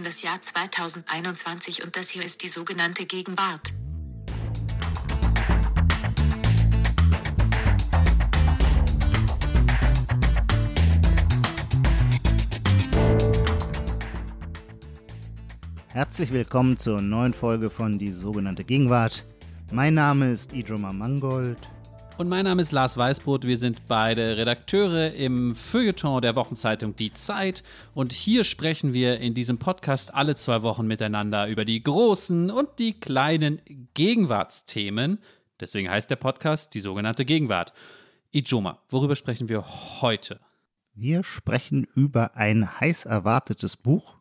haben 0.00 0.04
das 0.06 0.22
Jahr 0.22 0.40
2021 0.40 1.84
und 1.84 1.94
das 1.94 2.08
hier 2.08 2.24
ist 2.24 2.42
die 2.42 2.48
sogenannte 2.48 3.04
Gegenwart. 3.04 3.74
Herzlich 15.88 16.32
willkommen 16.32 16.78
zur 16.78 17.02
neuen 17.02 17.34
Folge 17.34 17.68
von 17.68 17.98
Die 17.98 18.12
sogenannte 18.12 18.64
Gegenwart. 18.64 19.26
Mein 19.70 19.92
Name 19.92 20.30
ist 20.30 20.54
Ijoma 20.54 20.94
Mangold. 20.94 21.58
Und 22.20 22.28
mein 22.28 22.44
Name 22.44 22.60
ist 22.60 22.70
Lars 22.70 22.98
Weißbrot. 22.98 23.46
Wir 23.46 23.56
sind 23.56 23.86
beide 23.88 24.36
Redakteure 24.36 25.14
im 25.14 25.54
Feuilleton 25.54 26.20
der 26.20 26.36
Wochenzeitung 26.36 26.94
Die 26.94 27.14
Zeit. 27.14 27.62
Und 27.94 28.12
hier 28.12 28.44
sprechen 28.44 28.92
wir 28.92 29.18
in 29.20 29.32
diesem 29.32 29.56
Podcast 29.56 30.12
alle 30.12 30.34
zwei 30.34 30.60
Wochen 30.60 30.86
miteinander 30.86 31.48
über 31.48 31.64
die 31.64 31.82
großen 31.82 32.50
und 32.50 32.78
die 32.78 33.00
kleinen 33.00 33.62
Gegenwartsthemen. 33.94 35.20
Deswegen 35.60 35.88
heißt 35.88 36.10
der 36.10 36.16
Podcast 36.16 36.74
die 36.74 36.80
sogenannte 36.80 37.24
Gegenwart. 37.24 37.72
Ijoma, 38.32 38.82
worüber 38.90 39.16
sprechen 39.16 39.48
wir 39.48 39.64
heute? 40.02 40.40
Wir 40.92 41.24
sprechen 41.24 41.86
über 41.94 42.36
ein 42.36 42.80
heiß 42.80 43.06
erwartetes 43.06 43.78
Buch, 43.78 44.18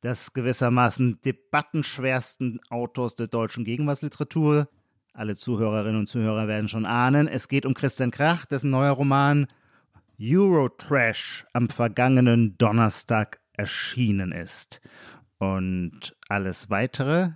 das 0.00 0.32
gewissermaßen 0.32 1.20
debattenschwersten 1.22 2.60
Autors 2.70 3.14
der 3.14 3.26
deutschen 3.26 3.66
Gegenwartsliteratur 3.66 4.68
alle 5.12 5.34
Zuhörerinnen 5.34 6.00
und 6.00 6.06
Zuhörer 6.06 6.48
werden 6.48 6.68
schon 6.68 6.86
ahnen, 6.86 7.28
es 7.28 7.48
geht 7.48 7.66
um 7.66 7.74
Christian 7.74 8.10
Krach, 8.10 8.46
dessen 8.46 8.70
neuer 8.70 8.92
Roman 8.92 9.46
Eurotrash 10.20 11.46
am 11.52 11.68
vergangenen 11.68 12.56
Donnerstag 12.58 13.40
erschienen 13.54 14.32
ist. 14.32 14.80
Und 15.38 16.14
alles 16.28 16.68
weitere 16.70 17.30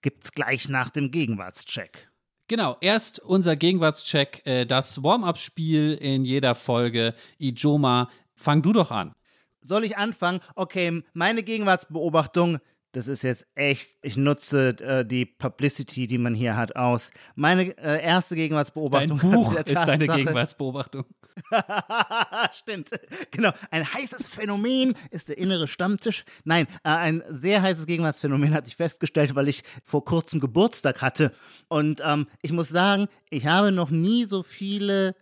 gibt's 0.00 0.32
gleich 0.32 0.68
nach 0.68 0.90
dem 0.90 1.10
Gegenwartscheck. 1.10 2.10
Genau, 2.48 2.76
erst 2.80 3.18
unser 3.20 3.56
Gegenwartscheck, 3.56 4.42
äh, 4.44 4.66
das 4.66 5.02
Warm-up-Spiel 5.02 5.94
in 5.94 6.24
jeder 6.24 6.54
Folge. 6.54 7.14
Ijoma, 7.38 8.10
fang 8.34 8.62
du 8.62 8.72
doch 8.72 8.90
an. 8.90 9.14
Soll 9.60 9.84
ich 9.84 9.96
anfangen? 9.96 10.40
Okay, 10.56 11.02
meine 11.14 11.44
Gegenwartsbeobachtung 11.44 12.58
das 12.92 13.08
ist 13.08 13.22
jetzt 13.22 13.46
echt, 13.54 13.96
ich 14.02 14.16
nutze 14.16 14.76
äh, 14.80 15.04
die 15.04 15.24
Publicity, 15.24 16.06
die 16.06 16.18
man 16.18 16.34
hier 16.34 16.56
hat, 16.56 16.76
aus. 16.76 17.10
Meine 17.34 17.76
äh, 17.78 18.02
erste 18.02 18.36
Gegenwartsbeobachtung. 18.36 19.18
Dein 19.18 19.30
Buch 19.32 19.54
ist 19.54 19.74
deine 19.74 20.06
Gegenwartsbeobachtung. 20.06 21.04
Stimmt, 22.52 22.90
genau. 23.30 23.52
Ein 23.70 23.90
heißes 23.90 24.28
Phänomen 24.28 24.94
ist 25.10 25.30
der 25.30 25.38
innere 25.38 25.66
Stammtisch. 25.66 26.24
Nein, 26.44 26.66
äh, 26.84 26.90
ein 26.90 27.22
sehr 27.30 27.62
heißes 27.62 27.86
Gegenwartsphänomen 27.86 28.52
hatte 28.52 28.68
ich 28.68 28.76
festgestellt, 28.76 29.34
weil 29.34 29.48
ich 29.48 29.62
vor 29.84 30.04
kurzem 30.04 30.40
Geburtstag 30.40 31.00
hatte. 31.00 31.32
Und 31.68 32.02
ähm, 32.04 32.26
ich 32.42 32.52
muss 32.52 32.68
sagen, 32.68 33.08
ich 33.30 33.46
habe 33.46 33.72
noch 33.72 33.90
nie 33.90 34.26
so 34.26 34.42
viele 34.42 35.14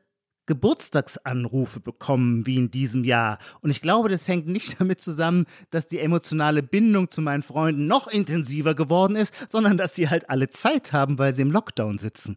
Geburtstagsanrufe 0.51 1.79
bekommen 1.79 2.45
wie 2.45 2.57
in 2.57 2.73
diesem 2.73 3.05
Jahr. 3.05 3.39
Und 3.61 3.71
ich 3.71 3.81
glaube, 3.81 4.09
das 4.09 4.27
hängt 4.27 4.49
nicht 4.49 4.81
damit 4.81 5.01
zusammen, 5.01 5.47
dass 5.71 5.87
die 5.87 6.01
emotionale 6.01 6.65
Bindung 6.65 7.09
zu 7.09 7.23
meinen 7.23 7.45
Freunden 7.45 7.87
noch 7.87 8.09
intensiver 8.09 8.75
geworden 8.75 9.15
ist, 9.15 9.33
sondern 9.49 9.79
dass 9.79 9.95
sie 9.95 10.11
halt 10.11 10.29
alle 10.29 10.51
Zeit 10.51 10.93
haben, 10.93 11.21
weil 11.21 11.33
sie 11.33 11.43
im 11.43 11.53
Lockdown 11.53 11.99
sitzen. 11.99 12.37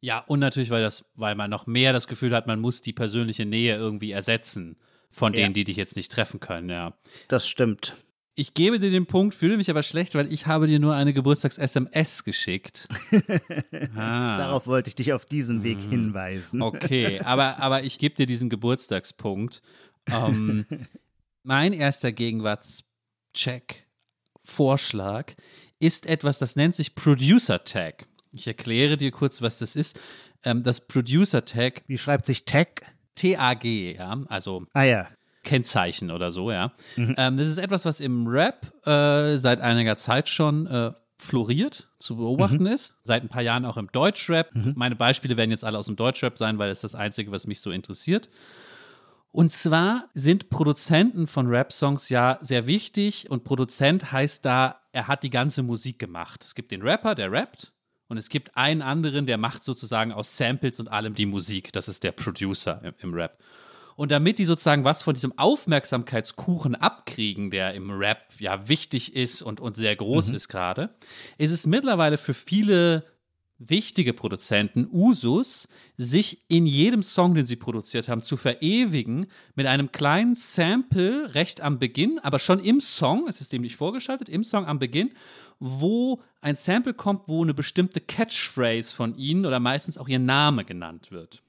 Ja, 0.00 0.20
und 0.20 0.38
natürlich, 0.38 0.70
weil, 0.70 0.82
das, 0.82 1.04
weil 1.16 1.34
man 1.34 1.50
noch 1.50 1.66
mehr 1.66 1.92
das 1.92 2.06
Gefühl 2.06 2.32
hat, 2.32 2.46
man 2.46 2.60
muss 2.60 2.80
die 2.80 2.92
persönliche 2.92 3.44
Nähe 3.44 3.74
irgendwie 3.74 4.12
ersetzen 4.12 4.76
von 5.10 5.32
denen, 5.32 5.46
ja. 5.46 5.52
die 5.54 5.64
dich 5.64 5.76
jetzt 5.76 5.96
nicht 5.96 6.12
treffen 6.12 6.38
können, 6.38 6.68
ja. 6.70 6.94
Das 7.26 7.48
stimmt. 7.48 7.96
Ich 8.38 8.52
gebe 8.52 8.78
dir 8.78 8.90
den 8.90 9.06
Punkt, 9.06 9.34
fühle 9.34 9.56
mich 9.56 9.70
aber 9.70 9.82
schlecht, 9.82 10.14
weil 10.14 10.30
ich 10.30 10.46
habe 10.46 10.66
dir 10.66 10.78
nur 10.78 10.94
eine 10.94 11.14
Geburtstags-SMS 11.14 12.22
geschickt. 12.22 12.86
ah. 13.96 14.36
Darauf 14.36 14.66
wollte 14.66 14.88
ich 14.88 14.94
dich 14.94 15.14
auf 15.14 15.24
diesem 15.24 15.64
Weg 15.64 15.78
mhm. 15.78 15.90
hinweisen. 15.90 16.60
Okay, 16.60 17.18
aber, 17.20 17.58
aber 17.60 17.84
ich 17.84 17.98
gebe 17.98 18.14
dir 18.14 18.26
diesen 18.26 18.50
Geburtstagspunkt. 18.50 19.62
Ähm, 20.06 20.66
mein 21.44 21.72
erster 21.72 22.12
Gegenwartscheck, 22.12 23.86
Vorschlag, 24.44 25.32
ist 25.80 26.04
etwas, 26.04 26.38
das 26.38 26.56
nennt 26.56 26.74
sich 26.74 26.94
Producer 26.94 27.64
Tag. 27.64 28.06
Ich 28.32 28.46
erkläre 28.46 28.98
dir 28.98 29.12
kurz, 29.12 29.40
was 29.40 29.60
das 29.60 29.76
ist. 29.76 29.98
Ähm, 30.42 30.62
das 30.62 30.86
Producer 30.86 31.46
Tag. 31.46 31.84
Wie 31.86 31.96
schreibt 31.96 32.26
sich 32.26 32.44
Tag? 32.44 32.82
T-A-G, 33.14 33.96
ja. 33.96 34.20
Also. 34.28 34.66
Ah 34.74 34.82
ja. 34.82 35.08
Kennzeichen 35.46 36.10
oder 36.10 36.30
so, 36.30 36.50
ja. 36.50 36.72
Mhm. 36.96 37.14
Ähm, 37.16 37.36
das 37.38 37.48
ist 37.48 37.56
etwas, 37.56 37.86
was 37.86 38.00
im 38.00 38.26
Rap 38.26 38.70
äh, 38.86 39.36
seit 39.36 39.62
einiger 39.62 39.96
Zeit 39.96 40.28
schon 40.28 40.66
äh, 40.66 40.92
floriert, 41.16 41.88
zu 41.98 42.16
beobachten 42.16 42.64
mhm. 42.64 42.66
ist. 42.66 42.94
Seit 43.04 43.22
ein 43.22 43.28
paar 43.28 43.42
Jahren 43.42 43.64
auch 43.64 43.78
im 43.78 43.90
Deutschrap. 43.90 44.54
Mhm. 44.54 44.74
Meine 44.76 44.96
Beispiele 44.96 45.38
werden 45.38 45.50
jetzt 45.50 45.64
alle 45.64 45.78
aus 45.78 45.86
dem 45.86 45.96
Deutschrap 45.96 46.36
sein, 46.36 46.58
weil 46.58 46.70
es 46.70 46.82
das 46.82 46.94
Einzige, 46.94 47.32
was 47.32 47.46
mich 47.46 47.60
so 47.60 47.70
interessiert. 47.70 48.28
Und 49.32 49.52
zwar 49.52 50.08
sind 50.14 50.48
Produzenten 50.48 51.26
von 51.26 51.46
Rap-Songs 51.46 52.08
ja 52.08 52.38
sehr 52.40 52.66
wichtig 52.66 53.30
und 53.30 53.44
Produzent 53.44 54.10
heißt 54.12 54.44
da, 54.44 54.80
er 54.92 55.08
hat 55.08 55.22
die 55.22 55.30
ganze 55.30 55.62
Musik 55.62 55.98
gemacht. 55.98 56.44
Es 56.44 56.54
gibt 56.54 56.70
den 56.70 56.82
Rapper, 56.82 57.14
der 57.14 57.30
rappt 57.30 57.72
und 58.08 58.16
es 58.16 58.28
gibt 58.28 58.56
einen 58.56 58.82
anderen, 58.82 59.26
der 59.26 59.36
macht 59.36 59.62
sozusagen 59.62 60.12
aus 60.12 60.36
Samples 60.36 60.80
und 60.80 60.88
allem 60.88 61.14
die 61.14 61.26
Musik. 61.26 61.72
Das 61.72 61.88
ist 61.88 62.02
der 62.02 62.12
Producer 62.12 62.80
im, 62.82 62.94
im 62.98 63.14
Rap. 63.14 63.38
Und 63.96 64.12
damit 64.12 64.38
die 64.38 64.44
sozusagen 64.44 64.84
was 64.84 65.02
von 65.02 65.14
diesem 65.14 65.36
Aufmerksamkeitskuchen 65.38 66.74
abkriegen, 66.74 67.50
der 67.50 67.74
im 67.74 67.90
Rap 67.90 68.34
ja 68.38 68.68
wichtig 68.68 69.16
ist 69.16 69.42
und, 69.42 69.58
und 69.58 69.74
sehr 69.74 69.96
groß 69.96 70.28
mhm. 70.28 70.34
ist 70.34 70.48
gerade, 70.48 70.94
ist 71.38 71.50
es 71.50 71.66
mittlerweile 71.66 72.18
für 72.18 72.34
viele 72.34 73.04
wichtige 73.58 74.12
Produzenten 74.12 74.86
Usus, 74.92 75.66
sich 75.96 76.42
in 76.48 76.66
jedem 76.66 77.02
Song, 77.02 77.34
den 77.34 77.46
sie 77.46 77.56
produziert 77.56 78.08
haben, 78.08 78.20
zu 78.20 78.36
verewigen 78.36 79.28
mit 79.54 79.66
einem 79.66 79.92
kleinen 79.92 80.34
Sample 80.34 81.34
recht 81.34 81.62
am 81.62 81.78
Beginn, 81.78 82.18
aber 82.18 82.38
schon 82.38 82.62
im 82.62 82.82
Song, 82.82 83.26
es 83.28 83.40
ist 83.40 83.54
dem 83.54 83.62
nicht 83.62 83.76
vorgeschaltet, 83.76 84.28
im 84.28 84.44
Song 84.44 84.66
am 84.66 84.78
Beginn, 84.78 85.12
wo 85.58 86.20
ein 86.42 86.56
Sample 86.56 86.92
kommt, 86.92 87.22
wo 87.28 87.42
eine 87.42 87.54
bestimmte 87.54 88.00
Catchphrase 88.00 88.94
von 88.94 89.16
ihnen 89.16 89.46
oder 89.46 89.58
meistens 89.58 89.96
auch 89.96 90.08
ihr 90.08 90.18
Name 90.18 90.66
genannt 90.66 91.10
wird. 91.10 91.42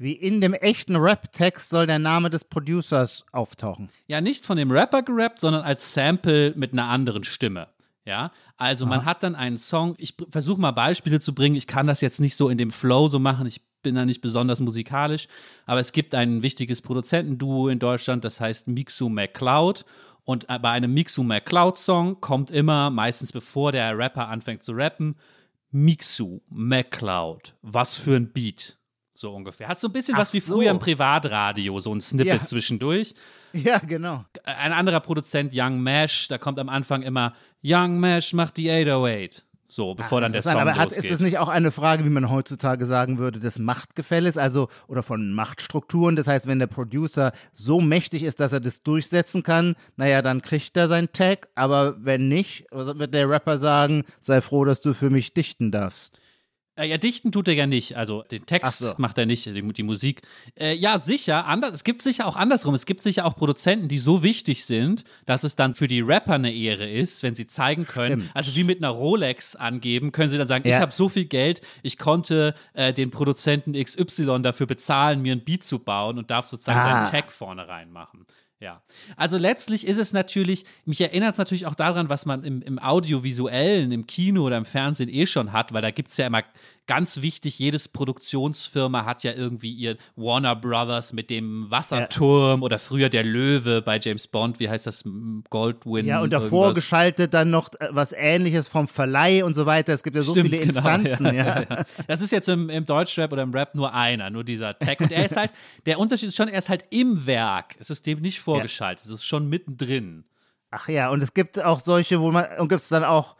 Wie 0.00 0.12
in 0.12 0.40
dem 0.40 0.54
echten 0.54 0.96
Rap-Text 0.96 1.68
soll 1.68 1.86
der 1.86 1.98
Name 1.98 2.30
des 2.30 2.44
Producers 2.44 3.26
auftauchen. 3.32 3.90
Ja, 4.06 4.22
nicht 4.22 4.46
von 4.46 4.56
dem 4.56 4.70
Rapper 4.70 5.02
gerappt, 5.02 5.40
sondern 5.40 5.62
als 5.62 5.92
Sample 5.92 6.54
mit 6.56 6.72
einer 6.72 6.86
anderen 6.86 7.22
Stimme. 7.22 7.68
Ja, 8.06 8.32
also 8.56 8.86
Aha. 8.86 8.96
man 8.96 9.04
hat 9.04 9.22
dann 9.22 9.34
einen 9.34 9.58
Song. 9.58 9.96
Ich 9.98 10.14
versuche 10.30 10.58
mal 10.58 10.70
Beispiele 10.70 11.20
zu 11.20 11.34
bringen. 11.34 11.54
Ich 11.54 11.66
kann 11.66 11.86
das 11.86 12.00
jetzt 12.00 12.18
nicht 12.18 12.34
so 12.34 12.48
in 12.48 12.56
dem 12.56 12.70
Flow 12.70 13.08
so 13.08 13.18
machen. 13.18 13.46
Ich 13.46 13.60
bin 13.82 13.94
da 13.94 14.06
nicht 14.06 14.22
besonders 14.22 14.60
musikalisch. 14.60 15.28
Aber 15.66 15.80
es 15.80 15.92
gibt 15.92 16.14
ein 16.14 16.40
wichtiges 16.40 16.80
Produzentenduo 16.80 17.68
in 17.68 17.78
Deutschland, 17.78 18.24
das 18.24 18.40
heißt 18.40 18.68
Mixu 18.68 19.10
McCloud. 19.10 19.84
Und 20.24 20.46
bei 20.46 20.70
einem 20.70 20.94
Mixu 20.94 21.22
McCloud-Song 21.22 22.22
kommt 22.22 22.50
immer, 22.50 22.88
meistens 22.88 23.32
bevor 23.32 23.72
der 23.72 23.98
Rapper 23.98 24.28
anfängt 24.28 24.62
zu 24.62 24.72
rappen, 24.72 25.16
Mixu 25.70 26.40
McCloud. 26.48 27.54
Was 27.60 27.98
für 27.98 28.16
ein 28.16 28.32
Beat. 28.32 28.79
So 29.20 29.34
ungefähr. 29.34 29.68
Hat 29.68 29.78
so 29.78 29.88
ein 29.88 29.92
bisschen 29.92 30.14
Ach 30.14 30.20
was 30.20 30.32
wie 30.32 30.40
so. 30.40 30.54
früher 30.54 30.70
im 30.70 30.78
Privatradio, 30.78 31.78
so 31.80 31.94
ein 31.94 32.00
Snippet 32.00 32.40
ja. 32.40 32.42
zwischendurch. 32.42 33.12
Ja, 33.52 33.78
genau. 33.78 34.24
Ein 34.44 34.72
anderer 34.72 35.00
Produzent, 35.00 35.52
Young 35.54 35.82
Mesh, 35.82 36.28
da 36.28 36.38
kommt 36.38 36.58
am 36.58 36.70
Anfang 36.70 37.02
immer 37.02 37.34
Young 37.62 38.00
Mesh 38.00 38.32
macht 38.32 38.56
die 38.56 38.70
808. 38.70 39.44
So, 39.68 39.94
bevor 39.94 40.18
Ach, 40.18 40.22
dann 40.22 40.32
der 40.32 40.40
Song 40.40 40.54
aber 40.54 40.74
hat, 40.74 40.92
ist 40.92 41.10
das 41.10 41.20
nicht 41.20 41.36
auch 41.36 41.48
eine 41.48 41.70
Frage, 41.70 42.06
wie 42.06 42.08
man 42.08 42.30
heutzutage 42.30 42.86
sagen 42.86 43.18
würde, 43.18 43.40
des 43.40 43.58
Machtgefälles, 43.58 44.38
also 44.38 44.68
oder 44.88 45.02
von 45.02 45.34
Machtstrukturen? 45.34 46.16
Das 46.16 46.26
heißt, 46.26 46.46
wenn 46.46 46.58
der 46.58 46.66
Producer 46.66 47.32
so 47.52 47.82
mächtig 47.82 48.22
ist, 48.22 48.40
dass 48.40 48.52
er 48.52 48.60
das 48.60 48.82
durchsetzen 48.82 49.42
kann, 49.42 49.76
naja, 49.96 50.22
dann 50.22 50.40
kriegt 50.40 50.76
er 50.78 50.88
sein 50.88 51.12
Tag, 51.12 51.48
aber 51.54 51.94
wenn 52.02 52.28
nicht, 52.30 52.64
wird 52.70 53.12
der 53.12 53.28
Rapper 53.28 53.58
sagen, 53.58 54.04
sei 54.18 54.40
froh, 54.40 54.64
dass 54.64 54.80
du 54.80 54.94
für 54.94 55.10
mich 55.10 55.34
dichten 55.34 55.70
darfst. 55.70 56.18
Äh, 56.80 56.88
ja, 56.88 56.98
dichten 56.98 57.30
tut 57.30 57.48
er 57.48 57.54
ja 57.54 57.66
nicht. 57.66 57.96
Also 57.96 58.22
den 58.22 58.46
Text 58.46 58.78
so. 58.78 58.94
macht 58.96 59.18
er 59.18 59.26
nicht, 59.26 59.44
die, 59.44 59.72
die 59.72 59.82
Musik. 59.82 60.22
Äh, 60.58 60.74
ja, 60.74 60.98
sicher. 60.98 61.46
Anders, 61.46 61.72
es 61.74 61.84
gibt 61.84 62.00
sicher 62.02 62.26
auch 62.26 62.36
andersrum. 62.36 62.74
Es 62.74 62.86
gibt 62.86 63.02
sicher 63.02 63.26
auch 63.26 63.36
Produzenten, 63.36 63.88
die 63.88 63.98
so 63.98 64.22
wichtig 64.22 64.64
sind, 64.64 65.04
dass 65.26 65.44
es 65.44 65.56
dann 65.56 65.74
für 65.74 65.88
die 65.88 66.00
Rapper 66.00 66.34
eine 66.34 66.52
Ehre 66.52 66.88
ist, 66.88 67.22
wenn 67.22 67.34
sie 67.34 67.46
zeigen 67.46 67.86
können. 67.86 68.22
Stimmt. 68.22 68.36
Also 68.36 68.54
wie 68.54 68.64
mit 68.64 68.78
einer 68.78 68.90
Rolex 68.90 69.56
angeben, 69.56 70.12
können 70.12 70.30
sie 70.30 70.38
dann 70.38 70.48
sagen, 70.48 70.66
ja. 70.66 70.76
ich 70.76 70.82
habe 70.82 70.92
so 70.92 71.08
viel 71.08 71.26
Geld, 71.26 71.60
ich 71.82 71.98
konnte 71.98 72.54
äh, 72.72 72.92
den 72.92 73.10
Produzenten 73.10 73.72
XY 73.72 74.40
dafür 74.42 74.66
bezahlen, 74.66 75.20
mir 75.20 75.32
ein 75.32 75.44
Beat 75.44 75.62
zu 75.62 75.78
bauen 75.78 76.18
und 76.18 76.30
darf 76.30 76.48
sozusagen 76.48 76.78
ah. 76.78 77.04
seinen 77.04 77.12
Tag 77.12 77.32
vorne 77.32 77.68
reinmachen. 77.68 78.26
Ja, 78.60 78.82
also 79.16 79.38
letztlich 79.38 79.86
ist 79.86 79.96
es 79.96 80.12
natürlich, 80.12 80.66
mich 80.84 81.00
erinnert 81.00 81.32
es 81.32 81.38
natürlich 81.38 81.64
auch 81.64 81.74
daran, 81.74 82.10
was 82.10 82.26
man 82.26 82.44
im, 82.44 82.60
im 82.60 82.78
Audiovisuellen, 82.78 83.90
im 83.90 84.06
Kino 84.06 84.44
oder 84.44 84.58
im 84.58 84.66
Fernsehen 84.66 85.08
eh 85.08 85.24
schon 85.24 85.52
hat, 85.52 85.72
weil 85.72 85.80
da 85.80 85.90
gibt 85.90 86.10
es 86.10 86.18
ja 86.18 86.26
immer 86.26 86.42
ganz 86.90 87.22
wichtig, 87.22 87.56
jedes 87.60 87.86
Produktionsfirma 87.86 89.04
hat 89.04 89.22
ja 89.22 89.32
irgendwie 89.32 89.72
ihr 89.72 89.96
Warner 90.16 90.56
Brothers 90.56 91.12
mit 91.12 91.30
dem 91.30 91.70
Wasserturm 91.70 92.58
ja. 92.58 92.64
oder 92.64 92.80
früher 92.80 93.08
der 93.08 93.22
Löwe 93.22 93.80
bei 93.80 94.00
James 94.00 94.26
Bond, 94.26 94.58
wie 94.58 94.68
heißt 94.68 94.88
das, 94.88 95.04
Goldwyn? 95.50 96.04
Ja, 96.04 96.20
und 96.20 96.32
davor 96.32 96.64
irgendwas. 96.64 96.82
geschaltet 96.82 97.32
dann 97.32 97.48
noch 97.48 97.72
äh, 97.78 97.90
was 97.92 98.12
ähnliches 98.12 98.66
vom 98.66 98.88
Verleih 98.88 99.44
und 99.44 99.54
so 99.54 99.66
weiter. 99.66 99.92
Es 99.92 100.02
gibt 100.02 100.16
ja 100.16 100.22
so 100.22 100.32
Stimmt, 100.32 100.50
viele 100.50 100.66
genau, 100.66 100.78
Instanzen. 100.78 101.26
Genau, 101.26 101.36
ja, 101.36 101.60
ja. 101.60 101.84
Das 102.08 102.20
ist 102.22 102.32
jetzt 102.32 102.48
im, 102.48 102.68
im 102.68 102.84
Deutschrap 102.84 103.32
oder 103.32 103.44
im 103.44 103.54
Rap 103.54 103.76
nur 103.76 103.94
einer, 103.94 104.28
nur 104.30 104.42
dieser 104.42 104.76
Tag. 104.76 104.98
Und 104.98 105.12
er 105.12 105.24
ist 105.24 105.36
halt, 105.36 105.52
der 105.86 105.96
Unterschied 106.00 106.30
ist 106.30 106.36
schon, 106.36 106.48
er 106.48 106.58
ist 106.58 106.70
halt 106.70 106.86
im 106.90 107.24
Werk. 107.24 107.76
Es 107.78 107.90
ist 107.90 108.04
dem 108.04 108.20
nicht 108.20 108.40
vorgeschaltet, 108.40 109.04
es 109.04 109.12
ist 109.12 109.24
schon 109.24 109.48
mittendrin. 109.48 110.24
Ach 110.72 110.88
ja, 110.88 111.10
und 111.10 111.22
es 111.22 111.34
gibt 111.34 111.62
auch 111.62 111.82
solche, 111.82 112.20
wo 112.20 112.32
man, 112.32 112.46
und 112.58 112.68
gibt 112.68 112.80
es 112.80 112.88
dann 112.88 113.04
auch 113.04 113.36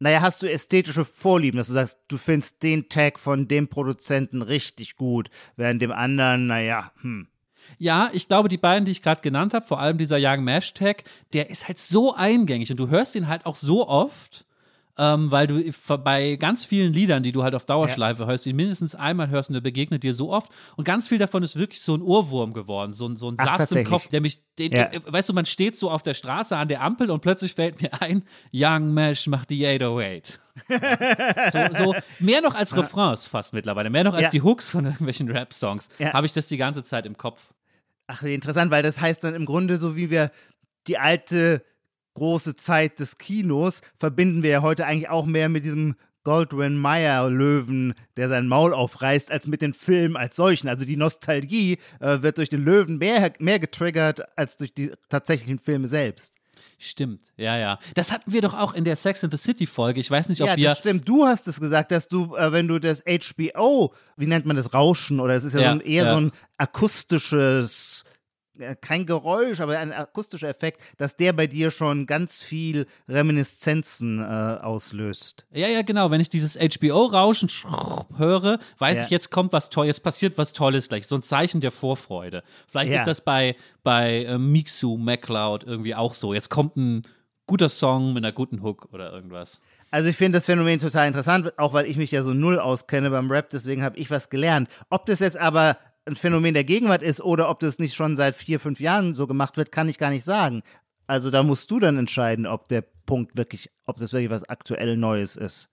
naja, 0.00 0.22
hast 0.22 0.42
du 0.42 0.50
ästhetische 0.50 1.04
Vorlieben, 1.04 1.58
dass 1.58 1.68
du 1.68 1.74
sagst, 1.74 1.98
du 2.08 2.16
findest 2.16 2.62
den 2.62 2.88
Tag 2.88 3.18
von 3.18 3.46
dem 3.46 3.68
Produzenten 3.68 4.42
richtig 4.42 4.96
gut, 4.96 5.30
während 5.56 5.80
dem 5.82 5.92
anderen, 5.92 6.46
naja, 6.46 6.90
hm. 7.02 7.28
Ja, 7.78 8.10
ich 8.12 8.26
glaube, 8.26 8.48
die 8.48 8.56
beiden, 8.56 8.84
die 8.84 8.90
ich 8.90 9.02
gerade 9.02 9.20
genannt 9.20 9.54
habe, 9.54 9.66
vor 9.66 9.78
allem 9.78 9.98
dieser 9.98 10.16
Young 10.18 10.42
Mash 10.42 10.74
Tag, 10.74 11.04
der 11.34 11.50
ist 11.50 11.68
halt 11.68 11.78
so 11.78 12.14
eingängig 12.14 12.70
und 12.70 12.80
du 12.80 12.88
hörst 12.88 13.14
ihn 13.14 13.28
halt 13.28 13.46
auch 13.46 13.56
so 13.56 13.86
oft 13.86 14.46
ähm, 15.00 15.30
weil 15.30 15.46
du 15.46 15.64
bei 16.04 16.36
ganz 16.36 16.66
vielen 16.66 16.92
Liedern, 16.92 17.22
die 17.22 17.32
du 17.32 17.42
halt 17.42 17.54
auf 17.54 17.64
Dauerschleife 17.64 18.24
ja. 18.24 18.28
hörst, 18.28 18.44
ihn 18.44 18.54
mindestens 18.54 18.94
einmal 18.94 19.30
hörst 19.30 19.48
und 19.48 19.54
der 19.54 19.62
begegnet 19.62 20.02
dir 20.02 20.12
so 20.12 20.30
oft. 20.30 20.52
Und 20.76 20.84
ganz 20.84 21.08
viel 21.08 21.16
davon 21.16 21.42
ist 21.42 21.56
wirklich 21.56 21.80
so 21.80 21.94
ein 21.96 22.02
Ohrwurm 22.02 22.52
geworden, 22.52 22.92
so, 22.92 23.12
so 23.16 23.30
ein 23.30 23.36
Ach, 23.38 23.56
Satz 23.56 23.72
im 23.72 23.86
Kopf, 23.86 24.08
der 24.08 24.20
mich, 24.20 24.40
den, 24.58 24.72
ja. 24.72 24.92
äh, 24.92 25.00
weißt 25.06 25.30
du, 25.30 25.32
man 25.32 25.46
steht 25.46 25.74
so 25.74 25.90
auf 25.90 26.02
der 26.02 26.12
Straße 26.12 26.54
an 26.54 26.68
der 26.68 26.82
Ampel 26.82 27.10
und 27.10 27.22
plötzlich 27.22 27.54
fällt 27.54 27.80
mir 27.80 28.02
ein, 28.02 28.24
Young 28.52 28.92
Mesh 28.92 29.26
macht 29.26 29.48
die 29.48 29.66
808. 29.66 30.38
so, 31.52 31.84
so, 31.84 31.94
mehr 32.18 32.42
noch 32.42 32.54
als 32.54 32.76
Refrains 32.76 33.24
fast 33.24 33.54
mittlerweile, 33.54 33.88
mehr 33.88 34.04
noch 34.04 34.12
als 34.12 34.24
ja. 34.24 34.30
die 34.30 34.42
Hooks 34.42 34.70
von 34.70 34.84
irgendwelchen 34.84 35.30
Rap-Songs, 35.30 35.88
habe 36.12 36.26
ich 36.26 36.34
das 36.34 36.46
die 36.46 36.58
ganze 36.58 36.84
Zeit 36.84 37.06
im 37.06 37.16
Kopf. 37.16 37.54
Ach, 38.06 38.22
wie 38.22 38.34
interessant, 38.34 38.70
weil 38.70 38.82
das 38.82 39.00
heißt 39.00 39.24
dann 39.24 39.34
im 39.34 39.46
Grunde 39.46 39.78
so, 39.78 39.96
wie 39.96 40.10
wir 40.10 40.30
die 40.86 40.98
alte 40.98 41.64
große 42.14 42.56
Zeit 42.56 43.00
des 43.00 43.18
Kinos 43.18 43.80
verbinden 43.98 44.42
wir 44.42 44.50
ja 44.50 44.62
heute 44.62 44.86
eigentlich 44.86 45.08
auch 45.08 45.26
mehr 45.26 45.48
mit 45.48 45.64
diesem 45.64 45.96
Goldwyn 46.24 46.76
Mayer 46.76 47.30
Löwen, 47.30 47.94
der 48.16 48.28
sein 48.28 48.46
Maul 48.46 48.74
aufreißt, 48.74 49.30
als 49.30 49.46
mit 49.46 49.62
den 49.62 49.72
Filmen 49.72 50.16
als 50.16 50.36
solchen. 50.36 50.68
Also 50.68 50.84
die 50.84 50.96
Nostalgie 50.96 51.78
äh, 52.00 52.20
wird 52.20 52.38
durch 52.38 52.50
den 52.50 52.62
Löwen 52.62 52.98
mehr, 52.98 53.32
mehr 53.38 53.58
getriggert 53.58 54.22
als 54.38 54.56
durch 54.56 54.74
die 54.74 54.90
tatsächlichen 55.08 55.58
Filme 55.58 55.88
selbst. 55.88 56.34
Stimmt, 56.82 57.32
ja, 57.36 57.58
ja. 57.58 57.78
Das 57.94 58.10
hatten 58.10 58.32
wir 58.32 58.40
doch 58.40 58.54
auch 58.54 58.72
in 58.72 58.84
der 58.84 58.96
Sex 58.96 59.22
in 59.22 59.30
the 59.30 59.36
City 59.36 59.66
Folge. 59.66 60.00
Ich 60.00 60.10
weiß 60.10 60.30
nicht, 60.30 60.40
ob 60.40 60.48
ja, 60.48 60.56
wir. 60.56 60.62
Ja, 60.64 60.70
das 60.70 60.78
stimmt. 60.78 61.06
Du 61.06 61.26
hast 61.26 61.46
es 61.46 61.60
gesagt, 61.60 61.90
dass 61.90 62.08
du, 62.08 62.34
äh, 62.36 62.52
wenn 62.52 62.68
du 62.68 62.78
das 62.78 63.02
HBO, 63.02 63.92
wie 64.16 64.26
nennt 64.26 64.46
man 64.46 64.56
das, 64.56 64.72
Rauschen 64.72 65.20
oder 65.20 65.34
es 65.34 65.44
ist 65.44 65.52
ja, 65.54 65.60
ja 65.60 65.72
so 65.72 65.72
ein, 65.72 65.80
eher 65.82 66.04
ja. 66.04 66.12
so 66.14 66.20
ein 66.20 66.32
akustisches 66.56 68.04
kein 68.80 69.06
Geräusch, 69.06 69.60
aber 69.60 69.78
ein 69.78 69.92
akustischer 69.92 70.48
Effekt, 70.48 70.80
dass 70.98 71.16
der 71.16 71.32
bei 71.32 71.46
dir 71.46 71.70
schon 71.70 72.06
ganz 72.06 72.42
viel 72.42 72.86
Reminiszenzen 73.08 74.20
äh, 74.20 74.24
auslöst. 74.24 75.46
Ja, 75.52 75.68
ja, 75.68 75.82
genau. 75.82 76.10
Wenn 76.10 76.20
ich 76.20 76.28
dieses 76.28 76.56
HBO-Rauschen 76.56 77.50
höre, 78.16 78.58
weiß 78.78 78.96
ja. 78.96 79.04
ich, 79.04 79.10
jetzt 79.10 79.30
kommt 79.30 79.52
was 79.52 79.70
Tolles, 79.70 79.96
jetzt 79.96 80.02
passiert 80.02 80.38
was 80.38 80.52
Tolles 80.52 80.88
gleich. 80.88 81.06
So 81.06 81.16
ein 81.16 81.22
Zeichen 81.22 81.60
der 81.60 81.70
Vorfreude. 81.70 82.42
Vielleicht 82.68 82.92
ja. 82.92 83.00
ist 83.00 83.06
das 83.06 83.20
bei, 83.20 83.56
bei 83.82 84.24
äh, 84.24 84.38
Mixu, 84.38 84.96
MacLeod 84.96 85.64
irgendwie 85.64 85.94
auch 85.94 86.14
so. 86.14 86.34
Jetzt 86.34 86.50
kommt 86.50 86.76
ein 86.76 87.02
guter 87.46 87.68
Song 87.68 88.12
mit 88.12 88.24
einer 88.24 88.32
guten 88.32 88.62
Hook 88.62 88.88
oder 88.92 89.12
irgendwas. 89.12 89.60
Also 89.90 90.08
ich 90.08 90.16
finde 90.16 90.38
das 90.38 90.46
Phänomen 90.46 90.78
total 90.78 91.08
interessant, 91.08 91.58
auch 91.58 91.72
weil 91.72 91.86
ich 91.86 91.96
mich 91.96 92.12
ja 92.12 92.22
so 92.22 92.32
null 92.32 92.60
auskenne 92.60 93.10
beim 93.10 93.28
Rap, 93.28 93.50
deswegen 93.50 93.82
habe 93.82 93.98
ich 93.98 94.08
was 94.08 94.30
gelernt. 94.30 94.68
Ob 94.88 95.04
das 95.06 95.18
jetzt 95.18 95.36
aber 95.36 95.76
ein 96.10 96.16
Phänomen 96.16 96.54
der 96.54 96.64
Gegenwart 96.64 97.02
ist 97.02 97.20
oder 97.20 97.48
ob 97.48 97.60
das 97.60 97.78
nicht 97.78 97.94
schon 97.94 98.16
seit 98.16 98.34
vier, 98.34 98.60
fünf 98.60 98.80
Jahren 98.80 99.14
so 99.14 99.26
gemacht 99.26 99.56
wird, 99.56 99.72
kann 99.72 99.88
ich 99.88 99.98
gar 99.98 100.10
nicht 100.10 100.24
sagen. 100.24 100.62
Also 101.06 101.30
da 101.30 101.42
musst 101.42 101.70
du 101.70 101.80
dann 101.80 101.96
entscheiden, 101.96 102.46
ob 102.46 102.68
der 102.68 102.84
Punkt 103.06 103.36
wirklich, 103.36 103.70
ob 103.86 103.96
das 103.98 104.12
wirklich 104.12 104.30
was 104.30 104.48
aktuell 104.48 104.96
Neues 104.96 105.36
ist. 105.36 105.68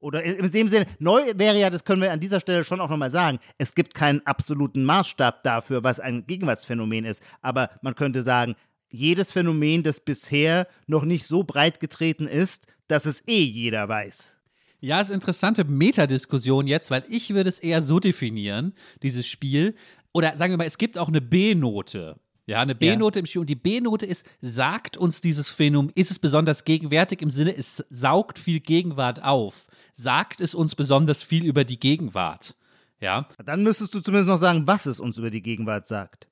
Oder 0.00 0.24
in 0.24 0.50
dem 0.50 0.68
Sinne, 0.68 0.86
neu 0.98 1.22
wäre 1.36 1.56
ja, 1.56 1.70
das 1.70 1.84
können 1.84 2.02
wir 2.02 2.10
an 2.10 2.18
dieser 2.18 2.40
Stelle 2.40 2.64
schon 2.64 2.80
auch 2.80 2.88
nochmal 2.88 3.12
sagen, 3.12 3.38
es 3.58 3.76
gibt 3.76 3.94
keinen 3.94 4.26
absoluten 4.26 4.82
Maßstab 4.82 5.44
dafür, 5.44 5.84
was 5.84 6.00
ein 6.00 6.26
Gegenwartsphänomen 6.26 7.04
ist. 7.04 7.22
Aber 7.40 7.70
man 7.82 7.94
könnte 7.94 8.22
sagen, 8.22 8.56
jedes 8.90 9.30
Phänomen, 9.30 9.84
das 9.84 10.00
bisher 10.00 10.66
noch 10.88 11.04
nicht 11.04 11.26
so 11.26 11.44
breit 11.44 11.78
getreten 11.78 12.26
ist, 12.26 12.66
dass 12.88 13.06
es 13.06 13.22
eh 13.28 13.44
jeder 13.44 13.88
weiß. 13.88 14.36
Ja, 14.82 15.00
ist 15.00 15.10
interessante 15.10 15.62
Metadiskussion 15.62 16.66
jetzt, 16.66 16.90
weil 16.90 17.04
ich 17.08 17.32
würde 17.32 17.48
es 17.48 17.60
eher 17.60 17.82
so 17.82 18.00
definieren, 18.00 18.74
dieses 19.04 19.28
Spiel. 19.28 19.76
Oder 20.12 20.36
sagen 20.36 20.52
wir 20.52 20.58
mal, 20.58 20.66
es 20.66 20.76
gibt 20.76 20.98
auch 20.98 21.06
eine 21.06 21.20
B-Note. 21.20 22.16
Ja, 22.46 22.60
eine 22.60 22.74
B-Note 22.74 23.18
ja. 23.18 23.20
im 23.20 23.26
Spiel. 23.26 23.42
Und 23.42 23.46
die 23.46 23.54
B-Note 23.54 24.04
ist, 24.04 24.26
sagt 24.40 24.96
uns 24.96 25.20
dieses 25.20 25.50
Phänomen, 25.50 25.92
ist 25.94 26.10
es 26.10 26.18
besonders 26.18 26.64
gegenwärtig 26.64 27.22
im 27.22 27.30
Sinne, 27.30 27.56
es 27.56 27.84
saugt 27.90 28.40
viel 28.40 28.58
Gegenwart 28.58 29.22
auf. 29.22 29.68
Sagt 29.94 30.40
es 30.40 30.52
uns 30.52 30.74
besonders 30.74 31.22
viel 31.22 31.44
über 31.44 31.62
die 31.62 31.78
Gegenwart. 31.78 32.56
Ja. 32.98 33.28
Dann 33.44 33.62
müsstest 33.62 33.94
du 33.94 34.00
zumindest 34.00 34.30
noch 34.30 34.40
sagen, 34.40 34.66
was 34.66 34.86
es 34.86 34.98
uns 34.98 35.16
über 35.16 35.30
die 35.30 35.42
Gegenwart 35.42 35.86
sagt. 35.86 36.26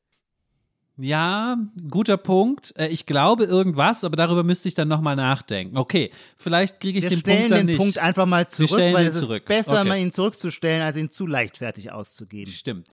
Ja, 1.00 1.56
guter 1.88 2.18
Punkt. 2.18 2.74
Äh, 2.76 2.88
ich 2.88 3.06
glaube 3.06 3.44
irgendwas, 3.44 4.04
aber 4.04 4.16
darüber 4.16 4.44
müsste 4.44 4.68
ich 4.68 4.74
dann 4.74 4.88
nochmal 4.88 5.16
nachdenken. 5.16 5.78
Okay, 5.78 6.10
vielleicht 6.36 6.80
kriege 6.80 6.98
ich 6.98 7.04
Wir 7.04 7.10
den 7.10 7.22
Punkt 7.22 7.50
dann 7.50 7.58
den 7.58 7.66
nicht. 7.66 7.78
Punkt 7.78 7.98
einfach 7.98 8.26
mal 8.26 8.48
zurück, 8.48 8.78
weil 8.78 9.06
es 9.06 9.18
zurück. 9.18 9.42
ist 9.44 9.48
besser, 9.48 9.80
okay. 9.80 9.88
mal 9.88 9.98
ihn 9.98 10.12
zurückzustellen, 10.12 10.82
als 10.82 10.96
ihn 10.96 11.10
zu 11.10 11.26
leichtfertig 11.26 11.90
auszugeben. 11.90 12.52
Stimmt. 12.52 12.88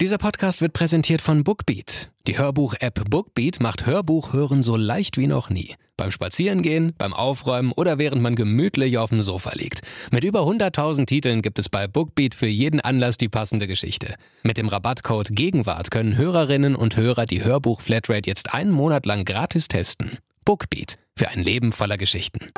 Dieser 0.00 0.18
Podcast 0.18 0.60
wird 0.60 0.72
präsentiert 0.72 1.22
von 1.22 1.44
Bookbeat. 1.44 2.10
Die 2.26 2.36
Hörbuch-App 2.36 3.08
Bookbeat 3.08 3.60
macht 3.60 3.86
Hörbuch 3.86 4.32
hören 4.32 4.64
so 4.64 4.76
leicht 4.76 5.16
wie 5.18 5.28
noch 5.28 5.50
nie. 5.50 5.76
Beim 5.96 6.10
Spazierengehen, 6.10 6.92
beim 6.98 7.12
Aufräumen 7.12 7.70
oder 7.70 7.98
während 7.98 8.20
man 8.20 8.34
gemütlich 8.34 8.98
auf 8.98 9.10
dem 9.10 9.22
Sofa 9.22 9.52
liegt. 9.54 9.82
Mit 10.10 10.24
über 10.24 10.40
100.000 10.40 11.06
Titeln 11.06 11.40
gibt 11.40 11.60
es 11.60 11.68
bei 11.68 11.86
Bookbeat 11.86 12.34
für 12.34 12.48
jeden 12.48 12.80
Anlass 12.80 13.16
die 13.16 13.28
passende 13.28 13.68
Geschichte. 13.68 14.16
Mit 14.42 14.56
dem 14.56 14.66
Rabattcode 14.66 15.28
Gegenwart 15.30 15.92
können 15.92 16.16
Hörerinnen 16.16 16.74
und 16.74 16.96
Hörer 16.96 17.26
die 17.26 17.44
Hörbuch-Flatrate 17.44 18.28
jetzt 18.28 18.52
einen 18.52 18.72
Monat 18.72 19.06
lang 19.06 19.24
gratis 19.24 19.68
testen. 19.68 20.18
Bookbeat 20.44 20.98
für 21.16 21.28
ein 21.28 21.44
Leben 21.44 21.70
voller 21.70 21.96
Geschichten. 21.96 22.48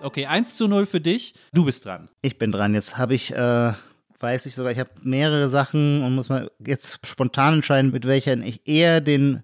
Okay, 0.00 0.24
1 0.24 0.56
zu 0.56 0.66
0 0.66 0.86
für 0.86 1.02
dich. 1.02 1.34
Du 1.52 1.66
bist 1.66 1.84
dran. 1.84 2.08
Ich 2.22 2.38
bin 2.38 2.52
dran. 2.52 2.72
Jetzt 2.72 2.96
habe 2.96 3.14
ich. 3.14 3.34
Äh 3.34 3.74
weiß 4.20 4.46
ich 4.46 4.54
sogar, 4.54 4.72
ich 4.72 4.78
habe 4.78 4.90
mehrere 5.02 5.48
Sachen 5.50 6.02
und 6.02 6.14
muss 6.14 6.28
mal 6.28 6.50
jetzt 6.64 7.06
spontan 7.06 7.54
entscheiden, 7.54 7.90
mit 7.90 8.06
welcher 8.06 8.36
ich 8.38 8.66
eher 8.66 9.00
den 9.00 9.42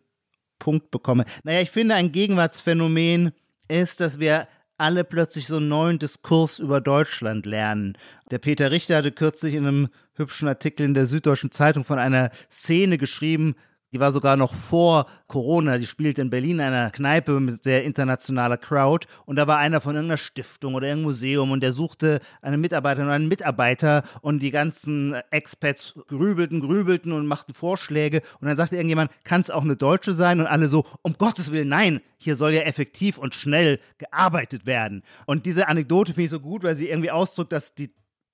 Punkt 0.62 0.92
bekomme. 0.92 1.25
Naja, 1.42 1.61
ich 1.61 1.73
finde, 1.73 1.97
ein 1.97 2.12
Gegenwartsphänomen 2.12 3.33
ist, 3.66 3.99
dass 4.00 4.21
wir 4.21 4.47
alle 4.78 5.02
plötzlich 5.02 5.49
so 5.49 5.57
einen 5.57 5.69
neuen 5.69 5.99
Diskurs 5.99 6.61
über 6.61 6.81
Deutschland 6.81 7.47
lernen. 7.47 7.99
Der 8.31 8.38
Peter 8.38 8.71
Richter 8.71 8.97
hatte 8.97 9.11
kürzlich 9.11 9.54
in 9.54 9.66
einem 9.66 9.88
hübschen 10.14 10.47
Artikel 10.47 10.85
in 10.87 10.95
der 10.95 11.07
Süddeutschen 11.07 11.50
Zeitung 11.50 11.85
von 11.85 11.99
einer 11.99 12.31
Szene 12.49 12.97
geschrieben, 12.97 13.57
die 13.93 14.01
war 14.01 14.11
sogar 14.11 14.37
noch 14.37 14.55
vor 14.55 15.07
Corona. 15.27 15.79
Die 15.79 15.87
spielte 15.87 16.23
in 16.23 16.31
Berlin 16.31 16.59
in 16.59 16.61
einer 16.61 16.91
Kneipe 16.91 17.41
mit 17.41 17.63
sehr 17.63 17.85
internationaler 17.85 18.57
Crowd. 18.57 19.07
Und 19.27 19.37
da 19.37 19.47
war 19.47 19.59
einer 19.59 19.81
von 19.81 19.95
irgendeiner 19.95 20.19
Stiftung 20.19 20.75
oder 20.75 20.87
irgendeinem 20.87 21.11
Museum 21.11 21.51
und 21.51 21.63
der 21.63 21.73
suchte 21.73 22.21
eine 22.41 22.57
Mitarbeiterin 22.57 23.07
oder 23.07 23.15
einen 23.15 23.29
Mitarbeiter 23.29 24.03
und 24.23 24.41
die 24.41 24.51
ganzen 24.51 25.15
Expats 25.31 25.95
grübelten, 26.09 26.61
grübelten 26.61 27.13
und 27.13 27.27
machten 27.27 27.55
Vorschläge. 27.55 28.23
Und 28.41 28.49
dann 28.49 28.57
sagte 28.57 28.77
irgendjemand, 28.77 29.11
kann 29.25 29.43
es 29.43 29.51
auch 29.51 29.63
eine 29.63 29.77
Deutsche 29.77 30.13
sein? 30.13 30.41
Und 30.41 30.47
alle 30.47 30.69
so, 30.69 30.85
um 31.03 31.15
Gottes 31.19 31.53
Willen, 31.53 31.69
nein, 31.69 32.01
hier 32.19 32.37
soll 32.37 32.53
ja 32.53 32.63
effektiv 32.63 33.19
und 33.19 33.35
schnell 33.35 33.79
gearbeitet 33.99 34.65
werden. 34.65 35.03
Und 35.27 35.45
diese 35.45 35.69
Anekdote 35.69 36.13
finde 36.13 36.25
ich 36.25 36.31
so 36.31 36.41
gut, 36.41 36.63
weil 36.63 36.75
sie 36.75 36.89
irgendwie 36.89 37.11
ausdrückt, 37.11 37.53
dass 37.53 37.75
die 37.75 37.91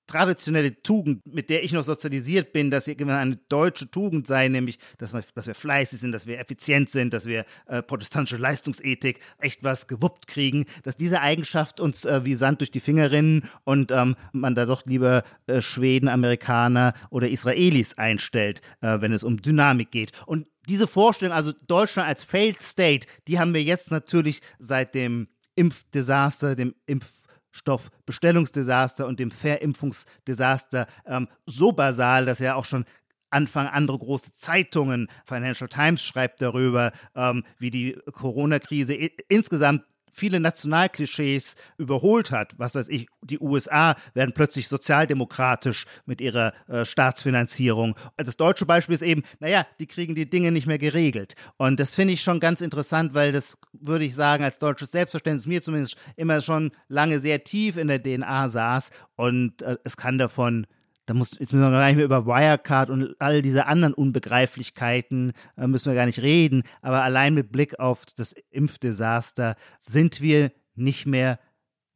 traditionelle 0.09 0.81
Tugend, 0.81 1.21
mit 1.25 1.49
der 1.49 1.63
ich 1.63 1.71
noch 1.71 1.83
sozialisiert 1.83 2.51
bin, 2.51 2.71
dass 2.71 2.85
sie 2.85 2.97
eine 2.97 3.37
deutsche 3.47 3.91
Tugend 3.91 4.25
sei, 4.25 4.47
nämlich, 4.47 4.79
dass 4.97 5.13
wir, 5.13 5.23
dass 5.35 5.45
wir 5.45 5.53
fleißig 5.53 5.99
sind, 5.99 6.11
dass 6.11 6.25
wir 6.25 6.39
effizient 6.39 6.89
sind, 6.89 7.13
dass 7.13 7.27
wir 7.27 7.45
äh, 7.67 7.83
protestantische 7.83 8.37
Leistungsethik 8.37 9.19
echt 9.37 9.63
was 9.63 9.87
gewuppt 9.87 10.27
kriegen, 10.27 10.65
dass 10.83 10.97
diese 10.97 11.21
Eigenschaft 11.21 11.79
uns 11.79 12.05
äh, 12.05 12.25
wie 12.25 12.33
Sand 12.33 12.61
durch 12.61 12.71
die 12.71 12.79
Finger 12.79 13.11
rinnen 13.11 13.47
und 13.65 13.91
ähm, 13.91 14.15
man 14.31 14.55
da 14.55 14.65
doch 14.65 14.83
lieber 14.85 15.23
äh, 15.45 15.61
Schweden, 15.61 16.09
Amerikaner 16.09 16.93
oder 17.11 17.29
Israelis 17.29 17.93
einstellt, 17.97 18.61
äh, 18.81 18.99
wenn 19.01 19.13
es 19.13 19.23
um 19.23 19.41
Dynamik 19.41 19.91
geht. 19.91 20.11
Und 20.25 20.47
diese 20.67 20.87
Vorstellung, 20.87 21.35
also 21.35 21.51
Deutschland 21.67 22.09
als 22.09 22.23
Failed 22.23 22.61
State, 22.63 23.07
die 23.27 23.39
haben 23.39 23.53
wir 23.53 23.61
jetzt 23.61 23.91
natürlich 23.91 24.41
seit 24.57 24.95
dem 24.95 25.27
Impfdesaster, 25.55 26.55
dem 26.55 26.73
Impf 26.87 27.28
Stoffbestellungsdesaster 27.51 29.07
und 29.07 29.19
dem 29.19 29.31
Verimpfungsdesaster 29.31 30.87
ähm, 31.05 31.27
so 31.45 31.71
basal, 31.71 32.25
dass 32.25 32.39
ja 32.39 32.55
auch 32.55 32.65
schon 32.65 32.85
Anfang 33.31 33.67
andere 33.67 33.99
große 33.99 34.33
Zeitungen, 34.33 35.07
Financial 35.25 35.69
Times 35.69 36.03
schreibt 36.03 36.41
darüber, 36.41 36.91
ähm, 37.15 37.43
wie 37.59 37.69
die 37.69 37.97
Corona-Krise 38.11 38.93
insgesamt 39.27 39.83
viele 40.11 40.39
Nationalklischees 40.39 41.55
überholt 41.77 42.31
hat. 42.31 42.53
Was 42.57 42.75
weiß 42.75 42.89
ich, 42.89 43.07
die 43.21 43.39
USA 43.39 43.95
werden 44.13 44.33
plötzlich 44.33 44.67
sozialdemokratisch 44.67 45.85
mit 46.05 46.21
ihrer 46.21 46.53
äh, 46.67 46.85
Staatsfinanzierung. 46.85 47.95
Das 48.17 48.37
deutsche 48.37 48.65
Beispiel 48.65 48.95
ist 48.95 49.01
eben, 49.01 49.23
naja, 49.39 49.65
die 49.79 49.87
kriegen 49.87 50.15
die 50.15 50.29
Dinge 50.29 50.51
nicht 50.51 50.67
mehr 50.67 50.77
geregelt. 50.77 51.35
Und 51.57 51.79
das 51.79 51.95
finde 51.95 52.13
ich 52.13 52.21
schon 52.21 52.39
ganz 52.39 52.61
interessant, 52.61 53.13
weil 53.13 53.31
das, 53.31 53.57
würde 53.73 54.05
ich 54.05 54.15
sagen, 54.15 54.43
als 54.43 54.59
deutsches 54.59 54.91
Selbstverständnis 54.91 55.47
mir 55.47 55.61
zumindest 55.61 55.95
immer 56.15 56.41
schon 56.41 56.71
lange 56.87 57.19
sehr 57.19 57.43
tief 57.43 57.77
in 57.77 57.87
der 57.87 58.01
DNA 58.01 58.49
saß. 58.49 58.89
Und 59.15 59.61
äh, 59.61 59.77
es 59.83 59.97
kann 59.97 60.17
davon 60.17 60.67
da 61.09 61.15
muss, 61.15 61.31
jetzt 61.31 61.53
müssen 61.53 61.61
wir 61.61 61.71
gar 61.71 61.87
nicht 61.87 61.95
mehr 61.95 62.05
über 62.05 62.27
Wirecard 62.27 62.91
und 62.91 63.15
all 63.17 63.41
diese 63.41 63.65
anderen 63.65 63.95
Unbegreiflichkeiten 63.95 65.33
äh, 65.57 65.65
müssen 65.65 65.89
wir 65.89 65.95
gar 65.95 66.05
nicht 66.05 66.21
reden. 66.21 66.61
Aber 66.83 67.01
allein 67.03 67.33
mit 67.33 67.51
Blick 67.51 67.79
auf 67.79 68.05
das 68.05 68.35
Impfdesaster 68.51 69.55
sind 69.79 70.21
wir 70.21 70.51
nicht 70.75 71.07
mehr 71.07 71.39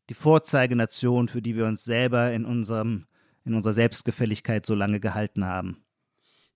die 0.09 0.15
Vorzeigenation, 0.15 1.27
für 1.27 1.43
die 1.43 1.55
wir 1.55 1.67
uns 1.67 1.83
selber 1.83 2.31
in 2.31 2.43
unserem, 2.43 3.05
in 3.45 3.53
unserer 3.53 3.73
Selbstgefälligkeit 3.73 4.65
so 4.65 4.73
lange 4.73 4.99
gehalten 4.99 5.45
haben. 5.45 5.83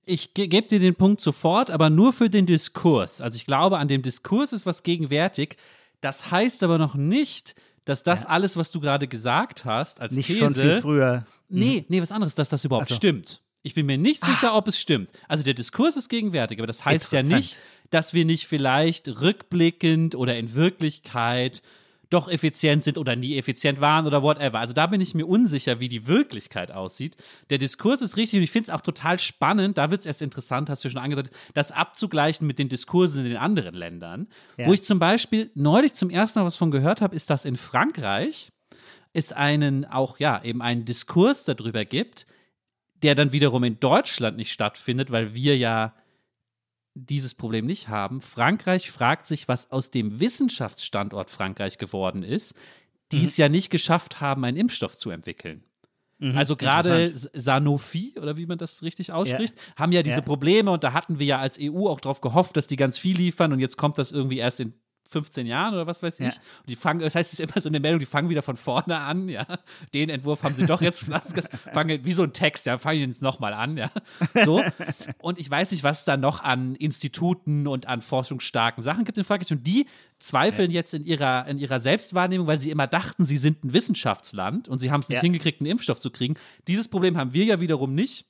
Ich 0.04 0.34
ge 0.34 0.48
gebe 0.48 0.68
dir 0.68 0.80
den 0.80 0.96
Punkt 0.96 1.22
sofort, 1.22 1.70
aber 1.70 1.92
nur 1.92 2.12
für 2.12 2.30
den 2.30 2.48
Diskurs. 2.48 3.22
Also 3.22 3.36
ich 3.36 3.46
glaube, 3.46 3.78
an 3.78 3.88
dem 3.88 4.02
Diskurs 4.02 4.52
ist 4.52 4.66
was 4.66 4.82
gegenwärtig. 4.82 5.58
Das 6.02 6.32
heißt 6.32 6.64
aber 6.64 6.80
noch 6.80 6.96
nicht, 6.96 7.54
dass 7.88 8.04
das 8.04 8.24
ja. 8.24 8.30
alles, 8.30 8.58
was 8.58 8.70
du 8.70 8.82
gerade 8.82 9.08
gesagt 9.08 9.64
hast, 9.64 10.02
als 10.02 10.14
nicht 10.14 10.28
These, 10.28 10.40
schon 10.40 10.54
viel 10.54 10.82
früher. 10.82 11.26
Nee, 11.48 11.86
nee, 11.88 12.02
was 12.02 12.12
anderes, 12.12 12.36
dass 12.36 12.50
das 12.50 12.66
überhaupt 12.66 12.90
so. 12.90 12.96
stimmt. 12.96 13.42
Ich 13.64 13.74
bin 13.74 13.86
mir 13.86 13.98
nicht 13.98 14.24
sicher, 14.24 14.56
ob 14.56 14.68
es 14.68 14.80
stimmt. 14.80 15.12
Also 15.28 15.44
der 15.44 15.54
Diskurs 15.54 15.96
ist 15.96 16.10
gegenwärtig, 16.10 16.60
aber 16.60 16.68
das 16.68 16.84
heißt 16.86 17.12
ja 17.12 17.24
nicht, 17.24 17.58
dass 17.90 18.14
wir 18.14 18.26
nicht 18.26 18.46
vielleicht 18.46 19.08
rückblickend 19.22 20.16
oder 20.16 20.38
in 20.38 20.54
Wirklichkeit 20.54 21.62
doch 22.10 22.30
effizient 22.30 22.84
sind 22.84 22.98
oder 22.98 23.16
nie 23.16 23.38
effizient 23.38 23.82
waren 23.82 24.06
oder 24.06 24.24
whatever. 24.24 24.60
Also 24.60 24.74
da 24.74 24.88
bin 24.88 25.02
ich 25.02 25.14
mir 25.14 25.26
unsicher, 25.26 25.80
wie 25.80 25.90
die 25.90 26.08
Wirklichkeit 26.08 26.72
aussieht. 26.72 27.18
Der 27.50 27.58
Diskurs 27.58 28.02
ist 28.02 28.18
richtig 28.18 28.38
und 28.38 28.44
ich 28.44 28.52
finde 28.52 28.70
es 28.70 28.76
auch 28.76 28.82
total 28.82 29.20
spannend, 29.20 29.78
da 29.78 29.92
wird 29.92 30.02
es 30.02 30.06
erst 30.06 30.22
interessant, 30.22 30.70
hast 30.70 30.86
du 30.86 30.90
schon 30.90 31.02
angedeutet, 31.02 31.34
das 31.54 31.72
abzugleichen 31.72 32.48
mit 32.48 32.60
den 32.60 32.70
Diskursen 32.70 33.24
in 33.26 33.32
den 33.32 33.38
anderen 33.38 33.76
Ländern. 33.76 34.28
Ja. 34.58 34.68
Wo 34.68 34.74
ich 34.74 34.84
zum 34.84 35.00
Beispiel 35.00 35.52
neulich 35.56 35.94
zum 35.94 36.10
ersten 36.10 36.40
Mal 36.40 36.46
was 36.46 36.56
von 36.56 36.72
gehört 36.72 37.02
habe, 37.02 37.16
ist, 37.16 37.30
dass 37.30 37.46
in 37.46 37.58
Frankreich 37.58 38.52
es 39.14 39.32
einen 39.32 39.86
auch, 39.86 40.20
ja, 40.20 40.44
eben 40.44 40.62
einen 40.62 40.86
Diskurs 40.86 41.44
darüber 41.44 41.86
gibt, 41.86 42.28
der 43.04 43.16
dann 43.16 43.32
wiederum 43.32 43.64
in 43.64 43.80
Deutschland 43.80 44.38
nicht 44.38 44.52
stattfindet, 44.52 45.12
weil 45.12 45.34
wir 45.34 45.58
ja 45.58 45.94
dieses 47.06 47.36
Problem 47.36 47.66
nicht 47.66 47.88
haben. 47.90 48.22
Frankreich 48.22 48.92
fragt 48.92 49.28
sich, 49.28 49.48
was 49.48 49.72
aus 49.72 49.92
dem 49.92 50.20
Wissenschaftsstandort 50.20 51.30
Frankreich 51.30 51.78
geworden 51.78 52.24
ist, 52.24 52.56
die 53.12 53.20
mhm. 53.20 53.26
es 53.26 53.38
ja 53.38 53.50
nicht 53.50 53.70
geschafft 53.70 54.22
haben, 54.22 54.44
einen 54.44 54.58
Impfstoff 54.58 54.98
zu 54.98 55.10
entwickeln. 55.10 55.64
Mhm, 56.20 56.36
also 56.36 56.56
gerade 56.56 57.14
Sanofi, 57.14 58.16
oder 58.20 58.38
wie 58.38 58.48
man 58.48 58.58
das 58.58 58.82
richtig 58.82 59.12
ausspricht, 59.12 59.56
ja. 59.56 59.76
haben 59.76 59.92
ja 59.92 60.02
diese 60.02 60.18
ja. 60.18 60.22
Probleme 60.22 60.72
und 60.72 60.84
da 60.84 60.94
hatten 60.94 61.20
wir 61.20 61.26
ja 61.28 61.40
als 61.40 61.60
EU 61.62 61.88
auch 61.88 62.00
darauf 62.00 62.22
gehofft, 62.22 62.58
dass 62.58 62.68
die 62.68 62.76
ganz 62.76 62.98
viel 62.98 63.16
liefern 63.16 63.54
und 63.54 63.60
jetzt 63.60 63.78
kommt 63.78 63.98
das 63.98 64.12
irgendwie 64.12 64.40
erst 64.40 64.60
in 64.60 64.74
15 65.08 65.48
Jahren 65.48 65.74
oder 65.74 65.88
was 65.88 66.04
weiß 66.04 66.20
ich. 66.20 66.26
Ja. 66.28 66.42
Und 66.60 66.70
die 66.70 66.76
fangen, 66.76 67.00
das 67.00 67.16
heißt, 67.16 67.34
es 67.34 67.40
ist 67.40 67.52
immer 67.52 67.62
so 67.62 67.70
eine 67.70 67.80
Meldung, 67.80 68.00
die 68.00 68.06
fangen 68.06 68.30
wieder 68.30 68.42
von 68.42 68.58
vorne 68.58 68.98
an, 68.98 69.30
ja. 69.30 69.46
Den 69.94 70.10
Entwurf 70.10 70.44
haben 70.44 70.56
sie 70.56 70.66
doch 70.66 70.82
jetzt, 70.82 71.06
fangen, 71.74 72.06
wie 72.06 72.12
so 72.12 72.24
ein 72.24 72.34
Text, 72.34 72.66
ja, 72.66 72.78
fangen 72.78 73.00
jetzt 73.02 73.22
nochmal 73.22 73.54
an, 73.54 73.78
ja. 73.78 73.92
So. 74.46 74.64
Und 75.20 75.40
ich 75.40 75.50
weiß 75.50 75.72
nicht, 75.72 75.84
was 75.84 76.06
da 76.06 76.18
noch 76.18 76.44
an 76.44 76.76
Instituten 76.76 77.68
und 77.68 77.88
an 77.88 78.02
forschungsstarken 78.02 78.84
Sachen 78.84 79.06
gibt 79.06 79.18
in 79.18 79.24
Frankreich. 79.24 79.52
Und 79.52 79.66
die 79.66 79.88
zweifeln 80.20 80.72
ja. 80.72 80.76
jetzt 80.76 80.94
in 80.94 81.06
ihrer, 81.06 81.48
in 81.48 81.60
ihrer 81.60 81.80
Selbstwahrnehmung, 81.80 82.48
weil 82.48 82.60
sie 82.60 82.72
immer 82.72 82.88
dachten, 82.88 83.26
sie 83.26 83.38
sind 83.38 83.64
ein 83.64 83.74
Wissenschaftsland 83.74 84.68
und 84.68 84.80
sie 84.80 84.92
haben 84.92 85.02
es 85.02 85.10
nicht 85.10 85.18
ja. 85.18 85.22
hingekriegt, 85.22 85.62
einen 85.62 85.70
Impfstoff 85.70 86.00
zu 86.00 86.12
kriegen. 86.12 86.36
Dieses 86.68 86.88
Problem 86.88 87.18
haben 87.18 87.34
wir 87.34 87.46
ja 87.46 87.60
wiederum 87.60 87.94
nicht 87.94 88.26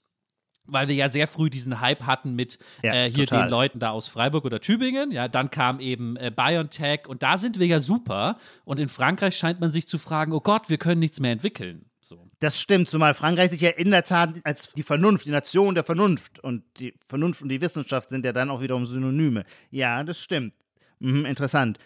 weil 0.67 0.87
wir 0.87 0.95
ja 0.95 1.09
sehr 1.09 1.27
früh 1.27 1.49
diesen 1.49 1.79
Hype 1.79 2.03
hatten 2.03 2.35
mit 2.35 2.59
ja, 2.83 2.93
äh, 2.93 3.11
hier 3.11 3.25
total. 3.25 3.45
den 3.45 3.51
Leuten 3.51 3.79
da 3.79 3.91
aus 3.91 4.07
Freiburg 4.07 4.45
oder 4.45 4.59
Tübingen. 4.59 5.11
Ja, 5.11 5.27
dann 5.27 5.49
kam 5.49 5.79
eben 5.79 6.17
äh, 6.17 6.31
BioNTech 6.35 7.07
und 7.07 7.23
da 7.23 7.37
sind 7.37 7.59
wir 7.59 7.67
ja 7.67 7.79
super. 7.79 8.37
Und 8.65 8.79
in 8.79 8.89
Frankreich 8.89 9.37
scheint 9.37 9.59
man 9.59 9.71
sich 9.71 9.87
zu 9.87 9.97
fragen, 9.97 10.31
oh 10.33 10.41
Gott, 10.41 10.69
wir 10.69 10.77
können 10.77 10.99
nichts 10.99 11.19
mehr 11.19 11.31
entwickeln. 11.31 11.85
So. 12.01 12.29
Das 12.39 12.59
stimmt, 12.59 12.89
zumal 12.89 13.13
Frankreich 13.13 13.51
sich 13.51 13.59
ja 13.59 13.71
in 13.71 13.91
der 13.91 14.03
Tat 14.03 14.35
als 14.43 14.69
die 14.73 14.83
Vernunft, 14.83 15.25
die 15.25 15.31
Nation 15.31 15.75
der 15.75 15.83
Vernunft 15.83 16.39
und 16.39 16.63
die 16.79 16.93
Vernunft 17.07 17.41
und 17.41 17.49
die 17.49 17.59
Wissenschaft 17.59 18.09
sind 18.09 18.25
ja 18.25 18.31
dann 18.31 18.49
auch 18.49 18.61
wiederum 18.61 18.85
Synonyme. 18.85 19.43
Ja, 19.71 20.01
das 20.03 20.19
stimmt. 20.19 20.53
Mhm, 20.99 21.25
interessant. 21.25 21.79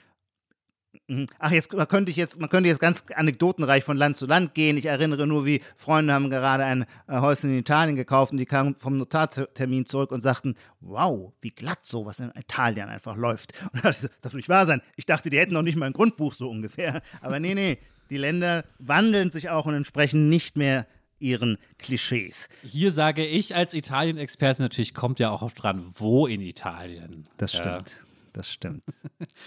Mhm. 1.08 1.28
Ach, 1.40 1.52
jetzt 1.52 1.74
man 1.74 1.88
könnte 1.88 2.12
ich 2.12 2.18
jetzt, 2.18 2.40
man 2.40 2.50
könnte 2.50 2.70
jetzt 2.70 2.80
ganz 2.80 3.06
anekdotenreich 3.16 3.84
von 3.84 3.98
Land 3.98 4.18
zu 4.18 4.26
Land 4.26 4.54
gehen. 4.54 4.78
Ich 4.78 4.86
erinnere 4.86 5.28
nur, 5.28 5.46
wie 5.46 5.62
Freunde 5.76 6.14
haben 6.14 6.30
gerade 6.30 6.64
ein 6.64 6.86
äh, 7.08 7.20
Häuschen 7.20 7.50
in 7.52 7.60
Italien 7.60 7.96
gekauft 7.96 8.32
und 8.32 8.38
die 8.38 8.46
kamen 8.46 8.76
vom 8.78 8.98
Notartermin 8.98 9.86
zurück 9.86 10.12
und 10.12 10.22
sagten, 10.22 10.56
wow, 10.82 11.32
wie 11.42 11.52
glatt 11.52 11.86
sowas 11.86 12.20
in 12.20 12.32
Italien 12.36 12.90
einfach 12.90 13.16
läuft. 13.16 13.54
Und 13.74 13.84
da 13.84 13.90
dachte 13.90 13.90
ich 13.92 13.98
so, 13.98 14.08
das 14.08 14.22
darf 14.22 14.34
nicht 14.34 14.50
wahr 14.50 14.66
sein. 14.66 14.82
Ich 14.96 15.06
dachte, 15.06 15.30
die 15.30 15.40
hätten 15.40 15.54
noch 15.54 15.62
nicht 15.62 15.78
mal 15.78 15.86
ein 15.86 15.94
Grundbuch 15.94 16.34
so 16.34 16.50
ungefähr. 16.50 17.02
Aber 17.22 17.40
nee, 17.40 17.56
nee, 17.56 17.78
die 18.10 18.18
Länder 18.18 18.66
wandeln 18.80 19.30
sich 19.30 19.50
auch 19.50 19.66
und 19.66 19.74
entsprechen 19.74 20.30
nicht 20.30 20.58
mehr 20.58 20.88
ihren 21.20 21.58
Klischees. 21.78 22.50
Hier 22.64 22.92
sage 22.92 23.26
ich 23.26 23.56
als 23.56 23.74
Italien-Experte 23.74 24.64
natürlich, 24.64 24.94
kommt 24.94 25.20
ja 25.20 25.30
auch 25.30 25.44
oft 25.44 25.62
dran, 25.62 25.86
wo 25.94 26.26
in 26.26 26.42
Italien. 26.42 27.26
Das 27.38 27.52
stimmt. 27.52 27.92
Ja 27.92 28.11
das 28.34 28.50
stimmt. 28.52 28.84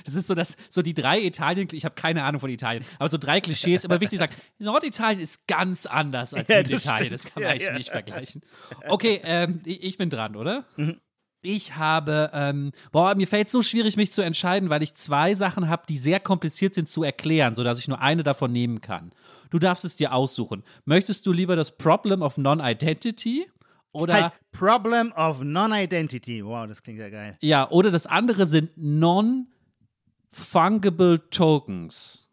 Das 0.04 0.14
ist 0.14 0.26
so, 0.26 0.34
dass 0.34 0.56
so 0.70 0.82
die 0.82 0.94
drei 0.94 1.20
Italien, 1.20 1.68
ich 1.72 1.84
habe 1.84 1.94
keine 1.94 2.24
Ahnung 2.24 2.40
von 2.40 2.50
Italien, 2.50 2.84
aber 2.98 3.10
so 3.10 3.16
drei 3.18 3.40
Klischees 3.40 3.84
immer 3.84 4.00
wichtig 4.00 4.18
sagen. 4.18 4.34
Norditalien 4.58 5.20
ist 5.20 5.46
ganz 5.46 5.86
anders 5.86 6.34
als 6.34 6.48
ja, 6.48 6.64
Süditalien, 6.64 7.12
das, 7.12 7.22
das 7.22 7.34
kann 7.34 7.42
man 7.42 7.48
ja, 7.48 7.54
eigentlich 7.54 7.68
ja. 7.68 7.74
nicht 7.74 7.90
vergleichen. 7.90 8.42
Okay, 8.88 9.20
ähm, 9.24 9.60
ich, 9.64 9.82
ich, 9.82 9.98
bin 9.98 10.10
dran, 10.10 10.36
oder? 10.36 10.64
Mhm. 10.76 11.00
Ich 11.42 11.76
habe, 11.76 12.30
ähm, 12.32 12.72
boah, 12.92 13.14
mir 13.14 13.26
fällt 13.26 13.46
es 13.46 13.52
so 13.52 13.62
schwierig, 13.62 13.96
mich 13.96 14.12
zu 14.12 14.22
entscheiden, 14.22 14.70
weil 14.70 14.82
ich 14.82 14.94
zwei 14.94 15.34
Sachen 15.34 15.68
habe, 15.68 15.84
die 15.88 15.98
sehr 15.98 16.18
kompliziert 16.18 16.74
sind 16.74 16.88
zu 16.88 17.02
erklären, 17.02 17.54
sodass 17.54 17.78
ich 17.78 17.88
nur 17.88 18.00
eine 18.00 18.22
davon 18.22 18.50
nehmen 18.50 18.80
kann. 18.80 19.12
Du 19.50 19.58
darfst 19.58 19.84
es 19.84 19.96
dir 19.96 20.14
aussuchen. 20.14 20.64
Möchtest 20.86 21.26
du 21.26 21.32
lieber 21.32 21.54
das 21.54 21.76
Problem 21.76 22.22
of 22.22 22.38
Non-Identity 22.38 23.46
oder 23.94 24.14
halt, 24.14 24.32
Problem 24.52 25.12
of 25.12 25.42
Non-Identity. 25.42 26.44
Wow, 26.44 26.66
das 26.66 26.82
klingt 26.82 26.98
ja 26.98 27.08
geil. 27.08 27.38
Ja, 27.40 27.70
oder 27.70 27.90
das 27.90 28.04
andere 28.06 28.46
sind 28.46 28.72
Non-Fungible 28.76 31.30
Tokens. 31.30 32.28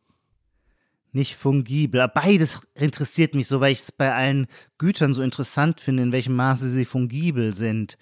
Nicht 1.14 1.36
fungibel. 1.36 2.10
Beides 2.14 2.68
interessiert 2.74 3.36
mich 3.36 3.48
so, 3.48 3.62
weil 3.62 3.74
ich 3.74 3.80
es 3.80 3.92
bei 3.92 4.14
allen 4.14 4.48
Gütern 4.78 5.14
so 5.14 5.22
interessant 5.22 5.82
finde, 5.82 6.04
in 6.04 6.12
welchem 6.12 6.36
Maße 6.36 6.70
sie 6.70 6.86
fungibel 6.86 7.54
sind. 7.54 7.98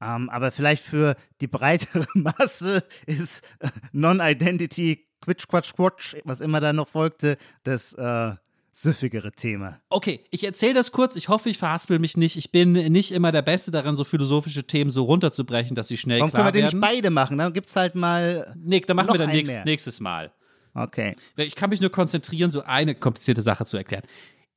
Ähm, 0.00 0.28
aber 0.28 0.50
vielleicht 0.50 0.84
für 0.84 1.16
die 1.40 1.46
breitere 1.46 2.06
Masse 2.14 2.84
ist 3.06 3.44
äh, 3.60 3.68
Non-Identity, 3.92 5.06
Quitsch, 5.20 5.46
Quatsch, 5.48 5.72
Quatsch, 5.74 6.16
was 6.24 6.40
immer 6.40 6.60
da 6.60 6.72
noch 6.72 6.88
folgte, 6.88 7.38
das 7.64 7.92
äh, 7.94 8.34
süffigere 8.82 9.32
Thema. 9.32 9.78
Okay, 9.90 10.24
ich 10.30 10.44
erzähle 10.44 10.74
das 10.74 10.92
kurz. 10.92 11.16
Ich 11.16 11.28
hoffe, 11.28 11.50
ich 11.50 11.58
verhaspel 11.58 11.98
mich 11.98 12.16
nicht. 12.16 12.36
Ich 12.36 12.52
bin 12.52 12.72
nicht 12.72 13.12
immer 13.12 13.32
der 13.32 13.42
Beste 13.42 13.70
daran, 13.70 13.96
so 13.96 14.04
philosophische 14.04 14.64
Themen 14.64 14.90
so 14.90 15.04
runterzubrechen, 15.04 15.74
dass 15.74 15.88
sie 15.88 15.96
schnell 15.96 16.20
Warum 16.20 16.30
klar 16.30 16.44
werden. 16.44 16.52
können 16.52 16.64
wir 16.64 16.70
den 16.70 16.80
nicht 16.80 16.88
beide 16.88 17.10
machen? 17.10 17.38
Dann 17.38 17.52
gibt 17.52 17.68
es 17.68 17.76
halt 17.76 17.94
mal. 17.94 18.54
Nick, 18.56 18.86
dann 18.86 18.96
machen 18.96 19.12
wir 19.12 19.18
dann 19.18 19.30
nächst, 19.30 19.64
nächstes 19.64 20.00
Mal. 20.00 20.32
Okay. 20.74 21.16
Ich 21.36 21.56
kann 21.56 21.70
mich 21.70 21.80
nur 21.80 21.90
konzentrieren, 21.90 22.50
so 22.50 22.62
eine 22.62 22.94
komplizierte 22.94 23.42
Sache 23.42 23.64
zu 23.64 23.76
erklären. 23.76 24.04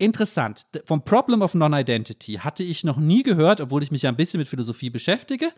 Interessant. 0.02 0.66
Vom 0.86 1.06
Problem 1.06 1.44
of 1.44 1.54
Non-Identity 1.54 2.38
hatte 2.38 2.64
ich 2.64 2.84
noch 2.84 2.98
nie 2.98 3.22
gehört, 3.22 3.62
obwohl 3.62 3.84
ich 3.84 3.92
mich 3.92 4.02
ja 4.02 4.10
ein 4.10 4.16
bisschen 4.16 4.40
mit 4.40 4.48
Philosophie 4.48 4.90
beschäftige. 4.90 5.52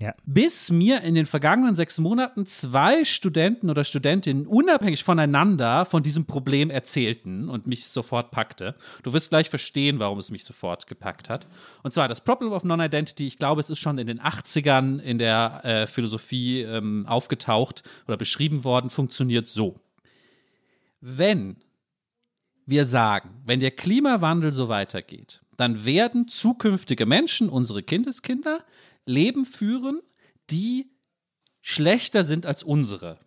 Ja. 0.00 0.16
Bis 0.26 0.72
mir 0.72 1.02
in 1.02 1.14
den 1.14 1.26
vergangenen 1.26 1.76
sechs 1.76 2.00
Monaten 2.00 2.44
zwei 2.46 3.04
Studenten 3.04 3.70
oder 3.70 3.84
Studentinnen 3.84 4.48
unabhängig 4.48 5.04
voneinander 5.04 5.84
von 5.84 6.02
diesem 6.02 6.24
Problem 6.24 6.70
erzählten 6.70 7.48
und 7.48 7.68
mich 7.68 7.84
sofort 7.84 8.32
packte. 8.32 8.74
Du 9.04 9.12
wirst 9.12 9.30
gleich 9.30 9.48
verstehen, 9.48 10.00
warum 10.00 10.18
es 10.18 10.32
mich 10.32 10.42
sofort 10.42 10.88
gepackt 10.88 11.28
hat. 11.28 11.46
Und 11.84 11.92
zwar 11.94 12.08
das 12.08 12.20
Problem 12.20 12.50
of 12.50 12.64
Non-Identity, 12.64 13.28
ich 13.28 13.38
glaube, 13.38 13.60
es 13.60 13.70
ist 13.70 13.78
schon 13.78 13.98
in 13.98 14.08
den 14.08 14.20
80ern 14.20 14.98
in 14.98 15.18
der 15.18 15.60
äh, 15.62 15.86
Philosophie 15.86 16.62
ähm, 16.62 17.06
aufgetaucht 17.06 17.84
oder 18.08 18.16
beschrieben 18.16 18.64
worden, 18.64 18.90
funktioniert 18.90 19.46
so. 19.46 19.76
Wenn 21.00 21.58
wir 22.66 22.86
sagen, 22.86 23.30
wenn 23.44 23.60
der 23.60 23.70
Klimawandel 23.70 24.52
so 24.52 24.68
weitergeht, 24.68 25.42
dann 25.56 25.84
werden 25.84 26.28
zukünftige 26.28 27.06
Menschen, 27.06 27.48
unsere 27.48 27.82
Kindeskinder, 27.82 28.64
Leben 29.06 29.44
führen, 29.44 30.00
die 30.50 30.90
schlechter 31.62 32.24
sind 32.24 32.46
als 32.46 32.62
unsere. 32.62 33.18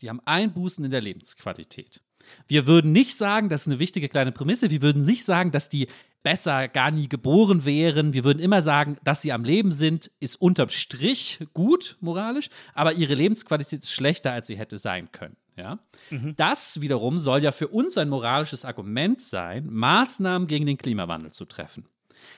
Die 0.00 0.08
haben 0.08 0.20
Einbußen 0.24 0.84
in 0.84 0.90
der 0.90 1.00
Lebensqualität. 1.00 2.02
Wir 2.46 2.66
würden 2.66 2.92
nicht 2.92 3.16
sagen, 3.16 3.48
das 3.48 3.62
ist 3.62 3.66
eine 3.68 3.78
wichtige 3.78 4.08
kleine 4.08 4.32
Prämisse, 4.32 4.70
wir 4.70 4.82
würden 4.82 5.04
nicht 5.04 5.24
sagen, 5.24 5.50
dass 5.50 5.68
die 5.68 5.88
besser 6.22 6.68
gar 6.68 6.90
nie 6.90 7.08
geboren 7.08 7.64
wären. 7.64 8.14
Wir 8.14 8.24
würden 8.24 8.38
immer 8.38 8.62
sagen, 8.62 8.96
dass 9.04 9.22
sie 9.22 9.30
am 9.30 9.44
Leben 9.44 9.72
sind, 9.72 10.10
ist 10.20 10.40
unterm 10.40 10.70
Strich 10.70 11.46
gut 11.52 11.98
moralisch, 12.00 12.48
aber 12.72 12.94
ihre 12.94 13.14
Lebensqualität 13.14 13.82
ist 13.82 13.92
schlechter, 13.92 14.32
als 14.32 14.46
sie 14.46 14.56
hätte 14.56 14.78
sein 14.78 15.12
können. 15.12 15.36
Ja? 15.56 15.78
Das 16.36 16.80
wiederum 16.80 17.18
soll 17.18 17.42
ja 17.42 17.52
für 17.52 17.68
uns 17.68 17.96
ein 17.98 18.08
moralisches 18.08 18.64
Argument 18.64 19.20
sein, 19.20 19.66
Maßnahmen 19.70 20.48
gegen 20.48 20.66
den 20.66 20.78
Klimawandel 20.78 21.32
zu 21.32 21.44
treffen. 21.44 21.86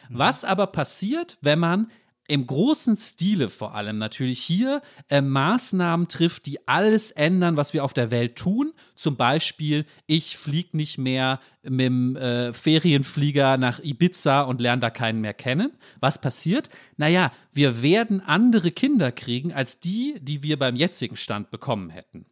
Was 0.09 0.45
aber 0.45 0.67
passiert, 0.69 1.39
wenn 1.41 1.59
man 1.59 1.91
im 2.29 2.47
großen 2.47 2.97
Stile 2.97 3.51
vor 3.51 3.75
allem 3.75 3.99
natürlich 3.99 4.41
hier 4.41 4.83
äh, 5.09 5.21
Maßnahmen 5.21 6.09
trifft, 6.09 6.47
die 6.47 6.67
alles 6.67 7.11
ändern, 7.13 7.57
was 7.57 7.73
wir 7.73 7.85
auf 7.85 7.93
der 7.93 8.11
Welt 8.11 8.37
tun. 8.37 8.73
Zum 8.95 9.17
Beispiel, 9.17 9.85
ich 10.07 10.37
fliege 10.37 10.77
nicht 10.77 10.99
mehr 10.99 11.41
mit 11.63 11.87
dem 11.87 12.17
äh, 12.17 12.53
Ferienflieger 12.53 13.57
nach 13.59 13.79
Ibiza 13.79 14.43
und 14.43 14.61
lerne 14.61 14.81
da 14.81 14.91
keinen 14.91 15.21
mehr 15.21 15.35
kennen. 15.35 15.73
Was 16.01 16.21
passiert? 16.21 16.69
Naja, 16.97 17.33
wir 17.53 17.83
werden 17.83 18.21
andere 18.21 18.73
Kinder 18.73 19.13
kriegen 19.13 19.53
als 19.53 19.79
die, 19.79 20.17
die 20.21 20.43
wir 20.43 20.59
beim 20.59 20.77
jetzigen 20.77 21.17
Stand 21.17 21.51
bekommen 21.51 21.91
hätten. 21.91 22.27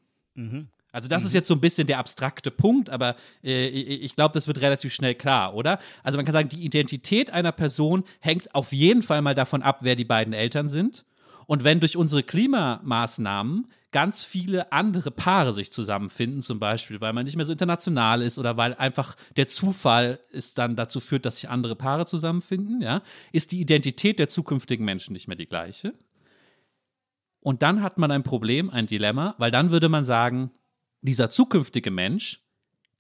Also 0.95 1.09
das 1.09 1.25
ist 1.25 1.35
jetzt 1.35 1.49
so 1.49 1.55
ein 1.55 1.61
bisschen 1.61 1.89
der 1.89 1.99
abstrakte 1.99 2.53
Punkt, 2.53 2.89
aber 2.89 3.17
äh, 3.43 3.67
ich 3.67 4.05
ich 4.05 4.15
glaube, 4.15 4.33
das 4.33 4.47
wird 4.47 4.61
relativ 4.61 4.95
schnell 4.95 5.17
klar, 5.17 5.55
oder? 5.55 5.81
Also 6.05 6.17
man 6.17 6.25
kann 6.25 6.35
sagen, 6.35 6.49
die 6.49 6.65
Identität 6.65 7.31
einer 7.31 7.51
Person 7.51 8.05
hängt 8.21 8.55
auf 8.55 8.73
jeden 8.73 9.03
Fall 9.03 9.21
mal 9.21 9.35
davon 9.35 9.63
ab, 9.63 9.79
wer 9.81 9.97
die 9.97 10.05
beiden 10.05 10.33
Eltern 10.33 10.69
sind. 10.69 11.05
Und 11.47 11.65
wenn 11.65 11.81
durch 11.81 11.97
unsere 11.97 12.23
Klimamaßnahmen 12.23 13.67
ganz 13.91 14.25
viele 14.25 14.71
andere 14.71 15.11
Paare 15.11 15.53
sich 15.53 15.73
zusammenfinden, 15.73 16.43
zum 16.43 16.61
Beispiel, 16.61 17.01
weil 17.01 17.13
man 17.13 17.25
nicht 17.25 17.35
mehr 17.35 17.45
so 17.45 17.53
international 17.53 18.23
ist 18.23 18.39
oder 18.39 18.57
weil 18.57 18.75
einfach 18.75 19.17
der 19.37 19.49
Zufall 19.49 20.21
es 20.33 20.55
dann 20.55 20.77
dazu 20.77 21.01
führt, 21.01 21.27
dass 21.27 21.37
sich 21.37 21.51
andere 21.51 21.75
Paare 21.75 22.07
zusammenfinden, 22.07 22.83
ja, 22.83 23.03
ist 23.33 23.51
die 23.51 23.61
Identität 23.61 24.21
der 24.21 24.29
zukünftigen 24.29 24.85
Menschen 24.85 25.13
nicht 25.13 25.27
mehr 25.27 25.37
die 25.37 25.47
gleiche. 25.47 25.93
Und 27.41 27.63
dann 27.63 27.83
hat 27.83 27.99
man 27.99 28.13
ein 28.13 28.23
Problem, 28.23 28.71
ein 28.71 28.87
Dilemma, 28.87 29.35
weil 29.39 29.51
dann 29.51 29.73
würde 29.73 29.89
man 29.89 30.05
sagen, 30.05 30.53
dieser 31.05 31.31
zukünftige 31.31 31.91
Mensch 31.91 32.41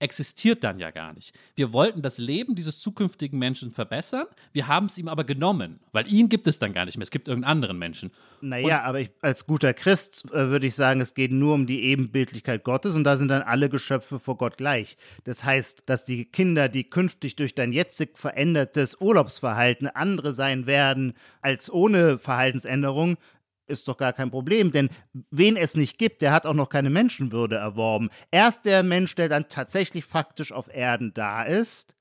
existiert 0.00 0.64
dann 0.64 0.78
ja 0.78 0.90
gar 0.90 1.14
nicht. 1.14 1.32
Wir 1.54 1.72
wollten 1.72 2.02
das 2.02 2.18
Leben 2.18 2.54
dieses 2.54 2.78
zukünftigen 2.78 3.38
Menschen 3.38 3.70
verbessern, 3.70 4.26
wir 4.52 4.66
haben 4.66 4.86
es 4.86 4.98
ihm 4.98 5.08
aber 5.08 5.24
genommen, 5.24 5.80
weil 5.92 6.12
ihn 6.12 6.28
gibt 6.28 6.46
es 6.46 6.58
dann 6.58 6.74
gar 6.74 6.84
nicht 6.84 6.98
mehr, 6.98 7.04
es 7.04 7.10
gibt 7.10 7.28
irgendeinen 7.28 7.50
anderen 7.50 7.78
Menschen. 7.78 8.10
Naja, 8.40 8.82
aber 8.82 9.00
ich, 9.00 9.10
als 9.22 9.46
guter 9.46 9.72
Christ 9.72 10.26
äh, 10.32 10.48
würde 10.48 10.66
ich 10.66 10.74
sagen, 10.74 11.00
es 11.00 11.14
geht 11.14 11.32
nur 11.32 11.54
um 11.54 11.66
die 11.66 11.82
Ebenbildlichkeit 11.84 12.64
Gottes 12.64 12.94
und 12.94 13.04
da 13.04 13.16
sind 13.16 13.28
dann 13.28 13.42
alle 13.42 13.70
Geschöpfe 13.70 14.18
vor 14.18 14.36
Gott 14.36 14.58
gleich. 14.58 14.96
Das 15.24 15.44
heißt, 15.44 15.84
dass 15.86 16.04
die 16.04 16.26
Kinder, 16.26 16.68
die 16.68 16.84
künftig 16.84 17.36
durch 17.36 17.54
dein 17.54 17.72
jetzig 17.72 18.18
verändertes 18.18 19.00
Urlaubsverhalten 19.00 19.88
andere 19.88 20.32
sein 20.32 20.66
werden 20.66 21.14
als 21.40 21.72
ohne 21.72 22.18
Verhaltensänderung, 22.18 23.16
ist 23.66 23.88
doch 23.88 23.96
gar 23.96 24.12
kein 24.12 24.30
Problem, 24.30 24.70
denn 24.70 24.88
wen 25.30 25.56
es 25.56 25.74
nicht 25.74 25.98
gibt, 25.98 26.22
der 26.22 26.32
hat 26.32 26.46
auch 26.46 26.54
noch 26.54 26.68
keine 26.68 26.90
Menschenwürde 26.90 27.56
erworben. 27.56 28.10
Erst 28.30 28.64
der 28.64 28.82
Mensch, 28.82 29.14
der 29.14 29.28
dann 29.28 29.48
tatsächlich 29.48 30.04
faktisch 30.04 30.52
auf 30.52 30.68
Erden 30.72 31.14
da 31.14 31.42
ist, 31.42 31.94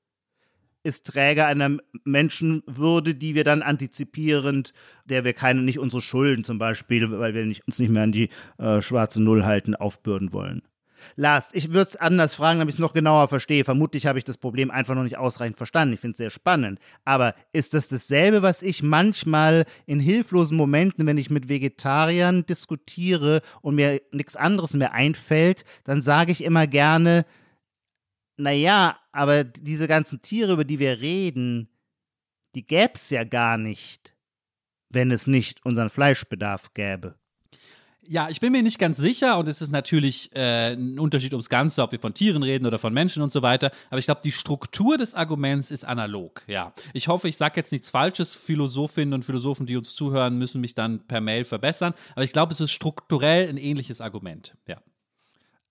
ist 0.82 1.06
Träger 1.06 1.46
einer 1.46 1.78
Menschenwürde, 2.04 3.14
die 3.14 3.34
wir 3.34 3.44
dann 3.44 3.62
antizipierend, 3.62 4.74
der 5.06 5.24
wir 5.24 5.32
keine, 5.32 5.62
nicht 5.62 5.78
unsere 5.78 6.02
Schulden 6.02 6.44
zum 6.44 6.58
Beispiel, 6.58 7.10
weil 7.10 7.34
wir 7.34 7.46
nicht, 7.46 7.66
uns 7.66 7.78
nicht 7.78 7.90
mehr 7.90 8.02
an 8.02 8.12
die 8.12 8.28
äh, 8.58 8.82
schwarze 8.82 9.22
Null 9.22 9.44
halten, 9.44 9.74
aufbürden 9.74 10.32
wollen. 10.32 10.62
Lars, 11.16 11.50
ich 11.52 11.68
würde 11.68 11.88
es 11.88 11.96
anders 11.96 12.34
fragen, 12.34 12.58
damit 12.58 12.72
ich 12.72 12.76
es 12.76 12.80
noch 12.80 12.92
genauer 12.92 13.28
verstehe. 13.28 13.64
Vermutlich 13.64 14.06
habe 14.06 14.18
ich 14.18 14.24
das 14.24 14.38
Problem 14.38 14.70
einfach 14.70 14.94
noch 14.94 15.02
nicht 15.02 15.18
ausreichend 15.18 15.56
verstanden. 15.56 15.94
Ich 15.94 16.00
finde 16.00 16.12
es 16.12 16.18
sehr 16.18 16.30
spannend. 16.30 16.78
Aber 17.04 17.34
ist 17.52 17.74
das 17.74 17.88
dasselbe, 17.88 18.42
was 18.42 18.62
ich 18.62 18.82
manchmal 18.82 19.64
in 19.86 20.00
hilflosen 20.00 20.56
Momenten, 20.56 21.06
wenn 21.06 21.18
ich 21.18 21.30
mit 21.30 21.48
Vegetariern 21.48 22.46
diskutiere 22.46 23.40
und 23.62 23.74
mir 23.74 24.00
nichts 24.12 24.36
anderes 24.36 24.74
mehr 24.74 24.92
einfällt, 24.92 25.64
dann 25.84 26.00
sage 26.00 26.32
ich 26.32 26.44
immer 26.44 26.66
gerne, 26.66 27.24
naja, 28.36 28.98
aber 29.12 29.44
diese 29.44 29.86
ganzen 29.86 30.22
Tiere, 30.22 30.54
über 30.54 30.64
die 30.64 30.78
wir 30.78 31.00
reden, 31.00 31.68
die 32.54 32.66
gäbe 32.66 32.92
es 32.94 33.10
ja 33.10 33.24
gar 33.24 33.58
nicht, 33.58 34.14
wenn 34.90 35.10
es 35.10 35.26
nicht 35.26 35.64
unseren 35.64 35.90
Fleischbedarf 35.90 36.74
gäbe. 36.74 37.16
Ja, 38.06 38.28
ich 38.28 38.40
bin 38.40 38.52
mir 38.52 38.62
nicht 38.62 38.78
ganz 38.78 38.96
sicher 38.96 39.38
und 39.38 39.48
es 39.48 39.62
ist 39.62 39.70
natürlich 39.70 40.30
äh, 40.34 40.74
ein 40.74 40.98
Unterschied 40.98 41.32
ums 41.32 41.48
Ganze, 41.48 41.82
ob 41.82 41.92
wir 41.92 42.00
von 42.00 42.14
Tieren 42.14 42.42
reden 42.42 42.66
oder 42.66 42.78
von 42.78 42.92
Menschen 42.92 43.22
und 43.22 43.30
so 43.30 43.42
weiter. 43.42 43.70
Aber 43.90 43.98
ich 43.98 44.04
glaube, 44.04 44.20
die 44.22 44.32
Struktur 44.32 44.98
des 44.98 45.14
Arguments 45.14 45.70
ist 45.70 45.84
analog. 45.84 46.42
Ja, 46.46 46.74
ich 46.92 47.08
hoffe, 47.08 47.28
ich 47.28 47.36
sage 47.36 47.54
jetzt 47.56 47.72
nichts 47.72 47.90
Falsches. 47.90 48.34
Philosophinnen 48.34 49.14
und 49.14 49.24
Philosophen, 49.24 49.66
die 49.66 49.76
uns 49.76 49.94
zuhören, 49.94 50.38
müssen 50.38 50.60
mich 50.60 50.74
dann 50.74 51.06
per 51.06 51.20
Mail 51.20 51.44
verbessern. 51.44 51.94
Aber 52.12 52.24
ich 52.24 52.32
glaube, 52.32 52.52
es 52.52 52.60
ist 52.60 52.72
strukturell 52.72 53.48
ein 53.48 53.56
ähnliches 53.56 54.00
Argument. 54.00 54.54
Ja. 54.66 54.78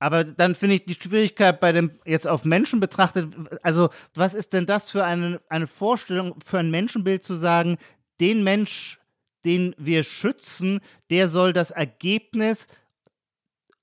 Aber 0.04 0.26
dann 0.26 0.54
finde 0.54 0.76
ich 0.76 0.86
die 0.86 0.96
Schwierigkeit 0.96 1.62
bei 1.62 1.72
dem, 1.72 1.92
jetzt 2.06 2.28
auf 2.28 2.44
Menschen 2.44 2.82
betrachtet, 2.82 3.34
also 3.62 3.90
was 4.14 4.34
ist 4.34 4.52
denn 4.52 4.66
das 4.66 4.90
für 4.90 5.06
eine, 5.06 5.40
eine 5.48 5.66
Vorstellung, 5.66 6.36
für 6.46 6.60
ein 6.60 6.72
Menschenbild 6.72 7.24
zu 7.24 7.36
sagen, 7.36 7.78
den 8.20 8.44
Mensch, 8.44 9.00
den 9.46 9.76
wir 9.78 10.04
schützen, 10.04 10.80
der 11.10 11.30
soll 11.30 11.54
das 11.54 11.72
Ergebnis 11.72 12.68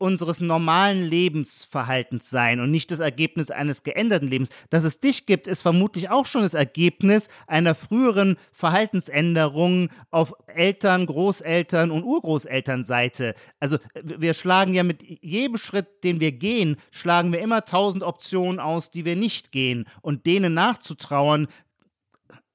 unseres 0.00 0.40
normalen 0.40 1.02
Lebensverhaltens 1.02 2.30
sein 2.30 2.60
und 2.60 2.70
nicht 2.70 2.90
das 2.90 3.00
Ergebnis 3.00 3.50
eines 3.50 3.82
geänderten 3.82 4.28
Lebens. 4.28 4.48
Dass 4.70 4.82
es 4.82 4.98
dich 4.98 5.26
gibt, 5.26 5.46
ist 5.46 5.60
vermutlich 5.60 6.08
auch 6.08 6.24
schon 6.24 6.40
das 6.40 6.54
Ergebnis 6.54 7.28
einer 7.46 7.74
früheren 7.74 8.36
Verhaltensänderung 8.50 9.90
auf 10.10 10.32
Eltern, 10.46 11.04
Großeltern 11.04 11.90
und 11.90 12.04
Urgroßelternseite. 12.04 13.34
Also 13.60 13.76
wir 14.02 14.32
schlagen 14.32 14.72
ja 14.72 14.84
mit 14.84 15.02
jedem 15.02 15.58
Schritt, 15.58 16.02
den 16.02 16.18
wir 16.18 16.32
gehen, 16.32 16.76
schlagen 16.90 17.30
wir 17.30 17.40
immer 17.40 17.66
tausend 17.66 18.02
Optionen 18.02 18.58
aus, 18.58 18.90
die 18.90 19.04
wir 19.04 19.16
nicht 19.16 19.52
gehen. 19.52 19.84
Und 20.00 20.24
denen 20.24 20.54
nachzutrauern, 20.54 21.46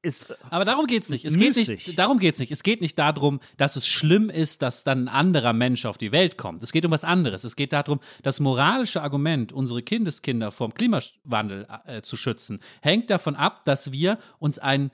ist 0.06 0.34
Aber 0.50 0.64
darum 0.64 0.88
geht's 0.88 1.10
nicht. 1.10 1.26
Es 1.26 1.38
geht 1.38 1.56
nicht. 1.56 2.00
Darum 2.00 2.20
geht's 2.20 2.40
nicht. 2.40 2.52
Es 2.52 2.64
geht 2.64 2.80
nicht 2.80 2.98
darum, 2.98 3.40
dass 3.58 3.76
es 3.76 3.88
schlimm 3.88 4.30
ist, 4.30 4.62
dass 4.62 4.84
dann 4.84 5.08
ein 5.08 5.08
anderer 5.08 5.52
Mensch 5.52 5.86
auf 5.86 5.98
die 5.98 6.12
Welt 6.12 6.38
kommt. 6.38 6.64
Es 6.64 6.72
geht 6.72 6.86
um 6.86 6.92
was 6.92 7.04
anderes. 7.04 7.44
Es 7.44 7.56
geht 7.56 7.74
darum, 7.74 8.00
das 8.24 8.40
moralische 8.40 9.02
Argument, 9.02 9.52
unsere 9.52 9.82
Kindeskinder 9.82 10.52
vom 10.52 10.74
Klimawandel 10.74 11.68
äh, 11.86 12.02
zu 12.02 12.16
schützen, 12.16 12.60
hängt 12.82 13.10
davon 13.10 13.36
ab, 13.36 13.66
dass 13.66 13.92
wir 13.92 14.20
uns 14.40 14.60
ein 14.60 14.92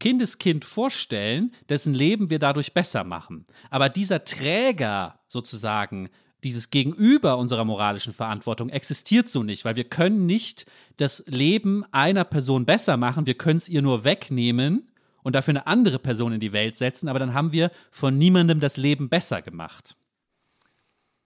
Kindeskind 0.00 0.64
vorstellen, 0.64 1.54
dessen 1.68 1.94
Leben 1.94 2.30
wir 2.30 2.38
dadurch 2.38 2.72
besser 2.72 3.04
machen. 3.04 3.46
Aber 3.70 3.88
dieser 3.88 4.24
Träger 4.24 5.20
sozusagen 5.28 6.08
dieses 6.44 6.70
Gegenüber 6.70 7.38
unserer 7.38 7.64
moralischen 7.64 8.14
Verantwortung 8.14 8.70
existiert 8.70 9.28
so 9.28 9.42
nicht, 9.42 9.64
weil 9.64 9.76
wir 9.76 9.84
können 9.84 10.26
nicht 10.26 10.66
das 10.96 11.22
Leben 11.26 11.84
einer 11.92 12.24
Person 12.24 12.64
besser 12.64 12.96
machen, 12.96 13.26
wir 13.26 13.34
können 13.34 13.58
es 13.58 13.68
ihr 13.68 13.82
nur 13.82 14.04
wegnehmen 14.04 14.90
und 15.22 15.34
dafür 15.34 15.52
eine 15.52 15.66
andere 15.66 15.98
Person 15.98 16.32
in 16.32 16.40
die 16.40 16.52
Welt 16.52 16.76
setzen, 16.76 17.08
aber 17.08 17.18
dann 17.18 17.34
haben 17.34 17.52
wir 17.52 17.70
von 17.90 18.16
niemandem 18.16 18.60
das 18.60 18.76
Leben 18.76 19.08
besser 19.08 19.42
gemacht. 19.42 19.96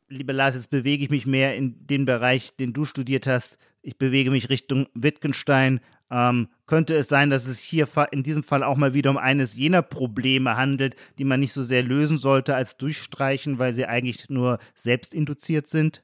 Liebe 0.09 0.33
Lars, 0.33 0.55
jetzt 0.55 0.71
bewege 0.71 1.05
ich 1.05 1.11
mich 1.11 1.27
mehr 1.27 1.57
in 1.57 1.87
den 1.87 2.05
Bereich, 2.05 2.55
den 2.57 2.73
du 2.73 2.85
studiert 2.85 3.27
hast. 3.27 3.59
Ich 3.83 3.97
bewege 3.97 4.31
mich 4.31 4.51
Richtung 4.51 4.87
Wittgenstein. 4.95 5.81
Ähm, 6.11 6.49
könnte 6.67 6.95
es 6.95 7.09
sein, 7.09 7.31
dass 7.31 7.47
es 7.47 7.59
hier 7.59 7.89
in 8.11 8.23
diesem 8.23 8.43
Fall 8.43 8.63
auch 8.63 8.77
mal 8.77 8.95
wieder 8.95 9.11
um 9.11 9.17
eines 9.17 9.57
jener 9.57 9.83
Probleme 9.83 10.57
handelt, 10.57 10.97
die 11.19 11.25
man 11.25 11.41
nicht 11.41 11.53
so 11.53 11.63
sehr 11.63 11.83
lösen 11.83 12.19
sollte 12.19 12.55
als 12.55 12.77
durchstreichen, 12.77 13.59
weil 13.59 13.73
sie 13.73 13.87
eigentlich 13.87 14.29
nur 14.29 14.59
selbst 14.75 15.15
induziert 15.15 15.67
sind? 15.67 16.03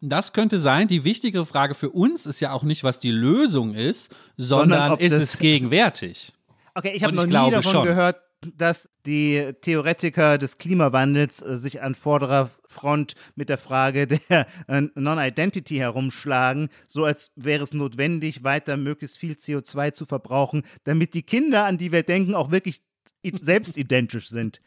Das 0.00 0.32
könnte 0.34 0.58
sein. 0.58 0.86
Die 0.88 1.04
wichtigere 1.04 1.46
Frage 1.46 1.74
für 1.74 1.90
uns 1.90 2.26
ist 2.26 2.40
ja 2.40 2.52
auch 2.52 2.62
nicht, 2.62 2.84
was 2.84 3.00
die 3.00 3.10
Lösung 3.10 3.74
ist, 3.74 4.14
sondern, 4.36 4.90
Sondern 4.90 4.98
ist 4.98 5.12
es 5.12 5.38
gegenwärtig? 5.38 6.32
Okay, 6.76 6.90
ich 6.92 7.04
habe 7.04 7.14
noch 7.14 7.24
nie 7.24 7.52
davon 7.52 7.62
schon. 7.62 7.84
gehört, 7.84 8.16
dass 8.56 8.88
die 9.06 9.52
Theoretiker 9.60 10.38
des 10.38 10.58
Klimawandels 10.58 11.42
äh, 11.42 11.56
sich 11.56 11.82
an 11.82 11.94
vorderer 11.94 12.50
Front 12.66 13.14
mit 13.34 13.48
der 13.48 13.58
Frage 13.58 14.06
der 14.06 14.46
äh, 14.68 14.82
Non-Identity 14.94 15.76
herumschlagen, 15.76 16.68
so 16.86 17.04
als 17.04 17.32
wäre 17.36 17.62
es 17.62 17.74
notwendig, 17.74 18.44
weiter 18.44 18.76
möglichst 18.76 19.18
viel 19.18 19.34
CO2 19.34 19.92
zu 19.92 20.06
verbrauchen, 20.06 20.62
damit 20.84 21.14
die 21.14 21.22
Kinder, 21.22 21.64
an 21.66 21.78
die 21.78 21.92
wir 21.92 22.02
denken, 22.02 22.34
auch 22.34 22.50
wirklich 22.50 22.82
selbst 23.32 23.76
identisch 23.76 24.28
sind. 24.28 24.60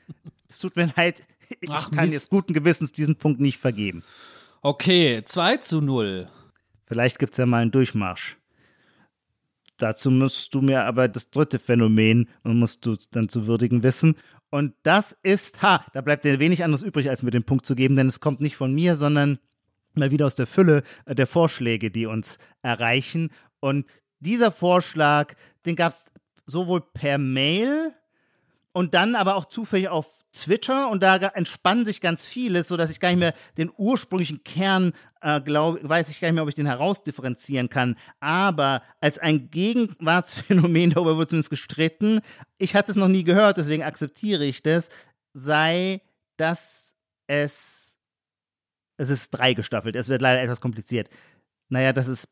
Es 0.50 0.60
tut 0.60 0.76
mir 0.76 0.92
leid, 0.96 1.24
ich 1.60 1.70
Ach, 1.70 1.92
kann 1.92 2.06
Mist. 2.06 2.14
jetzt 2.14 2.30
guten 2.30 2.54
Gewissens 2.54 2.92
diesen 2.92 3.18
Punkt 3.18 3.40
nicht 3.40 3.58
vergeben. 3.58 4.04
Okay, 4.62 5.22
2 5.24 5.58
zu 5.58 5.82
0. 5.82 6.28
Vielleicht 6.86 7.20
gibt 7.20 7.34
es 7.34 7.38
ja 7.38 7.46
mal 7.46 7.62
einen 7.62 7.72
Durchmarsch. 7.72 8.37
Dazu 9.78 10.12
musst 10.12 10.54
du 10.54 10.62
mir 10.62 10.84
aber 10.84 11.08
das 11.08 11.30
dritte 11.30 11.60
Phänomen, 11.60 12.30
musst 12.44 12.86
du 12.86 12.96
dann 13.12 13.30
zu 13.30 13.48
würdigen 13.48 13.84
wissen. 13.84 14.16
Und 14.50 14.74
das 14.84 15.16
ist, 15.24 15.62
ha, 15.62 15.86
da 15.94 16.02
bleibt 16.02 16.24
dir 16.24 16.40
wenig 16.40 16.64
anderes 16.64 16.82
übrig, 16.84 17.10
als 17.10 17.24
mir 17.24 17.32
den 17.32 17.44
Punkt 17.44 17.66
zu 17.66 17.76
geben, 17.76 17.96
denn 17.96 18.08
es 18.08 18.20
kommt 18.20 18.42
nicht 18.42 18.56
von 18.56 18.74
mir, 18.74 18.96
sondern 18.96 19.40
mal 19.94 20.12
wieder 20.12 20.26
aus 20.26 20.36
der 20.36 20.48
Fülle 20.48 20.84
äh, 21.06 21.16
der 21.16 21.28
Vorschläge, 21.28 21.92
die 21.92 22.06
uns 22.06 22.38
erreichen. 22.62 23.30
Und 23.60 23.86
dieser 24.20 24.52
Vorschlag, 24.52 25.36
den 25.66 25.76
gab 25.76 25.94
es 25.94 26.06
sowohl 26.46 26.82
per 26.82 27.18
Mail 27.18 27.94
und 28.72 28.94
dann 28.94 29.16
aber 29.16 29.36
auch 29.36 29.46
zufällig 29.46 29.90
auf 29.90 30.08
Twitter 30.38 30.90
und 30.90 31.04
da 31.04 31.16
entspannt 31.16 31.88
sich 31.88 32.02
ganz 32.02 32.26
vieles, 32.26 32.68
sodass 32.68 32.90
ich 32.92 33.00
gar 33.00 33.10
nicht 33.10 33.20
mehr 33.20 33.34
den 33.58 33.72
ursprünglichen 33.78 34.44
Kern, 34.44 34.94
äh, 35.22 35.42
glaube, 35.42 35.80
weiß 35.88 36.10
ich 36.10 36.20
gar 36.20 36.28
nicht 36.28 36.36
mehr, 36.36 36.44
ob 36.44 36.50
ich 36.50 36.56
den 36.56 36.66
herausdifferenzieren 36.66 37.70
kann. 37.70 37.98
Aber 38.20 38.82
als 39.02 39.18
ein 39.20 39.50
Gegenwartsphänomen, 39.50 40.90
darüber 40.96 41.18
wird 41.18 41.30
zumindest 41.30 41.50
gestritten, 41.50 42.22
ich 42.58 42.76
hatte 42.76 42.92
es 42.92 42.98
noch 42.98 43.08
nie 43.08 43.24
gehört, 43.24 43.58
deswegen 43.58 43.84
akzeptiere 43.84 44.46
ich 44.46 44.64
das, 44.64 44.90
sei, 45.34 46.02
dass 46.38 46.96
es, 47.28 47.98
es 48.98 49.10
ist 49.10 49.32
dreigestaffelt, 49.32 49.96
es 49.96 50.10
wird 50.10 50.22
leider 50.22 50.42
etwas 50.42 50.62
kompliziert. 50.62 51.10
Naja, 51.70 51.94
dass 51.94 52.08
es 52.08 52.28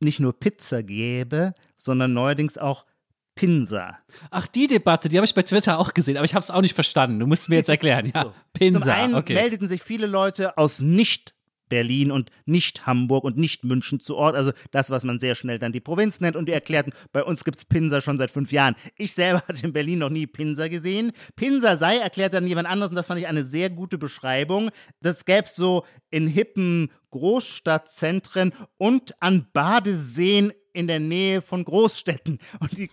nicht 0.00 0.20
nur 0.20 0.38
Pizza 0.38 0.82
gäbe, 0.82 1.54
sondern 1.76 2.12
neuerdings 2.12 2.58
auch 2.58 2.84
Pinsa. 3.34 3.98
Ach, 4.30 4.46
die 4.46 4.66
Debatte, 4.66 5.08
die 5.08 5.16
habe 5.16 5.26
ich 5.26 5.34
bei 5.34 5.42
Twitter 5.42 5.78
auch 5.78 5.94
gesehen, 5.94 6.16
aber 6.16 6.24
ich 6.24 6.34
habe 6.34 6.42
es 6.42 6.50
auch 6.50 6.60
nicht 6.60 6.74
verstanden. 6.74 7.18
Du 7.18 7.26
musst 7.26 7.48
mir 7.48 7.56
jetzt 7.56 7.68
erklären. 7.70 8.10
Ja, 8.14 8.24
so. 8.24 8.32
Pinsa. 8.52 8.80
Zum 8.80 8.90
einen 8.90 9.14
okay. 9.14 9.34
meldeten 9.34 9.68
sich 9.68 9.82
viele 9.82 10.06
Leute 10.06 10.56
aus 10.56 10.80
nicht 10.80 11.34
Berlin 11.68 12.10
und 12.10 12.30
nicht 12.46 12.86
Hamburg 12.86 13.24
und 13.24 13.36
nicht 13.36 13.64
München 13.64 14.00
zu 14.00 14.16
Ort. 14.16 14.36
Also 14.36 14.52
das, 14.70 14.90
was 14.90 15.04
man 15.04 15.18
sehr 15.18 15.34
schnell 15.34 15.58
dann 15.58 15.72
die 15.72 15.80
Provinz 15.80 16.20
nennt. 16.20 16.36
Und 16.36 16.46
die 16.46 16.52
erklärten, 16.52 16.92
bei 17.12 17.24
uns 17.24 17.44
gibt 17.44 17.58
es 17.58 17.64
Pinsa 17.64 18.00
schon 18.00 18.18
seit 18.18 18.30
fünf 18.30 18.52
Jahren. 18.52 18.76
Ich 18.96 19.12
selber 19.12 19.42
hatte 19.48 19.66
in 19.66 19.72
Berlin 19.72 19.98
noch 19.98 20.10
nie 20.10 20.26
Pinsa 20.26 20.68
gesehen. 20.68 21.12
Pinsa 21.36 21.76
sei, 21.76 21.98
erklärt 21.98 22.34
dann 22.34 22.46
jemand 22.46 22.68
anderes, 22.68 22.90
und 22.90 22.96
das 22.96 23.06
fand 23.06 23.20
ich 23.20 23.26
eine 23.26 23.44
sehr 23.44 23.70
gute 23.70 23.98
Beschreibung. 23.98 24.70
Das 25.00 25.24
gäbe 25.24 25.44
es 25.44 25.56
so 25.56 25.84
in 26.14 26.28
hippen 26.28 26.92
Großstadtzentren 27.10 28.52
und 28.78 29.20
an 29.20 29.48
Badeseen 29.52 30.52
in 30.72 30.86
der 30.86 31.00
Nähe 31.00 31.42
von 31.42 31.64
Großstädten. 31.64 32.38
Und 32.60 32.78
die 32.78 32.88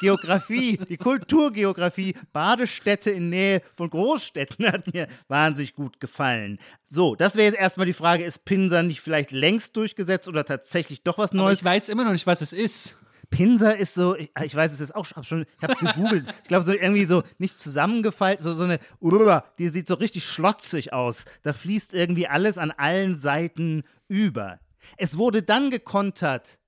Geografie, 0.00 0.78
die 0.88 0.98
Kulturgeografie, 0.98 2.14
Badestädte 2.32 3.10
in 3.10 3.30
Nähe 3.30 3.62
von 3.74 3.88
Großstädten 3.88 4.66
hat 4.66 4.92
mir 4.92 5.08
wahnsinnig 5.28 5.74
gut 5.74 5.98
gefallen. 5.98 6.58
So, 6.84 7.14
das 7.14 7.36
wäre 7.36 7.46
jetzt 7.46 7.58
erstmal 7.58 7.86
die 7.86 7.94
Frage, 7.94 8.24
ist 8.24 8.44
Pinsa 8.44 8.82
nicht 8.82 9.00
vielleicht 9.00 9.30
längst 9.30 9.74
durchgesetzt 9.76 10.28
oder 10.28 10.44
tatsächlich 10.44 11.02
doch 11.02 11.16
was 11.16 11.32
Neues? 11.32 11.60
Aber 11.60 11.70
ich 11.70 11.82
weiß 11.82 11.88
immer 11.88 12.04
noch 12.04 12.12
nicht, 12.12 12.26
was 12.26 12.42
es 12.42 12.52
ist. 12.52 12.96
Pinsa 13.30 13.70
ist 13.70 13.94
so, 13.94 14.16
ich, 14.16 14.30
ich 14.42 14.54
weiß 14.54 14.72
es 14.72 14.80
jetzt 14.80 14.94
auch 14.94 15.04
schon, 15.04 15.42
ich 15.42 15.62
habe 15.62 15.74
es 15.74 15.78
gegoogelt. 15.78 16.26
ich 16.42 16.48
glaube 16.48 16.64
so 16.64 16.72
irgendwie 16.72 17.04
so 17.04 17.22
nicht 17.38 17.58
zusammengefaltet, 17.58 18.42
so 18.42 18.54
so 18.54 18.64
eine, 18.64 18.78
die 19.58 19.68
sieht 19.68 19.86
so 19.86 19.94
richtig 19.94 20.24
schlotzig 20.24 20.92
aus. 20.92 21.24
Da 21.42 21.52
fließt 21.52 21.94
irgendwie 21.94 22.26
alles 22.26 22.58
an 22.58 22.70
allen 22.70 23.18
Seiten 23.18 23.84
über. 24.08 24.60
Es 24.96 25.18
wurde 25.18 25.42
dann 25.42 25.70
gekontert 25.70 26.58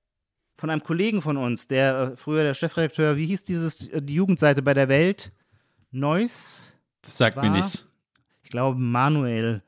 von 0.57 0.69
einem 0.69 0.83
Kollegen 0.83 1.23
von 1.23 1.37
uns, 1.37 1.67
der 1.67 1.99
äh, 1.99 2.15
früher 2.15 2.43
der 2.43 2.53
Chefredakteur, 2.53 3.17
wie 3.17 3.25
hieß 3.25 3.43
dieses, 3.43 3.87
äh, 3.87 4.01
die 4.01 4.13
Jugendseite 4.13 4.61
bei 4.61 4.75
der 4.75 4.89
Welt? 4.89 5.31
Neuss? 5.89 6.73
Sagt 7.07 7.35
war, 7.35 7.43
mir 7.43 7.49
nichts. 7.49 7.91
Ich 8.43 8.51
glaube, 8.51 8.77
Manuel, 8.77 9.63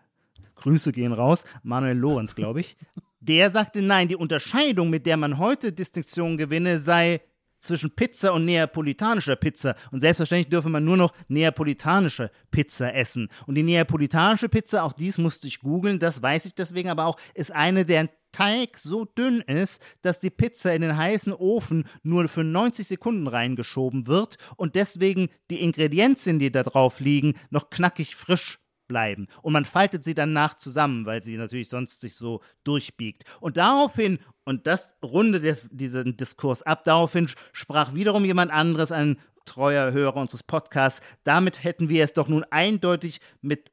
Grüße 0.55 0.91
gehen 0.91 1.11
raus, 1.11 1.45
Manuel 1.63 1.97
Lorenz, 1.97 2.35
glaube 2.35 2.59
ich. 2.59 2.77
Der 3.25 3.51
sagte, 3.51 3.81
nein, 3.81 4.09
die 4.09 4.17
Unterscheidung, 4.17 4.89
mit 4.89 5.05
der 5.05 5.15
man 5.15 5.37
heute 5.37 5.71
Distinktion 5.71 6.37
gewinne, 6.37 6.77
sei 6.77 7.21
zwischen 7.61 7.95
Pizza 7.95 8.33
und 8.33 8.43
neapolitanischer 8.43 9.37
Pizza. 9.37 9.77
Und 9.91 10.01
selbstverständlich 10.01 10.49
dürfe 10.49 10.67
man 10.67 10.83
nur 10.83 10.97
noch 10.97 11.13
neapolitanische 11.29 12.31
Pizza 12.51 12.93
essen. 12.93 13.29
Und 13.47 13.55
die 13.55 13.63
neapolitanische 13.63 14.49
Pizza, 14.49 14.83
auch 14.83 14.91
dies 14.91 15.17
musste 15.17 15.47
ich 15.47 15.61
googeln, 15.61 15.99
das 15.99 16.21
weiß 16.21 16.45
ich 16.45 16.53
deswegen 16.53 16.89
aber 16.89 17.05
auch, 17.05 17.17
ist 17.33 17.53
eine, 17.53 17.85
deren 17.85 18.09
Teig 18.33 18.77
so 18.77 19.05
dünn 19.05 19.39
ist, 19.39 19.81
dass 20.01 20.19
die 20.19 20.31
Pizza 20.31 20.75
in 20.75 20.81
den 20.81 20.97
heißen 20.97 21.31
Ofen 21.31 21.85
nur 22.01 22.27
für 22.27 22.43
90 22.43 22.85
Sekunden 22.87 23.27
reingeschoben 23.27 24.07
wird 24.07 24.35
und 24.57 24.75
deswegen 24.75 25.29
die 25.49 25.61
Ingredienzien, 25.61 26.39
die 26.39 26.51
da 26.51 26.63
drauf 26.63 26.99
liegen, 26.99 27.35
noch 27.51 27.69
knackig 27.69 28.17
frisch 28.17 28.59
bleiben. 28.93 29.27
Und 29.41 29.53
man 29.53 29.65
faltet 29.65 30.03
sie 30.03 30.13
danach 30.13 30.55
zusammen, 30.55 31.07
weil 31.07 31.23
sie 31.23 31.35
natürlich 31.35 31.67
sonst 31.67 31.99
sich 31.99 32.13
so 32.13 32.41
durchbiegt. 32.63 33.23
Und 33.39 33.57
daraufhin, 33.57 34.19
und 34.43 34.67
das 34.67 34.95
rundet 35.03 35.43
diesen 35.71 36.15
Diskurs 36.15 36.61
ab, 36.61 36.83
daraufhin 36.83 37.27
sprach 37.53 37.95
wiederum 37.95 38.23
jemand 38.23 38.51
anderes, 38.51 38.91
ein 38.91 39.17
treuer 39.45 39.93
Hörer 39.93 40.17
unseres 40.17 40.43
Podcasts, 40.43 41.01
damit 41.23 41.63
hätten 41.63 41.89
wir 41.89 42.03
es 42.03 42.13
doch 42.13 42.27
nun 42.27 42.45
eindeutig 42.51 43.19
mit 43.41 43.71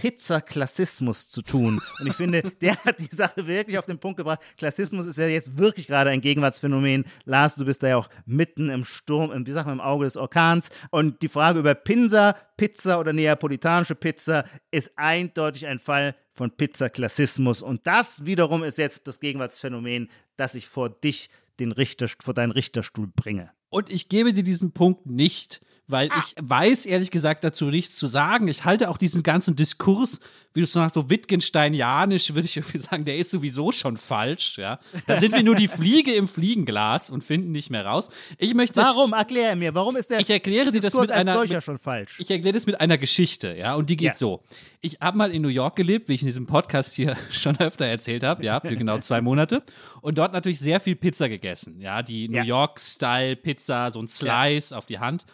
Pizzaklassismus 0.00 1.28
zu 1.28 1.42
tun. 1.42 1.78
Und 2.00 2.06
ich 2.06 2.14
finde, 2.14 2.40
der 2.62 2.74
hat 2.86 2.98
die 3.00 3.14
Sache 3.14 3.46
wirklich 3.46 3.76
auf 3.76 3.84
den 3.84 3.98
Punkt 3.98 4.16
gebracht. 4.16 4.40
Klassismus 4.56 5.04
ist 5.04 5.18
ja 5.18 5.26
jetzt 5.26 5.58
wirklich 5.58 5.86
gerade 5.86 6.08
ein 6.08 6.22
Gegenwartsphänomen. 6.22 7.04
Lars, 7.26 7.56
du 7.56 7.66
bist 7.66 7.82
da 7.82 7.88
ja 7.88 7.96
auch 7.98 8.08
mitten 8.24 8.70
im 8.70 8.84
Sturm, 8.84 9.30
im, 9.30 9.46
wie 9.46 9.50
sagt 9.50 9.66
man, 9.66 9.74
im 9.74 9.80
Auge 9.82 10.04
des 10.06 10.16
Orkans. 10.16 10.70
Und 10.90 11.20
die 11.20 11.28
Frage 11.28 11.58
über 11.58 11.74
Pinsa, 11.74 12.34
Pizza 12.56 12.98
oder 12.98 13.12
neapolitanische 13.12 13.94
Pizza 13.94 14.44
ist 14.70 14.90
eindeutig 14.96 15.66
ein 15.66 15.78
Fall 15.78 16.14
von 16.32 16.50
Pizzaklassismus. 16.50 17.60
Und 17.60 17.86
das 17.86 18.24
wiederum 18.24 18.64
ist 18.64 18.78
jetzt 18.78 19.06
das 19.06 19.20
Gegenwartsphänomen, 19.20 20.08
das 20.38 20.54
ich 20.54 20.66
vor 20.66 20.88
dich, 20.88 21.28
den 21.58 21.72
Richter, 21.72 22.08
vor 22.22 22.32
deinen 22.32 22.52
Richterstuhl 22.52 23.08
bringe. 23.14 23.50
Und 23.70 23.90
ich 23.90 24.08
gebe 24.08 24.34
dir 24.34 24.42
diesen 24.42 24.72
Punkt 24.72 25.06
nicht 25.06 25.62
weil 25.90 26.08
ah. 26.10 26.22
ich 26.24 26.34
weiß 26.40 26.86
ehrlich 26.86 27.10
gesagt 27.10 27.44
dazu 27.44 27.66
nichts 27.66 27.96
zu 27.96 28.06
sagen. 28.06 28.48
Ich 28.48 28.64
halte 28.64 28.88
auch 28.90 28.96
diesen 28.96 29.22
ganzen 29.22 29.56
Diskurs, 29.56 30.20
wie 30.52 30.60
du 30.60 30.64
es 30.64 30.72
sagst, 30.72 30.96
so 30.96 31.08
Wittgensteinianisch, 31.08 32.34
würde 32.34 32.46
ich 32.46 32.56
irgendwie 32.56 32.78
sagen, 32.78 33.04
der 33.04 33.16
ist 33.16 33.30
sowieso 33.30 33.70
schon 33.70 33.96
falsch. 33.96 34.58
Ja, 34.58 34.80
da 35.06 35.16
sind 35.16 35.34
wir 35.34 35.42
nur 35.44 35.54
die 35.54 35.68
Fliege 35.68 36.12
im 36.12 36.26
Fliegenglas 36.26 37.10
und 37.10 37.22
finden 37.22 37.52
nicht 37.52 37.70
mehr 37.70 37.86
raus. 37.86 38.08
Ich 38.36 38.54
möchte. 38.54 38.80
Warum? 38.80 39.12
Erkläre 39.12 39.54
mir. 39.54 39.74
Warum 39.74 39.96
ist 39.96 40.10
der 40.10 40.18
ich 40.18 40.30
erkläre 40.30 40.72
dir 40.72 40.80
das 40.80 40.94
mit 40.94 41.10
einer, 41.10 41.34
solcher 41.34 41.60
schon 41.60 41.78
falsch? 41.78 42.18
Ich 42.18 42.30
erkläre 42.30 42.54
das 42.54 42.66
mit 42.66 42.80
einer 42.80 42.98
Geschichte. 42.98 43.54
Ja, 43.56 43.74
und 43.74 43.90
die 43.90 43.96
geht 43.96 44.08
ja. 44.08 44.14
so. 44.14 44.42
Ich 44.80 44.98
habe 45.00 45.16
mal 45.18 45.30
in 45.30 45.42
New 45.42 45.48
York 45.48 45.76
gelebt, 45.76 46.08
wie 46.08 46.14
ich 46.14 46.22
in 46.22 46.26
diesem 46.26 46.46
Podcast 46.46 46.94
hier 46.94 47.16
schon 47.30 47.58
öfter 47.60 47.86
erzählt 47.86 48.24
habe. 48.24 48.44
Ja, 48.44 48.58
für 48.60 48.74
genau 48.74 48.98
zwei 48.98 49.20
Monate 49.20 49.62
und 50.00 50.18
dort 50.18 50.32
natürlich 50.32 50.58
sehr 50.58 50.80
viel 50.80 50.96
Pizza 50.96 51.28
gegessen. 51.28 51.80
Ja, 51.80 52.02
die 52.02 52.28
New 52.28 52.38
ja. 52.38 52.44
York-Style 52.44 53.36
Pizza, 53.36 53.90
so 53.92 54.02
ein 54.02 54.08
Slice 54.08 54.70
ja. 54.70 54.78
auf 54.78 54.86
die 54.86 54.98
Hand. 54.98 55.26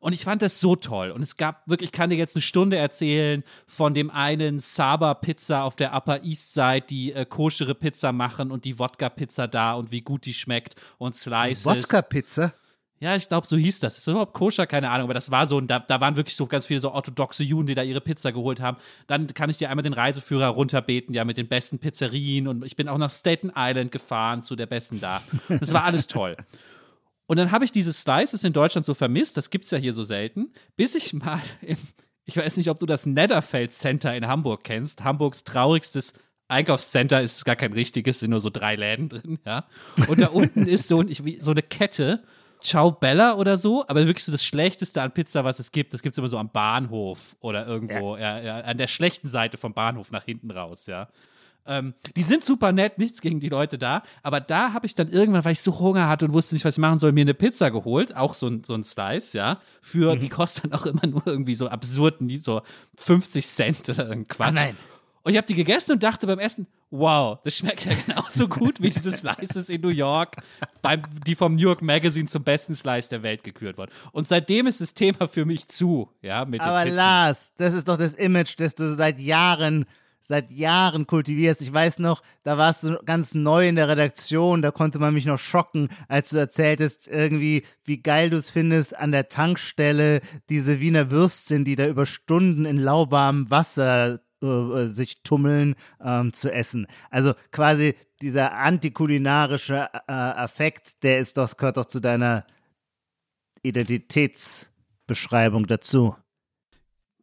Und 0.00 0.14
ich 0.14 0.24
fand 0.24 0.40
das 0.40 0.60
so 0.60 0.76
toll. 0.76 1.10
Und 1.10 1.22
es 1.22 1.36
gab 1.36 1.68
wirklich, 1.68 1.90
ich 1.90 1.92
kann 1.92 2.10
dir 2.10 2.16
jetzt 2.16 2.34
eine 2.34 2.42
Stunde 2.42 2.78
erzählen 2.78 3.44
von 3.66 3.92
dem 3.92 4.10
einen 4.10 4.58
Saba 4.58 5.14
Pizza 5.14 5.62
auf 5.62 5.76
der 5.76 5.94
Upper 5.94 6.24
East 6.24 6.54
Side, 6.54 6.86
die 6.88 7.12
äh, 7.12 7.26
koschere 7.26 7.74
Pizza 7.74 8.10
machen 8.10 8.50
und 8.50 8.64
die 8.64 8.78
Wodka 8.78 9.10
Pizza 9.10 9.46
da 9.46 9.74
und 9.74 9.92
wie 9.92 10.00
gut 10.00 10.24
die 10.24 10.34
schmeckt 10.34 10.74
und 10.96 11.14
Slices. 11.14 11.66
Wodka 11.66 12.00
Pizza? 12.00 12.54
Ja, 13.02 13.16
ich 13.16 13.28
glaube, 13.28 13.46
so 13.46 13.56
hieß 13.56 13.80
das. 13.80 13.96
Ist 13.96 14.06
das 14.06 14.12
überhaupt 14.12 14.34
koscher? 14.34 14.66
Keine 14.66 14.90
Ahnung, 14.90 15.04
aber 15.04 15.14
das 15.14 15.30
war 15.30 15.46
so, 15.46 15.56
und 15.56 15.68
da, 15.68 15.78
da 15.78 16.00
waren 16.02 16.16
wirklich 16.16 16.36
so 16.36 16.46
ganz 16.46 16.66
viele 16.66 16.80
so 16.80 16.92
orthodoxe 16.92 17.42
Juden, 17.42 17.66
die 17.66 17.74
da 17.74 17.82
ihre 17.82 18.02
Pizza 18.02 18.30
geholt 18.30 18.60
haben. 18.60 18.76
Dann 19.06 19.26
kann 19.28 19.48
ich 19.48 19.56
dir 19.56 19.70
einmal 19.70 19.82
den 19.82 19.94
Reiseführer 19.94 20.48
runterbeten, 20.48 21.14
ja, 21.14 21.24
mit 21.24 21.38
den 21.38 21.48
besten 21.48 21.78
Pizzerien 21.78 22.46
und 22.46 22.62
ich 22.64 22.76
bin 22.76 22.88
auch 22.88 22.98
nach 22.98 23.10
Staten 23.10 23.50
Island 23.56 23.90
gefahren 23.90 24.42
zu 24.42 24.54
der 24.54 24.66
besten 24.66 25.00
da. 25.00 25.22
Das 25.48 25.72
war 25.72 25.84
alles 25.84 26.06
toll. 26.06 26.36
Und 27.30 27.36
dann 27.36 27.52
habe 27.52 27.64
ich 27.64 27.70
diese 27.70 27.92
Slices 27.92 28.42
in 28.42 28.52
Deutschland 28.52 28.84
so 28.84 28.92
vermisst, 28.92 29.36
das 29.36 29.50
gibt 29.50 29.64
es 29.64 29.70
ja 29.70 29.78
hier 29.78 29.92
so 29.92 30.02
selten, 30.02 30.52
bis 30.76 30.96
ich 30.96 31.12
mal 31.12 31.40
im, 31.62 31.76
ich 32.24 32.36
weiß 32.36 32.56
nicht, 32.56 32.68
ob 32.70 32.80
du 32.80 32.86
das 32.86 33.06
Netherfeld 33.06 33.70
Center 33.70 34.12
in 34.16 34.26
Hamburg 34.26 34.64
kennst, 34.64 35.04
Hamburgs 35.04 35.44
traurigstes 35.44 36.12
Einkaufscenter 36.48 37.22
ist 37.22 37.44
gar 37.44 37.54
kein 37.54 37.72
richtiges, 37.72 38.18
sind 38.18 38.30
nur 38.30 38.40
so 38.40 38.50
drei 38.50 38.74
Läden 38.74 39.08
drin, 39.08 39.38
ja. 39.46 39.66
Und 40.08 40.20
da 40.20 40.26
unten 40.30 40.66
ist 40.66 40.88
so, 40.88 41.04
so 41.38 41.52
eine 41.52 41.62
Kette, 41.62 42.24
Ciao 42.62 42.90
Bella 42.90 43.36
oder 43.36 43.56
so, 43.56 43.84
aber 43.86 44.06
wirklich 44.06 44.24
so 44.24 44.32
das 44.32 44.44
Schlechteste 44.44 45.00
an 45.00 45.12
Pizza, 45.12 45.44
was 45.44 45.60
es 45.60 45.70
gibt. 45.70 45.94
Das 45.94 46.02
gibt 46.02 46.14
es 46.14 46.18
immer 46.18 46.26
so 46.26 46.36
am 46.36 46.50
Bahnhof 46.50 47.36
oder 47.38 47.64
irgendwo, 47.64 48.16
ja. 48.16 48.40
Ja, 48.40 48.44
ja, 48.44 48.60
an 48.62 48.76
der 48.76 48.88
schlechten 48.88 49.28
Seite 49.28 49.56
vom 49.56 49.72
Bahnhof 49.72 50.10
nach 50.10 50.24
hinten 50.24 50.50
raus, 50.50 50.86
ja. 50.86 51.08
Ähm, 51.66 51.94
die 52.16 52.22
sind 52.22 52.44
super 52.44 52.72
nett, 52.72 52.98
nichts 52.98 53.20
gegen 53.20 53.40
die 53.40 53.48
Leute 53.48 53.78
da. 53.78 54.02
Aber 54.22 54.40
da 54.40 54.72
habe 54.72 54.86
ich 54.86 54.94
dann 54.94 55.08
irgendwann, 55.08 55.44
weil 55.44 55.52
ich 55.52 55.60
so 55.60 55.78
Hunger 55.78 56.08
hatte 56.08 56.26
und 56.26 56.32
wusste 56.32 56.54
nicht, 56.54 56.64
was 56.64 56.74
ich 56.74 56.78
machen 56.78 56.98
soll, 56.98 57.12
mir 57.12 57.22
eine 57.22 57.34
Pizza 57.34 57.70
geholt. 57.70 58.16
Auch 58.16 58.34
so 58.34 58.48
ein, 58.48 58.64
so 58.64 58.74
ein 58.74 58.84
Slice, 58.84 59.36
ja. 59.36 59.60
Für, 59.80 60.14
mhm. 60.14 60.20
die 60.20 60.28
kostet 60.28 60.64
dann 60.64 60.72
auch 60.72 60.86
immer 60.86 61.06
nur 61.06 61.26
irgendwie 61.26 61.54
so 61.54 61.68
absurden, 61.68 62.40
so 62.40 62.62
50 62.96 63.46
Cent 63.46 63.88
oder 63.88 64.08
irgendein 64.08 64.28
Quatsch. 64.28 64.48
Ah, 64.48 64.52
nein. 64.52 64.76
Und 65.22 65.32
ich 65.32 65.36
habe 65.36 65.46
die 65.46 65.54
gegessen 65.54 65.92
und 65.92 66.02
dachte 66.02 66.26
beim 66.26 66.38
Essen, 66.38 66.66
wow, 66.90 67.38
das 67.44 67.56
schmeckt 67.56 67.84
ja 67.84 67.92
genauso 68.06 68.48
gut 68.48 68.80
wie 68.80 68.90
diese 68.90 69.12
Slices 69.12 69.68
in 69.68 69.82
New 69.82 69.88
York, 69.88 70.36
beim, 70.80 71.02
die 71.26 71.34
vom 71.34 71.54
New 71.54 71.60
York 71.60 71.82
Magazine 71.82 72.26
zum 72.26 72.42
besten 72.42 72.74
Slice 72.74 73.10
der 73.10 73.22
Welt 73.22 73.44
gekürt 73.44 73.76
wurden. 73.76 73.92
Und 74.12 74.28
seitdem 74.28 74.66
ist 74.66 74.80
das 74.80 74.94
Thema 74.94 75.28
für 75.28 75.44
mich 75.44 75.68
zu, 75.68 76.10
ja. 76.22 76.44
Mit 76.46 76.62
Aber 76.62 76.86
Lars, 76.86 77.52
das 77.56 77.74
ist 77.74 77.88
doch 77.88 77.98
das 77.98 78.14
Image, 78.14 78.58
das 78.58 78.74
du 78.74 78.88
seit 78.88 79.20
Jahren 79.20 79.84
seit 80.22 80.50
Jahren 80.50 81.06
kultivierst. 81.06 81.62
Ich 81.62 81.72
weiß 81.72 81.98
noch, 81.98 82.22
da 82.44 82.58
warst 82.58 82.84
du 82.84 82.98
ganz 83.04 83.34
neu 83.34 83.68
in 83.68 83.76
der 83.76 83.88
Redaktion, 83.88 84.62
da 84.62 84.70
konnte 84.70 84.98
man 84.98 85.14
mich 85.14 85.26
noch 85.26 85.38
schocken, 85.38 85.88
als 86.08 86.30
du 86.30 86.38
erzähltest, 86.38 87.08
irgendwie, 87.08 87.64
wie 87.84 88.02
geil 88.02 88.30
du 88.30 88.36
es 88.36 88.50
findest, 88.50 88.96
an 88.96 89.12
der 89.12 89.28
Tankstelle 89.28 90.20
diese 90.48 90.80
Wiener 90.80 91.10
Würstchen, 91.10 91.64
die 91.64 91.76
da 91.76 91.86
über 91.86 92.06
Stunden 92.06 92.64
in 92.64 92.78
lauwarmem 92.78 93.50
Wasser 93.50 94.20
äh, 94.42 94.86
sich 94.86 95.22
tummeln, 95.22 95.74
ähm, 96.02 96.32
zu 96.32 96.50
essen. 96.50 96.86
Also 97.10 97.34
quasi 97.50 97.94
dieser 98.22 98.54
antikulinarische 98.54 99.90
äh, 99.92 100.12
Affekt, 100.12 101.02
der 101.02 101.18
ist 101.18 101.36
doch, 101.36 101.56
gehört 101.56 101.76
doch 101.76 101.86
zu 101.86 102.00
deiner 102.00 102.46
Identitätsbeschreibung 103.62 105.66
dazu. 105.66 106.16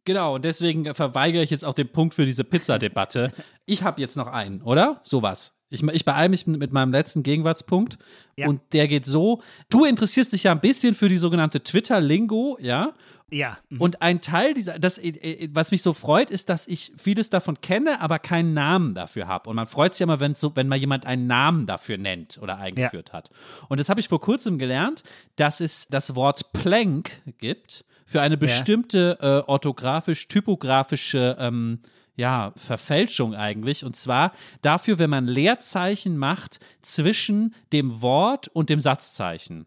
Genau, 0.04 0.36
und 0.36 0.44
deswegen 0.44 0.94
verweigere 0.94 1.42
ich 1.42 1.50
jetzt 1.50 1.64
auch 1.64 1.74
den 1.74 1.88
Punkt 1.88 2.14
für 2.14 2.26
diese 2.26 2.44
Pizzadebatte. 2.44 3.32
Ich 3.70 3.82
habe 3.82 4.00
jetzt 4.00 4.16
noch 4.16 4.28
einen, 4.28 4.62
oder? 4.62 4.98
Sowas. 5.02 5.52
Ich, 5.70 5.82
ich 5.82 6.04
beeile 6.06 6.30
mich 6.30 6.46
mit 6.46 6.72
meinem 6.72 6.92
letzten 6.92 7.22
Gegenwartspunkt. 7.22 7.98
Ja. 8.36 8.48
Und 8.48 8.60
der 8.72 8.88
geht 8.88 9.04
so: 9.04 9.42
Du 9.68 9.84
interessierst 9.84 10.32
dich 10.32 10.44
ja 10.44 10.52
ein 10.52 10.60
bisschen 10.60 10.94
für 10.94 11.10
die 11.10 11.18
sogenannte 11.18 11.62
Twitter-Lingo, 11.62 12.56
ja? 12.60 12.94
Ja. 13.30 13.58
mhm. 13.68 13.80
Und 13.80 14.02
ein 14.02 14.22
Teil 14.22 14.54
dieser, 14.54 14.78
das, 14.78 14.96
äh, 14.96 15.08
äh, 15.08 15.48
was 15.52 15.70
mich 15.70 15.82
so 15.82 15.92
freut, 15.92 16.30
ist, 16.30 16.48
dass 16.48 16.66
ich 16.66 16.92
vieles 16.96 17.28
davon 17.28 17.60
kenne, 17.60 18.00
aber 18.00 18.18
keinen 18.18 18.54
Namen 18.54 18.94
dafür 18.94 19.28
habe. 19.28 19.50
Und 19.50 19.56
man 19.56 19.66
freut 19.66 19.94
sich 19.94 20.00
ja 20.00 20.04
immer, 20.04 20.20
wenn 20.20 20.34
so, 20.34 20.56
wenn 20.56 20.68
mal 20.68 20.76
jemand 20.78 21.04
einen 21.04 21.26
Namen 21.26 21.66
dafür 21.66 21.98
nennt 21.98 22.38
oder 22.40 22.58
eingeführt 22.58 23.12
hat. 23.12 23.28
Und 23.68 23.78
das 23.78 23.90
habe 23.90 24.00
ich 24.00 24.08
vor 24.08 24.20
kurzem 24.20 24.58
gelernt, 24.58 25.02
dass 25.36 25.60
es 25.60 25.86
das 25.90 26.14
Wort 26.14 26.52
Plank 26.54 27.22
gibt 27.36 27.84
für 28.08 28.22
eine 28.22 28.38
bestimmte 28.38 29.18
äh, 29.20 29.50
orthografisch-typografische 29.50 31.36
ähm, 31.38 31.80
ja, 32.16 32.52
Verfälschung 32.56 33.34
eigentlich. 33.34 33.84
Und 33.84 33.96
zwar 33.96 34.32
dafür, 34.62 34.98
wenn 34.98 35.10
man 35.10 35.26
Leerzeichen 35.26 36.16
macht 36.16 36.58
zwischen 36.80 37.54
dem 37.70 38.00
Wort 38.00 38.48
und 38.48 38.70
dem 38.70 38.80
Satzzeichen. 38.80 39.66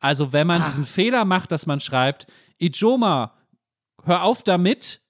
Also 0.00 0.32
wenn 0.32 0.48
man 0.48 0.64
diesen 0.64 0.84
Fehler 0.84 1.24
macht, 1.24 1.52
dass 1.52 1.66
man 1.66 1.78
schreibt, 1.78 2.26
Ijoma, 2.58 3.34
hör 4.02 4.24
auf 4.24 4.42
damit, 4.42 5.00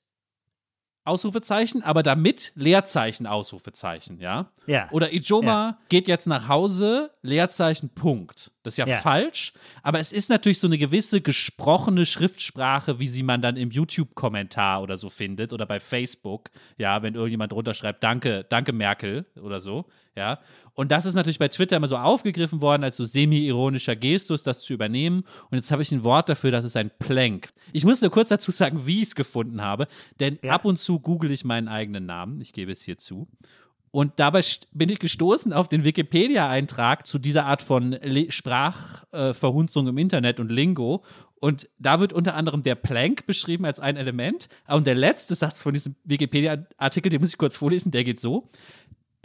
Ausrufezeichen, 1.07 1.83
aber 1.83 2.02
damit 2.02 2.52
Leerzeichen, 2.54 3.26
Ausrufezeichen, 3.26 4.20
ja? 4.20 4.52
Ja. 4.66 4.90
Oder 4.90 5.14
Ijoma 5.14 5.78
geht 5.88 6.07
jetzt 6.07 6.26
nach 6.26 6.48
Hause, 6.48 7.12
Leerzeichen, 7.22 7.88
Punkt. 7.88 8.52
Das 8.68 8.74
ist 8.74 8.78
ja, 8.78 8.87
Ja. 8.87 8.98
falsch, 9.00 9.52
aber 9.83 9.98
es 9.98 10.12
ist 10.12 10.28
natürlich 10.28 10.59
so 10.61 10.66
eine 10.66 10.76
gewisse 10.78 11.20
gesprochene 11.20 12.04
Schriftsprache, 12.04 12.98
wie 13.00 13.09
sie 13.09 13.22
man 13.22 13.40
dann 13.42 13.57
im 13.57 13.70
YouTube-Kommentar 13.70 14.83
oder 14.83 14.96
so 14.96 15.09
findet 15.09 15.52
oder 15.52 15.66
bei 15.66 15.81
Facebook, 15.81 16.50
ja, 16.76 17.02
wenn 17.02 17.14
irgendjemand 17.14 17.52
drunter 17.52 17.72
schreibt, 17.74 18.02
danke, 18.04 18.44
danke 18.48 18.72
Merkel 18.72 19.24
oder 19.40 19.61
so, 19.61 19.87
ja. 20.16 20.38
Und 20.74 20.92
das 20.92 21.07
ist 21.07 21.14
natürlich 21.14 21.38
bei 21.38 21.48
Twitter 21.48 21.76
immer 21.76 21.87
so 21.88 21.96
aufgegriffen 21.96 22.61
worden, 22.61 22.85
als 22.85 22.96
so 22.96 23.04
semi-ironischer 23.04 23.96
Gestus, 23.96 24.42
das 24.44 24.61
zu 24.61 24.72
übernehmen. 24.72 25.24
Und 25.50 25.57
jetzt 25.57 25.70
habe 25.70 25.83
ich 25.83 25.90
ein 25.90 26.04
Wort 26.04 26.28
dafür, 26.28 26.50
das 26.50 26.64
ist 26.64 26.76
ein 26.76 26.90
Plank. 26.98 27.48
Ich 27.72 27.85
muss 27.85 28.00
nur 28.00 28.11
kurz 28.11 28.28
dazu 28.28 28.50
sagen, 28.50 28.87
wie 28.87 28.96
ich 29.00 29.09
es 29.09 29.14
gefunden 29.14 29.62
habe, 29.62 29.88
denn 30.20 30.38
Ja. 30.42 30.52
ab 30.52 30.64
und 30.64 30.78
zu 30.78 31.00
google 31.00 31.31
ich 31.31 31.44
meinen 31.44 31.68
eigenen 31.68 32.07
Namen, 32.07 32.40
ich 32.40 32.52
gebe 32.52 32.70
es 32.72 32.83
hier 32.83 32.98
zu. 32.98 33.26
Und 33.90 34.12
dabei 34.16 34.42
bin 34.72 34.88
ich 34.90 34.98
gestoßen 34.98 35.53
auf 35.53 35.68
den 35.68 35.85
Wikipedia-Eintrag 35.85 37.07
zu 37.07 37.18
dieser 37.18 37.46
Art 37.46 37.62
von 37.62 37.92
Le 37.92 38.31
Sprachverhunzung 38.31 39.87
äh, 39.87 39.90
im 39.90 39.98
Internet 39.98 40.40
und 40.40 40.51
Lingo. 40.51 41.05
Und 41.40 41.68
da 41.79 42.01
wird 42.01 42.12
unter 42.12 42.35
anderem 42.35 42.62
der 42.62 42.74
Plank 42.74 43.27
beschrieben 43.27 43.64
als 43.64 43.81
ein 43.81 43.96
Element. 43.96 44.48
Und 44.66 44.87
der 44.87 44.94
letzte 44.94 45.35
Satz 45.35 45.62
von 45.62 45.72
diesem 45.72 45.94
Wikipedia-Artikel, 46.05 47.11
den 47.11 47.20
muss 47.20 47.31
ich 47.31 47.38
kurz 47.38 47.57
vorlesen, 47.57 47.92
der 47.92 48.05
geht 48.05 48.20
so. 48.20 48.48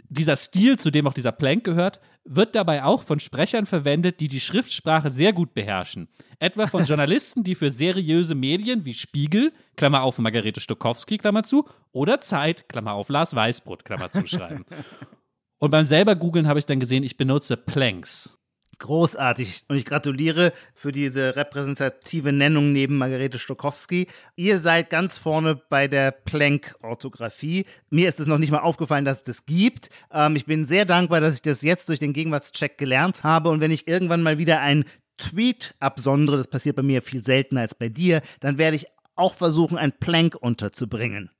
Dieser 0.08 0.36
Stil, 0.36 0.78
zu 0.78 0.90
dem 0.90 1.06
auch 1.06 1.14
dieser 1.14 1.32
Plank 1.32 1.64
gehört, 1.64 2.00
wird 2.24 2.54
dabei 2.54 2.84
auch 2.84 3.02
von 3.02 3.20
Sprechern 3.20 3.66
verwendet, 3.66 4.20
die 4.20 4.28
die 4.28 4.40
Schriftsprache 4.40 5.10
sehr 5.10 5.32
gut 5.32 5.54
beherrschen. 5.54 6.08
Etwa 6.38 6.66
von 6.66 6.84
Journalisten, 6.86 7.44
die 7.44 7.54
für 7.54 7.70
seriöse 7.70 8.34
Medien 8.34 8.84
wie 8.84 8.94
Spiegel, 8.94 9.52
Klammer 9.76 10.02
auf 10.02 10.18
Margarete 10.18 10.60
Stokowski, 10.60 11.18
Klammer 11.18 11.42
zu, 11.42 11.66
oder 11.92 12.20
Zeit, 12.20 12.68
Klammer 12.68 12.92
auf 12.92 13.08
Lars 13.08 13.34
Weißbrot, 13.34 13.84
Klammer 13.84 14.10
zu 14.10 14.26
schreiben. 14.26 14.64
Und 15.58 15.70
beim 15.70 15.84
selber 15.84 16.16
googeln 16.16 16.46
habe 16.46 16.58
ich 16.58 16.66
dann 16.66 16.80
gesehen, 16.80 17.04
ich 17.04 17.16
benutze 17.16 17.56
Planks. 17.56 18.36
Großartig. 18.84 19.64
Und 19.68 19.78
ich 19.78 19.86
gratuliere 19.86 20.52
für 20.74 20.92
diese 20.92 21.36
repräsentative 21.36 22.34
Nennung 22.34 22.74
neben 22.74 22.98
Margarete 22.98 23.38
Stokowski. 23.38 24.08
Ihr 24.36 24.60
seid 24.60 24.90
ganz 24.90 25.16
vorne 25.16 25.58
bei 25.70 25.88
der 25.88 26.10
Planck-Orthographie. 26.10 27.64
Mir 27.88 28.10
ist 28.10 28.20
es 28.20 28.26
noch 28.26 28.36
nicht 28.36 28.50
mal 28.50 28.58
aufgefallen, 28.58 29.06
dass 29.06 29.18
es 29.18 29.22
das 29.22 29.46
gibt. 29.46 29.88
Ähm, 30.12 30.36
ich 30.36 30.44
bin 30.44 30.66
sehr 30.66 30.84
dankbar, 30.84 31.22
dass 31.22 31.36
ich 31.36 31.40
das 31.40 31.62
jetzt 31.62 31.88
durch 31.88 31.98
den 31.98 32.12
Gegenwartscheck 32.12 32.76
gelernt 32.76 33.24
habe. 33.24 33.48
Und 33.48 33.62
wenn 33.62 33.70
ich 33.70 33.88
irgendwann 33.88 34.20
mal 34.20 34.36
wieder 34.36 34.60
einen 34.60 34.84
Tweet 35.16 35.74
absondere, 35.80 36.36
das 36.36 36.48
passiert 36.48 36.76
bei 36.76 36.82
mir 36.82 37.00
viel 37.00 37.24
seltener 37.24 37.62
als 37.62 37.74
bei 37.74 37.88
dir, 37.88 38.20
dann 38.40 38.58
werde 38.58 38.76
ich 38.76 38.84
auch 39.14 39.34
versuchen, 39.34 39.78
ein 39.78 39.92
Plank 39.92 40.36
unterzubringen. 40.38 41.30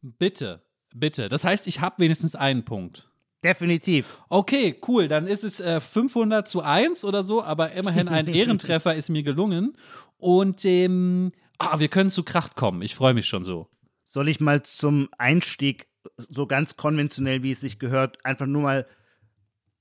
Bitte, 0.00 0.62
bitte. 0.94 1.28
Das 1.28 1.44
heißt, 1.44 1.66
ich 1.66 1.82
habe 1.82 1.96
wenigstens 1.98 2.34
einen 2.34 2.64
Punkt. 2.64 3.06
Definitiv. 3.44 4.06
Okay, 4.30 4.74
cool. 4.88 5.06
Dann 5.06 5.26
ist 5.26 5.44
es 5.44 5.60
äh, 5.60 5.78
500 5.80 6.48
zu 6.48 6.62
1 6.62 7.04
oder 7.04 7.22
so, 7.22 7.42
aber 7.42 7.72
immerhin 7.72 8.08
ein 8.08 8.26
Ehrentreffer 8.34 8.94
ist 8.94 9.10
mir 9.10 9.22
gelungen. 9.22 9.76
Und 10.16 10.64
ähm, 10.64 11.30
ah, 11.58 11.78
wir 11.78 11.88
können 11.88 12.08
zu 12.10 12.22
Kracht 12.24 12.56
kommen. 12.56 12.80
Ich 12.82 12.94
freue 12.94 13.12
mich 13.14 13.26
schon 13.26 13.44
so. 13.44 13.68
Soll 14.04 14.28
ich 14.28 14.40
mal 14.40 14.62
zum 14.62 15.08
Einstieg, 15.18 15.86
so 16.16 16.46
ganz 16.46 16.76
konventionell, 16.76 17.42
wie 17.42 17.50
es 17.52 17.60
sich 17.60 17.78
gehört, 17.78 18.24
einfach 18.24 18.46
nur 18.46 18.62
mal 18.62 18.86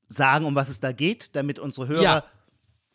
sagen, 0.10 0.46
um 0.46 0.56
was 0.56 0.70
es 0.70 0.80
da 0.80 0.92
geht, 0.92 1.36
damit 1.36 1.58
unsere 1.60 1.88
Hörer, 1.88 2.04
Ja. 2.04 2.24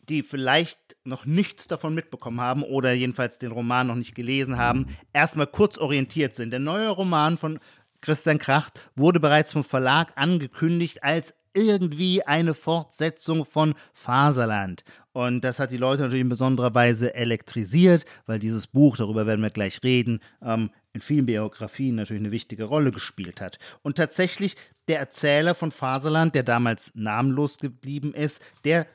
die 0.07 0.23
vielleicht 0.23 0.77
noch 1.03 1.25
nichts 1.25 1.67
davon 1.67 1.93
mitbekommen 1.95 2.41
haben 2.41 2.63
oder 2.63 2.93
jedenfalls 2.93 3.37
den 3.39 3.51
Roman 3.51 3.87
noch 3.87 3.95
nicht 3.95 4.15
gelesen 4.15 4.57
haben, 4.57 4.85
erstmal 5.13 5.47
kurz 5.47 5.77
orientiert 5.77 6.35
sind. 6.35 6.51
Der 6.51 6.59
neue 6.59 6.89
Roman 6.89 7.37
von 7.37 7.59
Christian 8.01 8.39
Kracht 8.39 8.79
wurde 8.95 9.19
bereits 9.19 9.51
vom 9.51 9.63
Verlag 9.63 10.11
angekündigt 10.15 11.03
als 11.03 11.33
irgendwie 11.53 12.23
eine 12.23 12.53
Fortsetzung 12.53 13.45
von 13.45 13.73
Faserland. 13.93 14.83
Und 15.11 15.43
das 15.43 15.59
hat 15.59 15.71
die 15.71 15.77
Leute 15.77 16.03
natürlich 16.03 16.21
in 16.21 16.29
besonderer 16.29 16.73
Weise 16.73 17.13
elektrisiert, 17.13 18.05
weil 18.25 18.39
dieses 18.39 18.67
Buch, 18.67 18.97
darüber 18.97 19.25
werden 19.25 19.41
wir 19.41 19.49
gleich 19.49 19.83
reden, 19.83 20.21
ähm, 20.41 20.69
in 20.93 21.01
vielen 21.01 21.25
Biografien 21.25 21.95
natürlich 21.95 22.21
eine 22.21 22.31
wichtige 22.31 22.65
Rolle 22.65 22.91
gespielt 22.91 23.41
hat. 23.41 23.57
Und 23.81 23.97
tatsächlich, 23.97 24.55
der 24.87 24.99
Erzähler 24.99 25.55
von 25.55 25.71
Faserland, 25.71 26.35
der 26.35 26.43
damals 26.43 26.91
namenlos 26.95 27.57
geblieben 27.57 28.13
ist, 28.13 28.41
der 28.63 28.87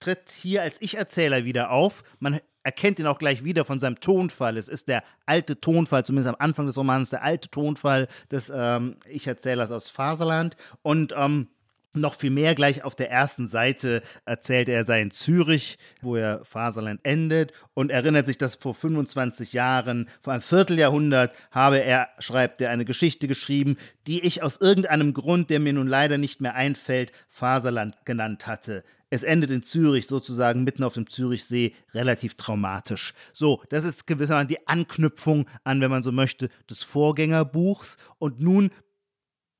tritt 0.00 0.30
hier 0.30 0.62
als 0.62 0.80
Ich-Erzähler 0.80 1.44
wieder 1.44 1.70
auf. 1.70 2.02
Man 2.18 2.40
erkennt 2.62 2.98
ihn 2.98 3.06
auch 3.06 3.18
gleich 3.18 3.44
wieder 3.44 3.64
von 3.64 3.78
seinem 3.78 4.00
Tonfall. 4.00 4.56
Es 4.56 4.68
ist 4.68 4.88
der 4.88 5.02
alte 5.26 5.60
Tonfall, 5.60 6.04
zumindest 6.04 6.28
am 6.28 6.36
Anfang 6.38 6.66
des 6.66 6.76
Romans, 6.76 7.10
der 7.10 7.22
alte 7.22 7.48
Tonfall 7.48 8.08
des 8.30 8.52
ähm, 8.54 8.96
Ich-Erzählers 9.08 9.70
aus 9.70 9.90
Faserland. 9.90 10.56
Und 10.82 11.14
ähm, 11.16 11.48
noch 11.92 12.14
viel 12.14 12.30
mehr 12.30 12.54
gleich 12.54 12.84
auf 12.84 12.94
der 12.94 13.10
ersten 13.10 13.48
Seite 13.48 14.02
erzählt 14.24 14.68
er, 14.68 14.76
er 14.76 14.84
sei 14.84 15.00
in 15.00 15.10
Zürich, 15.10 15.76
wo 16.02 16.14
er 16.14 16.44
Faserland 16.44 17.00
endet 17.02 17.52
und 17.74 17.90
erinnert 17.90 18.26
sich, 18.26 18.38
dass 18.38 18.54
vor 18.54 18.74
25 18.74 19.52
Jahren, 19.52 20.08
vor 20.22 20.32
einem 20.32 20.42
Vierteljahrhundert, 20.42 21.34
habe 21.50 21.78
er, 21.78 22.08
schreibt 22.20 22.60
er, 22.60 22.70
eine 22.70 22.84
Geschichte 22.84 23.26
geschrieben, 23.26 23.76
die 24.06 24.24
ich 24.24 24.42
aus 24.42 24.60
irgendeinem 24.60 25.14
Grund, 25.14 25.50
der 25.50 25.58
mir 25.58 25.72
nun 25.72 25.88
leider 25.88 26.16
nicht 26.16 26.40
mehr 26.40 26.54
einfällt, 26.54 27.10
Faserland 27.28 27.96
genannt 28.04 28.46
hatte. 28.46 28.84
Es 29.12 29.24
endet 29.24 29.50
in 29.50 29.64
Zürich, 29.64 30.06
sozusagen 30.06 30.62
mitten 30.62 30.84
auf 30.84 30.94
dem 30.94 31.08
Zürichsee, 31.08 31.74
relativ 31.92 32.36
traumatisch. 32.36 33.12
So, 33.32 33.62
das 33.68 33.84
ist 33.84 34.06
gewissermaßen 34.06 34.46
die 34.46 34.68
Anknüpfung 34.68 35.48
an, 35.64 35.80
wenn 35.80 35.90
man 35.90 36.04
so 36.04 36.12
möchte, 36.12 36.48
des 36.70 36.84
Vorgängerbuchs. 36.84 37.96
Und 38.18 38.40
nun 38.40 38.70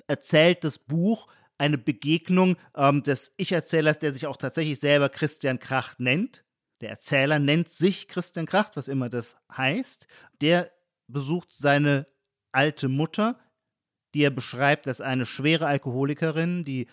erzählt 0.06 0.62
das 0.62 0.78
Buch 0.78 1.26
eine 1.58 1.78
Begegnung 1.78 2.56
ähm, 2.76 3.02
des 3.02 3.32
Ich-Erzählers, 3.36 3.98
der 3.98 4.12
sich 4.12 4.26
auch 4.26 4.36
tatsächlich 4.36 4.78
selber 4.78 5.08
Christian 5.08 5.58
Kracht 5.58 5.98
nennt. 5.98 6.44
Der 6.80 6.90
Erzähler 6.90 7.38
nennt 7.38 7.68
sich 7.68 8.08
Christian 8.08 8.46
Kracht, 8.46 8.76
was 8.76 8.88
immer 8.88 9.08
das 9.08 9.36
heißt. 9.54 10.06
Der 10.40 10.70
besucht 11.08 11.52
seine 11.52 12.06
alte 12.52 12.88
Mutter, 12.88 13.38
die 14.14 14.22
er 14.22 14.30
beschreibt 14.30 14.88
als 14.88 15.00
eine 15.00 15.26
schwere 15.26 15.66
Alkoholikerin, 15.66 16.64
die 16.64 16.88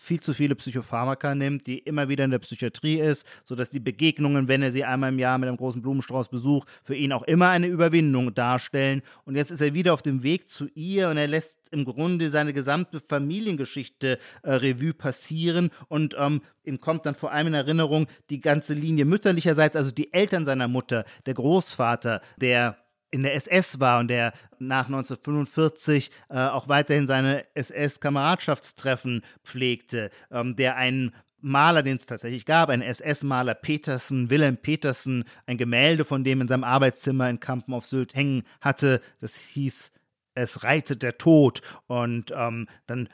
viel 0.00 0.20
zu 0.20 0.32
viele 0.32 0.54
Psychopharmaka 0.54 1.34
nimmt, 1.34 1.66
die 1.66 1.78
immer 1.78 2.08
wieder 2.08 2.24
in 2.24 2.30
der 2.30 2.38
Psychiatrie 2.38 2.98
ist, 2.98 3.26
sodass 3.44 3.68
die 3.68 3.80
Begegnungen, 3.80 4.48
wenn 4.48 4.62
er 4.62 4.72
sie 4.72 4.84
einmal 4.84 5.12
im 5.12 5.18
Jahr 5.18 5.36
mit 5.36 5.48
einem 5.48 5.58
großen 5.58 5.82
Blumenstrauß 5.82 6.30
besucht, 6.30 6.68
für 6.82 6.94
ihn 6.94 7.12
auch 7.12 7.22
immer 7.24 7.50
eine 7.50 7.66
Überwindung 7.66 8.34
darstellen. 8.34 9.02
Und 9.26 9.36
jetzt 9.36 9.50
ist 9.50 9.60
er 9.60 9.74
wieder 9.74 9.92
auf 9.92 10.02
dem 10.02 10.22
Weg 10.22 10.48
zu 10.48 10.68
ihr 10.74 11.10
und 11.10 11.18
er 11.18 11.28
lässt 11.28 11.58
im 11.70 11.84
Grunde 11.84 12.30
seine 12.30 12.54
gesamte 12.54 12.98
Familiengeschichte 12.98 14.18
äh, 14.42 14.50
Revue 14.50 14.94
passieren 14.94 15.70
und 15.88 16.16
ähm, 16.18 16.40
ihm 16.64 16.80
kommt 16.80 17.04
dann 17.04 17.14
vor 17.14 17.32
allem 17.32 17.48
in 17.48 17.54
Erinnerung 17.54 18.06
die 18.30 18.40
ganze 18.40 18.72
Linie 18.72 19.04
mütterlicherseits, 19.04 19.76
also 19.76 19.90
die 19.90 20.12
Eltern 20.14 20.46
seiner 20.46 20.66
Mutter, 20.66 21.04
der 21.26 21.34
Großvater, 21.34 22.20
der 22.40 22.76
in 23.10 23.22
der 23.22 23.34
SS 23.34 23.80
war 23.80 24.00
und 24.00 24.08
der 24.08 24.32
nach 24.58 24.86
1945 24.86 26.10
äh, 26.28 26.38
auch 26.38 26.68
weiterhin 26.68 27.06
seine 27.06 27.44
SS-Kameradschaftstreffen 27.54 29.22
pflegte, 29.44 30.10
ähm, 30.30 30.56
der 30.56 30.76
einen 30.76 31.12
Maler, 31.42 31.82
den 31.82 31.96
es 31.96 32.06
tatsächlich 32.06 32.44
gab, 32.44 32.68
ein 32.68 32.82
SS-Maler 32.82 33.54
Petersen, 33.54 34.30
Wilhelm 34.30 34.58
Petersen, 34.58 35.24
ein 35.46 35.56
Gemälde 35.56 36.04
von 36.04 36.24
dem 36.24 36.40
in 36.40 36.48
seinem 36.48 36.64
Arbeitszimmer 36.64 37.30
in 37.30 37.40
Kampen 37.40 37.74
auf 37.74 37.86
Sylt 37.86 38.14
hängen 38.14 38.44
hatte. 38.60 39.00
Das 39.20 39.36
hieß 39.36 39.90
Es 40.34 40.62
reitet 40.62 41.02
der 41.02 41.18
Tod. 41.18 41.62
Und 41.86 42.32
ähm, 42.36 42.68
dann 42.86 43.08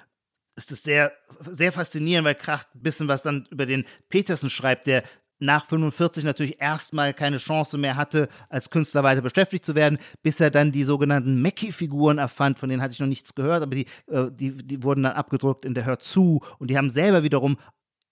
ist 0.56 0.72
es 0.72 0.82
sehr, 0.82 1.12
sehr 1.40 1.72
faszinierend, 1.72 2.26
weil 2.26 2.35
Kracht 2.35 2.68
ein 2.74 2.82
bisschen 2.82 3.09
was 3.09 3.22
dann 3.22 3.46
über 3.50 3.66
den 3.66 3.85
Petersen 4.09 4.50
schreibt, 4.50 4.87
der 4.87 5.02
nach 5.38 5.66
45 5.66 6.25
natürlich 6.25 6.61
erstmal 6.61 7.14
keine 7.14 7.38
Chance 7.38 7.79
mehr 7.79 7.96
hatte, 7.96 8.29
als 8.49 8.70
Künstler 8.70 9.03
weiter 9.03 9.22
beschäftigt 9.22 9.64
zu 9.64 9.75
werden, 9.75 9.99
bis 10.22 10.40
er 10.40 10.51
dann 10.51 10.72
die 10.72 10.85
sogenannten 10.85 11.42
Mackie-Figuren 11.42 12.18
erfand, 12.18 12.59
von 12.59 12.68
denen 12.68 12.83
hatte 12.83 12.92
ich 12.92 13.01
noch 13.01 13.07
nichts 13.07 13.35
gehört, 13.35 13.62
aber 13.62 13.75
die, 13.75 13.87
äh, 14.09 14.31
die, 14.31 14.57
die 14.57 14.83
wurden 14.83 15.03
dann 15.03 15.12
abgedruckt 15.12 15.64
in 15.64 15.75
der 15.75 15.85
Hör 15.85 15.99
zu 15.99 16.40
und 16.59 16.70
die 16.70 16.79
haben 16.79 16.90
selber 16.90 17.22
wiederum 17.22 17.57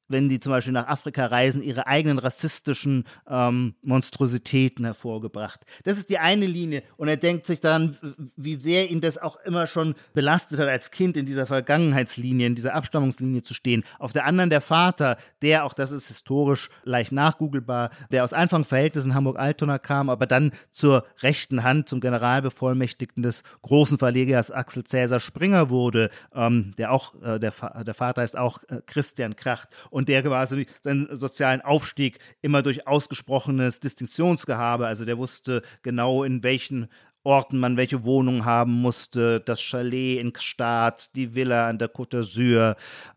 wenn 0.08 0.28
die 0.28 0.40
zum 0.40 0.52
Beispiel 0.52 0.72
nach 0.72 0.88
Afrika 0.88 1.26
reisen, 1.26 1.62
ihre 1.62 1.86
eigenen 1.86 2.18
rassistischen 2.18 3.04
ähm, 3.28 3.74
Monstrositäten 3.82 4.84
hervorgebracht. 4.84 5.64
Das 5.84 5.98
ist 5.98 6.10
die 6.10 6.18
eine 6.18 6.46
Linie. 6.46 6.82
Und 6.96 7.08
er 7.08 7.16
denkt 7.16 7.46
sich 7.46 7.60
dann, 7.60 7.96
wie 8.36 8.54
sehr 8.54 8.90
ihn 8.90 9.00
das 9.00 9.18
auch 9.18 9.36
immer 9.44 9.66
schon 9.66 9.94
belastet 10.12 10.58
hat, 10.58 10.68
als 10.68 10.90
Kind 10.90 11.16
in 11.16 11.26
dieser 11.26 11.46
Vergangenheitslinie, 11.46 12.46
in 12.46 12.54
dieser 12.54 12.74
Abstammungslinie 12.74 13.42
zu 13.42 13.54
stehen. 13.54 13.84
Auf 13.98 14.12
der 14.12 14.26
anderen 14.26 14.50
der 14.50 14.60
Vater, 14.60 15.16
der, 15.42 15.64
auch 15.64 15.74
das 15.74 15.90
ist 15.90 16.08
historisch 16.08 16.70
leicht 16.84 17.12
nachgoogelbar, 17.12 17.90
der 18.10 18.24
aus 18.24 18.32
einfachen 18.32 18.64
Verhältnissen 18.64 19.14
Hamburg-Altona 19.14 19.78
kam, 19.78 20.10
aber 20.10 20.26
dann 20.26 20.52
zur 20.70 21.04
rechten 21.20 21.62
Hand, 21.62 21.88
zum 21.88 22.00
Generalbevollmächtigten 22.00 23.22
des 23.22 23.42
großen 23.62 23.98
Verlegers 23.98 24.50
Axel 24.50 24.84
Cäsar 24.84 25.20
Springer 25.20 25.70
wurde, 25.70 26.10
ähm, 26.34 26.72
der 26.78 26.92
auch, 26.92 27.14
äh, 27.22 27.38
der, 27.38 27.52
der 27.84 27.94
Vater 27.94 28.22
ist 28.22 28.36
auch 28.36 28.62
äh, 28.68 28.80
Christian 28.86 29.36
Kracht 29.36 29.68
und 29.90 30.03
der 30.06 30.22
quasi 30.22 30.66
seinen 30.80 31.14
sozialen 31.14 31.60
Aufstieg 31.60 32.18
immer 32.42 32.62
durch 32.62 32.86
ausgesprochenes 32.86 33.80
Distinktionsgehabe, 33.80 34.86
also 34.86 35.04
der 35.04 35.18
wusste 35.18 35.62
genau, 35.82 36.24
in 36.24 36.42
welchen 36.42 36.88
Orten 37.24 37.58
man 37.58 37.78
welche 37.78 38.04
Wohnung 38.04 38.44
haben 38.44 38.72
musste, 38.72 39.40
das 39.40 39.60
Chalet 39.60 40.20
in 40.20 40.34
Gstaad, 40.34 41.14
die 41.16 41.34
Villa 41.34 41.68
an 41.68 41.78
der 41.78 41.90
Côte 41.90 42.18
d'Azur, 42.18 42.76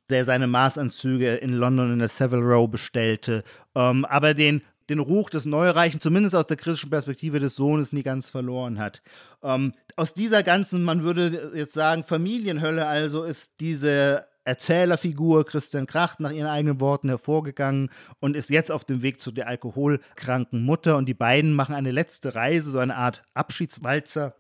der 0.10 0.24
seine 0.24 0.48
Maßanzüge 0.48 1.36
in 1.36 1.54
London 1.54 1.92
in 1.92 2.00
der 2.00 2.08
Savile 2.08 2.42
Row 2.42 2.70
bestellte, 2.70 3.44
ähm, 3.76 4.06
aber 4.06 4.34
den 4.34 4.62
den 4.90 5.00
Ruch 5.00 5.30
des 5.30 5.46
Neureichen, 5.46 6.00
zumindest 6.00 6.36
aus 6.36 6.48
der 6.48 6.58
kritischen 6.58 6.90
Perspektive 6.90 7.40
des 7.40 7.56
Sohnes, 7.56 7.92
nie 7.92 8.04
ganz 8.04 8.30
verloren 8.30 8.80
hat. 8.80 9.02
Ähm, 9.44 9.74
aus 9.96 10.14
dieser 10.14 10.44
ganzen, 10.44 10.84
man 10.84 11.04
würde 11.04 11.52
jetzt 11.56 11.74
sagen, 11.74 12.04
Familienhölle 12.04 12.86
also 12.86 13.24
ist 13.24 13.60
diese 13.60 14.26
Erzählerfigur 14.48 15.46
Christian 15.46 15.88
Kracht 15.88 16.20
nach 16.20 16.32
ihren 16.32 16.48
eigenen 16.48 16.80
Worten 16.80 17.10
hervorgegangen 17.10 17.90
und 18.20 18.36
ist 18.36 18.50
jetzt 18.50 18.72
auf 18.72 18.86
dem 18.86 19.02
Weg 19.02 19.20
zu 19.20 19.32
der 19.32 19.48
alkoholkranken 19.48 20.64
Mutter. 20.64 20.98
Und 20.98 21.06
die 21.06 21.14
beiden 21.14 21.54
machen 21.54 21.76
eine 21.76 21.92
letzte 21.92 22.34
Reise, 22.34 22.72
so 22.72 22.80
eine 22.80 22.96
Art 22.96 23.24
Abschiedswalzer. 23.34 24.36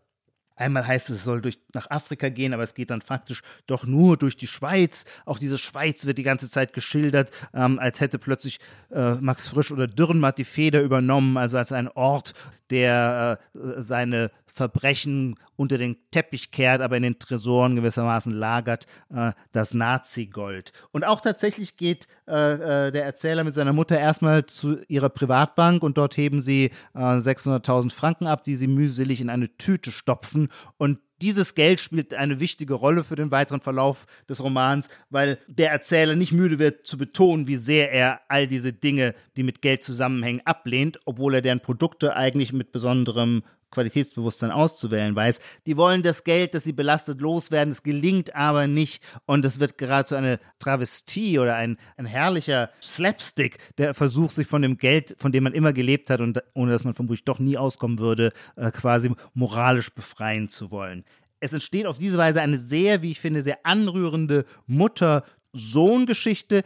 Einmal 0.58 0.88
heißt 0.88 1.12
es, 1.12 1.17
es 1.17 1.24
soll 1.24 1.41
durch, 1.41 1.60
nach 1.74 1.91
Afrika 1.91 2.30
gehen, 2.30 2.52
aber 2.54 2.63
es 2.63 2.74
geht 2.74 2.89
dann 2.89 3.02
faktisch 3.02 3.43
doch 3.67 3.86
nur 3.86 4.17
durch 4.17 4.38
die 4.38 4.48
Schweiz. 4.48 5.06
Auch 5.26 5.38
diese 5.38 5.60
Schweiz 5.60 6.08
wird 6.08 6.17
die 6.17 6.24
ganze 6.24 6.50
Zeit 6.50 6.74
geschildert, 6.74 7.30
ähm, 7.54 7.78
als 7.78 8.02
hätte 8.02 8.17
plötzlich 8.17 8.60
äh, 8.89 9.13
Max 9.15 9.48
Frisch 9.48 9.72
oder 9.72 9.86
Dürrenmatt 9.86 10.39
die 10.39 10.46
Feder 10.46 10.82
übernommen, 10.82 11.38
also 11.38 11.58
als 11.58 11.72
ein 11.72 11.88
Ort, 11.89 12.34
der 12.70 13.40
äh, 13.54 13.58
seine 13.78 14.32
Verbrechen 14.58 15.36
unter 15.56 15.78
den 15.78 15.98
Teppich 16.12 16.52
kehrt, 16.52 16.82
aber 16.82 16.98
in 16.98 17.04
den 17.04 17.20
Tresoren 17.20 17.76
gewissermaßen 17.76 18.32
lagert, 18.32 18.88
äh, 19.14 19.32
das 19.52 19.74
Nazi-Gold. 19.74 20.74
Und 20.92 21.06
auch 21.06 21.22
tatsächlich 21.22 21.78
geht 21.78 22.08
äh, 22.28 22.88
äh 22.88 22.92
der 22.92 23.06
Erzähler 23.06 23.44
mit 23.44 23.54
seiner 23.54 23.74
Mutter 23.74 24.00
erstmal 24.00 24.46
zu 24.48 24.80
ihrer 24.88 25.10
Privatbank 25.10 25.84
und 25.84 25.98
dort 25.98 26.18
heben 26.18 26.42
sie 26.42 26.72
äh, 26.96 27.00
600.000 27.00 27.94
Franken 27.94 28.26
ab, 28.26 28.44
die 28.44 28.56
sie 28.56 28.68
mühselig 28.68 29.22
in 29.22 29.30
eine 29.30 29.56
Tüte 29.58 29.92
stopfen 29.92 30.50
und 30.78 31.00
dieses 31.22 31.56
Geld 31.56 31.80
spielt 31.80 32.14
eine 32.14 32.40
wichtige 32.40 32.74
Rolle 32.74 33.04
für 33.04 33.16
den 33.16 33.32
weiteren 33.32 33.62
Verlauf 33.62 34.06
des 34.30 34.44
Romans, 34.44 34.90
weil 35.10 35.38
der 35.48 35.72
Erzähler 35.72 36.16
nicht 36.16 36.32
müde 36.32 36.60
wird 36.60 36.86
zu 36.86 36.98
betonen, 36.98 37.48
wie 37.48 37.56
sehr 37.56 37.92
er 37.92 38.22
all 38.28 38.48
diese 38.48 38.74
Dinge, 38.74 39.14
die 39.36 39.44
mit 39.44 39.62
Geld 39.62 39.84
zusammenhängen, 39.84 40.42
ablehnt, 40.46 41.00
obwohl 41.06 41.36
er 41.36 41.42
deren 41.42 41.60
Produkte 41.60 42.16
eigentlich 42.16 42.54
mit 42.54 42.72
besonderem 42.72 43.44
Qualitätsbewusstsein 43.78 44.50
auszuwählen 44.50 45.16
weiß. 45.16 45.40
Die 45.68 45.78
wollen 45.78 46.02
das 46.02 46.24
Geld, 46.24 46.56
das 46.56 46.63
sie 46.63 46.74
belastet, 46.74 47.22
loswerden. 47.22 47.72
Es 47.72 47.84
gelingt 47.84 48.36
aber 48.36 48.66
nicht. 48.66 49.04
Und 49.28 49.46
es 49.46 49.60
wird 49.60 49.78
geradezu 49.78 50.16
eine 50.16 50.40
Travestie 50.58 51.38
oder 51.38 51.56
ein, 51.56 51.78
ein 51.96 52.08
herrlicher 52.08 52.72
Slapstick, 52.82 53.60
der 53.78 53.94
Versuch, 53.94 54.32
sich 54.32 54.48
von 54.48 54.63
dem 54.63 54.78
Geld, 54.78 55.16
von 55.20 55.32
dem 55.32 55.44
man 55.44 55.54
immer 55.54 55.74
gelebt 55.74 56.10
hat 56.10 56.22
und 56.22 56.42
ohne 56.56 56.72
dass 56.72 56.84
man 56.84 56.96
vermutlich 56.96 57.24
doch 57.24 57.38
nie 57.38 57.56
auskommen 57.56 58.00
würde, 58.00 58.32
äh, 58.56 58.72
quasi 58.72 59.12
moralisch 59.36 59.94
befreien 59.94 60.50
zu 60.50 60.72
wollen. 60.72 61.06
Es 61.40 61.54
entsteht 61.54 61.86
auf 61.86 62.00
diese 62.00 62.18
Weise 62.18 62.42
eine 62.42 62.58
sehr, 62.58 63.04
wie 63.04 63.12
ich 63.12 63.20
finde, 63.20 63.44
sehr 63.44 63.60
anrührende 63.63 64.46
Mutter-Sohn-Geschichte 64.66 66.63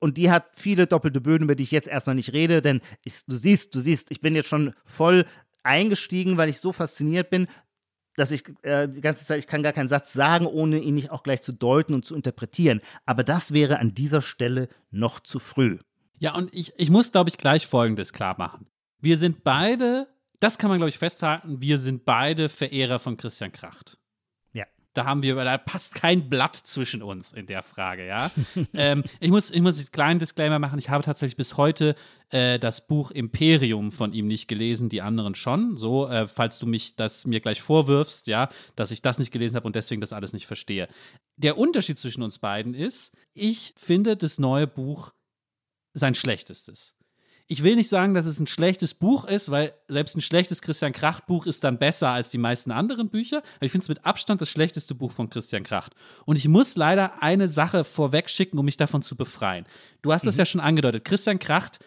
und 0.00 0.16
die 0.16 0.30
hat 0.30 0.46
viele 0.52 0.86
doppelte 0.86 1.20
Böden, 1.20 1.44
über 1.44 1.54
die 1.54 1.62
ich 1.62 1.70
jetzt 1.70 1.86
erstmal 1.86 2.16
nicht 2.16 2.32
rede, 2.32 2.62
denn 2.62 2.80
ich, 3.04 3.24
du 3.26 3.36
siehst, 3.36 3.74
du 3.74 3.80
siehst, 3.80 4.10
ich 4.10 4.20
bin 4.20 4.34
jetzt 4.34 4.48
schon 4.48 4.72
voll 4.84 5.24
eingestiegen, 5.62 6.36
weil 6.36 6.48
ich 6.48 6.60
so 6.60 6.72
fasziniert 6.72 7.30
bin, 7.30 7.46
dass 8.16 8.30
ich 8.30 8.44
äh, 8.62 8.88
die 8.88 9.00
ganze 9.00 9.24
Zeit, 9.24 9.38
ich 9.38 9.46
kann 9.46 9.62
gar 9.62 9.72
keinen 9.72 9.88
Satz 9.88 10.12
sagen, 10.12 10.46
ohne 10.46 10.78
ihn 10.78 10.94
nicht 10.94 11.10
auch 11.10 11.22
gleich 11.22 11.42
zu 11.42 11.52
deuten 11.52 11.94
und 11.94 12.04
zu 12.04 12.14
interpretieren. 12.14 12.80
Aber 13.06 13.24
das 13.24 13.52
wäre 13.52 13.78
an 13.78 13.94
dieser 13.94 14.22
Stelle 14.22 14.68
noch 14.90 15.20
zu 15.20 15.38
früh. 15.38 15.78
Ja, 16.18 16.34
und 16.34 16.52
ich, 16.52 16.72
ich 16.76 16.90
muss, 16.90 17.12
glaube 17.12 17.30
ich, 17.30 17.38
gleich 17.38 17.66
Folgendes 17.66 18.12
klar 18.12 18.36
machen. 18.36 18.66
Wir 19.00 19.16
sind 19.16 19.42
beide, 19.42 20.06
das 20.38 20.58
kann 20.58 20.68
man, 20.68 20.78
glaube 20.78 20.90
ich, 20.90 20.98
festhalten, 20.98 21.62
wir 21.62 21.78
sind 21.78 22.04
beide 22.04 22.48
Verehrer 22.48 22.98
von 22.98 23.16
Christian 23.16 23.52
Kracht. 23.52 23.96
Da 24.92 25.04
haben 25.04 25.22
wir, 25.22 25.36
da 25.36 25.56
passt 25.56 25.94
kein 25.94 26.28
Blatt 26.28 26.56
zwischen 26.56 27.02
uns 27.02 27.32
in 27.32 27.46
der 27.46 27.62
Frage, 27.62 28.06
ja. 28.06 28.30
ähm, 28.74 29.04
ich 29.20 29.30
muss, 29.30 29.50
ich 29.50 29.60
muss 29.60 29.78
einen 29.78 29.90
kleinen 29.92 30.18
Disclaimer 30.18 30.58
machen. 30.58 30.78
Ich 30.80 30.88
habe 30.88 31.04
tatsächlich 31.04 31.36
bis 31.36 31.56
heute 31.56 31.94
äh, 32.30 32.58
das 32.58 32.86
Buch 32.86 33.12
Imperium 33.12 33.92
von 33.92 34.12
ihm 34.12 34.26
nicht 34.26 34.48
gelesen, 34.48 34.88
die 34.88 35.00
anderen 35.00 35.36
schon. 35.36 35.76
So, 35.76 36.08
äh, 36.08 36.26
falls 36.26 36.58
du 36.58 36.66
mich 36.66 36.96
das 36.96 37.24
mir 37.24 37.40
gleich 37.40 37.62
vorwirfst, 37.62 38.26
ja, 38.26 38.48
dass 38.74 38.90
ich 38.90 39.00
das 39.00 39.20
nicht 39.20 39.30
gelesen 39.30 39.56
habe 39.56 39.66
und 39.66 39.76
deswegen 39.76 40.00
das 40.00 40.12
alles 40.12 40.32
nicht 40.32 40.46
verstehe. 40.46 40.88
Der 41.36 41.56
Unterschied 41.56 41.98
zwischen 41.98 42.22
uns 42.22 42.38
beiden 42.38 42.74
ist, 42.74 43.12
ich 43.32 43.74
finde 43.76 44.16
das 44.16 44.38
neue 44.38 44.66
Buch 44.66 45.12
sein 45.94 46.14
schlechtestes 46.14 46.94
ich 47.50 47.64
will 47.64 47.74
nicht 47.74 47.88
sagen, 47.88 48.14
dass 48.14 48.26
es 48.26 48.38
ein 48.38 48.46
schlechtes 48.46 48.94
Buch 48.94 49.24
ist, 49.24 49.50
weil 49.50 49.74
selbst 49.88 50.16
ein 50.16 50.20
schlechtes 50.20 50.62
Christian 50.62 50.92
Kracht 50.92 51.26
Buch 51.26 51.46
ist 51.46 51.64
dann 51.64 51.80
besser 51.80 52.10
als 52.10 52.30
die 52.30 52.38
meisten 52.38 52.70
anderen 52.70 53.10
Bücher. 53.10 53.38
Aber 53.56 53.66
ich 53.66 53.72
finde 53.72 53.82
es 53.82 53.88
mit 53.88 54.06
Abstand 54.06 54.40
das 54.40 54.50
schlechteste 54.50 54.94
Buch 54.94 55.10
von 55.10 55.28
Christian 55.30 55.64
Kracht. 55.64 55.92
Und 56.26 56.36
ich 56.36 56.46
muss 56.46 56.76
leider 56.76 57.24
eine 57.24 57.48
Sache 57.48 57.82
vorweg 57.82 58.30
schicken, 58.30 58.56
um 58.56 58.64
mich 58.64 58.76
davon 58.76 59.02
zu 59.02 59.16
befreien. 59.16 59.66
Du 60.00 60.12
hast 60.12 60.24
das 60.24 60.36
mhm. 60.36 60.38
ja 60.38 60.46
schon 60.46 60.60
angedeutet. 60.60 61.04
Christian 61.04 61.40
Kracht 61.40 61.80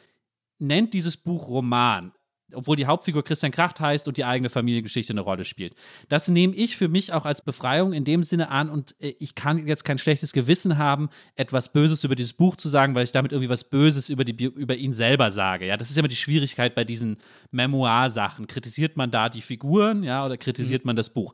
nennt 0.59 0.93
dieses 0.93 1.15
Buch 1.15 1.47
Roman 1.47 2.11
obwohl 2.55 2.75
die 2.75 2.85
Hauptfigur 2.85 3.23
Christian 3.23 3.51
Kracht 3.51 3.79
heißt 3.79 4.07
und 4.07 4.17
die 4.17 4.25
eigene 4.25 4.49
Familiengeschichte 4.49 5.13
eine 5.13 5.21
Rolle 5.21 5.45
spielt. 5.45 5.75
Das 6.09 6.27
nehme 6.27 6.55
ich 6.55 6.77
für 6.77 6.87
mich 6.87 7.13
auch 7.13 7.25
als 7.25 7.41
Befreiung 7.41 7.93
in 7.93 8.03
dem 8.05 8.23
Sinne 8.23 8.49
an 8.49 8.69
und 8.69 8.95
äh, 8.99 9.15
ich 9.19 9.35
kann 9.35 9.67
jetzt 9.67 9.85
kein 9.85 9.97
schlechtes 9.97 10.33
Gewissen 10.33 10.77
haben, 10.77 11.09
etwas 11.35 11.71
Böses 11.71 12.03
über 12.03 12.15
dieses 12.15 12.33
Buch 12.33 12.55
zu 12.55 12.69
sagen, 12.69 12.95
weil 12.95 13.03
ich 13.03 13.11
damit 13.11 13.31
irgendwie 13.31 13.49
was 13.49 13.63
Böses 13.63 14.09
über, 14.09 14.25
die, 14.25 14.43
über 14.43 14.75
ihn 14.75 14.93
selber 14.93 15.31
sage. 15.31 15.65
Ja, 15.65 15.77
das 15.77 15.89
ist 15.89 15.97
immer 15.97 16.07
die 16.07 16.15
Schwierigkeit 16.15 16.75
bei 16.75 16.83
diesen 16.83 17.17
Memoir-Sachen. 17.51 18.47
Kritisiert 18.47 18.97
man 18.97 19.11
da 19.11 19.29
die 19.29 19.41
Figuren, 19.41 20.03
ja, 20.03 20.25
oder 20.25 20.37
kritisiert 20.37 20.83
mhm. 20.83 20.89
man 20.89 20.95
das 20.95 21.09
Buch? 21.09 21.33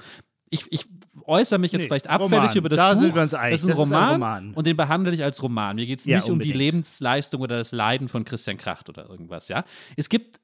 Ich, 0.52 0.66
ich, 0.72 0.86
äußere 1.26 1.60
mich 1.60 1.72
jetzt 1.72 1.82
nee, 1.82 1.88
vielleicht 1.88 2.08
abfällig 2.08 2.34
Roman. 2.34 2.58
über 2.58 2.70
das 2.70 2.78
da 2.78 2.94
Buch. 2.94 3.02
Sind 3.02 3.16
wir 3.16 3.22
uns 3.22 3.34
einig. 3.34 3.52
Das 3.54 3.64
ist 3.64 3.70
ein, 3.70 3.76
Roman, 3.76 4.00
ist 4.00 4.08
ein 4.08 4.14
Roman 4.14 4.54
und 4.54 4.68
den 4.68 4.78
behandle 4.78 5.14
ich 5.14 5.24
als 5.24 5.42
Roman. 5.42 5.76
Mir 5.76 5.86
geht 5.86 6.00
es 6.00 6.06
nicht 6.06 6.28
ja, 6.28 6.34
um 6.34 6.40
die 6.40 6.52
Lebensleistung 6.52 7.42
oder 7.42 7.58
das 7.58 7.72
Leiden 7.72 8.08
von 8.08 8.26
Christian 8.26 8.58
Kracht 8.58 8.90
oder 8.90 9.10
irgendwas, 9.10 9.48
ja. 9.48 9.64
Es 9.96 10.10
gibt 10.10 10.40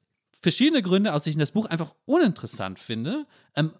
verschiedene 0.46 0.80
Gründe, 0.80 1.12
aus 1.12 1.24
denen 1.24 1.32
ich 1.32 1.38
das 1.38 1.50
Buch 1.50 1.66
einfach 1.66 1.92
uninteressant 2.04 2.78
finde. 2.78 3.26
Ähm, 3.56 3.72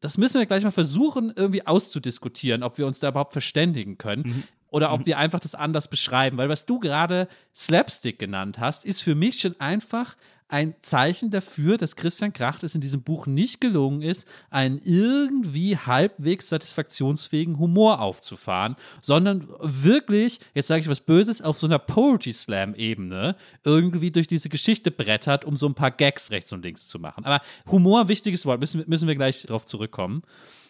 das 0.00 0.18
müssen 0.18 0.40
wir 0.40 0.46
gleich 0.46 0.64
mal 0.64 0.72
versuchen, 0.72 1.32
irgendwie 1.36 1.64
auszudiskutieren, 1.64 2.64
ob 2.64 2.78
wir 2.78 2.86
uns 2.88 2.98
da 2.98 3.10
überhaupt 3.10 3.32
verständigen 3.32 3.96
können. 3.96 4.22
Mhm. 4.26 4.42
Oder 4.66 4.92
ob 4.92 5.02
mhm. 5.02 5.06
wir 5.06 5.18
einfach 5.18 5.38
das 5.38 5.54
anders 5.54 5.86
beschreiben. 5.86 6.36
Weil 6.36 6.48
was 6.48 6.66
du 6.66 6.80
gerade 6.80 7.28
Slapstick 7.54 8.18
genannt 8.18 8.58
hast, 8.58 8.84
ist 8.84 9.02
für 9.02 9.14
mich 9.14 9.38
schon 9.38 9.54
einfach 9.60 10.16
ein 10.48 10.74
Zeichen 10.82 11.30
dafür, 11.30 11.78
dass 11.78 11.96
Christian 11.96 12.32
Kracht 12.32 12.62
es 12.62 12.74
in 12.74 12.80
diesem 12.80 13.02
Buch 13.02 13.26
nicht 13.26 13.60
gelungen 13.60 14.02
ist, 14.02 14.28
einen 14.50 14.78
irgendwie 14.84 15.76
halbwegs 15.76 16.48
satisfaktionsfähigen 16.48 17.58
Humor 17.58 18.00
aufzufahren, 18.00 18.76
sondern 19.00 19.48
wirklich, 19.60 20.40
jetzt 20.54 20.68
sage 20.68 20.82
ich 20.82 20.88
was 20.88 21.00
Böses, 21.00 21.40
auf 21.40 21.56
so 21.56 21.66
einer 21.66 21.78
Poetry 21.78 22.32
Slam-Ebene 22.32 23.36
irgendwie 23.64 24.10
durch 24.10 24.26
diese 24.26 24.48
Geschichte 24.48 24.90
brettert, 24.90 25.44
um 25.44 25.56
so 25.56 25.66
ein 25.66 25.74
paar 25.74 25.90
Gags 25.90 26.30
rechts 26.30 26.52
und 26.52 26.64
links 26.64 26.88
zu 26.88 26.98
machen. 26.98 27.24
Aber 27.24 27.40
Humor, 27.70 28.08
wichtiges 28.08 28.44
Wort, 28.44 28.60
müssen, 28.60 28.84
müssen 28.86 29.08
wir 29.08 29.14
gleich 29.14 29.42
darauf 29.42 29.64
zurückkommen. 29.66 30.22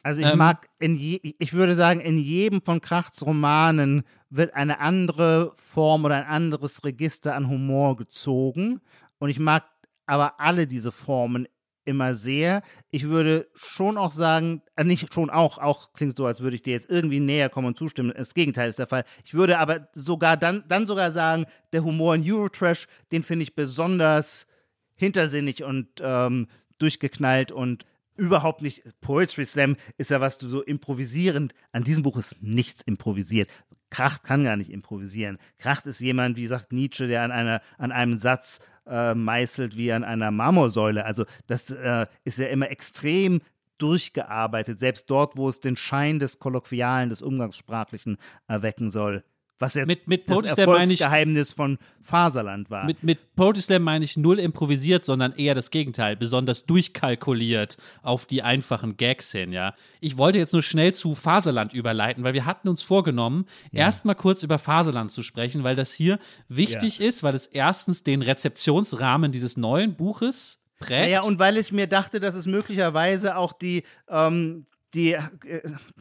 Also 0.05 0.21
ich 0.21 0.27
ähm, 0.27 0.37
mag, 0.37 0.69
in 0.79 0.97
je, 0.97 1.19
ich 1.39 1.55
würde 1.55 1.75
sagen, 1.75 2.01
in 2.01 2.19
jedem 2.19 2.61
von 2.61 2.83
Krachts 2.83 3.25
Romanen 3.25 4.05
wird 4.29 4.53
eine 4.55 4.81
andere 4.81 5.53
Form 5.57 6.05
oder 6.05 6.17
ein 6.17 6.27
anderes 6.27 6.85
Register 6.85 7.35
an 7.35 7.49
Humor 7.49 7.97
gezogen. 7.97 8.81
Und 9.25 9.31
ich 9.31 9.39
mag 9.39 9.65
aber 10.05 10.39
alle 10.39 10.67
diese 10.67 10.93
Formen 10.93 11.49
immer 11.87 12.13
sehr. 12.13 12.61
Ich 12.91 13.05
würde 13.05 13.49
schon 13.55 13.97
auch 13.97 14.13
sagen, 14.13 14.61
äh, 14.77 14.85
nicht 14.85 15.15
schon 15.15 15.31
auch, 15.31 15.57
auch 15.57 15.95
klingt 15.95 16.15
so, 16.15 16.27
als 16.27 16.43
würde 16.43 16.57
ich 16.57 16.63
dir 16.63 16.75
jetzt 16.75 16.91
irgendwie 16.91 17.21
näher 17.21 17.49
kommen 17.49 17.69
und 17.69 17.79
zustimmen. 17.79 18.13
Das 18.15 18.35
Gegenteil 18.35 18.69
ist 18.69 18.79
der 18.79 18.87
Fall. 18.87 19.05
Ich 19.25 19.33
würde 19.33 19.59
aber 19.61 19.89
sogar 19.95 20.37
dann, 20.37 20.65
dann 20.69 20.87
sogar 20.87 21.11
sagen, 21.11 21.47
der 21.73 21.85
Humor 21.85 22.15
in 22.15 22.31
Eurotrash, 22.31 22.87
den 23.13 23.23
finde 23.23 23.45
ich 23.45 23.55
besonders 23.55 24.47
hintersinnig 24.95 25.65
und 25.65 25.89
ähm, 26.03 26.49
durchgeknallt 26.77 27.51
und 27.51 27.87
überhaupt 28.17 28.61
nicht. 28.61 28.83
Poetry 29.01 29.47
Slam 29.47 29.79
ist 29.97 30.11
ja 30.11 30.21
was 30.21 30.37
du 30.37 30.49
so 30.49 30.63
improvisierend. 30.63 31.55
An 31.73 31.83
diesem 31.83 32.03
Buch 32.03 32.19
ist 32.19 32.43
nichts 32.43 32.83
improvisiert. 32.83 33.49
Kracht 33.95 34.25
kann 34.25 34.43
gar 34.43 34.57
nicht 34.57 34.71
improvisieren. 34.71 35.39
Kracht 35.57 35.87
ist 35.87 36.01
jemand, 36.01 36.37
wie 36.37 36.49
sagt 36.49 36.73
Nietzsche, 36.73 37.07
der 37.07 37.23
an, 37.23 37.31
einer, 37.31 37.61
an 37.79 37.93
einem 37.93 38.17
Satz 38.17 38.59
äh, 38.87 39.15
meißelt 39.15 39.77
wie 39.77 39.93
an 39.93 40.05
einer 40.05 40.31
Marmorsäule. 40.31 41.05
Also 41.05 41.25
das 41.47 41.71
äh, 41.71 42.07
ist 42.25 42.39
ja 42.39 42.47
immer 42.47 42.71
extrem 42.71 43.41
durchgearbeitet, 43.79 44.79
selbst 44.79 45.11
dort, 45.11 45.37
wo 45.37 45.49
es 45.49 45.61
den 45.61 45.77
Schein 45.77 46.19
des 46.19 46.39
Kolloquialen, 46.39 47.11
des 47.11 47.23
Umgangssprachlichen 47.23 48.19
erwecken 48.47 48.91
soll. 48.91 49.25
Was 49.61 49.75
ja 49.75 49.87
Mit- 49.87 50.09
mit 50.09 50.29
das 50.29 50.41
Poetry 50.43 50.53
ich- 50.53 50.59
Erfolgsgeheimnis 50.59 51.53
von 51.53 51.79
Faserland 52.03 52.71
war. 52.71 52.87
Mit, 52.87 53.03
mit 53.05 53.37
Poetry 53.37 53.63
Slam 53.63 53.83
meine 53.83 54.05
ich 54.05 54.17
null 54.17 54.39
improvisiert, 54.41 55.05
sondern 55.05 55.33
eher 55.33 55.55
das 55.55 55.71
Gegenteil, 55.71 56.17
besonders 56.17 56.67
durchkalkuliert 56.67 57.77
auf 58.03 58.27
die 58.27 58.43
einfachen 58.43 58.97
Gags 58.97 59.31
hin, 59.33 59.53
ja. 59.53 59.75
Ich 60.01 60.17
wollte 60.17 60.39
jetzt 60.39 60.53
nur 60.53 60.63
schnell 60.63 60.93
zu 60.93 61.15
Faserland 61.15 61.73
überleiten, 61.73 62.25
weil 62.25 62.35
wir 62.35 62.47
hatten 62.47 62.69
uns 62.69 62.83
vorgenommen, 62.83 63.47
erstmal 63.73 64.17
kurz 64.17 64.43
über 64.43 64.59
Faserland 64.59 65.11
zu 65.13 65.23
sprechen, 65.23 65.63
weil 65.65 65.77
das 65.77 65.93
hier 65.93 66.19
wichtig 66.49 67.01
ist, 67.01 67.23
weil 67.23 67.35
es 67.35 67.47
erstens 67.47 68.03
den 68.03 68.23
Rezeptionsrahmen 68.23 69.31
dieses 69.33 69.57
neuen 69.57 69.95
Buches 69.97 70.59
prägt. 70.81 71.07
Naja, 71.07 71.23
und 71.23 71.39
weil 71.39 71.57
ich 71.57 71.71
mir 71.73 71.87
dachte, 71.87 72.19
dass 72.21 72.35
es 72.35 72.47
möglicherweise 72.47 73.37
auch 73.37 73.53
die, 73.53 73.85
ähm, 74.09 74.67
die, 74.95 75.13
äh, 75.13 75.29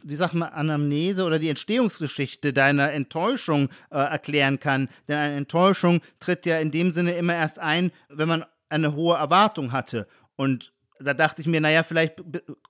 wie 0.02 0.14
sagt 0.14 0.34
man, 0.34 0.50
Anamnese 0.50 1.24
oder 1.24 1.38
die 1.38 1.48
Entstehungsgeschichte 1.48 2.52
deiner 2.52 2.92
Enttäuschung 2.92 3.68
äh, 3.90 3.98
erklären 3.98 4.60
kann. 4.60 4.88
Denn 5.08 5.18
eine 5.18 5.36
Enttäuschung 5.36 6.00
tritt 6.20 6.46
ja 6.46 6.58
in 6.58 6.70
dem 6.70 6.92
Sinne 6.92 7.14
immer 7.14 7.34
erst 7.34 7.58
ein, 7.58 7.90
wenn 8.08 8.28
man 8.28 8.44
eine 8.68 8.94
hohe 8.94 9.16
Erwartung 9.16 9.72
hatte. 9.72 10.06
Und 10.36 10.72
da 10.98 11.14
dachte 11.14 11.40
ich 11.40 11.46
mir, 11.46 11.60
naja, 11.60 11.82
vielleicht 11.82 12.22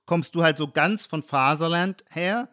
kommst 0.06 0.34
du 0.34 0.42
halt 0.42 0.58
so 0.58 0.68
ganz 0.68 1.06
von 1.06 1.22
Faserland 1.22 2.04
her. 2.08 2.48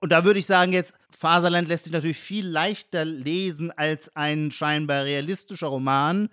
Und 0.00 0.10
da 0.10 0.24
würde 0.24 0.38
ich 0.38 0.46
sagen, 0.46 0.72
jetzt, 0.72 0.94
Faserland 1.10 1.68
lässt 1.68 1.84
sich 1.84 1.92
natürlich 1.92 2.18
viel 2.18 2.46
leichter 2.46 3.04
lesen 3.04 3.70
als 3.70 4.14
ein 4.16 4.50
scheinbar 4.50 5.04
realistischer 5.04 5.68
Roman. 5.68 6.28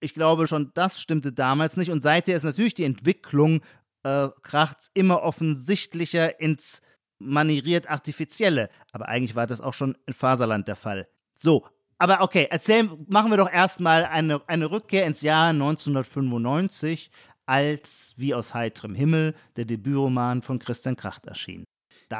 Ich 0.00 0.14
glaube, 0.14 0.46
schon 0.48 0.70
das 0.74 1.00
stimmte 1.00 1.32
damals 1.32 1.76
nicht. 1.76 1.90
Und 1.90 2.00
seither 2.00 2.36
ist 2.36 2.44
natürlich 2.44 2.74
die 2.74 2.84
Entwicklung 2.84 3.60
äh, 4.02 4.28
Krachts 4.42 4.90
immer 4.94 5.22
offensichtlicher 5.22 6.40
ins 6.40 6.82
manieriert 7.18 7.88
Artifizielle. 7.88 8.68
Aber 8.92 9.08
eigentlich 9.08 9.34
war 9.34 9.46
das 9.46 9.60
auch 9.60 9.74
schon 9.74 9.96
in 10.06 10.12
Faserland 10.12 10.68
der 10.68 10.76
Fall. 10.76 11.08
So, 11.34 11.66
aber 11.98 12.20
okay, 12.20 12.48
erzählen, 12.50 12.90
machen 13.08 13.30
wir 13.30 13.36
doch 13.36 13.50
erstmal 13.50 14.04
eine, 14.04 14.40
eine 14.48 14.70
Rückkehr 14.70 15.06
ins 15.06 15.20
Jahr 15.20 15.50
1995, 15.50 17.10
als 17.46 18.14
wie 18.16 18.34
aus 18.34 18.54
heiterem 18.54 18.94
Himmel 18.94 19.34
der 19.56 19.66
Debütroman 19.66 20.42
von 20.42 20.58
Christian 20.58 20.96
Kracht 20.96 21.26
erschien. 21.26 21.64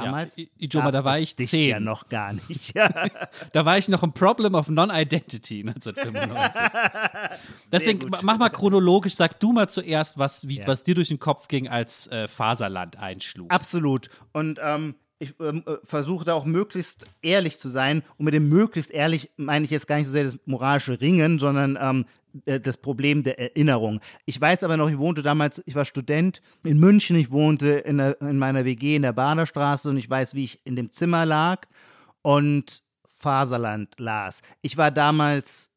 Damals 0.01 0.39
I- 0.39 0.51
Ijoma, 0.59 0.91
da 0.91 1.05
war 1.05 1.19
ich 1.19 1.37
zehn. 1.37 1.69
ja 1.69 1.81
noch 1.81 2.09
gar 2.09 2.33
nicht. 2.33 2.75
Ja. 2.75 2.89
Da 3.53 3.65
war 3.65 3.79
ich 3.79 3.89
noch 3.89 4.03
im 4.03 4.13
Problem 4.13 4.55
of 4.55 4.69
Non-Identity 4.69 5.61
1995. 5.69 6.63
Deswegen 7.73 7.99
gut. 8.01 8.11
ma- 8.11 8.19
mach 8.23 8.39
mal 8.39 8.49
chronologisch, 8.51 9.15
sag 9.15 9.39
du 9.41 9.53
mal 9.53 9.69
zuerst, 9.69 10.19
was, 10.19 10.47
wie, 10.49 10.59
Ja. 10.59 10.67
was 10.67 10.83
dir 10.83 10.95
durch 10.95 11.09
den 11.09 11.19
Kopf 11.19 11.49
ging, 11.49 11.69
als 11.69 12.07
äh, 12.09 12.29
Faserland 12.29 12.99
einschlug. 12.99 13.51
Absolut. 13.51 14.09
Und 14.33 14.59
ähm, 14.63 14.95
ich 15.19 15.35
ähm, 15.41 15.63
äh, 15.67 15.77
versuche 15.85 16.25
da 16.25 16.35
auch 16.35 16.45
möglichst 16.45 17.05
ehrlich 17.23 17.59
zu 17.59 17.69
sein. 17.69 18.03
Und 18.19 18.25
mit 18.25 18.35
dem 18.35 18.49
möglichst 18.49 18.91
ehrlich 18.91 19.31
meine 19.37 19.65
ich 19.65 19.71
jetzt 19.71 19.87
gar 19.87 19.97
nicht 19.97 20.07
so 20.07 20.13
sehr 20.13 20.25
das 20.25 20.37
moralische 20.47 21.01
Ringen, 21.01 21.39
sondern 21.39 21.79
ähm, 21.81 22.07
äh, 22.07 22.22
das 22.45 22.77
Problem 22.77 23.23
der 23.23 23.39
Erinnerung. 23.39 24.01
Ich 24.25 24.41
weiß 24.41 24.65
aber 24.65 24.77
noch, 24.77 24.91
ich 24.91 24.99
wohnte 24.99 25.23
damals, 25.23 25.63
ich 25.67 25.75
war 25.75 25.85
Student 25.85 26.43
in 26.65 26.79
München, 26.79 27.17
ich 27.17 27.31
wohnte 27.31 27.71
in, 27.71 27.99
der, 27.99 28.21
in 28.21 28.39
meiner 28.39 28.65
WG 28.65 28.97
in 28.97 29.03
der 29.03 29.13
Baderstraße 29.13 29.91
und 29.91 29.97
ich 29.97 30.09
weiß, 30.09 30.35
wie 30.35 30.45
ich 30.45 30.65
in 30.65 30.77
dem 30.77 30.91
Zimmer 30.91 31.27
lag 31.27 31.67
und 32.23 32.83
Faserland 33.07 33.99
las. 33.99 34.41
Ich 34.63 34.77
war 34.77 34.91
damals 34.91 35.71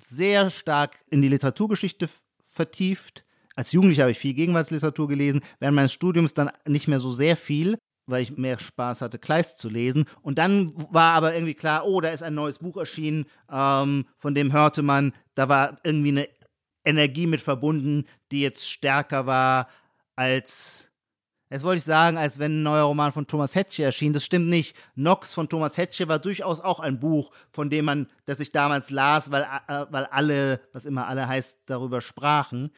sehr 0.00 0.50
stark 0.50 1.04
in 1.10 1.22
die 1.22 1.28
Literaturgeschichte 1.28 2.08
vertieft. 2.46 3.24
Als 3.54 3.72
Jugendlicher 3.72 4.02
habe 4.02 4.12
ich 4.12 4.18
viel 4.18 4.34
Gegenwartsliteratur 4.34 5.08
gelesen, 5.08 5.40
während 5.58 5.76
meines 5.76 5.92
Studiums 5.92 6.34
dann 6.34 6.50
nicht 6.66 6.88
mehr 6.88 7.00
so 7.00 7.10
sehr 7.10 7.36
viel, 7.36 7.76
weil 8.08 8.22
ich 8.22 8.36
mehr 8.36 8.58
Spaß 8.58 9.02
hatte, 9.02 9.18
Kleist 9.18 9.58
zu 9.58 9.68
lesen. 9.68 10.06
Und 10.22 10.38
dann 10.38 10.72
war 10.90 11.14
aber 11.14 11.34
irgendwie 11.34 11.54
klar, 11.54 11.86
oh, 11.86 12.00
da 12.00 12.08
ist 12.08 12.22
ein 12.22 12.34
neues 12.34 12.58
Buch 12.58 12.76
erschienen, 12.76 13.26
ähm, 13.50 14.06
von 14.16 14.34
dem 14.34 14.52
hörte 14.52 14.82
man, 14.82 15.12
da 15.34 15.48
war 15.48 15.78
irgendwie 15.84 16.08
eine 16.08 16.28
Energie 16.84 17.26
mit 17.26 17.40
verbunden, 17.40 18.06
die 18.32 18.40
jetzt 18.40 18.68
stärker 18.68 19.26
war 19.26 19.68
als 20.16 20.88
Jetzt 21.50 21.64
wollte 21.64 21.78
ich 21.78 21.84
sagen, 21.84 22.18
als 22.18 22.38
wenn 22.38 22.60
ein 22.60 22.62
neuer 22.62 22.84
Roman 22.84 23.12
von 23.12 23.26
Thomas 23.26 23.54
Hetche 23.54 23.84
erschien. 23.84 24.12
Das 24.12 24.24
stimmt 24.24 24.48
nicht. 24.48 24.76
Nox 24.96 25.32
von 25.32 25.48
Thomas 25.48 25.78
Hetche 25.78 26.06
war 26.06 26.18
durchaus 26.18 26.60
auch 26.60 26.78
ein 26.78 27.00
Buch, 27.00 27.30
von 27.52 27.70
dem 27.70 27.86
man, 27.86 28.06
das 28.26 28.40
ich 28.40 28.52
damals 28.52 28.90
las, 28.90 29.30
weil, 29.30 29.46
äh, 29.66 29.86
weil 29.88 30.04
alle, 30.06 30.60
was 30.74 30.84
immer 30.84 31.06
alle 31.06 31.26
heißt, 31.26 31.60
darüber 31.64 32.02
sprachen. 32.02 32.70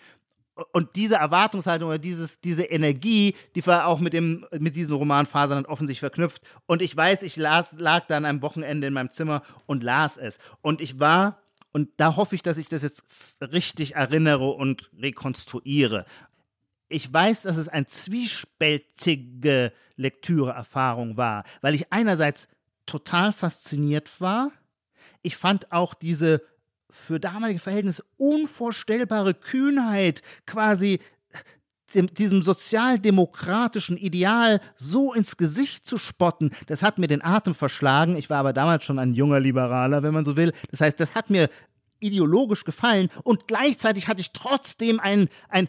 Und 0.73 0.97
diese 0.97 1.17
Erwartungshaltung 1.17 1.89
oder 1.89 1.99
dieses, 1.99 2.41
diese 2.41 2.65
Energie, 2.65 3.35
die 3.55 3.67
war 3.67 3.87
auch 3.87 4.01
mit, 4.01 4.13
dem, 4.13 4.47
mit 4.59 4.77
diesem 4.77 4.97
Roman 4.97 5.27
Faserland 5.27 5.69
offensichtlich 5.69 6.01
verknüpft. 6.01 6.43
Und 6.67 6.83
ich 6.83 6.97
weiß, 6.97 7.23
ich 7.23 7.37
las, 7.37 7.73
lag 7.79 8.07
dann 8.07 8.25
am 8.25 8.43
Wochenende 8.43 8.87
in 8.87 8.93
meinem 8.93 9.11
Zimmer 9.11 9.43
und 9.67 9.83
las 9.83 10.17
es. 10.17 10.39
Und 10.61 10.81
ich 10.81 11.01
war, 11.01 11.41
und 11.73 11.89
da 11.97 12.17
hoffe 12.17 12.35
ich, 12.35 12.43
dass 12.43 12.59
ich 12.59 12.69
das 12.69 12.83
jetzt 12.83 13.05
richtig 13.41 13.95
erinnere 13.95 14.51
und 14.51 14.91
rekonstruiere 15.01 16.05
ich 16.91 17.13
weiß, 17.13 17.43
dass 17.43 17.57
es 17.57 17.69
eine 17.69 17.87
zwiespältige 17.87 19.73
Lektüreerfahrung 19.97 21.17
war, 21.17 21.45
weil 21.63 21.75
ich 21.75 21.93
einerseits 21.93 22.49
total 22.85 23.33
fasziniert 23.33 24.21
war. 24.21 24.51
Ich 25.23 25.37
fand 25.37 25.73
auch 25.73 25.95
diese 25.95 26.43
für 26.91 27.21
damalige 27.21 27.61
Verhältnisse 27.61 28.05
unvorstellbare 28.17 29.35
Kühnheit, 29.35 30.23
quasi 30.47 31.01
dem, 31.95 32.07
diesem 32.13 32.43
sozialdemokratischen 32.43 33.97
Ideal 33.97 34.61
so 34.77 35.13
ins 35.13 35.37
Gesicht 35.37 35.87
zu 35.87 35.99
spotten, 35.99 36.51
das 36.67 36.83
hat 36.83 36.99
mir 36.99 37.09
den 37.09 37.25
Atem 37.25 37.55
verschlagen. 37.55 38.17
Ich 38.17 38.31
war 38.31 38.39
aber 38.39 38.53
damals 38.53 38.85
schon 38.85 38.99
ein 38.99 39.15
junger 39.15 39.41
Liberaler, 39.41 40.03
wenn 40.03 40.15
man 40.15 40.25
so 40.25 40.37
will. 40.37 40.53
Das 40.71 40.81
heißt, 40.81 41.01
das 41.01 41.15
hat 41.15 41.31
mir 41.31 41.49
ideologisch 41.99 42.65
gefallen 42.65 43.09
und 43.25 43.47
gleichzeitig 43.47 44.09
hatte 44.09 44.21
ich 44.21 44.33
trotzdem 44.33 45.01
ein, 45.01 45.29
ein 45.49 45.69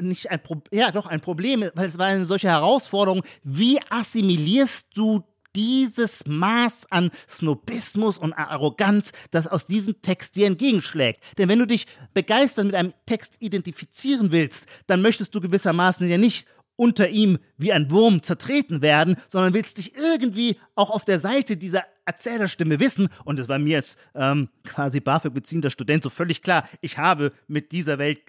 nicht 0.00 0.30
ein 0.30 0.42
Pro 0.42 0.62
ja 0.72 0.90
doch 0.90 1.06
ein 1.06 1.20
Problem, 1.20 1.64
weil 1.74 1.86
es 1.86 1.98
war 1.98 2.06
eine 2.06 2.24
solche 2.24 2.48
Herausforderung. 2.48 3.22
Wie 3.44 3.78
assimilierst 3.90 4.88
du 4.94 5.22
dieses 5.56 6.26
Maß 6.26 6.92
an 6.92 7.10
Snobismus 7.28 8.18
und 8.18 8.34
Arroganz, 8.34 9.12
das 9.30 9.46
aus 9.46 9.66
diesem 9.66 10.02
Text 10.02 10.36
dir 10.36 10.46
entgegenschlägt. 10.46 11.24
Denn 11.38 11.48
wenn 11.48 11.58
du 11.58 11.66
dich 11.66 11.86
begeistert 12.12 12.66
mit 12.66 12.74
einem 12.74 12.92
Text 13.06 13.36
identifizieren 13.40 14.30
willst, 14.32 14.66
dann 14.86 15.00
möchtest 15.00 15.34
du 15.34 15.40
gewissermaßen 15.40 16.08
ja 16.08 16.18
nicht 16.18 16.46
unter 16.76 17.08
ihm 17.08 17.38
wie 17.56 17.72
ein 17.72 17.90
Wurm 17.90 18.22
zertreten 18.22 18.82
werden, 18.82 19.16
sondern 19.28 19.54
willst 19.54 19.78
dich 19.78 19.96
irgendwie 19.96 20.58
auch 20.74 20.90
auf 20.90 21.06
der 21.06 21.18
Seite 21.18 21.56
dieser 21.56 21.84
Erzählerstimme 22.04 22.78
wissen. 22.78 23.08
Und 23.24 23.40
es 23.40 23.48
war 23.48 23.58
mir 23.58 23.78
als 23.78 23.96
ähm, 24.14 24.50
quasi 24.62 25.00
BAföG 25.00 25.32
beziehender 25.32 25.70
Student 25.70 26.04
so 26.04 26.10
völlig 26.10 26.42
klar, 26.42 26.68
ich 26.82 26.98
habe 26.98 27.32
mit 27.48 27.72
dieser 27.72 27.98
Welt 27.98 28.20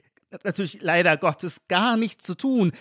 natürlich 0.44 0.80
leider 0.82 1.16
Gottes 1.18 1.68
gar 1.68 1.98
nichts 1.98 2.24
zu 2.24 2.36
tun. 2.36 2.72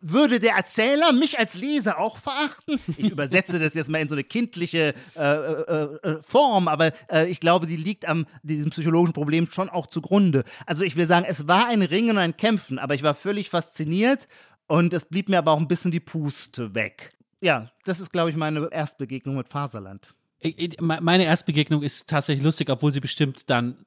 Würde 0.00 0.38
der 0.40 0.54
Erzähler 0.54 1.12
mich 1.12 1.38
als 1.38 1.54
Leser 1.54 1.98
auch 1.98 2.18
verachten? 2.18 2.78
Ich 2.96 3.10
übersetze 3.10 3.58
das 3.58 3.74
jetzt 3.74 3.90
mal 3.90 3.98
in 4.00 4.08
so 4.08 4.14
eine 4.14 4.24
kindliche 4.24 4.94
äh, 5.16 5.20
äh, 5.20 5.98
äh, 6.02 6.22
Form, 6.22 6.68
aber 6.68 6.92
äh, 7.10 7.26
ich 7.28 7.40
glaube, 7.40 7.66
die 7.66 7.76
liegt 7.76 8.06
am 8.06 8.26
diesem 8.42 8.70
psychologischen 8.70 9.12
Problem 9.14 9.50
schon 9.50 9.68
auch 9.68 9.86
zugrunde. 9.88 10.44
Also 10.66 10.84
ich 10.84 10.94
will 10.96 11.06
sagen, 11.06 11.26
es 11.28 11.48
war 11.48 11.66
ein 11.68 11.82
Ringen 11.82 12.10
und 12.10 12.18
ein 12.18 12.36
Kämpfen, 12.36 12.78
aber 12.78 12.94
ich 12.94 13.02
war 13.02 13.14
völlig 13.14 13.50
fasziniert 13.50 14.28
und 14.68 14.92
es 14.92 15.04
blieb 15.06 15.28
mir 15.28 15.38
aber 15.38 15.52
auch 15.52 15.58
ein 15.60 15.68
bisschen 15.68 15.90
die 15.90 16.00
Puste 16.00 16.74
weg. 16.74 17.12
Ja, 17.40 17.70
das 17.84 18.00
ist, 18.00 18.12
glaube 18.12 18.30
ich, 18.30 18.36
meine 18.36 18.68
Erstbegegnung 18.70 19.36
mit 19.36 19.48
Faserland. 19.48 20.14
Ich- 20.40 20.80
me- 20.80 21.00
Meine 21.00 21.24
Erstbegegnung 21.24 21.82
ist 21.82 22.06
tatsächlich 22.08 22.44
lustig, 22.44 22.70
obwohl 22.70 22.92
sie 22.92 23.00
bestimmt 23.00 23.50
dann 23.50 23.84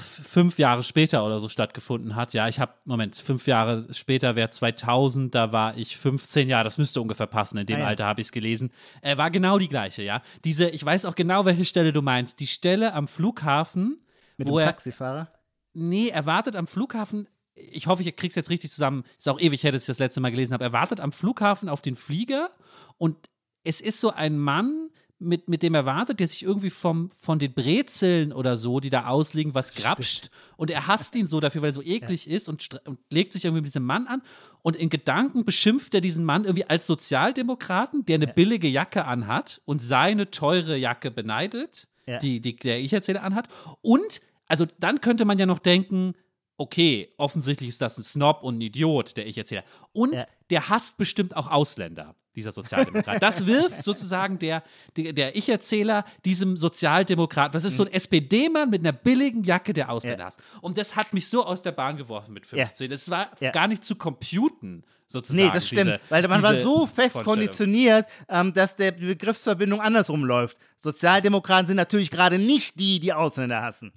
fünf 0.00 0.58
Jahre 0.58 0.82
später 0.82 1.24
oder 1.24 1.40
so 1.40 1.48
stattgefunden 1.48 2.16
hat. 2.16 2.32
Ja, 2.32 2.48
ich 2.48 2.60
habe, 2.60 2.72
Moment, 2.84 3.16
fünf 3.16 3.46
Jahre 3.46 3.86
später 3.92 4.36
wäre 4.36 4.50
2000, 4.50 5.34
da 5.34 5.52
war 5.52 5.76
ich 5.76 5.96
15 5.96 6.48
Jahre, 6.48 6.64
das 6.64 6.78
müsste 6.78 7.00
ungefähr 7.00 7.26
passen, 7.26 7.58
in 7.58 7.66
dem 7.66 7.76
Ah 7.76 7.80
ja. 7.80 7.86
Alter 7.86 8.06
habe 8.06 8.20
ich 8.20 8.28
es 8.28 8.32
gelesen. 8.32 8.72
Äh, 9.02 9.16
war 9.16 9.30
genau 9.30 9.58
die 9.58 9.68
gleiche, 9.68 10.02
ja. 10.02 10.22
Diese, 10.44 10.68
ich 10.68 10.84
weiß 10.84 11.04
auch 11.04 11.14
genau, 11.14 11.44
welche 11.44 11.64
Stelle 11.64 11.92
du 11.92 12.02
meinst. 12.02 12.40
Die 12.40 12.46
Stelle 12.46 12.92
am 12.94 13.08
Flughafen, 13.08 13.96
Mit 14.36 14.48
wo 14.48 14.58
dem 14.58 14.62
er, 14.62 14.66
Taxifahrer? 14.66 15.28
nee, 15.72 16.08
er 16.08 16.26
wartet 16.26 16.56
am 16.56 16.66
Flughafen 16.66 17.28
ich 17.54 17.86
hoffe, 17.86 18.02
ich 18.02 18.16
krieg's 18.16 18.36
jetzt 18.36 18.48
richtig 18.48 18.70
zusammen. 18.70 19.04
Ist 19.18 19.28
auch 19.28 19.38
ewig 19.38 19.62
her, 19.62 19.72
dass 19.72 19.82
ich 19.82 19.86
das 19.86 19.98
letzte 19.98 20.20
Mal 20.22 20.30
gelesen 20.30 20.54
habe. 20.54 20.64
Er 20.64 20.72
wartet 20.72 20.98
am 20.98 21.12
Flughafen 21.12 21.68
auf 21.68 21.82
den 21.82 21.94
Flieger 21.94 22.50
und 22.96 23.16
es 23.64 23.82
ist 23.82 24.00
so 24.00 24.10
ein 24.12 24.38
Mann, 24.38 24.88
mit, 25.20 25.48
mit 25.48 25.62
dem 25.62 25.74
er 25.74 25.84
wartet, 25.84 26.18
der 26.18 26.26
sich 26.26 26.42
irgendwie 26.42 26.70
vom, 26.70 27.10
von 27.16 27.38
den 27.38 27.52
Brezeln 27.52 28.32
oder 28.32 28.56
so, 28.56 28.80
die 28.80 28.90
da 28.90 29.06
ausliegen, 29.06 29.54
was 29.54 29.74
grapscht. 29.74 30.30
Und 30.56 30.70
er 30.70 30.86
hasst 30.86 31.14
ihn 31.14 31.26
so 31.26 31.40
dafür, 31.40 31.62
weil 31.62 31.70
er 31.70 31.74
so 31.74 31.82
eklig 31.82 32.26
ja. 32.26 32.34
ist 32.34 32.48
und, 32.48 32.66
und, 32.86 32.98
legt 33.10 33.34
sich 33.34 33.44
irgendwie 33.44 33.60
mit 33.60 33.66
diesem 33.66 33.84
Mann 33.84 34.06
an. 34.06 34.22
Und 34.62 34.76
in 34.76 34.88
Gedanken 34.88 35.44
beschimpft 35.44 35.94
er 35.94 36.00
diesen 36.00 36.24
Mann 36.24 36.44
irgendwie 36.44 36.64
als 36.64 36.86
Sozialdemokraten, 36.86 38.06
der 38.06 38.16
eine 38.16 38.26
ja. 38.26 38.32
billige 38.32 38.68
Jacke 38.68 39.04
anhat 39.04 39.60
und 39.66 39.80
seine 39.80 40.30
teure 40.30 40.76
Jacke 40.76 41.10
beneidet, 41.10 41.86
ja. 42.06 42.18
die, 42.18 42.40
die 42.40 42.56
der 42.56 42.80
Ich-Erzähler 42.80 43.22
anhat. 43.22 43.48
Und, 43.82 44.22
also 44.48 44.66
dann 44.80 45.00
könnte 45.02 45.26
man 45.26 45.38
ja 45.38 45.46
noch 45.46 45.58
denken, 45.58 46.14
okay, 46.60 47.08
offensichtlich 47.16 47.70
ist 47.70 47.80
das 47.80 47.96
ein 47.96 48.02
Snob 48.02 48.42
und 48.42 48.58
ein 48.58 48.60
Idiot, 48.60 49.16
der 49.16 49.26
Ich-Erzähler. 49.26 49.64
Und 49.92 50.26
der 50.50 50.68
hasst 50.68 50.98
bestimmt 50.98 51.34
auch 51.34 51.50
Ausländer 51.50 52.14
dieser 52.36 52.52
Sozialdemokrat. 52.52 53.22
Das 53.22 53.46
wirft 53.46 53.82
sozusagen 53.82 54.38
der, 54.38 54.62
der, 54.94 55.14
der 55.14 55.36
Ich-Erzähler 55.36 56.04
diesem 56.26 56.58
Sozialdemokrat, 56.58 57.54
was 57.54 57.64
ist 57.64 57.76
so 57.76 57.84
ein 57.84 57.92
SPD-Mann 57.92 58.68
mit 58.68 58.80
einer 58.80 58.92
billigen 58.92 59.42
Jacke, 59.42 59.72
der 59.72 59.90
Ausländer 59.90 60.24
ja. 60.24 60.60
Und 60.60 60.76
das 60.76 60.96
hat 60.96 61.14
mich 61.14 61.28
so 61.28 61.46
aus 61.46 61.62
der 61.62 61.72
Bahn 61.72 61.96
geworfen 61.96 62.34
mit 62.34 62.44
15. 62.44 62.86
Ja. 62.86 62.90
Das 62.90 63.10
war 63.10 63.30
ja. 63.40 63.52
gar 63.52 63.66
nicht 63.66 63.82
zu 63.82 63.96
computen. 63.96 64.84
Sozusagen, 65.08 65.46
nee, 65.46 65.52
das 65.52 65.66
stimmt, 65.66 65.86
diese, 65.86 66.00
weil 66.08 66.28
man 66.28 66.40
war 66.40 66.54
so 66.56 66.86
fest 66.86 67.20
konditioniert, 67.24 68.06
ähm, 68.28 68.54
dass 68.54 68.76
der 68.76 68.92
die 68.92 69.06
Begriffsverbindung 69.06 69.80
andersrum 69.80 70.24
läuft. 70.24 70.56
Sozialdemokraten 70.76 71.66
sind 71.66 71.76
natürlich 71.76 72.12
gerade 72.12 72.38
nicht 72.38 72.78
die, 72.78 73.00
die 73.00 73.12
Ausländer 73.12 73.60
hassen. 73.60 73.92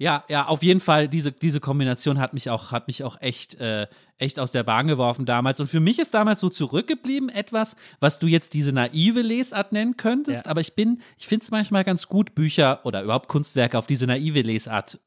Ja, 0.00 0.24
ja, 0.28 0.46
auf 0.46 0.62
jeden 0.62 0.78
Fall, 0.78 1.08
diese, 1.08 1.32
diese 1.32 1.58
Kombination 1.58 2.20
hat 2.20 2.32
mich 2.32 2.50
auch, 2.50 2.70
hat 2.70 2.86
mich 2.86 3.02
auch 3.02 3.20
echt, 3.20 3.56
äh, 3.56 3.88
echt 4.16 4.38
aus 4.38 4.52
der 4.52 4.62
Bahn 4.62 4.86
geworfen 4.86 5.26
damals. 5.26 5.58
Und 5.58 5.66
für 5.66 5.80
mich 5.80 5.98
ist 5.98 6.14
damals 6.14 6.38
so 6.38 6.48
zurückgeblieben 6.48 7.28
etwas, 7.28 7.74
was 7.98 8.20
du 8.20 8.28
jetzt 8.28 8.54
diese 8.54 8.72
naive 8.72 9.22
Lesart 9.22 9.72
nennen 9.72 9.96
könntest. 9.96 10.44
Ja. 10.44 10.50
Aber 10.52 10.60
ich 10.60 10.74
bin, 10.74 11.02
ich 11.18 11.26
finde 11.26 11.44
es 11.44 11.50
manchmal 11.50 11.82
ganz 11.82 12.06
gut, 12.06 12.36
Bücher 12.36 12.80
oder 12.84 13.02
überhaupt 13.02 13.28
Kunstwerke 13.28 13.76
auf 13.76 13.86
diese 13.88 14.06
naive 14.06 14.42
Lesart 14.42 15.00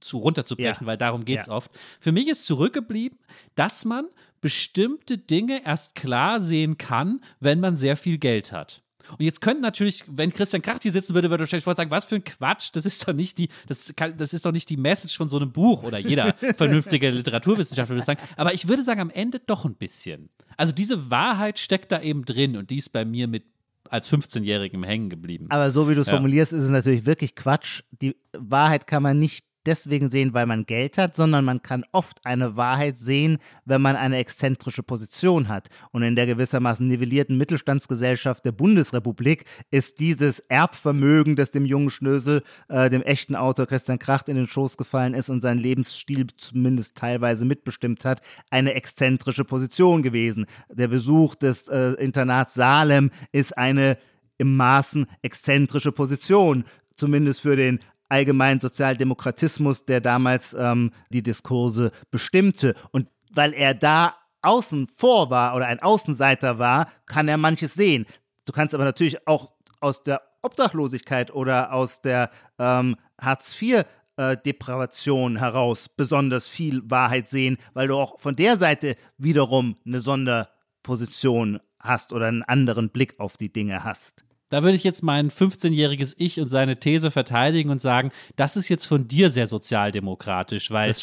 zu 0.00 0.18
runterzubrechen, 0.18 0.84
ja. 0.84 0.86
weil 0.86 0.98
darum 0.98 1.24
geht 1.24 1.40
es 1.40 1.46
ja. 1.46 1.54
oft. 1.54 1.70
Für 1.98 2.12
mich 2.12 2.28
ist 2.28 2.44
zurückgeblieben, 2.44 3.18
dass 3.54 3.86
man 3.86 4.08
bestimmte 4.42 5.16
Dinge 5.16 5.64
erst 5.64 5.94
klar 5.94 6.42
sehen 6.42 6.76
kann, 6.76 7.22
wenn 7.40 7.60
man 7.60 7.76
sehr 7.76 7.96
viel 7.96 8.18
Geld 8.18 8.52
hat. 8.52 8.83
Und 9.10 9.20
jetzt 9.24 9.40
könnten 9.40 9.62
natürlich, 9.62 10.04
wenn 10.06 10.32
Christian 10.32 10.62
Kracht 10.62 10.82
hier 10.82 10.92
sitzen 10.92 11.14
würde, 11.14 11.30
würde 11.30 11.44
er 11.44 11.52
wahrscheinlich 11.52 11.76
sagen, 11.76 11.90
was 11.90 12.04
für 12.04 12.16
ein 12.16 12.24
Quatsch, 12.24 12.70
das 12.72 12.86
ist 12.86 13.06
doch 13.06 13.12
nicht 13.12 13.38
die, 13.38 13.48
das, 13.66 13.92
kann, 13.96 14.16
das 14.16 14.32
ist 14.32 14.44
doch 14.44 14.52
nicht 14.52 14.68
die 14.70 14.76
Message 14.76 15.16
von 15.16 15.28
so 15.28 15.36
einem 15.36 15.52
Buch 15.52 15.82
oder 15.82 15.98
jeder 15.98 16.34
vernünftige 16.56 17.10
Literaturwissenschaftler 17.10 17.96
würde 17.96 18.06
sagen. 18.06 18.20
Aber 18.36 18.54
ich 18.54 18.68
würde 18.68 18.84
sagen, 18.84 19.00
am 19.00 19.10
Ende 19.10 19.40
doch 19.40 19.64
ein 19.64 19.74
bisschen. 19.74 20.30
Also 20.56 20.72
diese 20.72 21.10
Wahrheit 21.10 21.58
steckt 21.58 21.92
da 21.92 22.00
eben 22.00 22.24
drin 22.24 22.56
und 22.56 22.70
die 22.70 22.76
ist 22.76 22.92
bei 22.92 23.04
mir 23.04 23.28
mit 23.28 23.44
als 23.90 24.10
15-Jährigem 24.10 24.82
hängen 24.82 25.10
geblieben. 25.10 25.46
Aber 25.50 25.70
so 25.70 25.88
wie 25.88 25.94
du 25.94 26.00
es 26.00 26.06
ja. 26.06 26.14
formulierst, 26.14 26.52
ist 26.52 26.64
es 26.64 26.70
natürlich 26.70 27.06
wirklich 27.06 27.34
Quatsch. 27.34 27.82
Die 27.90 28.16
Wahrheit 28.36 28.86
kann 28.86 29.02
man 29.02 29.18
nicht 29.18 29.44
deswegen 29.66 30.10
sehen, 30.10 30.34
weil 30.34 30.46
man 30.46 30.66
Geld 30.66 30.98
hat, 30.98 31.16
sondern 31.16 31.44
man 31.44 31.62
kann 31.62 31.84
oft 31.92 32.24
eine 32.24 32.56
Wahrheit 32.56 32.98
sehen, 32.98 33.38
wenn 33.64 33.82
man 33.82 33.96
eine 33.96 34.18
exzentrische 34.18 34.82
Position 34.82 35.48
hat. 35.48 35.68
Und 35.92 36.02
in 36.02 36.16
der 36.16 36.26
gewissermaßen 36.26 36.86
nivellierten 36.86 37.36
Mittelstandsgesellschaft 37.38 38.44
der 38.44 38.52
Bundesrepublik 38.52 39.44
ist 39.70 40.00
dieses 40.00 40.40
Erbvermögen, 40.40 41.36
das 41.36 41.50
dem 41.50 41.66
jungen 41.66 41.90
Schnösel, 41.90 42.42
äh, 42.68 42.90
dem 42.90 43.02
echten 43.02 43.36
Autor 43.36 43.66
Christian 43.66 43.98
Kracht 43.98 44.28
in 44.28 44.36
den 44.36 44.46
Schoß 44.46 44.76
gefallen 44.76 45.14
ist 45.14 45.30
und 45.30 45.40
seinen 45.40 45.58
Lebensstil 45.58 46.26
zumindest 46.36 46.96
teilweise 46.96 47.44
mitbestimmt 47.44 48.04
hat, 48.04 48.20
eine 48.50 48.74
exzentrische 48.74 49.44
Position 49.44 50.02
gewesen. 50.02 50.46
Der 50.70 50.88
Besuch 50.88 51.34
des 51.34 51.68
äh, 51.68 51.92
Internats 51.92 52.54
Salem 52.54 53.10
ist 53.32 53.56
eine 53.56 53.98
im 54.38 54.56
Maßen 54.56 55.06
exzentrische 55.22 55.92
Position 55.92 56.64
zumindest 56.96 57.40
für 57.40 57.56
den 57.56 57.80
allgemeinen 58.14 58.60
Sozialdemokratismus, 58.60 59.86
der 59.86 60.00
damals 60.00 60.54
ähm, 60.54 60.92
die 61.10 61.22
Diskurse 61.22 61.90
bestimmte. 62.12 62.74
Und 62.92 63.08
weil 63.32 63.52
er 63.52 63.74
da 63.74 64.14
außen 64.42 64.86
vor 64.86 65.30
war 65.30 65.56
oder 65.56 65.66
ein 65.66 65.80
Außenseiter 65.80 66.58
war, 66.60 66.88
kann 67.06 67.26
er 67.26 67.38
manches 67.38 67.74
sehen. 67.74 68.06
Du 68.44 68.52
kannst 68.52 68.74
aber 68.74 68.84
natürlich 68.84 69.26
auch 69.26 69.50
aus 69.80 70.04
der 70.04 70.22
Obdachlosigkeit 70.42 71.34
oder 71.34 71.72
aus 71.72 72.02
der 72.02 72.30
ähm, 72.58 72.96
Hartz 73.20 73.60
IV 73.60 73.84
äh, 74.16 74.36
Depravation 74.36 75.36
heraus 75.38 75.88
besonders 75.88 76.46
viel 76.46 76.82
Wahrheit 76.88 77.26
sehen, 77.26 77.56
weil 77.72 77.88
du 77.88 77.96
auch 77.96 78.20
von 78.20 78.36
der 78.36 78.56
Seite 78.56 78.94
wiederum 79.18 79.76
eine 79.84 80.00
Sonderposition 80.00 81.58
hast 81.80 82.12
oder 82.12 82.26
einen 82.26 82.44
anderen 82.44 82.90
Blick 82.90 83.18
auf 83.18 83.36
die 83.36 83.52
Dinge 83.52 83.82
hast. 83.82 84.24
Da 84.50 84.62
würde 84.62 84.76
ich 84.76 84.84
jetzt 84.84 85.02
mein 85.02 85.30
15-jähriges 85.30 86.14
Ich 86.18 86.40
und 86.40 86.48
seine 86.48 86.78
These 86.78 87.10
verteidigen 87.10 87.70
und 87.70 87.80
sagen, 87.80 88.10
das 88.36 88.56
ist 88.56 88.68
jetzt 88.68 88.86
von 88.86 89.08
dir 89.08 89.30
sehr 89.30 89.46
sozialdemokratisch, 89.46 90.70
weil 90.70 90.94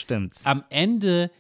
am 0.46 0.64
Ende 0.70 1.32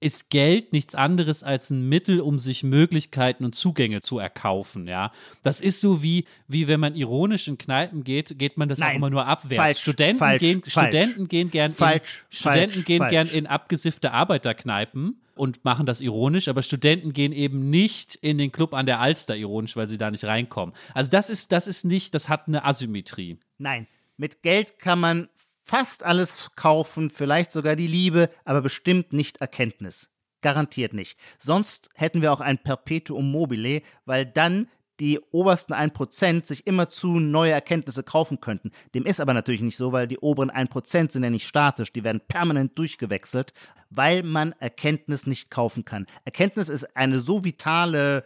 ist 0.00 0.30
Geld 0.30 0.72
nichts 0.72 0.94
anderes 0.94 1.42
als 1.42 1.70
ein 1.70 1.88
Mittel, 1.88 2.20
um 2.20 2.38
sich 2.38 2.62
Möglichkeiten 2.62 3.44
und 3.44 3.54
Zugänge 3.54 4.00
zu 4.00 4.18
erkaufen, 4.18 4.88
ja. 4.88 5.12
Das 5.42 5.60
ist 5.60 5.80
so 5.80 6.02
wie, 6.02 6.24
wie 6.48 6.68
wenn 6.68 6.80
man 6.80 6.94
ironisch 6.94 7.48
in 7.48 7.58
Kneipen 7.58 8.02
geht, 8.02 8.38
geht 8.38 8.56
man 8.56 8.68
das 8.68 8.78
Nein, 8.78 8.92
auch 8.92 8.96
immer 8.96 9.10
nur 9.10 9.26
abwärts. 9.26 9.62
Falsch, 9.62 9.80
Studenten, 9.80 10.18
falsch, 10.18 10.40
gehen, 10.40 10.62
falsch, 10.62 10.72
Studenten 10.72 11.28
gehen 11.28 11.50
gern 11.50 11.74
falsch, 11.74 12.24
in, 12.30 12.36
Studenten 12.36 12.84
gehen 12.84 13.08
gern 13.08 13.28
in 13.28 13.46
abgesiffte 13.46 14.12
Arbeiterkneipen 14.12 15.20
und 15.34 15.64
machen 15.64 15.84
das 15.84 16.00
ironisch, 16.00 16.48
aber 16.48 16.62
Studenten 16.62 17.12
gehen 17.12 17.32
eben 17.32 17.68
nicht 17.68 18.14
in 18.16 18.38
den 18.38 18.52
Club 18.52 18.72
an 18.72 18.86
der 18.86 19.00
Alster 19.00 19.36
ironisch, 19.36 19.76
weil 19.76 19.88
sie 19.88 19.98
da 19.98 20.10
nicht 20.10 20.24
reinkommen. 20.24 20.74
Also 20.94 21.10
das 21.10 21.28
ist, 21.28 21.52
das 21.52 21.66
ist 21.66 21.84
nicht, 21.84 22.14
das 22.14 22.28
hat 22.28 22.48
eine 22.48 22.64
Asymmetrie. 22.64 23.38
Nein, 23.58 23.86
mit 24.16 24.42
Geld 24.42 24.78
kann 24.78 25.00
man 25.00 25.28
fast 25.70 26.02
alles 26.02 26.50
kaufen, 26.56 27.10
vielleicht 27.10 27.52
sogar 27.52 27.76
die 27.76 27.86
Liebe, 27.86 28.28
aber 28.44 28.60
bestimmt 28.60 29.12
nicht 29.12 29.36
Erkenntnis. 29.36 30.10
Garantiert 30.40 30.94
nicht. 30.94 31.16
Sonst 31.38 31.90
hätten 31.94 32.22
wir 32.22 32.32
auch 32.32 32.40
ein 32.40 32.58
Perpetuum 32.58 33.30
mobile, 33.30 33.82
weil 34.04 34.26
dann 34.26 34.66
die 34.98 35.20
obersten 35.30 35.72
1% 35.72 36.44
sich 36.44 36.66
immerzu 36.66 37.20
neue 37.20 37.52
Erkenntnisse 37.52 38.02
kaufen 38.02 38.40
könnten. 38.40 38.72
Dem 38.96 39.06
ist 39.06 39.20
aber 39.20 39.32
natürlich 39.32 39.60
nicht 39.60 39.76
so, 39.76 39.92
weil 39.92 40.08
die 40.08 40.18
oberen 40.18 40.50
1% 40.50 41.12
sind 41.12 41.22
ja 41.22 41.30
nicht 41.30 41.46
statisch, 41.46 41.92
die 41.92 42.02
werden 42.02 42.20
permanent 42.26 42.76
durchgewechselt, 42.76 43.52
weil 43.90 44.24
man 44.24 44.52
Erkenntnis 44.58 45.28
nicht 45.28 45.50
kaufen 45.50 45.84
kann. 45.84 46.06
Erkenntnis 46.24 46.68
ist 46.68 46.96
eine 46.96 47.20
so 47.20 47.44
vitale 47.44 48.24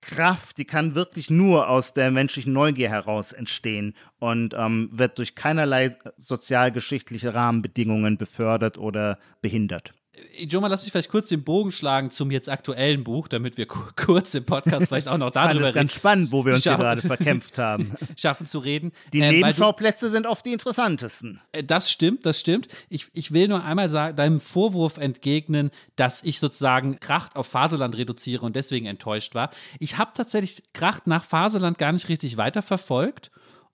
Kraft, 0.00 0.58
die 0.58 0.64
kann 0.64 0.94
wirklich 0.94 1.30
nur 1.30 1.68
aus 1.68 1.92
der 1.92 2.10
menschlichen 2.10 2.52
Neugier 2.52 2.88
heraus 2.88 3.32
entstehen 3.32 3.94
und 4.18 4.54
ähm, 4.56 4.88
wird 4.92 5.18
durch 5.18 5.34
keinerlei 5.34 5.96
sozialgeschichtliche 6.16 7.34
Rahmenbedingungen 7.34 8.16
befördert 8.16 8.78
oder 8.78 9.18
behindert. 9.42 9.92
Joma, 10.38 10.68
lass 10.68 10.82
mich 10.82 10.92
vielleicht 10.92 11.10
kurz 11.10 11.28
den 11.28 11.44
Bogen 11.44 11.72
schlagen 11.72 12.10
zum 12.10 12.30
jetzt 12.30 12.48
aktuellen 12.48 13.04
Buch, 13.04 13.28
damit 13.28 13.56
wir 13.56 13.66
kurz 13.66 14.34
im 14.34 14.44
Podcast 14.44 14.88
vielleicht 14.88 15.08
auch 15.08 15.18
noch 15.18 15.30
darüber 15.30 15.50
reden. 15.50 15.60
Das 15.60 15.68
ist 15.68 15.74
ganz 15.74 15.94
spannend, 15.94 16.32
wo 16.32 16.44
wir 16.44 16.54
uns 16.54 16.62
hier 16.62 16.76
gerade 16.76 17.02
verkämpft 17.02 17.58
haben. 17.58 17.94
Schaffen 18.16 18.46
zu 18.46 18.58
reden. 18.58 18.92
Die 19.12 19.20
ähm, 19.20 19.30
Nebenschauplätze 19.30 20.06
du, 20.06 20.12
sind 20.12 20.26
oft 20.26 20.44
die 20.46 20.52
interessantesten. 20.52 21.40
Äh, 21.52 21.64
das 21.64 21.90
stimmt, 21.90 22.26
das 22.26 22.40
stimmt. 22.40 22.68
Ich, 22.88 23.08
ich 23.12 23.32
will 23.32 23.48
nur 23.48 23.64
einmal 23.64 23.90
sagen, 23.90 24.16
deinem 24.16 24.40
Vorwurf 24.40 24.96
entgegnen, 24.96 25.70
dass 25.96 26.22
ich 26.22 26.40
sozusagen 26.40 27.00
Kracht 27.00 27.36
auf 27.36 27.46
Faserland 27.46 27.96
reduziere 27.96 28.44
und 28.44 28.56
deswegen 28.56 28.86
enttäuscht 28.86 29.34
war. 29.34 29.50
Ich 29.78 29.98
habe 29.98 30.12
tatsächlich 30.14 30.62
Kracht 30.72 31.06
nach 31.06 31.24
Faserland 31.24 31.78
gar 31.78 31.92
nicht 31.92 32.08
richtig 32.08 32.36
weiterverfolgt 32.36 33.30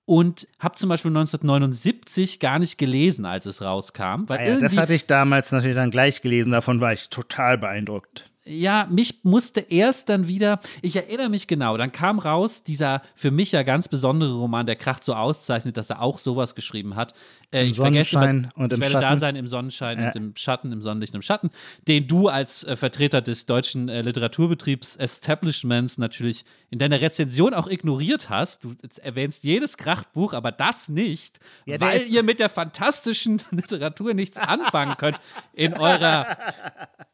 und 0.07 0.48
habe 0.59 0.76
zum 0.76 0.88
Beispiel 0.88 1.11
1979 1.11 2.40
gar 2.40 2.59
nicht 2.59 2.78
gelesen, 2.78 3.26
als 3.26 3.44
es 3.44 3.61
rauskam. 3.61 4.24
Weil 4.28 4.38
ah 4.38 4.44
ja, 4.46 4.61
das 4.61 4.76
hatte 4.78 4.94
ich 4.94 5.07
damals 5.07 5.52
natürlich 5.52 5.76
dann 5.76 5.90
gleich 5.90 6.22
gelesen, 6.22 6.52
davon 6.52 6.80
war 6.80 6.92
ich 6.92 7.11
total 7.11 7.59
beeindruckt 7.59 8.30
ja, 8.46 8.86
mich 8.90 9.24
musste 9.24 9.61
erst 9.61 10.09
dann 10.09 10.28
wieder, 10.28 10.61
ich 10.80 10.94
erinnere 10.94 11.28
mich 11.28 11.48
genau, 11.48 11.76
dann 11.76 11.90
kam 11.90 12.18
raus 12.18 12.62
dieser 12.62 13.02
für 13.14 13.30
mich 13.30 13.52
ja 13.52 13.64
ganz 13.64 13.88
besondere 13.88 14.34
Roman, 14.34 14.66
der 14.66 14.76
Kracht 14.76 15.02
so 15.02 15.14
auszeichnet, 15.14 15.76
dass 15.76 15.90
er 15.90 16.00
auch 16.00 16.18
sowas 16.18 16.54
geschrieben 16.54 16.94
hat. 16.94 17.12
Äh, 17.50 17.64
Im 17.64 17.70
ich 17.70 17.76
Sonnenschein 17.76 18.42
vergesse, 18.42 18.52
und 18.57 18.72
im 18.72 18.76
ich 18.76 18.82
werde 18.82 18.92
Schatten. 18.92 19.14
da 19.14 19.16
sein 19.16 19.36
im 19.36 19.48
Sonnenschein 19.48 20.00
ja. 20.00 20.07
und 20.09 20.16
im 20.16 20.36
Schatten, 20.36 20.72
im 20.72 20.80
Sonnenlicht 20.80 21.12
und 21.14 21.18
im 21.18 21.22
Schatten, 21.22 21.50
den 21.88 22.07
du 22.07 22.28
als 22.28 22.62
äh, 22.64 22.76
Vertreter 22.76 23.20
des 23.20 23.46
deutschen 23.46 23.88
äh, 23.88 24.02
Literaturbetriebs 24.02 24.96
Establishments 24.96 25.98
natürlich 25.98 26.44
in 26.71 26.79
deiner 26.79 27.01
Rezension 27.01 27.55
auch 27.55 27.69
ignoriert 27.69 28.29
hast. 28.29 28.64
Du 28.64 28.75
erwähnst 29.03 29.45
jedes 29.45 29.77
Krachtbuch, 29.77 30.33
aber 30.35 30.53
das 30.53 30.89
nicht, 30.89 31.39
ja, 31.64 31.81
weil 31.81 32.03
ihr 32.03 32.23
mit 32.23 32.41
der 32.41 32.49
fantastischen 32.49 33.43
Literatur 33.51 34.14
nichts 34.14 34.37
anfangen 34.37 34.97
könnt 34.97 35.19
in 35.53 35.75
eurer, 35.75 36.37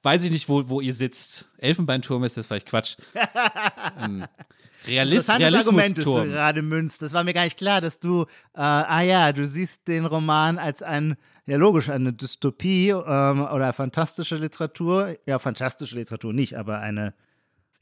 weiß 0.02 0.24
ich 0.24 0.30
nicht, 0.30 0.48
wo, 0.48 0.68
wo 0.68 0.80
ihr 0.80 0.94
sitzt. 0.94 1.48
Elfenbeinturm 1.58 2.24
ist 2.24 2.36
das 2.36 2.46
vielleicht 2.46 2.66
Quatsch. 2.66 2.96
ähm, 4.00 4.24
Realist, 4.86 5.28
Interessantes 5.28 5.66
Argument, 5.66 5.98
das 5.98 6.04
du 6.04 6.24
gerade 6.24 6.62
münzt. 6.62 7.02
Das 7.02 7.12
war 7.12 7.22
mir 7.22 7.34
gar 7.34 7.44
nicht 7.44 7.56
klar, 7.56 7.80
dass 7.80 8.00
du, 8.00 8.22
äh, 8.54 8.60
ah 8.60 9.02
ja, 9.02 9.32
du 9.32 9.46
siehst 9.46 9.86
den 9.86 10.06
Roman 10.06 10.58
als 10.58 10.82
ein 10.82 11.16
Ja, 11.46 11.56
logisch, 11.56 11.88
eine 11.88 12.12
Dystopie 12.12 12.90
ähm, 12.90 13.46
oder 13.46 13.72
fantastische 13.72 14.36
Literatur. 14.36 15.16
Ja, 15.26 15.38
fantastische 15.38 15.96
Literatur 15.96 16.32
nicht, 16.32 16.56
aber 16.56 16.80
eine. 16.80 17.14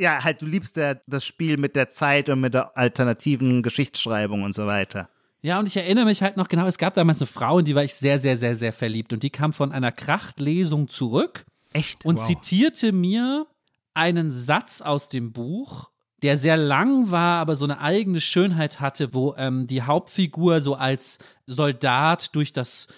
Ja, 0.01 0.25
halt, 0.25 0.41
du 0.41 0.47
liebst 0.47 0.77
ja 0.77 0.95
das 1.07 1.27
Spiel 1.27 1.59
mit 1.59 1.77
der 1.77 1.91
Zeit 1.91 2.31
und 2.31 2.41
mit 2.41 2.55
der 2.55 2.75
alternativen 2.75 3.63
Geschichtsschreibung 3.63 4.43
und 4.45 4.55
so 4.55 4.67
weiter. 4.67 5.11
Ja, 5.43 5.59
und 5.59 5.67
ich 5.67 5.77
erinnere 5.77 6.07
mich 6.07 6.23
halt 6.23 6.39
noch 6.39 6.49
genau, 6.49 6.65
es 6.65 6.79
gab 6.79 6.95
damals 6.95 7.21
eine 7.21 7.27
Frau, 7.27 7.59
in 7.59 7.67
die 7.67 7.75
war 7.75 7.85
ich 7.85 7.93
sehr, 7.93 8.19
sehr, 8.19 8.39
sehr, 8.39 8.57
sehr 8.57 8.73
verliebt. 8.73 9.13
Und 9.13 9.23
die 9.23 9.29
kam 9.29 9.53
von 9.53 9.73
einer 9.73 9.93
Krachtlesung 9.93 10.89
zurück. 10.89 11.45
Echt? 11.75 12.03
Und 12.07 12.19
wow. 12.19 12.27
zitierte 12.27 12.93
mir 12.93 13.47
einen 13.93 14.33
Satz 14.33 14.81
aus 14.81 15.11
dem 15.11 15.33
Buch, 15.33 15.90
der 16.23 16.37
sehr 16.37 16.57
lang 16.57 17.11
war, 17.11 17.41
aber 17.41 17.57
so 17.57 17.65
eine 17.65 17.81
eigene 17.81 18.21
Schönheit 18.21 18.81
hatte, 18.81 19.15
wo 19.15 19.35
ähm, 19.37 19.67
die 19.67 19.83
Hauptfigur 19.83 20.61
so 20.61 20.75
als 20.75 21.19
Soldat 21.47 22.35
durch 22.35 22.53
das 22.53 22.89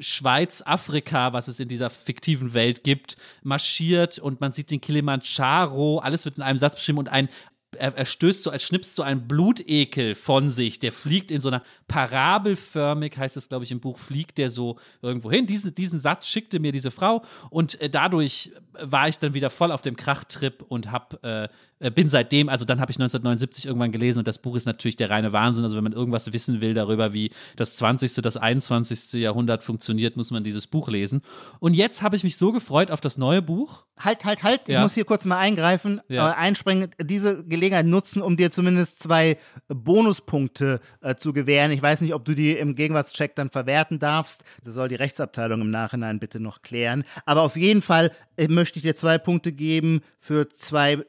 Schweiz-Afrika, 0.00 1.32
was 1.32 1.48
es 1.48 1.60
in 1.60 1.68
dieser 1.68 1.90
fiktiven 1.90 2.54
Welt 2.54 2.84
gibt, 2.84 3.16
marschiert 3.42 4.18
und 4.18 4.40
man 4.40 4.52
sieht 4.52 4.70
den 4.70 4.80
Kilimanjaro, 4.80 5.98
alles 5.98 6.24
wird 6.24 6.36
in 6.36 6.42
einem 6.42 6.58
Satz 6.58 6.76
beschrieben 6.76 6.98
und 6.98 7.08
ein 7.08 7.28
er, 7.76 7.96
er 7.96 8.04
stößt 8.04 8.42
so, 8.42 8.50
als 8.50 8.62
schnipst 8.62 8.94
so 8.94 9.02
ein 9.02 9.28
Blutekel 9.28 10.14
von 10.14 10.48
sich. 10.48 10.78
Der 10.78 10.92
fliegt 10.92 11.30
in 11.30 11.40
so 11.40 11.48
einer 11.48 11.62
parabelförmig, 11.86 13.16
heißt 13.16 13.36
es, 13.36 13.48
glaube 13.48 13.64
ich, 13.64 13.70
im 13.70 13.80
Buch, 13.80 13.98
fliegt 13.98 14.38
der 14.38 14.50
so 14.50 14.78
irgendwo 15.02 15.30
hin. 15.30 15.46
Diese, 15.46 15.72
diesen 15.72 16.00
Satz 16.00 16.28
schickte 16.28 16.60
mir 16.60 16.72
diese 16.72 16.90
Frau 16.90 17.22
und 17.50 17.80
äh, 17.80 17.90
dadurch 17.90 18.52
war 18.80 19.08
ich 19.08 19.18
dann 19.18 19.34
wieder 19.34 19.50
voll 19.50 19.72
auf 19.72 19.82
dem 19.82 19.96
Krachtrip 19.96 20.62
und 20.62 20.90
hab, 20.90 21.22
äh, 21.24 21.44
äh 21.44 21.77
bin 21.94 22.08
seitdem, 22.08 22.48
also 22.48 22.64
dann 22.64 22.80
habe 22.80 22.90
ich 22.90 22.96
1979 22.96 23.66
irgendwann 23.66 23.92
gelesen 23.92 24.18
und 24.18 24.28
das 24.28 24.38
Buch 24.38 24.56
ist 24.56 24.66
natürlich 24.66 24.96
der 24.96 25.10
reine 25.10 25.32
Wahnsinn. 25.32 25.64
Also 25.64 25.76
wenn 25.76 25.84
man 25.84 25.92
irgendwas 25.92 26.32
wissen 26.32 26.60
will 26.60 26.74
darüber, 26.74 27.12
wie 27.12 27.30
das 27.56 27.76
20., 27.76 28.14
das 28.16 28.36
21. 28.36 29.12
Jahrhundert 29.20 29.62
funktioniert, 29.62 30.16
muss 30.16 30.30
man 30.30 30.42
dieses 30.44 30.66
Buch 30.66 30.88
lesen. 30.88 31.22
Und 31.60 31.74
jetzt 31.74 32.02
habe 32.02 32.16
ich 32.16 32.24
mich 32.24 32.36
so 32.36 32.52
gefreut 32.52 32.90
auf 32.90 33.00
das 33.00 33.16
neue 33.18 33.42
Buch. 33.42 33.84
Halt, 33.98 34.24
halt, 34.24 34.42
halt, 34.42 34.62
ich 34.66 34.74
Ja. 34.74 34.82
muss 34.82 34.94
hier 34.94 35.04
kurz 35.04 35.24
mal 35.24 35.38
eingreifen, 35.38 36.00
Ja. 36.08 36.30
äh, 36.30 36.34
einspringen, 36.34 36.90
diese 37.00 37.44
Gelegenheit 37.44 37.86
nutzen, 37.86 38.22
um 38.22 38.36
dir 38.36 38.50
zumindest 38.50 38.98
zwei 39.00 39.36
Bonuspunkte 39.68 40.80
äh, 41.00 41.14
zu 41.16 41.32
gewähren. 41.32 41.70
Ich 41.72 41.82
weiß 41.82 42.00
nicht, 42.00 42.14
ob 42.14 42.24
du 42.24 42.34
die 42.34 42.52
im 42.52 42.74
Gegenwartscheck 42.76 43.34
dann 43.34 43.50
verwerten 43.50 43.98
darfst. 43.98 44.44
Das 44.64 44.74
soll 44.74 44.88
die 44.88 44.94
Rechtsabteilung 44.94 45.60
im 45.60 45.70
Nachhinein 45.70 46.18
bitte 46.20 46.40
noch 46.40 46.62
klären. 46.62 47.04
Aber 47.26 47.42
auf 47.42 47.56
jeden 47.56 47.82
Fall 47.82 48.10
äh, 48.36 48.48
möchte 48.48 48.78
ich 48.78 48.82
dir 48.82 48.94
zwei 48.94 49.18
Punkte 49.18 49.52
geben 49.52 50.02
für 50.20 50.48
zwei, 50.48 51.04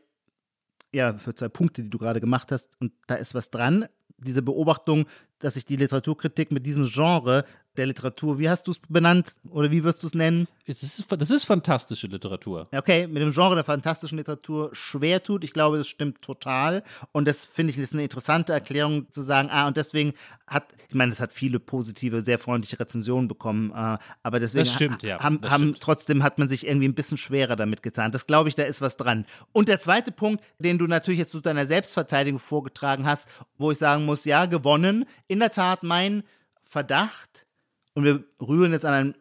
ja, 0.94 1.14
für 1.14 1.36
zwei 1.36 1.50
Punkte, 1.50 1.84
die 1.84 1.90
du 1.90 1.98
gerade 1.98 2.20
gemacht 2.20 2.52
hast. 2.52 2.70
Und 2.80 2.92
da 3.08 3.16
ist 3.16 3.34
was 3.34 3.50
dran. 3.50 3.86
Diese 4.18 4.42
Beobachtung, 4.42 5.06
dass 5.40 5.54
sich 5.54 5.66
die 5.66 5.78
Literaturkritik 5.78 6.52
mit 6.52 6.66
diesem 6.66 6.86
Genre 6.86 7.46
der 7.78 7.86
Literatur, 7.86 8.40
wie 8.40 8.50
hast 8.50 8.68
du 8.68 8.72
es 8.72 8.80
benannt 8.90 9.34
oder 9.52 9.72
wie 9.72 9.84
würdest 9.84 10.04
du 10.04 10.08
es 10.08 10.14
nennen? 10.14 10.48
Das 10.68 10.84
ist, 10.84 11.06
das 11.10 11.32
ist 11.32 11.46
fantastische 11.46 12.08
Literatur. 12.08 12.68
okay, 12.76 13.08
mit 13.08 13.24
dem 13.24 13.32
Genre 13.32 13.56
der 13.56 13.64
fantastischen 13.64 14.18
Literatur 14.18 14.70
schwer 14.74 15.24
tut. 15.24 15.44
Ich 15.44 15.54
glaube, 15.54 15.78
das 15.78 15.88
stimmt 15.88 16.22
total. 16.22 16.84
Und 17.12 17.28
das 17.28 17.46
finde 17.46 17.72
ich 17.72 17.78
ist 17.80 17.94
eine 17.94 18.04
interessante 18.04 18.54
Erklärung 18.54 19.12
zu 19.12 19.22
sagen, 19.22 19.50
ah, 19.52 19.68
und 19.68 19.78
deswegen 19.78 20.14
hat, 20.46 20.66
ich 20.88 20.94
meine, 20.94 21.12
es 21.12 21.20
hat 21.22 21.32
viele 21.32 21.60
positive, 21.60 22.22
sehr 22.22 22.38
freundliche 22.38 22.80
Rezensionen 22.80 23.28
bekommen, 23.28 23.72
äh, 23.72 23.98
aber 24.22 24.40
deswegen 24.40 24.66
Das 24.66 24.74
stimmt, 24.74 25.02
ja. 25.02 25.20
haben, 25.20 25.40
haben 25.50 25.64
stimmt. 25.64 25.80
trotzdem 25.80 26.24
hat 26.24 26.38
man 26.38 26.50
sich 26.50 26.68
irgendwie 26.68 26.88
ein 26.88 26.96
bisschen 26.96 27.18
schwerer 27.18 27.56
damit 27.56 27.82
getan. 27.82 28.12
Das 28.12 28.28
glaube 28.28 28.50
ich, 28.50 28.56
da 28.56 28.64
ist 28.64 28.82
was 28.82 28.98
dran. 28.98 29.26
Und 29.54 29.70
der 29.70 29.80
zweite 29.80 30.12
Punkt, 30.12 30.44
den 30.60 30.78
du 30.78 30.86
natürlich 30.86 31.20
jetzt 31.20 31.32
zu 31.32 31.40
deiner 31.42 31.66
Selbstverteidigung 31.66 32.40
vorgetragen 32.40 33.06
hast, 33.06 33.28
wo 33.58 33.72
ich 33.72 33.78
sagen 33.78 34.06
muss, 34.06 34.26
ja, 34.26 34.46
gewonnen. 34.46 35.06
In 35.28 35.40
der 35.40 35.52
Tat 35.52 35.84
mein 35.84 36.24
Verdacht, 36.62 37.48
und 38.00 38.06
wir 38.06 38.24
rühren 38.40 38.72
jetzt 38.72 38.86
an 38.86 38.94
einen 38.94 39.16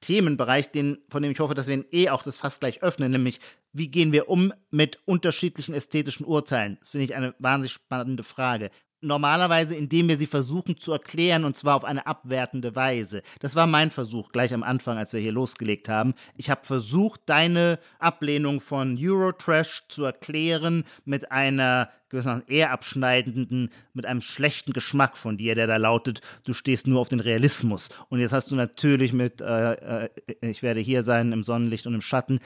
Themenbereich, 0.00 0.70
den, 0.70 0.98
von 1.08 1.22
dem 1.22 1.32
ich 1.32 1.40
hoffe, 1.40 1.54
dass 1.54 1.66
wir 1.66 1.74
ihn 1.74 1.86
eh 1.92 2.10
auch 2.10 2.22
das 2.22 2.36
fast 2.36 2.60
gleich 2.60 2.82
öffnen, 2.82 3.12
nämlich 3.12 3.40
wie 3.72 3.88
gehen 3.88 4.12
wir 4.12 4.28
um 4.28 4.52
mit 4.70 4.98
unterschiedlichen 5.06 5.74
ästhetischen 5.74 6.26
Urteilen? 6.26 6.76
Das 6.80 6.90
finde 6.90 7.04
ich 7.04 7.14
eine 7.14 7.34
wahnsinnig 7.38 7.72
spannende 7.72 8.22
Frage. 8.22 8.70
Normalerweise, 9.04 9.74
indem 9.74 10.08
wir 10.08 10.16
sie 10.16 10.26
versuchen 10.26 10.78
zu 10.78 10.92
erklären 10.92 11.44
und 11.44 11.56
zwar 11.56 11.76
auf 11.76 11.84
eine 11.84 12.06
abwertende 12.06 12.74
Weise. 12.74 13.22
Das 13.40 13.54
war 13.54 13.66
mein 13.66 13.90
Versuch 13.90 14.32
gleich 14.32 14.54
am 14.54 14.62
Anfang, 14.62 14.98
als 14.98 15.12
wir 15.12 15.20
hier 15.20 15.32
losgelegt 15.32 15.88
haben. 15.88 16.14
Ich 16.36 16.50
habe 16.50 16.64
versucht, 16.64 17.20
deine 17.26 17.78
Ablehnung 17.98 18.60
von 18.60 18.96
Eurotrash 18.98 19.84
zu 19.88 20.04
erklären 20.04 20.84
mit 21.04 21.30
einer 21.30 21.90
gewissermaßen 22.14 22.48
eher 22.48 22.70
abschneidenden, 22.70 23.70
mit 23.92 24.06
einem 24.06 24.20
schlechten 24.20 24.72
Geschmack 24.72 25.16
von 25.16 25.36
dir, 25.36 25.54
der 25.54 25.66
da 25.66 25.76
lautet, 25.76 26.20
du 26.44 26.52
stehst 26.52 26.86
nur 26.86 27.00
auf 27.00 27.08
den 27.08 27.20
Realismus. 27.20 27.90
Und 28.08 28.20
jetzt 28.20 28.32
hast 28.32 28.50
du 28.50 28.54
natürlich 28.54 29.12
mit, 29.12 29.40
äh, 29.40 30.04
äh, 30.04 30.08
ich 30.40 30.62
werde 30.62 30.80
hier 30.80 31.02
sein 31.02 31.32
im 31.32 31.44
Sonnenlicht 31.44 31.86
und 31.86 31.94
im 31.94 32.00
Schatten, 32.00 32.38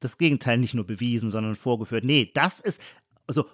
das 0.00 0.18
Gegenteil 0.18 0.58
nicht 0.58 0.74
nur 0.74 0.86
bewiesen, 0.86 1.30
sondern 1.30 1.56
vorgeführt. 1.56 2.04
Nee, 2.04 2.30
das 2.34 2.60
ist, 2.60 2.80
also 3.26 3.46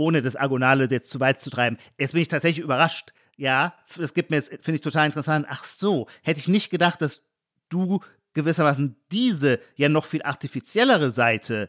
ohne 0.00 0.22
das 0.22 0.34
Agonale 0.34 0.88
jetzt 0.90 1.10
zu 1.10 1.20
weit 1.20 1.40
zu 1.40 1.50
treiben, 1.50 1.76
jetzt 1.98 2.12
bin 2.12 2.22
ich 2.22 2.28
tatsächlich 2.28 2.64
überrascht. 2.64 3.12
Ja, 3.36 3.74
das 3.96 4.14
gibt 4.14 4.30
mir 4.30 4.36
jetzt, 4.36 4.48
finde 4.48 4.76
ich 4.76 4.80
total 4.80 5.06
interessant. 5.06 5.46
Ach 5.48 5.64
so, 5.64 6.08
hätte 6.22 6.40
ich 6.40 6.48
nicht 6.48 6.70
gedacht, 6.70 7.00
dass 7.02 7.22
du 7.68 8.00
gewissermaßen 8.32 8.96
diese 9.12 9.60
ja 9.76 9.88
noch 9.88 10.04
viel 10.04 10.22
artifiziellere 10.22 11.10
Seite 11.10 11.68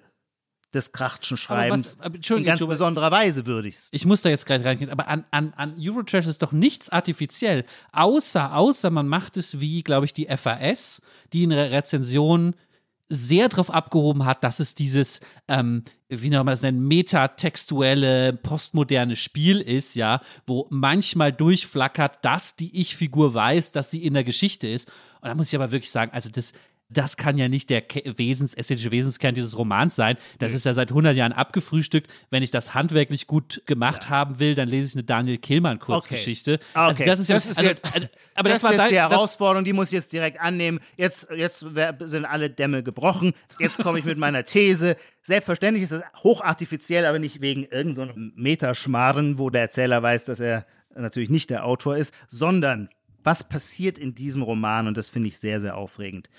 des 0.74 0.94
Krachtschen 0.94 1.36
Schreibens 1.36 1.98
aber 2.00 2.16
in 2.16 2.44
ganz 2.46 2.66
besonderer 2.66 3.12
Weise 3.12 3.46
würdigst. 3.46 3.90
Ich 3.92 4.06
muss 4.06 4.22
da 4.22 4.30
jetzt 4.30 4.46
gleich 4.46 4.64
reingehen, 4.64 4.90
aber 4.90 5.10
an, 5.10 5.26
an, 5.32 5.54
an 5.54 5.76
Eurotrash 5.78 6.28
ist 6.28 6.42
doch 6.42 6.54
nichts 6.54 6.90
artifiziell, 6.90 7.66
außer, 7.92 8.56
außer 8.56 8.90
man 8.90 9.08
macht 9.08 9.36
es 9.36 9.60
wie, 9.60 9.84
glaube 9.84 10.06
ich, 10.06 10.14
die 10.14 10.28
FAS, 10.28 11.02
die 11.34 11.44
in 11.44 11.50
der 11.50 11.72
Rezension 11.72 12.56
sehr 13.14 13.50
drauf 13.50 13.70
abgehoben 13.70 14.24
hat, 14.24 14.44
dass 14.44 14.62
es 14.62 14.74
dieses, 14.74 15.20
ähm, 15.50 15.84
wie 16.08 16.30
nennt 16.30 16.46
man 16.46 16.54
das 16.54 16.62
nennen, 16.62 16.88
metatextuelle, 16.88 18.32
postmoderne 18.34 19.18
Spiel 19.18 19.60
ist, 19.60 19.96
ja, 19.96 20.22
wo 20.48 20.66
manchmal 20.70 21.34
durchflackert, 21.34 22.24
dass 22.24 22.56
die 22.56 22.80
Ich-Figur 22.80 23.34
weiß, 23.34 23.74
dass 23.74 23.92
sie 23.92 24.06
in 24.06 24.14
der 24.14 24.24
Geschichte 24.24 24.68
ist. 24.70 24.88
Und 25.20 25.28
da 25.28 25.36
muss 25.36 25.50
ich 25.50 25.56
aber 25.56 25.74
wirklich 25.74 25.92
sagen, 25.92 26.14
also 26.14 26.30
das, 26.30 26.54
das 26.94 27.16
kann 27.16 27.38
ja 27.38 27.48
nicht 27.48 27.70
der 27.70 27.84
Wesens, 28.18 28.54
ästhetische 28.54 28.92
Wesenskern 28.92 29.34
dieses 29.34 29.58
Romans 29.58 29.96
sein. 29.96 30.18
Das 30.40 30.54
ist 30.54 30.66
ja 30.66 30.74
seit 30.74 30.90
100 30.90 31.16
Jahren 31.16 31.32
abgefrühstückt. 31.32 32.12
Wenn 32.30 32.44
ich 32.44 32.52
das 32.52 32.74
handwerklich 32.74 33.28
gut 33.28 33.62
gemacht 33.66 34.10
haben 34.10 34.40
will, 34.40 34.56
dann 34.56 34.68
lese 34.68 34.86
ich 34.88 34.96
eine 34.96 35.04
Daniel 35.04 35.38
Killmann 35.38 35.80
Kurzgeschichte. 35.80 36.60
Also 36.74 36.92
Okay. 37.02 37.06
das 37.10 37.20
ist 37.20 37.30
ja, 37.30 37.36
Das 37.36 37.46
ist 37.46 37.58
also, 37.58 37.70
jetzt- 37.70 37.96
also, 37.96 38.08
aber 38.36 38.50
das, 38.50 38.62
das, 38.62 38.64
war 38.64 38.72
ist 38.72 38.78
jetzt 38.78 38.80
dein, 38.80 38.90
die 38.90 39.14
Herausforderung, 39.16 39.64
die 39.66 39.74
muss 39.74 39.88
ich 39.88 39.94
jetzt 39.94 40.12
direkt 40.12 40.40
annehmen. 40.42 40.80
Jetzt, 40.98 41.28
jetzt 41.36 41.60
sind 41.60 42.26
alle 42.26 42.50
Dämme 42.50 42.84
gebrochen. 42.84 43.34
Jetzt 43.60 43.78
komme 43.80 44.00
ich 44.00 44.06
mit 44.06 44.18
meiner 44.18 44.44
These. 44.46 44.96
Selbstverständlich 45.24 45.84
ist 45.84 45.92
es 45.92 46.04
hochartifiziell, 46.24 47.06
aber 47.06 47.20
nicht 47.20 47.40
wegen 47.42 47.64
irgendeinem 47.64 48.34
so 48.36 48.42
Metaschmarren, 48.42 49.40
wo 49.40 49.50
der 49.50 49.62
Erzähler 49.62 50.04
weiß, 50.04 50.26
dass 50.26 50.40
er 50.40 50.66
natürlich 50.96 51.30
nicht 51.30 51.50
der 51.50 51.66
Autor 51.66 51.96
ist, 51.96 52.14
sondern 52.28 52.90
was 53.24 53.44
passiert 53.48 53.98
in 53.98 54.14
diesem 54.16 54.42
Roman 54.42 54.88
und 54.88 54.98
das 54.98 55.10
finde 55.10 55.30
ich 55.30 55.38
sehr, 55.38 55.62
sehr 55.62 55.78
aufregend. 55.78 56.30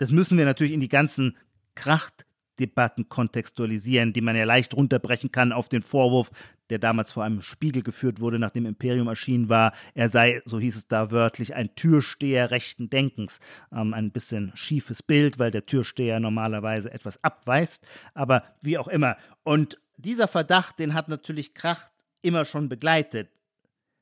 Das 0.00 0.10
müssen 0.10 0.38
wir 0.38 0.46
natürlich 0.46 0.72
in 0.72 0.80
die 0.80 0.88
ganzen 0.88 1.36
Krachtdebatten 1.74 3.10
kontextualisieren, 3.10 4.14
die 4.14 4.22
man 4.22 4.34
ja 4.34 4.44
leicht 4.44 4.74
runterbrechen 4.74 5.30
kann 5.30 5.52
auf 5.52 5.68
den 5.68 5.82
Vorwurf, 5.82 6.30
der 6.70 6.78
damals 6.78 7.12
vor 7.12 7.22
einem 7.22 7.42
Spiegel 7.42 7.82
geführt 7.82 8.18
wurde, 8.18 8.38
nachdem 8.38 8.64
Imperium 8.64 9.08
erschienen 9.08 9.50
war, 9.50 9.74
er 9.92 10.08
sei, 10.08 10.40
so 10.46 10.58
hieß 10.58 10.74
es 10.74 10.88
da 10.88 11.10
wörtlich, 11.10 11.54
ein 11.54 11.74
Türsteher 11.74 12.50
rechten 12.50 12.88
Denkens. 12.88 13.40
Ähm, 13.70 13.92
ein 13.92 14.10
bisschen 14.10 14.52
schiefes 14.54 15.02
Bild, 15.02 15.38
weil 15.38 15.50
der 15.50 15.66
Türsteher 15.66 16.18
normalerweise 16.18 16.90
etwas 16.90 17.22
abweist, 17.22 17.84
aber 18.14 18.42
wie 18.62 18.78
auch 18.78 18.88
immer. 18.88 19.18
Und 19.42 19.78
dieser 19.98 20.28
Verdacht, 20.28 20.78
den 20.78 20.94
hat 20.94 21.10
natürlich 21.10 21.52
Kracht 21.52 21.92
immer 22.22 22.46
schon 22.46 22.70
begleitet. 22.70 23.28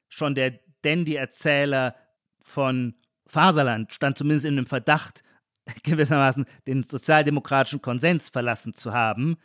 Schon 0.09 0.37
der 0.37 0.61
Dandy-Erzähler 0.83 1.97
von 2.41 2.95
Faserland 3.27 3.93
stand 3.93 4.17
zumindest 4.17 4.47
in 4.47 4.55
dem 4.55 4.67
Verdacht, 4.67 5.25
gewissermaßen 5.83 6.47
den 6.66 6.83
sozialdemokratischen 6.83 7.83
Konsens 7.83 8.29
verlassen 8.29 8.75
zu 8.75 8.93
haben. 8.93 9.37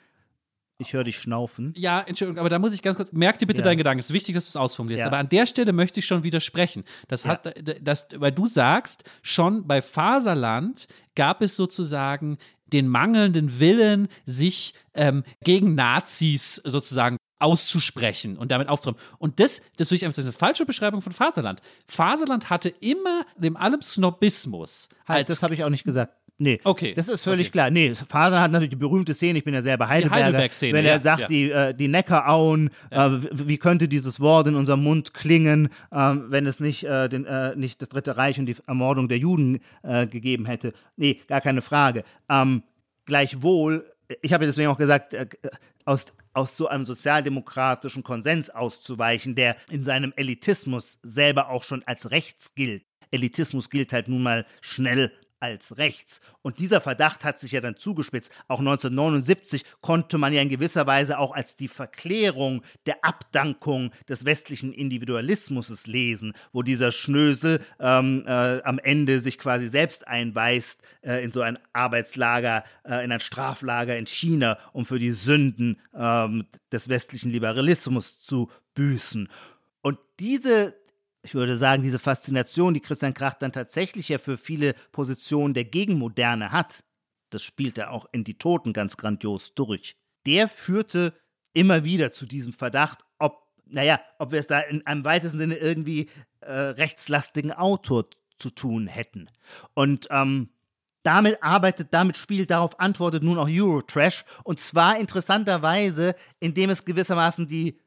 Ich 0.79 0.91
höre 0.93 1.03
dich 1.03 1.19
schnaufen. 1.19 1.73
Ja, 1.77 2.01
Entschuldigung, 2.01 2.39
aber 2.39 2.49
da 2.49 2.57
muss 2.59 2.73
ich 2.73 2.81
ganz 2.81 2.97
kurz, 2.97 3.11
merk 3.13 3.37
dir 3.39 3.45
bitte 3.45 3.59
Ja. 3.59 3.65
deinen 3.65 3.77
Gedanken. 3.77 3.99
Es 3.99 4.07
ist 4.07 4.13
wichtig, 4.13 4.35
dass 4.35 4.45
du 4.45 4.49
es 4.49 4.55
ausformulierst. 4.55 5.01
Ja. 5.01 5.07
Aber 5.07 5.19
an 5.19 5.29
der 5.29 5.45
Stelle 5.45 5.71
möchte 5.71 5.99
ich 5.99 6.05
schon 6.05 6.23
widersprechen. 6.23 6.83
Das 7.07 7.25
hat, 7.25 7.53
das, 7.81 8.07
weil 8.15 8.31
du 8.31 8.47
sagst, 8.47 9.03
schon 9.21 9.67
bei 9.67 9.81
Faserland 9.81 10.87
gab 11.15 11.41
es 11.41 11.55
sozusagen 11.55 12.37
den 12.65 12.87
mangelnden 12.87 13.59
Willen, 13.59 14.07
sich 14.25 14.73
ähm, 14.95 15.23
gegen 15.43 15.75
Nazis 15.75 16.55
sozusagen 16.65 17.17
auszusprechen 17.43 18.37
und 18.37 18.51
damit 18.51 18.69
aufzuräumen. 18.69 18.99
Und 19.19 19.39
das, 19.39 19.61
das 19.77 19.91
will 19.91 19.97
ich 19.97 20.05
einfach 20.05 20.15
sagen, 20.15 20.27
eine 20.27 20.33
falsche 20.37 20.65
Beschreibung 20.65 21.01
von 21.01 21.11
Faserland. 21.13 21.61
Faserland 21.87 22.49
hatte 22.49 22.69
immer 22.69 23.25
dem 23.37 23.57
allem 23.57 23.81
Snobismus 23.81 24.89
Halt, 25.07 25.29
das 25.29 25.43
habe 25.43 25.53
ich 25.53 25.63
auch 25.63 25.69
nicht 25.69 25.83
gesagt. 25.83 26.13
Nee, 26.39 26.59
Okay, 26.63 26.93
das 26.95 27.07
ist 27.09 27.21
völlig 27.21 27.47
okay. 27.47 27.51
klar. 27.51 27.69
Nee, 27.69 27.93
Fasern 27.93 28.39
hat 28.41 28.51
natürlich 28.51 28.71
die 28.71 28.75
berühmte 28.75 29.13
Szene, 29.13 29.37
ich 29.37 29.45
bin 29.45 29.53
ja 29.53 29.61
selber 29.61 29.87
Heidelberger, 29.87 30.25
Heidelberg-Szene, 30.25 30.73
wenn 30.73 30.83
er 30.85 30.95
ja, 30.95 30.99
sagt, 30.99 31.21
ja. 31.21 31.27
die, 31.27 31.51
äh, 31.51 31.73
die 31.75 31.87
Neckarauen, 31.87 32.71
äh, 32.89 32.97
w- 33.11 33.27
wie 33.47 33.57
könnte 33.59 33.87
dieses 33.87 34.19
Wort 34.19 34.47
in 34.47 34.55
unserem 34.55 34.81
Mund 34.81 35.13
klingen, 35.13 35.67
äh, 35.91 36.15
wenn 36.27 36.47
es 36.47 36.59
nicht, 36.59 36.85
äh, 36.85 37.07
den, 37.07 37.25
äh, 37.25 37.55
nicht 37.55 37.81
das 37.83 37.89
Dritte 37.89 38.17
Reich 38.17 38.39
und 38.39 38.47
die 38.47 38.55
Ermordung 38.65 39.07
der 39.09 39.19
Juden 39.19 39.59
äh, 39.83 40.07
gegeben 40.07 40.45
hätte. 40.47 40.73
Nee, 40.97 41.21
gar 41.27 41.39
keine 41.39 41.61
Frage. 41.61 42.03
Ähm, 42.27 42.63
gleichwohl, 43.05 43.85
ich 44.21 44.33
habe 44.33 44.43
ja 44.43 44.47
deswegen 44.49 44.69
auch 44.69 44.77
gesagt, 44.77 45.13
äh, 45.13 45.27
aus, 45.85 46.07
aus 46.33 46.57
so 46.57 46.67
einem 46.67 46.85
sozialdemokratischen 46.85 48.03
Konsens 48.03 48.49
auszuweichen, 48.49 49.35
der 49.35 49.55
in 49.69 49.83
seinem 49.83 50.13
Elitismus 50.15 50.99
selber 51.03 51.49
auch 51.49 51.63
schon 51.63 51.83
als 51.83 52.11
rechts 52.11 52.55
gilt. 52.55 52.85
Elitismus 53.11 53.69
gilt 53.69 53.93
halt 53.93 54.07
nun 54.07 54.23
mal 54.23 54.45
schnell 54.61 55.11
als 55.43 55.77
rechts. 55.77 56.21
Und 56.41 56.59
dieser 56.59 56.79
Verdacht 56.79 57.25
hat 57.25 57.37
sich 57.37 57.51
ja 57.51 57.59
dann 57.59 57.75
zugespitzt. 57.75 58.31
Auch 58.47 58.59
1979 58.59 59.65
konnte 59.81 60.17
man 60.17 60.31
ja 60.31 60.41
in 60.41 60.47
gewisser 60.47 60.87
Weise 60.87 61.19
auch 61.19 61.33
als 61.33 61.57
die 61.57 61.67
Verklärung 61.67 62.63
der 62.85 63.03
Abdankung 63.03 63.91
des 64.07 64.23
westlichen 64.23 64.71
Individualismus 64.71 65.85
lesen, 65.85 66.31
wo 66.53 66.61
dieser 66.61 66.93
Schnösel 66.93 67.59
ähm, 67.81 68.23
äh, 68.25 68.61
am 68.63 68.79
Ende 68.79 69.19
sich 69.19 69.37
quasi 69.37 69.67
selbst 69.67 70.07
einweist 70.07 70.81
äh, 71.01 71.21
in 71.21 71.33
so 71.33 71.41
ein 71.41 71.59
Arbeitslager, 71.73 72.63
äh, 72.85 73.03
in 73.03 73.11
ein 73.11 73.19
Straflager 73.19 73.97
in 73.97 74.07
China, 74.07 74.57
um 74.71 74.85
für 74.85 74.97
die 74.97 75.11
Sünden 75.11 75.77
ähm, 75.93 76.45
des 76.71 76.87
westlichen 76.87 77.31
Liberalismus 77.31 78.21
zu 78.21 78.49
büßen. 78.75 79.27
Und 79.81 79.99
diese 80.21 80.73
ich 81.23 81.33
würde 81.35 81.55
sagen, 81.55 81.83
diese 81.83 81.99
Faszination, 81.99 82.73
die 82.73 82.81
Christian 82.81 83.13
Kracht 83.13 83.41
dann 83.41 83.53
tatsächlich 83.53 84.09
ja 84.09 84.17
für 84.17 84.37
viele 84.37 84.73
Positionen 84.91 85.53
der 85.53 85.63
Gegenmoderne 85.63 86.51
hat, 86.51 86.83
das 87.29 87.41
spielt 87.43 87.77
er 87.77 87.91
auch 87.91 88.05
in 88.11 88.23
Die 88.23 88.37
Toten 88.37 88.73
ganz 88.73 88.97
grandios 88.97 89.55
durch. 89.55 89.95
Der 90.25 90.47
führte 90.47 91.13
immer 91.53 91.83
wieder 91.85 92.11
zu 92.11 92.25
diesem 92.25 92.53
Verdacht, 92.53 92.99
ob, 93.19 93.47
naja, 93.65 93.99
ob 94.19 94.31
wir 94.31 94.39
es 94.39 94.47
da 94.47 94.59
in 94.59 94.85
einem 94.85 95.05
weitesten 95.05 95.37
Sinne 95.37 95.55
irgendwie 95.55 96.09
äh, 96.41 96.51
rechtslastigen 96.51 97.53
Autor 97.53 98.05
zu 98.37 98.49
tun 98.49 98.87
hätten. 98.87 99.29
Und 99.73 100.07
ähm, 100.11 100.49
damit 101.03 101.41
arbeitet, 101.41 101.89
damit 101.91 102.17
spielt, 102.17 102.49
darauf 102.49 102.79
antwortet 102.79 103.23
nun 103.23 103.37
auch 103.37 103.49
Eurotrash. 103.49 104.25
Und 104.43 104.59
zwar 104.59 104.97
interessanterweise, 104.97 106.15
indem 106.39 106.69
es 106.69 106.85
gewissermaßen 106.85 107.47
die 107.47 107.79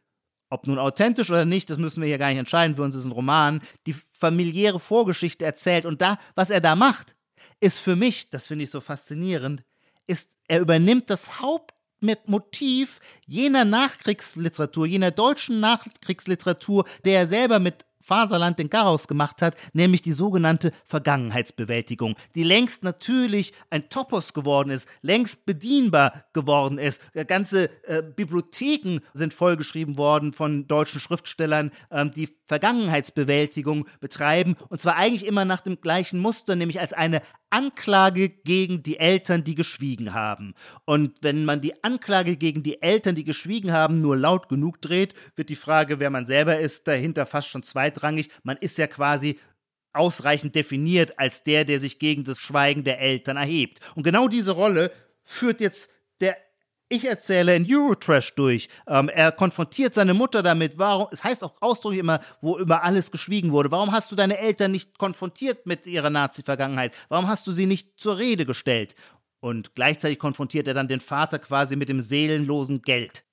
ob 0.50 0.66
nun 0.66 0.78
authentisch 0.78 1.30
oder 1.30 1.44
nicht, 1.44 1.70
das 1.70 1.78
müssen 1.78 2.00
wir 2.00 2.08
hier 2.08 2.18
gar 2.18 2.28
nicht 2.28 2.38
entscheiden. 2.38 2.76
Für 2.76 2.82
uns 2.82 2.94
ist 2.94 3.04
ein 3.04 3.12
Roman, 3.12 3.60
die 3.86 3.94
familiäre 4.12 4.78
Vorgeschichte 4.78 5.44
erzählt. 5.44 5.84
Und 5.84 6.00
da, 6.00 6.18
was 6.34 6.50
er 6.50 6.60
da 6.60 6.76
macht, 6.76 7.16
ist 7.60 7.78
für 7.78 7.96
mich, 7.96 8.30
das 8.30 8.46
finde 8.46 8.64
ich 8.64 8.70
so 8.70 8.80
faszinierend, 8.80 9.64
ist, 10.06 10.36
er 10.46 10.60
übernimmt 10.60 11.10
das 11.10 11.40
Hauptmotiv 11.40 13.00
jener 13.26 13.64
Nachkriegsliteratur, 13.64 14.86
jener 14.86 15.10
deutschen 15.10 15.58
Nachkriegsliteratur, 15.58 16.84
der 17.04 17.20
er 17.20 17.26
selber 17.26 17.58
mit 17.58 17.85
Faserland 18.06 18.60
den 18.60 18.70
Garaus 18.70 19.08
gemacht 19.08 19.42
hat, 19.42 19.56
nämlich 19.72 20.00
die 20.00 20.12
sogenannte 20.12 20.70
Vergangenheitsbewältigung, 20.84 22.14
die 22.36 22.44
längst 22.44 22.84
natürlich 22.84 23.52
ein 23.68 23.88
Topos 23.88 24.32
geworden 24.32 24.70
ist, 24.70 24.88
längst 25.02 25.44
bedienbar 25.44 26.24
geworden 26.32 26.78
ist. 26.78 27.00
Ganze 27.26 27.68
äh, 27.82 28.02
Bibliotheken 28.02 29.00
sind 29.12 29.34
vollgeschrieben 29.34 29.98
worden 29.98 30.32
von 30.32 30.68
deutschen 30.68 31.00
Schriftstellern, 31.00 31.72
ähm, 31.90 32.12
die 32.12 32.28
Vergangenheitsbewältigung 32.44 33.88
betreiben, 33.98 34.54
und 34.68 34.80
zwar 34.80 34.94
eigentlich 34.94 35.26
immer 35.26 35.44
nach 35.44 35.60
dem 35.60 35.80
gleichen 35.80 36.20
Muster, 36.20 36.54
nämlich 36.54 36.78
als 36.78 36.92
eine 36.92 37.22
Anklage 37.50 38.28
gegen 38.28 38.82
die 38.82 38.98
Eltern, 38.98 39.44
die 39.44 39.54
geschwiegen 39.54 40.14
haben. 40.14 40.54
Und 40.84 41.18
wenn 41.22 41.44
man 41.44 41.60
die 41.60 41.82
Anklage 41.84 42.36
gegen 42.36 42.62
die 42.62 42.82
Eltern, 42.82 43.14
die 43.14 43.24
geschwiegen 43.24 43.72
haben, 43.72 44.00
nur 44.00 44.16
laut 44.16 44.48
genug 44.48 44.80
dreht, 44.80 45.14
wird 45.36 45.48
die 45.48 45.56
Frage, 45.56 46.00
wer 46.00 46.10
man 46.10 46.26
selber 46.26 46.58
ist, 46.58 46.88
dahinter 46.88 47.26
fast 47.26 47.48
schon 47.48 47.62
zweitrangig. 47.62 48.28
Man 48.42 48.56
ist 48.56 48.78
ja 48.78 48.86
quasi 48.86 49.38
ausreichend 49.92 50.54
definiert 50.54 51.18
als 51.18 51.42
der, 51.42 51.64
der 51.64 51.80
sich 51.80 51.98
gegen 51.98 52.24
das 52.24 52.38
Schweigen 52.38 52.84
der 52.84 53.00
Eltern 53.00 53.36
erhebt. 53.36 53.80
Und 53.94 54.02
genau 54.02 54.28
diese 54.28 54.52
Rolle 54.52 54.92
führt 55.22 55.60
jetzt 55.60 55.90
der 56.20 56.36
ich 56.88 57.04
erzähle 57.04 57.56
in 57.56 57.66
Eurotrash 57.68 58.34
durch. 58.34 58.68
Ähm, 58.86 59.08
er 59.08 59.32
konfrontiert 59.32 59.94
seine 59.94 60.14
Mutter 60.14 60.42
damit, 60.42 60.78
warum, 60.78 61.08
es 61.10 61.24
heißt 61.24 61.42
auch 61.42 61.54
ausdrücklich 61.60 62.00
immer, 62.00 62.20
wo 62.40 62.58
über 62.58 62.84
alles 62.84 63.10
geschwiegen 63.10 63.52
wurde. 63.52 63.70
Warum 63.70 63.92
hast 63.92 64.12
du 64.12 64.16
deine 64.16 64.38
Eltern 64.38 64.72
nicht 64.72 64.98
konfrontiert 64.98 65.66
mit 65.66 65.86
ihrer 65.86 66.10
Nazi-Vergangenheit? 66.10 66.94
Warum 67.08 67.28
hast 67.28 67.46
du 67.46 67.52
sie 67.52 67.66
nicht 67.66 67.98
zur 67.98 68.18
Rede 68.18 68.46
gestellt? 68.46 68.94
Und 69.40 69.74
gleichzeitig 69.74 70.18
konfrontiert 70.18 70.66
er 70.66 70.74
dann 70.74 70.88
den 70.88 71.00
Vater 71.00 71.38
quasi 71.38 71.76
mit 71.76 71.88
dem 71.88 72.00
seelenlosen 72.00 72.82
Geld. 72.82 73.24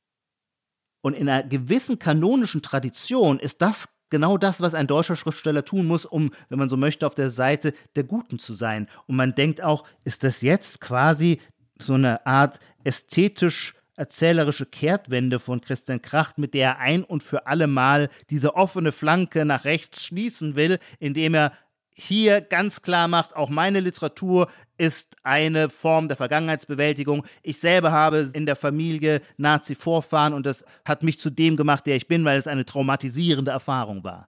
Und 1.02 1.14
in 1.16 1.30
einer 1.30 1.44
gewissen 1.44 2.00
kanonischen 2.00 2.62
Tradition 2.62 3.40
ist 3.40 3.62
das 3.62 3.90
genau 4.10 4.38
das, 4.38 4.62
was 4.62 4.74
ein 4.74 4.88
deutscher 4.88 5.16
Schriftsteller 5.16 5.66
tun 5.66 5.86
muss, 5.86 6.06
um, 6.06 6.32
wenn 6.50 6.60
man 6.60 6.70
so 6.70 6.78
möchte, 6.78 7.08
auf 7.08 7.16
der 7.16 7.30
Seite 7.30 7.74
der 7.96 8.04
Guten 8.04 8.40
zu 8.40 8.54
sein. 8.54 8.88
Und 9.08 9.16
man 9.16 9.36
denkt 9.36 9.62
auch, 9.62 9.86
ist 10.06 10.24
das 10.24 10.42
jetzt 10.42 10.80
quasi 10.80 11.42
so 11.80 11.96
eine 11.96 12.26
Art 12.26 12.60
ästhetisch 12.84 13.76
erzählerische 13.96 14.66
Kehrtwende 14.66 15.40
von 15.40 15.62
Christian 15.62 16.02
Kracht, 16.02 16.38
mit 16.38 16.54
der 16.54 16.70
er 16.70 16.80
ein 16.80 17.04
und 17.04 17.22
für 17.22 17.48
alle 17.48 17.68
Mal 17.68 18.10
diese 18.30 18.56
offene 18.56 18.92
Flanke 18.92 19.46
nach 19.46 19.66
rechts 19.66 20.06
schließen 20.06 20.56
will, 20.56 20.80
indem 21.00 21.36
er 21.36 21.52
hier 21.96 22.42
ganz 22.42 22.82
klar 22.82 23.08
macht, 23.08 23.36
auch 23.36 23.50
meine 23.50 23.80
Literatur 23.80 24.50
ist 24.78 25.16
eine 25.22 25.70
Form 25.70 26.08
der 26.08 26.18
Vergangenheitsbewältigung. 26.18 27.24
Ich 27.44 27.60
selber 27.60 27.92
habe 27.92 28.32
in 28.34 28.48
der 28.48 28.56
Familie 28.56 29.22
Nazi-Vorfahren 29.38 30.34
und 30.34 30.46
das 30.46 30.66
hat 30.86 31.04
mich 31.04 31.20
zu 31.20 31.30
dem 31.30 31.56
gemacht, 31.56 31.86
der 31.86 31.96
ich 31.96 32.08
bin, 32.08 32.26
weil 32.26 32.38
es 32.38 32.48
eine 32.48 32.66
traumatisierende 32.66 33.52
Erfahrung 33.52 34.04
war. 34.04 34.28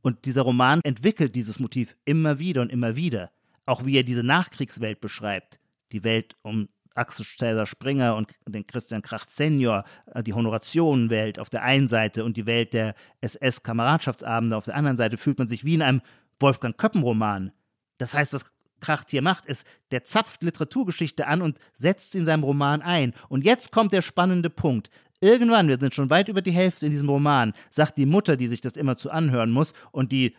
Und 0.00 0.24
dieser 0.24 0.42
Roman 0.42 0.80
entwickelt 0.82 1.36
dieses 1.36 1.58
Motiv 1.60 1.96
immer 2.04 2.38
wieder 2.38 2.62
und 2.62 2.72
immer 2.72 2.96
wieder. 2.96 3.30
Auch 3.66 3.84
wie 3.84 3.96
er 3.96 4.02
diese 4.02 4.24
Nachkriegswelt 4.24 5.00
beschreibt. 5.00 5.60
Die 5.92 6.02
Welt 6.02 6.36
um 6.42 6.68
Axel 6.94 7.24
Cäsar 7.24 7.66
Springer 7.66 8.16
und 8.16 8.30
den 8.46 8.66
Christian 8.66 9.02
Kracht 9.02 9.30
Senior, 9.30 9.84
äh, 10.14 10.22
die 10.22 10.34
Honorationenwelt 10.34 11.38
auf 11.38 11.50
der 11.50 11.62
einen 11.62 11.88
Seite 11.88 12.24
und 12.24 12.36
die 12.36 12.46
Welt 12.46 12.72
der 12.72 12.94
SS-Kameradschaftsabende 13.20 14.56
auf 14.56 14.64
der 14.64 14.76
anderen 14.76 14.96
Seite, 14.96 15.16
fühlt 15.16 15.38
man 15.38 15.48
sich 15.48 15.64
wie 15.64 15.74
in 15.74 15.82
einem 15.82 16.02
Wolfgang 16.40 16.76
Köppen-Roman. 16.76 17.52
Das 17.98 18.14
heißt, 18.14 18.32
was 18.32 18.44
Kracht 18.80 19.10
hier 19.10 19.22
macht, 19.22 19.46
ist, 19.46 19.66
der 19.92 20.04
zapft 20.04 20.42
Literaturgeschichte 20.42 21.26
an 21.26 21.40
und 21.40 21.58
setzt 21.72 22.12
sie 22.12 22.18
in 22.18 22.24
seinem 22.24 22.42
Roman 22.42 22.82
ein. 22.82 23.14
Und 23.28 23.44
jetzt 23.44 23.72
kommt 23.72 23.92
der 23.92 24.02
spannende 24.02 24.50
Punkt. 24.50 24.90
Irgendwann, 25.20 25.68
wir 25.68 25.78
sind 25.78 25.94
schon 25.94 26.10
weit 26.10 26.28
über 26.28 26.42
die 26.42 26.50
Hälfte 26.50 26.86
in 26.86 26.90
diesem 26.90 27.08
Roman, 27.08 27.52
sagt 27.70 27.96
die 27.96 28.06
Mutter, 28.06 28.36
die 28.36 28.48
sich 28.48 28.60
das 28.60 28.76
immer 28.76 28.96
zu 28.96 29.10
anhören 29.10 29.52
muss 29.52 29.72
und 29.92 30.10
die 30.10 30.34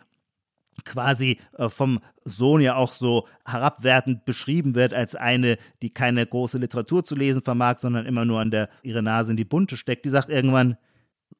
quasi 0.84 1.38
äh, 1.56 1.68
vom 1.68 2.00
Sohn 2.24 2.60
ja 2.60 2.76
auch 2.76 2.92
so 2.92 3.26
herabwertend 3.46 4.24
beschrieben 4.24 4.74
wird 4.74 4.94
als 4.94 5.14
eine, 5.14 5.58
die 5.82 5.90
keine 5.90 6.26
große 6.26 6.58
Literatur 6.58 7.04
zu 7.04 7.14
lesen 7.14 7.42
vermag, 7.42 7.78
sondern 7.78 8.06
immer 8.06 8.24
nur 8.24 8.40
an 8.40 8.50
der 8.50 8.68
ihre 8.82 9.02
Nase 9.02 9.30
in 9.32 9.36
die 9.36 9.44
Bunte 9.44 9.76
steckt, 9.76 10.04
die 10.04 10.10
sagt 10.10 10.30
irgendwann, 10.30 10.76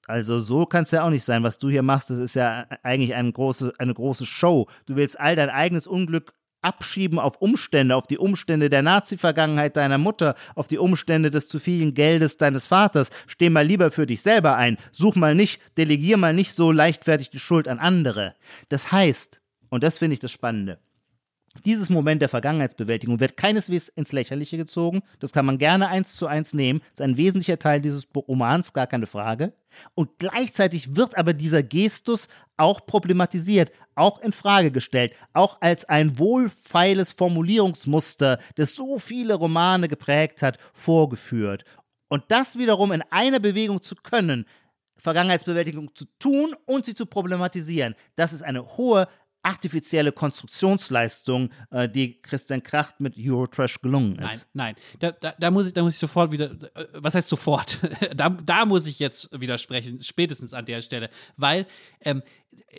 also 0.06 0.38
so 0.38 0.66
kann 0.66 0.82
es 0.82 0.90
ja 0.90 1.04
auch 1.04 1.10
nicht 1.10 1.24
sein, 1.24 1.42
was 1.42 1.58
du 1.58 1.70
hier 1.70 1.82
machst, 1.82 2.10
das 2.10 2.18
ist 2.18 2.34
ja 2.34 2.66
eigentlich 2.82 3.14
eine 3.14 3.32
große, 3.32 3.72
eine 3.78 3.94
große 3.94 4.26
Show. 4.26 4.68
Du 4.86 4.96
willst 4.96 5.18
all 5.18 5.34
dein 5.34 5.50
eigenes 5.50 5.86
Unglück 5.86 6.34
abschieben 6.64 7.18
auf 7.18 7.40
Umstände, 7.40 7.96
auf 7.96 8.06
die 8.06 8.18
Umstände 8.18 8.70
der 8.70 8.82
Nazi-Vergangenheit 8.82 9.76
deiner 9.76 9.98
Mutter, 9.98 10.34
auf 10.54 10.68
die 10.68 10.78
Umstände 10.78 11.30
des 11.30 11.48
zu 11.48 11.58
vielen 11.58 11.94
Geldes 11.94 12.36
deines 12.36 12.66
Vaters. 12.66 13.10
Steh 13.26 13.50
mal 13.50 13.66
lieber 13.66 13.90
für 13.90 14.06
dich 14.06 14.22
selber 14.22 14.56
ein. 14.56 14.78
Such 14.92 15.16
mal 15.16 15.34
nicht, 15.34 15.60
delegier 15.76 16.16
mal 16.16 16.34
nicht 16.34 16.54
so 16.54 16.72
leichtfertig 16.72 17.30
die 17.30 17.38
Schuld 17.38 17.68
an 17.68 17.78
andere. 17.78 18.34
Das 18.68 18.92
heißt, 18.92 19.40
und 19.68 19.82
das 19.82 19.98
finde 19.98 20.14
ich 20.14 20.20
das 20.20 20.32
Spannende, 20.32 20.78
dieses 21.64 21.88
Moment 21.88 22.20
der 22.20 22.28
Vergangenheitsbewältigung 22.28 23.20
wird 23.20 23.36
keineswegs 23.36 23.88
ins 23.88 24.12
Lächerliche 24.12 24.56
gezogen. 24.56 25.02
Das 25.20 25.32
kann 25.32 25.46
man 25.46 25.58
gerne 25.58 25.88
eins 25.88 26.14
zu 26.14 26.26
eins 26.26 26.52
nehmen. 26.52 26.80
Das 26.80 27.06
ist 27.06 27.12
ein 27.12 27.16
wesentlicher 27.16 27.58
Teil 27.58 27.80
dieses 27.80 28.08
Romans, 28.14 28.72
gar 28.72 28.86
keine 28.86 29.06
Frage. 29.06 29.52
Und 29.94 30.18
gleichzeitig 30.18 30.96
wird 30.96 31.16
aber 31.16 31.32
dieser 31.32 31.62
Gestus 31.62 32.28
auch 32.56 32.86
problematisiert, 32.86 33.72
auch 33.94 34.20
in 34.20 34.32
Frage 34.32 34.70
gestellt, 34.70 35.12
auch 35.32 35.60
als 35.60 35.84
ein 35.84 36.18
wohlfeiles 36.18 37.12
Formulierungsmuster, 37.12 38.38
das 38.56 38.74
so 38.74 38.98
viele 38.98 39.34
Romane 39.34 39.88
geprägt 39.88 40.42
hat, 40.42 40.58
vorgeführt. 40.72 41.64
Und 42.08 42.24
das 42.28 42.58
wiederum 42.58 42.92
in 42.92 43.02
einer 43.10 43.40
Bewegung 43.40 43.82
zu 43.82 43.94
können, 43.96 44.46
Vergangenheitsbewältigung 44.96 45.94
zu 45.94 46.06
tun 46.18 46.56
und 46.64 46.86
sie 46.86 46.94
zu 46.94 47.06
problematisieren, 47.06 47.94
das 48.16 48.32
ist 48.32 48.42
eine 48.42 48.76
hohe 48.76 49.06
artifizielle 49.44 50.12
Konstruktionsleistung, 50.12 51.50
äh, 51.70 51.88
die 51.88 52.20
Christian 52.22 52.62
Kracht 52.62 53.00
mit 53.00 53.14
Eurotrash 53.18 53.80
gelungen 53.80 54.16
ist. 54.16 54.46
Nein, 54.54 54.74
nein. 54.74 54.76
Da, 54.98 55.12
da, 55.12 55.34
da, 55.38 55.50
muss 55.50 55.66
ich, 55.66 55.72
da 55.72 55.82
muss 55.82 55.94
ich 55.94 55.98
sofort 55.98 56.32
wieder, 56.32 56.52
äh, 56.74 56.86
was 56.94 57.14
heißt 57.14 57.28
sofort? 57.28 57.78
da, 58.16 58.30
da 58.30 58.64
muss 58.64 58.86
ich 58.86 58.98
jetzt 58.98 59.28
widersprechen, 59.38 60.02
spätestens 60.02 60.54
an 60.54 60.64
der 60.64 60.82
Stelle, 60.82 61.10
weil 61.36 61.66
ähm, 62.00 62.22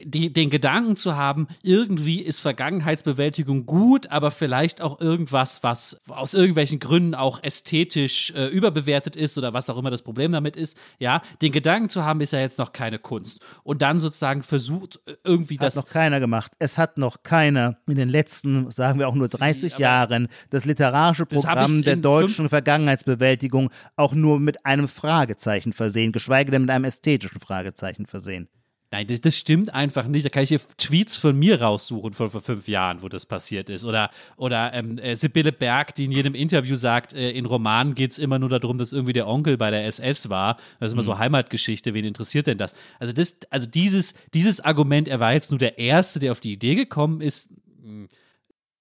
die, 0.03 0.31
den 0.31 0.49
Gedanken 0.49 0.95
zu 0.95 1.15
haben, 1.15 1.47
irgendwie 1.63 2.21
ist 2.21 2.41
Vergangenheitsbewältigung 2.41 3.65
gut, 3.65 4.07
aber 4.11 4.31
vielleicht 4.31 4.81
auch 4.81 4.99
irgendwas, 4.99 5.63
was 5.63 6.01
aus 6.07 6.33
irgendwelchen 6.33 6.79
Gründen 6.79 7.15
auch 7.15 7.41
ästhetisch 7.43 8.31
äh, 8.35 8.47
überbewertet 8.47 9.15
ist 9.15 9.37
oder 9.37 9.53
was 9.53 9.69
auch 9.69 9.77
immer 9.77 9.91
das 9.91 10.01
Problem 10.01 10.31
damit 10.31 10.55
ist, 10.55 10.77
ja, 10.99 11.21
den 11.41 11.51
Gedanken 11.51 11.89
zu 11.89 12.03
haben, 12.03 12.21
ist 12.21 12.33
ja 12.33 12.39
jetzt 12.39 12.59
noch 12.59 12.73
keine 12.73 12.99
Kunst. 12.99 13.45
Und 13.63 13.81
dann 13.81 13.99
sozusagen 13.99 14.43
versucht, 14.43 14.99
äh, 15.05 15.15
irgendwie 15.23 15.55
hat 15.55 15.67
das. 15.67 15.75
noch 15.75 15.87
keiner 15.87 16.19
gemacht. 16.19 16.51
Es 16.59 16.77
hat 16.77 16.97
noch 16.97 17.23
keiner 17.23 17.77
in 17.87 17.95
den 17.95 18.09
letzten, 18.09 18.69
sagen 18.71 18.99
wir 18.99 19.07
auch 19.07 19.15
nur 19.15 19.29
30 19.29 19.77
Jahren, 19.77 20.27
das 20.49 20.65
literarische 20.65 21.25
Das 21.25 21.41
Programm 21.41 21.77
ich 21.77 21.85
der 21.85 21.95
deutschen 21.97 22.49
Vergangenheitsbewältigung 22.49 23.69
auch 23.95 24.13
nur 24.13 24.39
mit 24.39 24.65
einem 24.65 24.87
Fragezeichen 24.87 25.73
versehen, 25.73 26.11
geschweige 26.11 26.51
denn 26.51 26.63
mit 26.63 26.71
einem 26.71 26.85
ästhetischen 26.85 27.39
Fragezeichen 27.39 28.05
versehen. 28.05 28.49
Nein, 28.91 29.07
das, 29.07 29.19
das 29.21 29.37
stimmt 29.37 29.73
einfach 29.73 30.07
nicht. 30.07 30.25
Da 30.25 30.29
kann 30.29 30.43
ich 30.43 30.49
hier 30.49 30.61
Tweets 30.77 31.17
von 31.17 31.37
mir 31.37 31.61
raussuchen 31.61 32.13
von 32.13 32.29
vor 32.29 32.41
fünf 32.41 32.67
Jahren, 32.67 33.01
wo 33.01 33.09
das 33.09 33.25
passiert 33.25 33.69
ist. 33.69 33.83
Oder, 33.83 34.11
oder 34.37 34.73
ähm, 34.73 34.97
äh, 34.99 35.15
Sibylle 35.15 35.51
Berg, 35.51 35.95
die 35.95 36.05
in 36.05 36.11
jedem 36.11 36.35
Interview 36.35 36.75
sagt, 36.75 37.13
äh, 37.13 37.31
in 37.31 37.45
Romanen 37.45 37.95
geht 37.95 38.11
es 38.11 38.17
immer 38.17 38.39
nur 38.39 38.49
darum, 38.49 38.77
dass 38.77 38.93
irgendwie 38.93 39.13
der 39.13 39.27
Onkel 39.27 39.57
bei 39.57 39.71
der 39.71 39.85
SS 39.85 40.29
war. 40.29 40.57
Das 40.79 40.87
ist 40.87 40.93
immer 40.93 41.03
so 41.03 41.17
Heimatgeschichte. 41.17 41.93
Wen 41.93 42.05
interessiert 42.05 42.47
denn 42.47 42.57
das? 42.57 42.73
Also, 42.99 43.11
das, 43.11 43.37
also 43.49 43.67
dieses, 43.67 44.13
dieses 44.33 44.61
Argument, 44.61 45.07
er 45.07 45.19
war 45.19 45.33
jetzt 45.33 45.51
nur 45.51 45.59
der 45.59 45.77
Erste, 45.77 46.19
der 46.19 46.31
auf 46.31 46.39
die 46.39 46.53
Idee 46.53 46.75
gekommen 46.75 47.21
ist. 47.21 47.49
mh, 47.83 48.07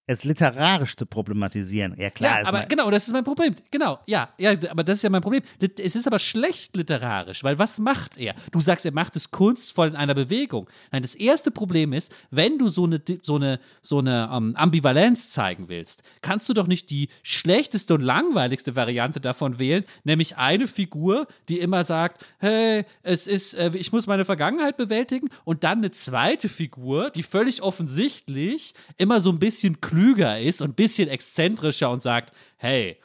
Es 0.07 0.23
literarisch 0.25 0.97
zu 0.97 1.07
problematisieren. 1.07 1.95
Ja, 1.99 2.11
klar. 2.11 2.41
ja, 2.43 2.47
aber 2.47 2.59
mein- 2.59 2.69
genau, 2.69 2.91
das 2.91 3.07
ist 3.07 3.13
mein 3.15 3.25
Problem. 3.25 3.55
Genau, 3.71 4.01
ja, 4.07 4.29
ja, 4.37 4.51
aber 4.69 4.85
das 4.85 4.99
ist 4.99 5.03
ja 5.03 5.09
mein 5.09 5.23
Problem. 5.23 5.41
Es 5.81 5.97
ist 5.97 6.07
aber 6.07 6.19
schlecht 6.19 6.77
literarisch, 6.77 7.43
weil 7.43 7.59
was 7.59 7.79
macht 7.79 8.19
er? 8.19 8.35
Du 8.53 8.61
sagst, 8.61 8.85
er 8.85 8.93
macht 8.93 9.17
es 9.17 9.31
kunstvoll 9.31 9.89
in 9.89 9.97
einer 9.97 10.15
Bewegung. 10.15 10.69
Nein, 10.93 11.01
das 11.01 11.15
erste 11.15 11.51
Problem 11.51 11.95
ist, 11.95 12.13
wenn 12.31 12.59
du 12.59 12.69
so 12.69 12.85
eine, 12.85 13.01
so 13.23 13.37
eine, 13.37 13.61
so 13.81 13.99
eine 14.01 14.29
ähm, 14.31 14.55
Ambivalenz 14.57 15.31
zeigen 15.31 15.71
willst, 15.71 16.03
kannst 16.21 16.51
du 16.51 16.53
doch 16.53 16.67
nicht 16.67 16.91
die 16.91 17.09
schlechteste 17.23 17.95
und 17.95 18.03
langweiligste 18.03 18.77
Variante 18.77 19.21
davon 19.21 19.59
wählen, 19.59 19.85
nämlich 20.05 20.37
eine 20.37 20.67
Figur, 20.67 21.27
die 21.49 21.61
immer 21.61 21.83
sagt, 21.83 22.27
hey, 22.41 22.85
es 23.03 23.27
ist, 23.27 23.55
äh, 23.55 23.71
ich 23.75 23.91
muss 23.91 24.07
meine 24.07 24.27
Vergangenheit 24.27 24.77
bewältigen 24.77 25.31
und 25.45 25.65
dann 25.65 25.79
eine 25.79 25.93
zweite 25.93 26.51
Figur, 26.51 27.09
die 27.09 27.23
völlig 27.23 27.63
offensichtlich 27.63 28.75
immer 28.99 29.23
so 29.23 29.31
ein 29.31 29.39
bisschen 29.39 29.81
klüger 29.95 30.41
ist 30.41 30.61
und 30.61 30.71
ein 30.71 30.75
bisschen 30.75 31.09
exzentrischer 31.09 31.91
und 31.91 32.01
sagt, 32.01 32.33
hey, 32.57 32.99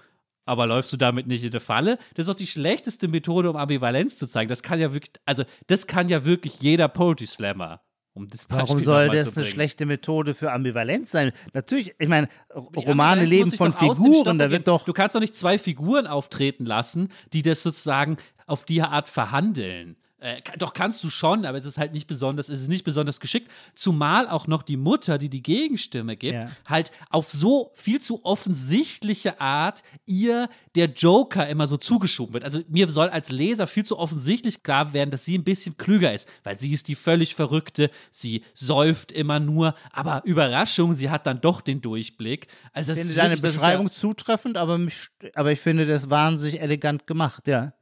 aber 0.46 0.66
läufst 0.66 0.92
du 0.92 0.98
damit 0.98 1.28
nicht 1.28 1.44
in 1.44 1.52
die 1.52 1.60
Falle? 1.60 1.98
Das 2.16 2.24
ist 2.24 2.30
doch 2.30 2.36
die 2.36 2.48
schlechteste 2.48 3.08
Methode, 3.08 3.52
um 3.52 3.56
Ambivalenz 3.56 4.18
zu 4.18 4.26
zeigen. 4.26 4.50
Das 4.50 4.64
kann 4.64 4.80
ja 4.80 4.94
wirklich, 4.94 5.14
also 5.26 5.44
das 5.68 5.86
kann 5.86 6.10
ja 6.10 6.26
wirklich 6.26 6.60
jeder 6.62 6.88
Poetry 6.88 7.28
Slammer. 7.28 7.82
Um 8.14 8.28
das 8.28 8.48
Warum 8.50 8.82
soll 8.82 9.10
das 9.10 9.38
eine 9.38 9.46
schlechte 9.46 9.86
Methode 9.86 10.34
für 10.34 10.52
Ambivalenz 10.52 11.12
sein? 11.12 11.32
Natürlich, 11.54 11.94
ich 12.00 12.08
meine, 12.08 12.28
Romane 12.76 13.24
leben 13.24 13.52
von 13.52 13.72
Figuren, 13.72 14.40
da 14.40 14.50
wird 14.50 14.68
doch. 14.68 14.86
Du 14.86 14.94
kannst 14.94 15.16
doch 15.16 15.20
nicht 15.20 15.36
zwei 15.36 15.60
Figuren 15.60 16.08
auftreten 16.08 16.66
lassen, 16.66 17.10
die 17.32 17.44
das 17.44 17.62
sozusagen 17.62 18.18
auf 18.48 18.66
die 18.66 18.82
Art 18.82 19.08
verhandeln. 19.08 19.96
Äh, 20.22 20.42
doch 20.58 20.74
kannst 20.74 21.02
du 21.04 21.10
schon, 21.10 21.46
aber 21.46 21.58
es 21.58 21.64
ist 21.66 21.78
halt 21.78 21.94
nicht 21.94 22.06
besonders, 22.08 22.50
es 22.50 22.62
ist 22.62 22.68
nicht 22.68 22.84
besonders 22.84 23.20
geschickt. 23.22 23.50
Zumal 23.74 24.28
auch 24.28 24.48
noch 24.48 24.64
die 24.64 24.76
Mutter, 24.76 25.18
die 25.18 25.30
die 25.30 25.42
Gegenstimme 25.42 26.18
gibt, 26.18 26.34
Ja. 26.34 26.52
halt 26.68 26.92
auf 27.10 27.30
so 27.30 27.72
viel 27.76 28.02
zu 28.02 28.26
offensichtliche 28.26 29.40
Art 29.40 29.84
ihr 30.06 30.50
der 30.76 30.88
Joker 30.88 31.48
immer 31.48 31.68
so 31.68 31.78
zugeschoben 31.78 32.34
wird. 32.34 32.44
Also 32.44 32.62
mir 32.68 32.90
soll 32.90 33.10
als 33.10 33.30
Leser 33.32 33.66
viel 33.68 33.86
zu 33.86 33.98
offensichtlich 33.98 34.62
klar 34.64 34.94
werden, 34.94 35.10
dass 35.12 35.26
sie 35.26 35.38
ein 35.38 35.44
bisschen 35.44 35.78
klüger 35.78 36.14
ist, 36.14 36.28
weil 36.44 36.58
sie 36.58 36.72
ist 36.74 36.88
die 36.90 36.96
völlig 36.96 37.34
verrückte, 37.36 37.90
sie 38.12 38.44
säuft 38.54 39.12
immer 39.12 39.40
nur, 39.40 39.74
aber 39.92 40.22
Überraschung, 40.26 40.94
sie 40.94 41.10
hat 41.10 41.26
dann 41.26 41.42
doch 41.42 41.62
den 41.62 41.82
Durchblick. 41.82 42.48
Also 42.74 42.92
Ich 42.92 43.00
ist 43.00 43.08
finde 43.14 43.22
deine 43.22 43.38
Beschreibung 43.38 43.88
ja, 43.88 43.94
zutreffend, 43.94 44.58
aber, 44.58 44.78
mich, 44.78 45.08
aber 45.34 45.52
ich 45.52 45.60
finde 45.60 45.86
das 45.88 46.10
wahnsinnig 46.10 46.62
elegant 46.62 47.08
gemacht, 47.08 47.48
ja. 47.48 47.74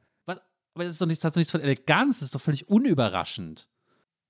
Aber 0.78 0.84
das 0.84 0.92
ist 0.92 1.00
doch 1.00 1.06
nichts, 1.06 1.24
hat 1.24 1.32
doch 1.32 1.38
nichts 1.38 1.50
von 1.50 1.60
Eleganz, 1.60 2.20
das 2.20 2.26
ist 2.26 2.36
doch 2.36 2.40
völlig 2.40 2.68
unüberraschend. 2.68 3.66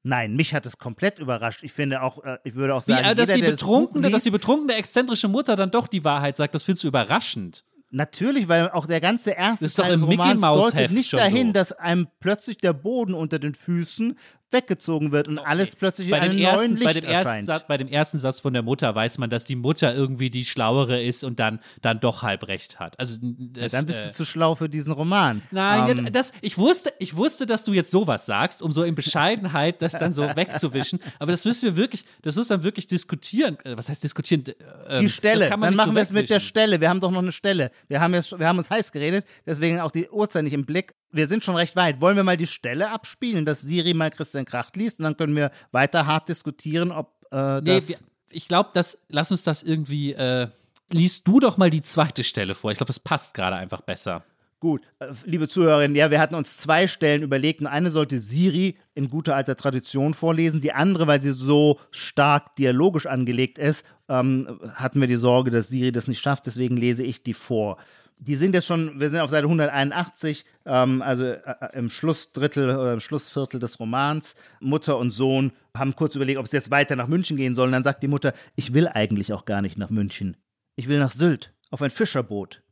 Nein, 0.02 0.34
mich 0.34 0.54
hat 0.54 0.64
es 0.64 0.78
komplett 0.78 1.18
überrascht. 1.18 1.62
Ich 1.62 1.74
finde 1.74 2.00
auch, 2.00 2.24
äh, 2.24 2.38
ich 2.42 2.54
würde 2.54 2.74
auch 2.74 2.86
Wie, 2.86 2.92
sagen, 2.92 3.04
äh, 3.04 3.14
dass, 3.14 3.28
jeder, 3.28 3.34
die 3.34 3.40
der 3.42 3.50
das 3.50 3.60
betrunkene, 3.60 4.08
dass 4.08 4.22
die 4.22 4.30
betrunkene, 4.30 4.74
exzentrische 4.74 5.28
Mutter 5.28 5.56
dann 5.56 5.70
doch 5.70 5.88
die 5.88 6.04
Wahrheit 6.04 6.38
sagt, 6.38 6.54
das 6.54 6.62
findest 6.62 6.84
du 6.84 6.88
überraschend. 6.88 7.64
Natürlich, 7.90 8.48
weil 8.48 8.70
auch 8.70 8.86
der 8.86 9.02
ganze 9.02 9.32
erste 9.32 9.66
ist 9.66 9.78
doch 9.78 9.82
Teil 9.82 9.92
des 9.92 10.02
Romans 10.06 10.40
deutet 10.40 10.90
nicht 10.90 11.12
dahin, 11.12 11.48
so. 11.48 11.52
dass 11.52 11.72
einem 11.72 12.08
plötzlich 12.18 12.56
der 12.56 12.72
Boden 12.72 13.12
unter 13.12 13.38
den 13.38 13.54
Füßen 13.54 14.18
weggezogen 14.50 15.12
wird 15.12 15.28
und 15.28 15.38
alles 15.38 15.76
plötzlich 15.76 16.08
in 16.08 16.12
bei 16.12 16.20
dem, 16.20 16.30
einem 16.30 16.38
ersten, 16.38 16.56
neuen 16.56 16.72
Licht 16.76 16.84
bei, 16.84 16.92
dem 16.92 17.04
ersten 17.04 17.26
erscheint. 17.28 17.46
Satz, 17.46 17.64
bei 17.68 17.76
dem 17.76 17.88
ersten 17.88 18.18
Satz 18.18 18.40
von 18.40 18.52
der 18.52 18.62
Mutter 18.62 18.94
weiß 18.94 19.18
man, 19.18 19.30
dass 19.30 19.44
die 19.44 19.56
Mutter 19.56 19.94
irgendwie 19.94 20.30
die 20.30 20.44
Schlauere 20.44 21.02
ist 21.02 21.24
und 21.24 21.38
dann, 21.38 21.60
dann 21.82 22.00
doch 22.00 22.22
halb 22.22 22.48
recht 22.48 22.78
hat. 22.78 22.98
Also, 22.98 23.18
das, 23.22 23.72
Dann 23.72 23.86
bist 23.86 23.98
äh, 23.98 24.06
du 24.08 24.12
zu 24.12 24.24
schlau 24.24 24.54
für 24.54 24.68
diesen 24.68 24.92
Roman. 24.92 25.42
Nein, 25.50 25.98
Ähm, 25.98 26.04
ja, 26.04 26.10
das, 26.10 26.32
ich, 26.40 26.58
wusste, 26.58 26.92
ich 26.98 27.16
wusste, 27.16 27.46
dass 27.46 27.64
du 27.64 27.72
jetzt 27.72 27.90
sowas 27.90 28.26
sagst, 28.26 28.62
um 28.62 28.72
so 28.72 28.82
in 28.82 28.94
Bescheidenheit 28.94 29.82
das 29.82 29.92
dann 29.92 30.12
so 30.12 30.22
wegzuwischen. 30.22 31.00
Aber 31.18 31.32
das 31.32 31.44
müssen 31.44 31.64
wir 31.66 31.76
wirklich, 31.76 32.04
das 32.22 32.36
muss 32.36 32.48
dann 32.48 32.62
wirklich 32.62 32.86
diskutieren. 32.86 33.58
Äh, 33.64 33.76
Was 33.76 33.88
heißt 33.88 34.02
diskutieren? 34.02 34.44
Ähm, 34.88 35.00
die 35.00 35.08
Stelle, 35.08 35.48
dann 35.48 35.60
machen 35.60 35.76
so 35.76 35.94
wir 35.94 36.02
es 36.02 36.12
mit 36.12 36.30
der. 36.30 36.38
Stelle. 36.40 36.80
Wir 36.80 36.88
haben 36.88 37.00
doch 37.00 37.10
noch 37.10 37.18
eine 37.18 37.32
Stelle. 37.32 37.70
Wir 37.88 38.00
haben, 38.00 38.14
jetzt, 38.14 38.38
wir 38.38 38.46
haben 38.46 38.58
uns 38.58 38.70
heiß 38.70 38.92
geredet, 38.92 39.26
deswegen 39.46 39.80
auch 39.80 39.90
die 39.90 40.08
Uhrzeit 40.08 40.44
nicht 40.44 40.54
im 40.54 40.64
Blick. 40.64 40.94
Wir 41.10 41.26
sind 41.26 41.44
schon 41.44 41.56
recht 41.56 41.74
weit. 41.74 42.00
Wollen 42.00 42.16
wir 42.16 42.24
mal 42.24 42.36
die 42.36 42.46
Stelle 42.46 42.90
abspielen, 42.90 43.44
dass 43.44 43.62
Siri 43.62 43.94
mal 43.94 44.10
Christian 44.10 44.37
Kracht 44.44 44.76
liest 44.76 44.98
und 44.98 45.04
dann 45.04 45.16
können 45.16 45.36
wir 45.36 45.50
weiter 45.72 46.06
hart 46.06 46.28
diskutieren, 46.28 46.92
ob 46.92 47.12
äh, 47.32 47.60
Nee, 47.60 47.76
das. 47.76 48.04
ich 48.30 48.48
glaube, 48.48 48.70
das, 48.74 48.98
lass 49.08 49.30
uns 49.30 49.44
das 49.44 49.62
irgendwie, 49.62 50.12
äh, 50.12 50.48
liest 50.90 51.26
du 51.26 51.40
doch 51.40 51.56
mal 51.56 51.70
die 51.70 51.82
zweite 51.82 52.24
Stelle 52.24 52.54
vor. 52.54 52.70
Ich 52.70 52.78
glaube, 52.78 52.88
das 52.88 53.00
passt 53.00 53.34
gerade 53.34 53.56
einfach 53.56 53.80
besser. 53.80 54.24
Gut, 54.60 54.82
äh, 54.98 55.12
liebe 55.24 55.48
Zuhörerinnen, 55.48 55.94
ja, 55.94 56.10
wir 56.10 56.18
hatten 56.18 56.34
uns 56.34 56.56
zwei 56.56 56.88
Stellen 56.88 57.22
überlegt 57.22 57.60
und 57.60 57.68
eine 57.68 57.92
sollte 57.92 58.18
Siri 58.18 58.76
in 58.94 59.08
guter 59.08 59.36
alter 59.36 59.56
Tradition 59.56 60.14
vorlesen, 60.14 60.60
die 60.60 60.72
andere, 60.72 61.06
weil 61.06 61.22
sie 61.22 61.30
so 61.30 61.78
stark 61.92 62.56
dialogisch 62.56 63.06
angelegt 63.06 63.58
ist, 63.58 63.86
ähm, 64.08 64.58
hatten 64.74 65.00
wir 65.00 65.06
die 65.06 65.14
Sorge, 65.14 65.52
dass 65.52 65.68
Siri 65.68 65.92
das 65.92 66.08
nicht 66.08 66.18
schafft, 66.18 66.46
deswegen 66.46 66.76
lese 66.76 67.04
ich 67.04 67.22
die 67.22 67.34
vor. 67.34 67.78
Die 68.20 68.36
sind 68.36 68.54
jetzt 68.54 68.66
schon, 68.66 68.98
wir 68.98 69.10
sind 69.10 69.20
auf 69.20 69.30
Seite 69.30 69.44
181, 69.44 70.44
ähm, 70.66 71.02
also 71.02 71.24
äh, 71.24 71.40
äh, 71.60 71.78
im 71.78 71.88
Schlussdrittel 71.88 72.70
oder 72.70 72.92
im 72.92 73.00
Schlussviertel 73.00 73.60
des 73.60 73.78
Romans. 73.78 74.34
Mutter 74.60 74.98
und 74.98 75.10
Sohn 75.10 75.52
haben 75.76 75.94
kurz 75.94 76.16
überlegt, 76.16 76.38
ob 76.38 76.48
sie 76.48 76.56
jetzt 76.56 76.70
weiter 76.70 76.96
nach 76.96 77.06
München 77.06 77.36
gehen 77.36 77.54
sollen. 77.54 77.72
Dann 77.72 77.84
sagt 77.84 78.02
die 78.02 78.08
Mutter, 78.08 78.32
ich 78.56 78.74
will 78.74 78.88
eigentlich 78.88 79.32
auch 79.32 79.44
gar 79.44 79.62
nicht 79.62 79.78
nach 79.78 79.90
München. 79.90 80.36
Ich 80.74 80.88
will 80.88 80.98
nach 80.98 81.12
Sylt, 81.12 81.52
auf 81.70 81.82
ein 81.82 81.90
Fischerboot. 81.90 82.62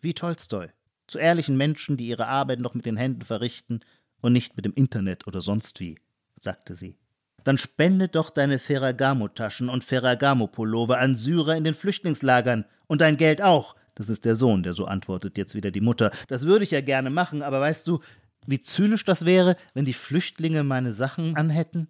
Wie 0.00 0.14
Tolstoi. 0.14 0.68
Zu 1.06 1.18
ehrlichen 1.18 1.56
Menschen, 1.56 1.96
die 1.96 2.06
ihre 2.06 2.28
Arbeit 2.28 2.60
noch 2.60 2.74
mit 2.74 2.86
den 2.86 2.96
Händen 2.96 3.22
verrichten 3.22 3.80
und 4.22 4.32
nicht 4.32 4.56
mit 4.56 4.64
dem 4.64 4.72
Internet 4.72 5.26
oder 5.26 5.42
sonst 5.42 5.80
wie, 5.80 5.98
sagte 6.36 6.74
sie. 6.74 6.96
Dann 7.44 7.58
spende 7.58 8.08
doch 8.08 8.30
deine 8.30 8.58
Ferragamo-Taschen 8.58 9.68
und 9.68 9.84
Ferragamo-Pullover 9.84 10.98
an 10.98 11.14
Syrer 11.14 11.56
in 11.56 11.64
den 11.64 11.74
Flüchtlingslagern 11.74 12.64
und 12.86 13.02
dein 13.02 13.18
Geld 13.18 13.42
auch. 13.42 13.76
Das 13.94 14.08
ist 14.08 14.24
der 14.24 14.34
Sohn, 14.34 14.62
der 14.62 14.72
so 14.72 14.86
antwortet 14.86 15.38
jetzt 15.38 15.54
wieder 15.54 15.70
die 15.70 15.80
Mutter. 15.80 16.10
Das 16.28 16.46
würde 16.46 16.64
ich 16.64 16.72
ja 16.72 16.80
gerne 16.80 17.10
machen, 17.10 17.42
aber 17.42 17.60
weißt 17.60 17.86
du, 17.86 18.00
wie 18.46 18.60
zynisch 18.60 19.04
das 19.04 19.24
wäre, 19.24 19.56
wenn 19.72 19.84
die 19.84 19.92
Flüchtlinge 19.92 20.64
meine 20.64 20.92
Sachen 20.92 21.36
anhätten? 21.36 21.88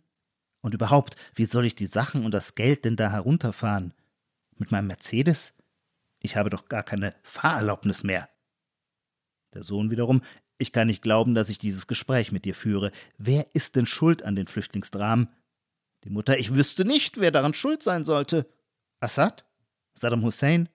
Und 0.60 0.74
überhaupt, 0.74 1.16
wie 1.34 1.46
soll 1.46 1.66
ich 1.66 1.74
die 1.74 1.86
Sachen 1.86 2.24
und 2.24 2.32
das 2.32 2.54
Geld 2.54 2.84
denn 2.84 2.96
da 2.96 3.10
herunterfahren? 3.10 3.92
Mit 4.56 4.70
meinem 4.70 4.86
Mercedes? 4.86 5.54
Ich 6.20 6.36
habe 6.36 6.50
doch 6.50 6.68
gar 6.68 6.82
keine 6.82 7.14
Fahrerlaubnis 7.22 8.04
mehr. 8.04 8.28
Der 9.52 9.62
Sohn 9.62 9.90
wiederum, 9.90 10.22
ich 10.58 10.72
kann 10.72 10.86
nicht 10.86 11.02
glauben, 11.02 11.34
dass 11.34 11.50
ich 11.50 11.58
dieses 11.58 11.86
Gespräch 11.86 12.32
mit 12.32 12.44
dir 12.44 12.54
führe. 12.54 12.92
Wer 13.18 13.46
ist 13.54 13.76
denn 13.76 13.86
schuld 13.86 14.22
an 14.22 14.36
den 14.36 14.46
Flüchtlingsdramen? 14.46 15.28
Die 16.04 16.10
Mutter, 16.10 16.38
ich 16.38 16.54
wüsste 16.54 16.84
nicht, 16.84 17.20
wer 17.20 17.30
daran 17.30 17.54
schuld 17.54 17.82
sein 17.82 18.04
sollte. 18.04 18.46
Assad? 19.00 19.44
Saddam 19.94 20.22
Hussein? 20.22 20.68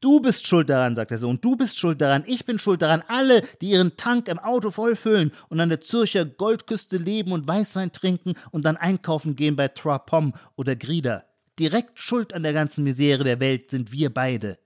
Du 0.00 0.20
bist 0.20 0.46
schuld 0.46 0.68
daran, 0.68 0.94
sagt 0.94 1.10
der 1.10 1.18
Sohn, 1.18 1.40
du 1.40 1.56
bist 1.56 1.78
schuld 1.78 2.00
daran, 2.00 2.24
ich 2.26 2.44
bin 2.44 2.58
schuld 2.58 2.82
daran, 2.82 3.02
alle, 3.08 3.42
die 3.60 3.70
ihren 3.70 3.96
Tank 3.96 4.28
im 4.28 4.38
Auto 4.38 4.70
vollfüllen 4.70 5.32
und 5.48 5.60
an 5.60 5.68
der 5.68 5.80
Zürcher 5.80 6.24
Goldküste 6.24 6.96
leben 6.96 7.32
und 7.32 7.46
Weißwein 7.46 7.92
trinken 7.92 8.34
und 8.50 8.64
dann 8.64 8.76
einkaufen 8.76 9.36
gehen 9.36 9.56
bei 9.56 9.68
Trois 9.68 9.98
Pommes 9.98 10.34
oder 10.56 10.76
Grieder. 10.76 11.24
Direkt 11.58 11.98
schuld 11.98 12.32
an 12.32 12.42
der 12.42 12.52
ganzen 12.52 12.84
Misere 12.84 13.24
der 13.24 13.40
Welt 13.40 13.70
sind 13.70 13.92
wir 13.92 14.12
beide. 14.12 14.58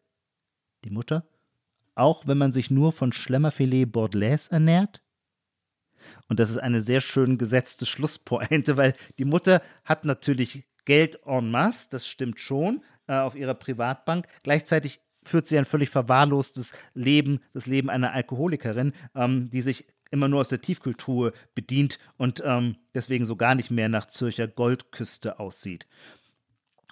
Die 0.84 0.90
Mutter? 0.90 1.28
Auch 1.94 2.26
wenn 2.26 2.38
man 2.38 2.52
sich 2.52 2.70
nur 2.70 2.92
von 2.92 3.12
Schlemmerfilet 3.12 3.86
Bordelaise 3.86 4.52
ernährt? 4.52 5.02
Und 6.28 6.38
das 6.38 6.50
ist 6.50 6.58
eine 6.58 6.80
sehr 6.80 7.00
schön 7.00 7.38
gesetzte 7.38 7.86
Schlusspointe, 7.86 8.76
weil 8.76 8.94
die 9.18 9.24
Mutter 9.24 9.62
hat 9.84 10.04
natürlich 10.04 10.64
Geld 10.84 11.18
en 11.26 11.50
masse, 11.50 11.88
das 11.90 12.06
stimmt 12.06 12.40
schon, 12.40 12.82
äh, 13.08 13.14
auf 13.14 13.34
ihrer 13.34 13.54
Privatbank. 13.54 14.26
Gleichzeitig 14.42 15.00
führt 15.24 15.46
sie 15.46 15.58
ein 15.58 15.64
völlig 15.64 15.90
verwahrlostes 15.90 16.72
Leben, 16.94 17.40
das 17.52 17.66
Leben 17.66 17.90
einer 17.90 18.12
Alkoholikerin, 18.12 18.92
ähm, 19.14 19.50
die 19.50 19.62
sich 19.62 19.86
immer 20.10 20.28
nur 20.28 20.40
aus 20.40 20.48
der 20.48 20.62
Tiefkultur 20.62 21.32
bedient 21.54 21.98
und 22.16 22.42
ähm, 22.44 22.76
deswegen 22.94 23.26
so 23.26 23.36
gar 23.36 23.54
nicht 23.54 23.70
mehr 23.70 23.88
nach 23.88 24.06
Zürcher 24.06 24.48
Goldküste 24.48 25.38
aussieht. 25.38 25.86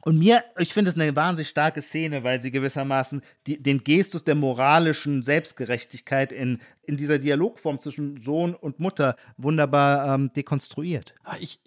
Und 0.06 0.18
mir, 0.18 0.44
ich 0.58 0.72
finde 0.72 0.90
es 0.90 0.96
eine 0.96 1.16
wahnsinnig 1.16 1.48
starke 1.48 1.82
Szene, 1.82 2.22
weil 2.22 2.40
sie 2.40 2.52
gewissermaßen 2.52 3.22
die, 3.48 3.60
den 3.60 3.82
Gestus 3.82 4.22
der 4.22 4.36
moralischen 4.36 5.24
Selbstgerechtigkeit 5.24 6.30
in, 6.30 6.60
in 6.84 6.96
dieser 6.96 7.18
Dialogform 7.18 7.80
zwischen 7.80 8.20
Sohn 8.20 8.54
und 8.54 8.78
Mutter 8.78 9.16
wunderbar 9.36 10.14
ähm, 10.14 10.32
dekonstruiert. 10.32 11.12
Ah, 11.24 11.36
ich, 11.40 11.58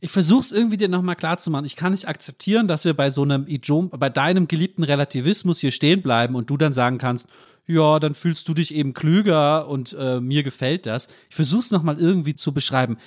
ich 0.00 0.10
versuche 0.10 0.40
es 0.40 0.52
irgendwie 0.52 0.76
dir 0.76 0.88
nochmal 0.88 1.16
klarzumachen. 1.16 1.66
Ich 1.66 1.76
kann 1.76 1.92
nicht 1.92 2.08
akzeptieren, 2.08 2.68
dass 2.68 2.84
wir 2.84 2.94
bei 2.94 3.10
so 3.10 3.22
einem 3.22 3.46
Ijom, 3.46 3.90
bei 3.90 4.10
deinem 4.10 4.48
geliebten 4.48 4.84
Relativismus 4.84 5.60
hier 5.60 5.70
stehen 5.70 6.02
bleiben 6.02 6.34
und 6.34 6.50
du 6.50 6.56
dann 6.56 6.72
sagen 6.72 6.98
kannst, 6.98 7.26
ja, 7.66 7.98
dann 7.98 8.14
fühlst 8.14 8.48
du 8.48 8.54
dich 8.54 8.74
eben 8.74 8.94
klüger 8.94 9.68
und 9.68 9.94
äh, 9.98 10.20
mir 10.20 10.42
gefällt 10.42 10.86
das. 10.86 11.08
Ich 11.28 11.36
versuche 11.36 11.60
es 11.60 11.70
nochmal 11.70 11.98
irgendwie 11.98 12.34
zu 12.34 12.52
beschreiben. 12.52 12.98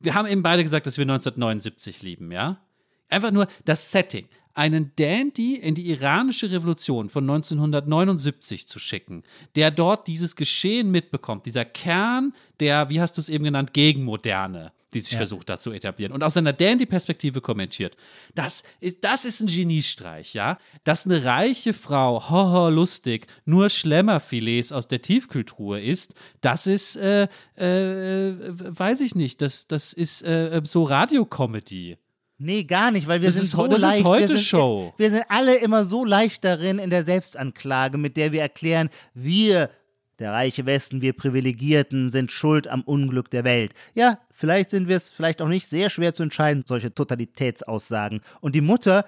Wir 0.00 0.14
haben 0.14 0.26
eben 0.26 0.42
beide 0.42 0.62
gesagt, 0.62 0.86
dass 0.86 0.96
wir 0.96 1.02
1979 1.02 2.02
lieben, 2.02 2.32
ja? 2.32 2.60
Einfach 3.08 3.30
nur 3.30 3.46
das 3.64 3.92
Setting 3.92 4.26
einen 4.56 4.92
Dandy 4.96 5.56
in 5.56 5.74
die 5.74 5.90
iranische 5.90 6.50
Revolution 6.50 7.10
von 7.10 7.24
1979 7.24 8.66
zu 8.66 8.78
schicken, 8.78 9.22
der 9.54 9.70
dort 9.70 10.06
dieses 10.06 10.34
Geschehen 10.34 10.90
mitbekommt, 10.90 11.44
dieser 11.44 11.66
Kern 11.66 12.32
der, 12.58 12.88
wie 12.88 13.00
hast 13.00 13.18
du 13.18 13.20
es 13.20 13.28
eben 13.28 13.44
genannt, 13.44 13.74
Gegenmoderne, 13.74 14.72
die 14.94 15.00
sich 15.00 15.12
ja. 15.12 15.18
versucht 15.18 15.48
da 15.48 15.58
zu 15.58 15.72
etablieren 15.72 16.12
und 16.12 16.22
aus 16.22 16.34
seiner 16.34 16.52
Dandy-Perspektive 16.52 17.40
kommentiert. 17.40 17.96
Das 18.34 18.62
ist, 18.80 18.98
das 19.02 19.24
ist 19.24 19.40
ein 19.40 19.48
Geniestreich, 19.48 20.34
ja? 20.34 20.58
Dass 20.84 21.06
eine 21.06 21.24
reiche 21.24 21.72
Frau, 21.72 22.30
hoho, 22.30 22.68
lustig, 22.68 23.26
nur 23.44 23.68
Schlemmerfilets 23.68 24.72
aus 24.72 24.88
der 24.88 25.02
Tiefkühltruhe 25.02 25.80
isst, 25.80 26.14
das 26.40 26.66
ist, 26.66 26.96
äh, 26.96 27.24
äh, 27.56 28.34
weiß 28.48 29.00
ich 29.00 29.14
nicht, 29.14 29.42
das, 29.42 29.66
das 29.66 29.92
ist 29.92 30.22
äh, 30.22 30.60
so 30.64 30.84
Radiocomedy. 30.84 31.98
Nee, 32.38 32.64
gar 32.64 32.90
nicht, 32.90 33.06
weil 33.06 33.22
wir 33.22 33.28
das 33.28 33.36
sind 33.36 33.44
ist, 33.44 33.52
so 33.52 33.66
das 33.66 33.80
leicht. 33.80 34.00
Ist 34.00 34.04
heute 34.04 34.28
wir, 34.28 34.36
sind, 34.36 34.46
Show. 34.46 34.94
wir 34.98 35.10
sind 35.10 35.24
alle 35.28 35.56
immer 35.56 35.86
so 35.86 36.04
leicht 36.04 36.44
darin 36.44 36.78
in 36.78 36.90
der 36.90 37.02
Selbstanklage, 37.02 37.96
mit 37.96 38.16
der 38.16 38.32
wir 38.32 38.42
erklären, 38.42 38.90
wir, 39.14 39.70
der 40.18 40.32
reiche 40.32 40.66
Westen, 40.66 41.02
wir 41.02 41.12
Privilegierten, 41.12 42.10
sind 42.10 42.32
schuld 42.32 42.68
am 42.68 42.82
Unglück 42.82 43.30
der 43.30 43.44
Welt. 43.44 43.74
Ja, 43.94 44.18
vielleicht 44.30 44.70
sind 44.70 44.88
wir 44.88 44.96
es 44.96 45.12
vielleicht 45.12 45.42
auch 45.42 45.48
nicht 45.48 45.66
sehr 45.66 45.90
schwer 45.90 46.12
zu 46.12 46.22
entscheiden, 46.22 46.64
solche 46.66 46.94
Totalitätsaussagen. 46.94 48.20
Und 48.40 48.54
die 48.54 48.60
Mutter 48.60 49.04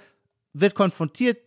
wird 0.52 0.74
konfrontiert 0.74 1.38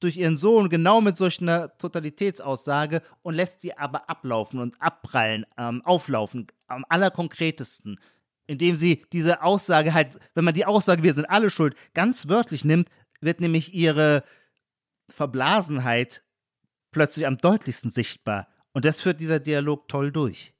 durch 0.00 0.16
ihren 0.16 0.38
Sohn 0.38 0.70
genau 0.70 1.00
mit 1.00 1.16
solch 1.16 1.40
einer 1.42 1.76
Totalitätsaussage 1.76 3.02
und 3.22 3.34
lässt 3.34 3.60
sie 3.60 3.76
aber 3.76 4.08
ablaufen 4.08 4.58
und 4.60 4.80
abprallen, 4.80 5.44
ähm, 5.58 5.82
auflaufen, 5.84 6.46
am 6.68 6.84
allerkonkretesten 6.88 7.98
indem 8.50 8.74
sie 8.74 9.06
diese 9.12 9.42
Aussage 9.44 9.94
halt, 9.94 10.18
wenn 10.34 10.44
man 10.44 10.54
die 10.54 10.66
Aussage, 10.66 11.04
wir 11.04 11.14
sind 11.14 11.26
alle 11.26 11.50
schuld, 11.50 11.76
ganz 11.94 12.28
wörtlich 12.28 12.64
nimmt, 12.64 12.88
wird 13.20 13.40
nämlich 13.40 13.72
ihre 13.72 14.24
Verblasenheit 15.08 16.24
plötzlich 16.90 17.28
am 17.28 17.38
deutlichsten 17.38 17.90
sichtbar. 17.90 18.48
Und 18.72 18.84
das 18.84 19.00
führt 19.00 19.20
dieser 19.20 19.40
Dialog 19.40 19.88
toll 19.88 20.12
durch. 20.12 20.52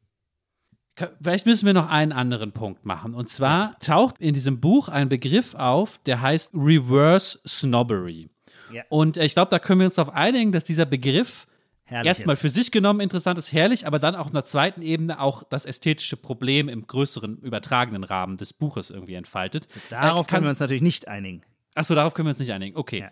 Vielleicht 1.23 1.47
müssen 1.47 1.67
wir 1.67 1.73
noch 1.73 1.89
einen 1.89 2.13
anderen 2.13 2.53
Punkt 2.53 2.85
machen. 2.85 3.15
Und 3.15 3.29
zwar 3.29 3.79
taucht 3.79 4.19
in 4.19 4.35
diesem 4.35 4.61
Buch 4.61 4.89
ein 4.89 5.09
Begriff 5.09 5.55
auf, 5.55 5.99
der 6.05 6.21
heißt 6.21 6.53
Reverse 6.55 7.39
Snobbery. 7.47 8.29
Ja. 8.73 8.83
Und 8.89 9.17
ich 9.17 9.35
glaube, 9.35 9.51
da 9.51 9.59
können 9.59 9.81
wir 9.81 9.87
uns 9.87 9.95
darauf 9.95 10.15
einigen, 10.15 10.53
dass 10.53 10.65
dieser 10.65 10.85
Begriff 10.85 11.47
erstmal 11.87 12.37
für 12.37 12.51
sich 12.51 12.71
genommen 12.71 13.01
interessant 13.01 13.39
ist, 13.39 13.53
herrlich, 13.53 13.87
aber 13.87 13.99
dann 13.99 14.15
auch 14.15 14.27
auf 14.27 14.31
einer 14.31 14.45
zweiten 14.45 14.83
Ebene 14.83 15.21
auch 15.21 15.43
das 15.43 15.65
ästhetische 15.65 16.17
Problem 16.17 16.69
im 16.69 16.87
größeren, 16.87 17.39
übertragenen 17.39 18.05
Rahmen 18.05 18.37
des 18.37 18.53
Buches 18.53 18.91
irgendwie 18.91 19.15
entfaltet. 19.15 19.67
Darauf 19.89 20.27
äh, 20.27 20.31
können 20.31 20.45
wir 20.45 20.51
uns 20.51 20.61
natürlich 20.61 20.83
nicht 20.83 21.09
einigen. 21.09 21.43
Achso, 21.75 21.95
darauf 21.95 22.15
können 22.15 22.27
wir 22.27 22.31
uns 22.31 22.39
nicht 22.39 22.53
einigen. 22.53 22.77
Okay. 22.77 23.01
Ja. 23.01 23.11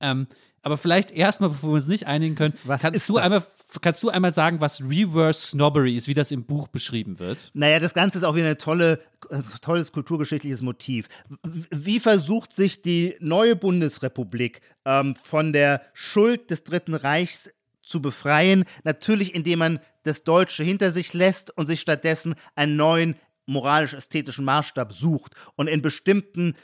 Ähm, 0.00 0.26
aber 0.62 0.76
vielleicht 0.76 1.10
erstmal, 1.10 1.50
bevor 1.50 1.70
wir 1.70 1.76
uns 1.76 1.86
nicht 1.86 2.06
einigen 2.06 2.34
können, 2.34 2.54
was 2.64 2.82
kannst 2.82 3.08
du 3.08 3.14
das? 3.14 3.22
einmal 3.22 3.42
kannst 3.80 4.02
du 4.02 4.08
einmal 4.08 4.32
sagen, 4.32 4.60
was 4.60 4.80
Reverse 4.80 5.48
Snobbery 5.48 5.94
ist, 5.94 6.08
wie 6.08 6.14
das 6.14 6.30
im 6.32 6.44
Buch 6.44 6.68
beschrieben 6.68 7.18
wird? 7.18 7.50
Naja, 7.54 7.78
das 7.78 7.94
Ganze 7.94 8.18
ist 8.18 8.24
auch 8.24 8.34
wieder 8.34 8.48
ein 8.48 8.58
tolle, 8.58 9.00
tolles 9.62 9.92
kulturgeschichtliches 9.92 10.62
Motiv. 10.62 11.08
Wie 11.70 12.00
versucht 12.00 12.52
sich 12.52 12.82
die 12.82 13.16
neue 13.20 13.54
Bundesrepublik 13.54 14.60
ähm, 14.84 15.14
von 15.22 15.52
der 15.52 15.82
Schuld 15.94 16.50
des 16.50 16.64
Dritten 16.64 16.94
Reichs 16.94 17.50
zu 17.90 18.00
befreien. 18.00 18.64
Natürlich, 18.84 19.34
indem 19.34 19.58
man 19.58 19.80
das 20.04 20.24
Deutsche 20.24 20.62
hinter 20.62 20.92
sich 20.92 21.12
lässt 21.12 21.50
und 21.56 21.66
sich 21.66 21.80
stattdessen 21.80 22.34
einen 22.54 22.76
neuen 22.76 23.16
moralisch-ästhetischen 23.46 24.44
Maßstab 24.44 24.92
sucht 24.92 25.34
und 25.56 25.66
in 25.66 25.82
bestimmten, 25.82 26.54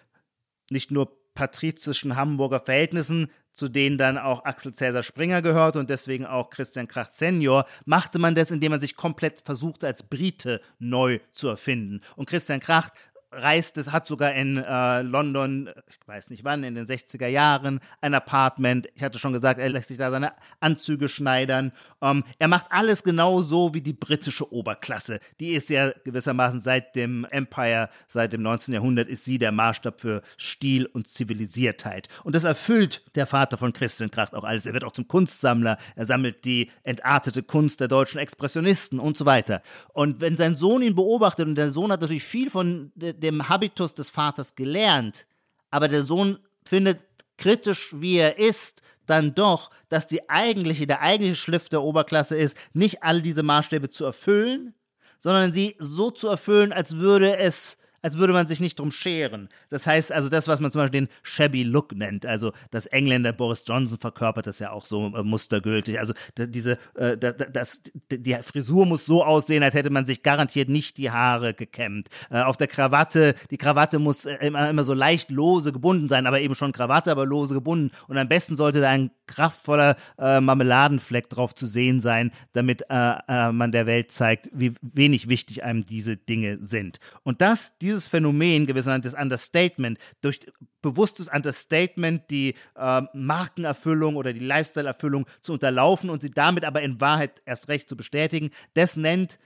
nicht 0.71 0.91
nur 0.91 1.16
patrizischen 1.37 2.17
Hamburger 2.17 2.59
Verhältnissen, 2.59 3.31
zu 3.53 3.69
denen 3.69 3.97
dann 3.97 4.19
auch 4.19 4.45
Axel 4.45 4.75
Cäsar 4.75 5.05
Springer 5.05 5.41
gehört 5.41 5.77
und 5.77 5.89
deswegen 5.89 6.27
auch 6.27 6.51
Christian 6.51 6.89
Kracht 6.89 7.13
Senior, 7.13 7.65
machte 7.85 8.19
man 8.19 8.35
das, 8.35 8.51
indem 8.51 8.73
man 8.73 8.81
sich 8.81 8.97
komplett 8.97 9.43
versuchte, 9.43 9.87
als 9.87 10.03
Brite 10.03 10.61
neu 10.81 11.21
zu 11.33 11.47
erfinden. 11.47 12.01
Und 12.17 12.29
Christian 12.29 12.61
Kracht 12.61 12.93
reist 13.37 13.77
es, 13.79 13.93
hat 13.93 14.07
sogar 14.07 14.35
in 14.35 14.57
äh, 14.57 15.03
London, 15.03 15.71
ich 15.89 15.99
weiß 16.07 16.31
nicht 16.31 16.45
wann, 16.45 16.65
in 16.65 16.75
den 16.75 16.87
60er 16.87 17.27
Jahren, 17.27 17.81
ein 18.01 18.15
Apartment. 18.15 18.89
Ich 18.95 19.03
hatte 19.03 19.19
schon 19.19 19.33
gesagt, 19.33 19.61
er 19.61 19.69
lässt 19.69 19.89
sich 19.89 19.99
da 19.99 20.11
seine 20.11 20.33
Anzüge 20.61 21.09
schneidern. 21.09 21.73
Ähm, 22.03 22.25
er 22.39 22.49
macht 22.49 22.67
alles 22.71 23.03
genau 23.03 23.43
so 23.43 23.75
wie 23.75 23.81
die 23.81 23.93
britische 23.93 24.53
Oberklasse. 24.53 25.21
Die 25.41 25.51
ist 25.51 25.69
ja 25.69 25.91
gewissermaßen 26.05 26.61
seit 26.61 26.97
dem 26.97 27.27
Empire, 27.31 27.89
seit 28.09 28.33
dem 28.33 28.43
19. 28.43 28.75
Jahrhundert, 28.75 29.09
ist 29.09 29.25
sie 29.25 29.39
der 29.39 29.53
Maßstab 29.53 30.01
für 30.01 30.23
Stil 30.37 30.87
und 30.87 31.09
Zivilisiertheit. 31.09 32.09
Und 32.25 32.35
das 32.35 32.45
erfüllt 32.45 33.03
der 33.17 33.27
Vater 33.27 33.59
von 33.59 33.73
Christian 33.73 34.11
Kracht 34.11 34.35
auch 34.35 34.45
alles. 34.45 34.67
Er 34.67 34.73
wird 34.73 34.85
auch 34.85 34.93
zum 34.93 35.09
Kunstsammler. 35.09 35.79
Er 35.95 36.05
sammelt 36.05 36.45
die 36.45 36.71
entartete 36.83 37.43
Kunst 37.43 37.81
der 37.81 37.89
deutschen 37.89 38.19
Expressionisten 38.19 38.99
und 38.99 39.17
so 39.17 39.27
weiter. 39.27 39.63
Und 39.93 40.21
wenn 40.21 40.37
sein 40.37 40.57
Sohn 40.57 40.83
ihn 40.83 40.95
beobachtet, 40.95 41.47
und 41.47 41.55
der 41.55 41.71
Sohn 41.71 41.93
hat 41.93 42.01
natürlich 42.01 42.25
viel 42.25 42.51
von 42.51 42.93
der 42.95 43.26
dem 43.27 43.49
Habitus 43.49 43.95
des 43.95 44.11
Vaters 44.11 44.55
gelernt, 44.55 45.27
aber 45.71 45.89
der 45.89 46.03
Sohn 46.03 46.39
findet 46.65 47.01
kritisch, 47.37 47.95
wie 48.01 48.17
er 48.17 48.39
ist, 48.39 48.83
dann 49.07 49.35
doch, 49.35 49.71
dass 49.89 50.07
die 50.07 50.29
eigentliche, 50.29 50.87
der 50.87 51.01
eigentliche 51.01 51.37
Schliff 51.37 51.69
der 51.69 51.83
Oberklasse 51.83 52.37
ist, 52.37 52.57
nicht 52.73 53.03
all 53.03 53.23
diese 53.23 53.43
Maßstäbe 53.43 53.91
zu 53.91 54.05
erfüllen, 54.05 54.75
sondern 55.21 55.53
sie 55.53 55.77
so 55.79 56.11
zu 56.11 56.29
erfüllen, 56.29 56.73
als 56.73 56.97
würde 56.97 57.37
es 57.37 57.79
als 58.03 58.19
würde 58.19 58.33
man 58.33 58.47
sich 58.47 58.61
nicht 58.61 58.79
drum 58.79 58.91
scheren. 58.91 59.49
Das 59.71 59.87
heißt 59.87 60.13
also 60.13 60.29
das, 60.29 60.49
was 60.49 60.61
man 60.61 60.71
zum 60.73 60.83
Beispiel 60.83 61.03
den 61.03 61.09
shabby 61.23 61.63
Look 61.63 61.95
nennt, 61.95 62.27
also 62.27 62.53
das 62.71 62.87
Engländer 62.87 63.33
Boris 63.33 63.65
Johnson 63.67 63.99
verkörpert 63.99 64.47
das 64.47 64.59
ja 64.59 64.71
auch 64.71 64.87
so 64.87 65.07
äh, 65.15 65.23
mustergültig. 65.23 65.99
Also 65.99 66.15
diese, 66.37 66.79
äh, 66.95 67.17
das, 67.17 67.81
die 68.11 68.35
Frisur 68.35 68.87
muss 68.87 69.07
so 69.07 69.25
aussehen, 69.25 69.63
als 69.63 69.75
hätte 69.75 69.91
man 69.91 70.05
sich 70.05 70.23
garantiert 70.23 70.69
nicht 70.69 70.99
die 70.99 71.11
Haare 71.11 71.55
gekämmt. 71.55 72.09
Äh, 72.31 72.43
auf 72.43 72.57
der 72.57 72.67
Krawatte, 72.67 73.35
die 73.51 73.59
Krawatte 73.59 73.99
muss 73.99 74.25
äh, 74.25 74.37
immer, 74.41 74.71
immer 74.71 74.85
so 74.85 74.95
leicht 74.95 75.31
lose 75.31 75.73
gebunden 75.73 76.09
sein, 76.09 76.27
aber 76.27 76.41
eben 76.41 76.55
schon 76.55 76.73
Krawatte, 76.73 77.11
aber 77.11 77.27
lose 77.27 77.55
gebunden. 77.55 77.91
Und 78.09 78.19
am 78.19 78.29
besten 78.29 78.57
sollte 78.57 78.81
da 78.81 78.91
ein 78.91 79.11
kraftvoller 79.27 79.97
äh, 80.19 80.41
Marmeladenfleck 80.41 81.29
drauf 81.29 81.55
zu 81.55 81.67
sehen 81.67 82.01
sein, 82.01 82.31
damit 82.53 82.85
äh, 82.89 83.53
man 83.53 83.73
der 83.73 83.87
Welt 83.87 84.13
zeigt, 84.13 84.51
wie 84.53 84.75
wenig 84.81 85.29
wichtig 85.29 85.65
einem 85.65 85.85
diese 85.85 86.17
Dinge 86.17 86.59
sind. 86.61 87.01
Und 87.23 87.41
das, 87.41 87.77
dieses 87.79 87.86
dieses 87.87 88.09
Phänomen 88.09 88.67
gewissermaßen 88.67 89.15
Understatement, 89.15 89.99
durch 90.21 90.41
bewusstes 90.83 91.29
Understatement 91.29 92.31
die 92.31 92.55
äh, 92.77 93.03
Markenerfüllung 93.15 94.17
oder 94.17 94.33
die 94.33 94.45
Lifestyle-Erfüllung 94.45 95.27
zu 95.41 95.55
unterlaufen 95.55 96.11
und 96.11 96.21
sie 96.21 96.31
damit 96.31 96.65
aber 96.65 96.83
in 96.83 97.01
Wahrheit 97.01 97.43
erst 97.45 97.69
recht 97.69 97.89
zu 97.89 97.97
bestätigen, 97.97 98.51
das 98.75 98.97
nennt 98.97 99.39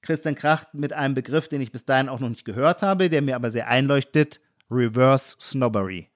Christian 0.00 0.36
Kracht 0.36 0.74
mit 0.74 0.92
einem 0.92 1.14
Begriff, 1.14 1.48
den 1.48 1.60
ich 1.60 1.72
bis 1.72 1.84
dahin 1.84 2.08
auch 2.08 2.20
noch 2.20 2.28
nicht 2.28 2.44
gehört 2.44 2.82
habe, 2.82 3.10
der 3.10 3.20
mir 3.20 3.36
aber 3.36 3.50
sehr 3.50 3.68
einleuchtet, 3.68 4.40
Reverse 4.70 5.36
Snobbery. 5.40 6.08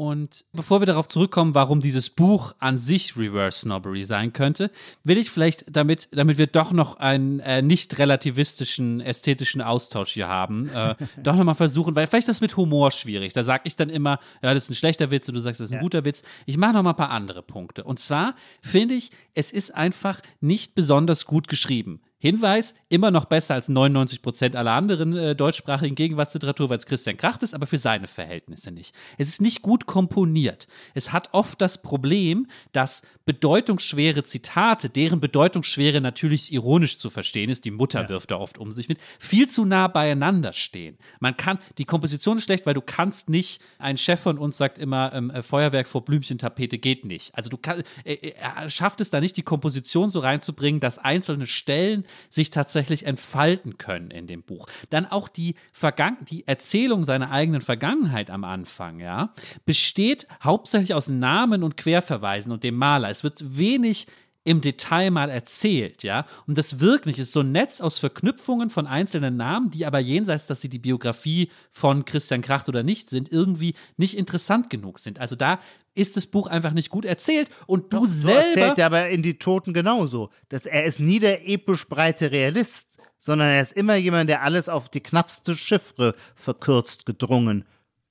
Und 0.00 0.46
bevor 0.54 0.80
wir 0.80 0.86
darauf 0.86 1.08
zurückkommen, 1.08 1.54
warum 1.54 1.82
dieses 1.82 2.08
Buch 2.08 2.54
an 2.58 2.78
sich 2.78 3.18
Reverse 3.18 3.58
Snobbery 3.58 4.06
sein 4.06 4.32
könnte, 4.32 4.70
will 5.04 5.18
ich 5.18 5.28
vielleicht 5.28 5.66
damit, 5.70 6.08
damit 6.10 6.38
wir 6.38 6.46
doch 6.46 6.72
noch 6.72 6.96
einen 6.96 7.40
äh, 7.40 7.60
nicht 7.60 7.98
relativistischen 7.98 9.02
ästhetischen 9.02 9.60
Austausch 9.60 10.12
hier 10.12 10.26
haben, 10.26 10.70
äh, 10.70 10.94
doch 11.22 11.36
nochmal 11.36 11.54
versuchen, 11.54 11.94
weil 11.94 12.06
vielleicht 12.06 12.28
ist 12.28 12.36
das 12.36 12.40
mit 12.40 12.56
Humor 12.56 12.92
schwierig. 12.92 13.34
Da 13.34 13.42
sage 13.42 13.64
ich 13.66 13.76
dann 13.76 13.90
immer, 13.90 14.20
ja, 14.42 14.54
das 14.54 14.64
ist 14.64 14.70
ein 14.70 14.74
schlechter 14.74 15.10
Witz 15.10 15.28
und 15.28 15.34
du 15.34 15.40
sagst, 15.40 15.60
das 15.60 15.66
ist 15.66 15.72
ein 15.72 15.80
ja. 15.80 15.82
guter 15.82 16.02
Witz. 16.06 16.22
Ich 16.46 16.56
mache 16.56 16.72
noch 16.72 16.82
mal 16.82 16.92
ein 16.92 16.96
paar 16.96 17.10
andere 17.10 17.42
Punkte. 17.42 17.84
Und 17.84 18.00
zwar 18.00 18.36
finde 18.62 18.94
ich, 18.94 19.10
es 19.34 19.52
ist 19.52 19.74
einfach 19.74 20.22
nicht 20.40 20.74
besonders 20.74 21.26
gut 21.26 21.46
geschrieben 21.46 22.00
Hinweis, 22.22 22.74
immer 22.90 23.10
noch 23.10 23.24
besser 23.24 23.54
als 23.54 23.70
99 23.70 24.20
Prozent 24.20 24.54
aller 24.54 24.72
anderen 24.72 25.16
äh, 25.16 25.34
deutschsprachigen 25.34 25.94
Gegenwartsliteratur, 25.94 26.68
weil 26.68 26.76
es 26.76 26.84
Christian 26.84 27.16
Kracht 27.16 27.42
ist, 27.42 27.54
aber 27.54 27.66
für 27.66 27.78
seine 27.78 28.08
Verhältnisse 28.08 28.70
nicht. 28.70 28.94
Es 29.16 29.28
ist 29.28 29.40
nicht 29.40 29.62
gut 29.62 29.86
komponiert. 29.86 30.68
Es 30.92 31.12
hat 31.12 31.30
oft 31.32 31.60
das 31.62 31.80
Problem, 31.80 32.46
dass 32.72 33.00
bedeutungsschwere 33.24 34.22
Zitate, 34.22 34.90
deren 34.90 35.20
Bedeutungsschwere 35.20 36.02
natürlich 36.02 36.52
ironisch 36.52 36.98
zu 36.98 37.08
verstehen 37.08 37.48
ist, 37.48 37.64
die 37.64 37.70
Mutter 37.70 38.02
ja. 38.02 38.08
wirft 38.10 38.32
da 38.32 38.36
oft 38.36 38.58
um 38.58 38.70
sich 38.70 38.88
mit, 38.88 38.98
viel 39.18 39.48
zu 39.48 39.64
nah 39.64 39.88
beieinander 39.88 40.52
stehen. 40.52 40.98
Man 41.20 41.38
kann, 41.38 41.58
die 41.78 41.86
Komposition 41.86 42.36
ist 42.36 42.44
schlecht, 42.44 42.66
weil 42.66 42.74
du 42.74 42.82
kannst 42.82 43.30
nicht, 43.30 43.62
ein 43.78 43.96
Chef 43.96 44.20
von 44.20 44.36
uns 44.36 44.58
sagt 44.58 44.76
immer, 44.76 45.12
ähm, 45.14 45.30
äh, 45.30 45.42
Feuerwerk 45.42 45.88
vor 45.88 46.04
Blümchentapete 46.04 46.76
geht 46.76 47.06
nicht. 47.06 47.34
Also 47.34 47.48
du 47.48 47.56
kannst, 47.56 47.86
äh, 48.04 48.12
äh, 48.12 48.34
er 48.36 48.68
schafft 48.68 49.00
es 49.00 49.08
da 49.08 49.20
nicht, 49.20 49.38
die 49.38 49.42
Komposition 49.42 50.10
so 50.10 50.20
reinzubringen, 50.20 50.80
dass 50.80 50.98
einzelne 50.98 51.46
Stellen 51.46 52.04
sich 52.28 52.50
tatsächlich 52.50 53.06
entfalten 53.06 53.78
können 53.78 54.10
in 54.10 54.26
dem 54.26 54.42
Buch. 54.42 54.66
Dann 54.90 55.06
auch 55.06 55.28
die, 55.28 55.54
Vergangen 55.72 56.24
die 56.28 56.46
Erzählung 56.46 57.04
seiner 57.04 57.30
eigenen 57.30 57.60
Vergangenheit 57.60 58.30
am 58.30 58.44
Anfang, 58.44 59.00
ja, 59.00 59.34
besteht 59.64 60.26
hauptsächlich 60.42 60.94
aus 60.94 61.08
Namen 61.08 61.62
und 61.62 61.76
Querverweisen 61.76 62.52
und 62.52 62.64
dem 62.64 62.76
Maler. 62.76 63.10
Es 63.10 63.24
wird 63.24 63.42
wenig 63.56 64.06
im 64.44 64.60
Detail 64.60 65.10
mal 65.10 65.28
erzählt, 65.28 66.02
ja. 66.02 66.26
Und 66.46 66.56
das 66.56 66.80
wirklich 66.80 67.18
ist 67.18 67.32
so 67.32 67.40
ein 67.40 67.52
Netz 67.52 67.80
aus 67.80 67.98
Verknüpfungen 67.98 68.70
von 68.70 68.86
einzelnen 68.86 69.36
Namen, 69.36 69.70
die 69.70 69.84
aber 69.84 69.98
jenseits, 69.98 70.46
dass 70.46 70.60
sie 70.60 70.70
die 70.70 70.78
Biografie 70.78 71.50
von 71.70 72.04
Christian 72.04 72.40
Kracht 72.40 72.68
oder 72.68 72.82
nicht 72.82 73.10
sind, 73.10 73.30
irgendwie 73.30 73.74
nicht 73.96 74.16
interessant 74.16 74.70
genug 74.70 74.98
sind. 74.98 75.18
Also 75.18 75.36
da 75.36 75.60
ist 75.94 76.16
das 76.16 76.26
Buch 76.26 76.46
einfach 76.46 76.72
nicht 76.72 76.88
gut 76.88 77.04
erzählt 77.04 77.50
und 77.66 77.92
du 77.92 78.00
Doch, 78.00 78.06
selber. 78.06 78.40
So 78.40 78.48
erzählt 78.48 78.78
er 78.78 78.86
aber 78.86 79.08
in 79.10 79.22
die 79.22 79.38
Toten 79.38 79.74
genauso. 79.74 80.30
Dass 80.48 80.64
er 80.64 80.84
ist 80.84 81.00
nie 81.00 81.18
der 81.18 81.46
episch 81.46 81.88
breite 81.88 82.30
Realist, 82.30 82.98
sondern 83.18 83.48
er 83.48 83.60
ist 83.60 83.72
immer 83.72 83.96
jemand, 83.96 84.30
der 84.30 84.42
alles 84.42 84.68
auf 84.68 84.88
die 84.88 85.02
knappste 85.02 85.54
Chiffre 85.54 86.14
verkürzt 86.34 87.04
gedrungen. 87.04 87.66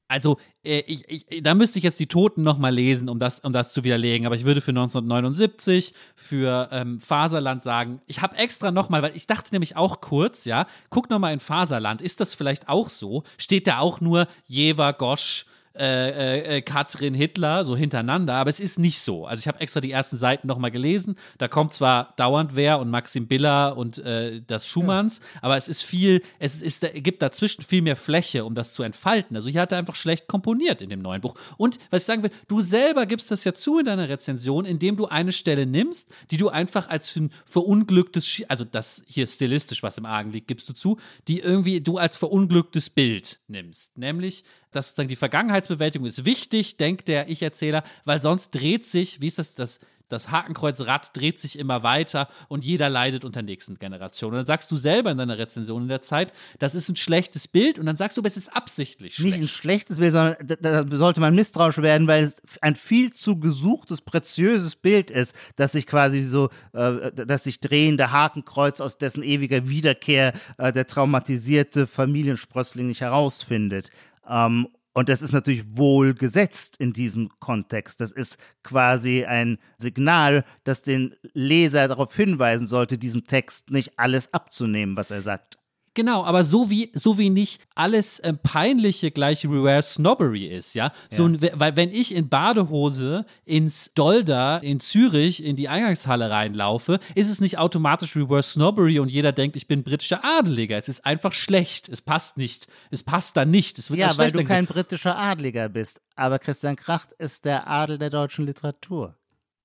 Also, 0.09 0.37
äh, 0.65 0.79
ich, 0.87 1.07
ich, 1.07 1.43
da 1.43 1.53
müsste 1.53 1.77
ich 1.77 1.83
jetzt 1.83 1.99
die 1.99 2.07
Toten 2.07 2.41
nochmal 2.41 2.73
lesen, 2.73 3.09
um 3.09 3.19
das, 3.19 3.39
um 3.39 3.53
das 3.53 3.71
zu 3.71 3.83
widerlegen. 3.83 4.25
Aber 4.25 4.35
ich 4.35 4.43
würde 4.43 4.59
für 4.59 4.71
1979, 4.71 5.93
für 6.15 6.67
ähm, 6.71 6.99
Faserland 6.99 7.61
sagen, 7.61 8.01
ich 8.07 8.21
habe 8.21 8.35
extra 8.35 8.71
nochmal, 8.71 9.03
weil 9.03 9.15
ich 9.15 9.27
dachte 9.27 9.49
nämlich 9.53 9.77
auch 9.77 10.01
kurz, 10.01 10.45
ja, 10.45 10.65
guck 10.89 11.11
nochmal 11.11 11.31
in 11.31 11.39
Faserland, 11.39 12.01
ist 12.01 12.19
das 12.19 12.33
vielleicht 12.33 12.67
auch 12.67 12.89
so? 12.89 13.23
Steht 13.37 13.67
da 13.67 13.77
auch 13.77 14.01
nur 14.01 14.27
Jever, 14.47 14.93
Gosch, 14.93 15.45
äh, 15.79 16.09
äh, 16.09 16.57
äh, 16.57 16.61
Katrin 16.61 17.13
Hitler 17.13 17.63
so 17.63 17.77
hintereinander, 17.77 18.35
aber 18.35 18.49
es 18.49 18.59
ist 18.59 18.79
nicht 18.79 18.99
so. 18.99 19.25
Also 19.25 19.39
ich 19.39 19.47
habe 19.47 19.61
extra 19.61 19.79
die 19.79 19.91
ersten 19.91 20.17
Seiten 20.17 20.45
nochmal 20.45 20.71
gelesen. 20.71 21.15
Da 21.37 21.47
kommt 21.47 21.73
zwar 21.73 22.13
dauernd 22.17 22.55
wer 22.55 22.79
und 22.79 22.89
Maxim 22.89 23.27
Biller 23.27 23.77
und 23.77 23.97
äh, 23.99 24.41
das 24.45 24.67
Schumanns, 24.67 25.19
ja. 25.19 25.39
aber 25.43 25.55
es 25.55 25.69
ist 25.69 25.83
viel, 25.83 26.21
es 26.37 26.61
ist, 26.61 26.83
es 26.83 27.01
gibt 27.01 27.21
dazwischen 27.21 27.61
viel 27.61 27.81
mehr 27.81 27.95
Fläche, 27.95 28.43
um 28.43 28.55
das 28.55 28.73
zu 28.73 28.83
entfalten. 28.83 29.37
Also 29.37 29.47
hier 29.47 29.61
hat 29.61 29.71
er 29.71 29.77
einfach 29.77 29.95
schlecht 29.95 30.27
komponiert 30.27 30.81
in 30.81 30.89
dem 30.89 31.01
neuen 31.01 31.21
Buch. 31.21 31.35
Und 31.55 31.79
was 31.91 32.01
ich 32.01 32.05
sagen 32.07 32.23
will, 32.23 32.31
du 32.49 32.59
selber 32.59 33.05
gibst 33.05 33.31
das 33.31 33.45
ja 33.45 33.53
zu 33.53 33.79
in 33.79 33.85
deiner 33.85 34.09
Rezension, 34.09 34.65
indem 34.65 34.97
du 34.97 35.05
eine 35.05 35.31
Stelle 35.31 35.65
nimmst, 35.65 36.09
die 36.29 36.37
du 36.37 36.49
einfach 36.49 36.89
als 36.89 37.09
für 37.09 37.21
ein 37.21 37.31
verunglücktes, 37.45 38.43
also 38.49 38.65
das 38.65 39.01
hier 39.07 39.27
stilistisch, 39.27 39.81
was 39.81 39.97
im 39.97 40.05
Argen 40.05 40.31
liegt, 40.31 40.49
gibst 40.49 40.67
du 40.67 40.73
zu, 40.73 40.97
die 41.29 41.39
irgendwie 41.39 41.79
du 41.79 41.97
als 41.97 42.17
verunglücktes 42.17 42.89
Bild 42.89 43.39
nimmst. 43.47 43.97
Nämlich 43.97 44.43
dass 44.71 44.87
sozusagen 44.87 45.09
die 45.09 45.15
Vergangenheitsbewältigung 45.15 46.07
ist 46.07 46.25
wichtig, 46.25 46.77
denkt 46.77 47.07
der 47.07 47.29
Ich-Erzähler, 47.29 47.83
weil 48.05 48.21
sonst 48.21 48.51
dreht 48.51 48.85
sich, 48.85 49.21
wie 49.21 49.27
ist 49.27 49.39
das, 49.39 49.55
das, 49.55 49.79
das 50.09 50.31
Hakenkreuzrad 50.31 51.15
dreht 51.15 51.39
sich 51.39 51.57
immer 51.57 51.83
weiter 51.83 52.27
und 52.47 52.65
jeder 52.65 52.89
leidet 52.89 53.23
unter 53.23 53.41
nächsten 53.41 53.77
Generationen. 53.77 54.33
Und 54.33 54.37
dann 54.39 54.45
sagst 54.45 54.69
du 54.71 54.75
selber 54.75 55.11
in 55.11 55.17
deiner 55.17 55.37
Rezension 55.37 55.83
in 55.83 55.87
der 55.87 56.01
Zeit, 56.01 56.33
das 56.57 56.75
ist 56.75 56.89
ein 56.89 56.95
schlechtes 56.95 57.47
Bild 57.47 57.79
und 57.79 57.85
dann 57.85 57.95
sagst 57.95 58.17
du, 58.17 58.21
aber 58.21 58.27
es 58.27 58.35
ist 58.35 58.53
absichtlich 58.55 59.15
schlecht. 59.15 59.39
Nicht 59.39 59.41
ein 59.41 59.47
schlechtes 59.47 59.99
Bild, 59.99 60.11
sondern 60.11 60.35
da, 60.45 60.83
da 60.83 60.97
sollte 60.97 61.19
man 61.21 61.35
misstrauisch 61.35 61.77
werden, 61.77 62.07
weil 62.07 62.23
es 62.23 62.41
ein 62.61 62.75
viel 62.75 63.13
zu 63.13 63.39
gesuchtes, 63.39 64.01
preziöses 64.01 64.75
Bild 64.75 65.11
ist, 65.11 65.35
dass 65.55 65.73
sich 65.73 65.85
quasi 65.85 66.21
so, 66.21 66.49
äh, 66.73 67.11
dass 67.11 67.43
sich 67.43 67.59
drehende 67.59 68.11
Hakenkreuz 68.11 68.81
aus 68.81 68.97
dessen 68.97 69.23
ewiger 69.23 69.69
Wiederkehr 69.69 70.33
äh, 70.57 70.73
der 70.73 70.87
traumatisierte 70.87 71.85
Familiensprössling 71.85 72.87
nicht 72.87 73.01
herausfindet. 73.01 73.91
Ähm, 74.29 74.69
und 74.93 75.07
das 75.07 75.21
ist 75.21 75.31
natürlich 75.31 75.77
wohl 75.77 76.13
gesetzt 76.13 76.77
in 76.77 76.93
diesem 76.93 77.29
Kontext. 77.39 78.01
Das 78.01 78.11
ist 78.11 78.37
quasi 78.63 79.23
ein 79.23 79.59
Signal, 79.77 80.43
das 80.63 80.81
den 80.81 81.15
Leser 81.33 81.87
darauf 81.87 82.15
hinweisen 82.15 82.67
sollte, 82.67 82.97
diesem 82.97 83.25
Text 83.25 83.69
nicht 83.69 83.99
alles 83.99 84.33
abzunehmen, 84.33 84.97
was 84.97 85.11
er 85.11 85.21
sagt. 85.21 85.58
Genau, 85.93 86.23
aber 86.23 86.43
so 86.43 86.69
wie, 86.69 86.91
so 86.93 87.17
wie 87.17 87.29
nicht 87.29 87.61
alles 87.75 88.19
äh, 88.19 88.33
Peinliche 88.33 89.11
gleich 89.11 89.45
Reverse 89.45 89.93
Snobbery 89.95 90.45
ist, 90.45 90.73
ja. 90.73 90.91
So, 91.09 91.27
ja. 91.27 91.49
weil 91.53 91.75
wenn 91.75 91.91
ich 91.91 92.13
in 92.13 92.29
Badehose 92.29 93.25
ins 93.45 93.93
Dolder 93.93 94.61
in 94.63 94.79
Zürich 94.79 95.43
in 95.43 95.55
die 95.55 95.67
Eingangshalle 95.67 96.29
reinlaufe, 96.29 96.99
ist 97.15 97.29
es 97.29 97.41
nicht 97.41 97.57
automatisch 97.57 98.15
Reverse 98.15 98.51
Snobbery 98.51 98.99
und 98.99 99.09
jeder 99.09 99.31
denkt, 99.31 99.55
ich 99.55 99.67
bin 99.67 99.83
britischer 99.83 100.23
Adeliger. 100.23 100.77
Es 100.77 100.89
ist 100.89 101.05
einfach 101.05 101.33
schlecht. 101.33 101.89
Es 101.89 102.01
passt 102.01 102.37
nicht. 102.37 102.67
Es 102.91 103.03
passt 103.03 103.35
da 103.35 103.45
nicht. 103.45 103.79
Es 103.79 103.89
wird 103.89 103.99
ja, 103.99 104.17
weil 104.17 104.31
du 104.31 104.43
kein 104.43 104.65
britischer 104.65 105.17
Adeliger 105.17 105.69
bist. 105.69 106.01
Aber 106.15 106.39
Christian 106.39 106.75
Kracht 106.75 107.11
ist 107.13 107.45
der 107.45 107.67
Adel 107.67 107.97
der 107.97 108.09
deutschen 108.09 108.45
Literatur. 108.45 109.18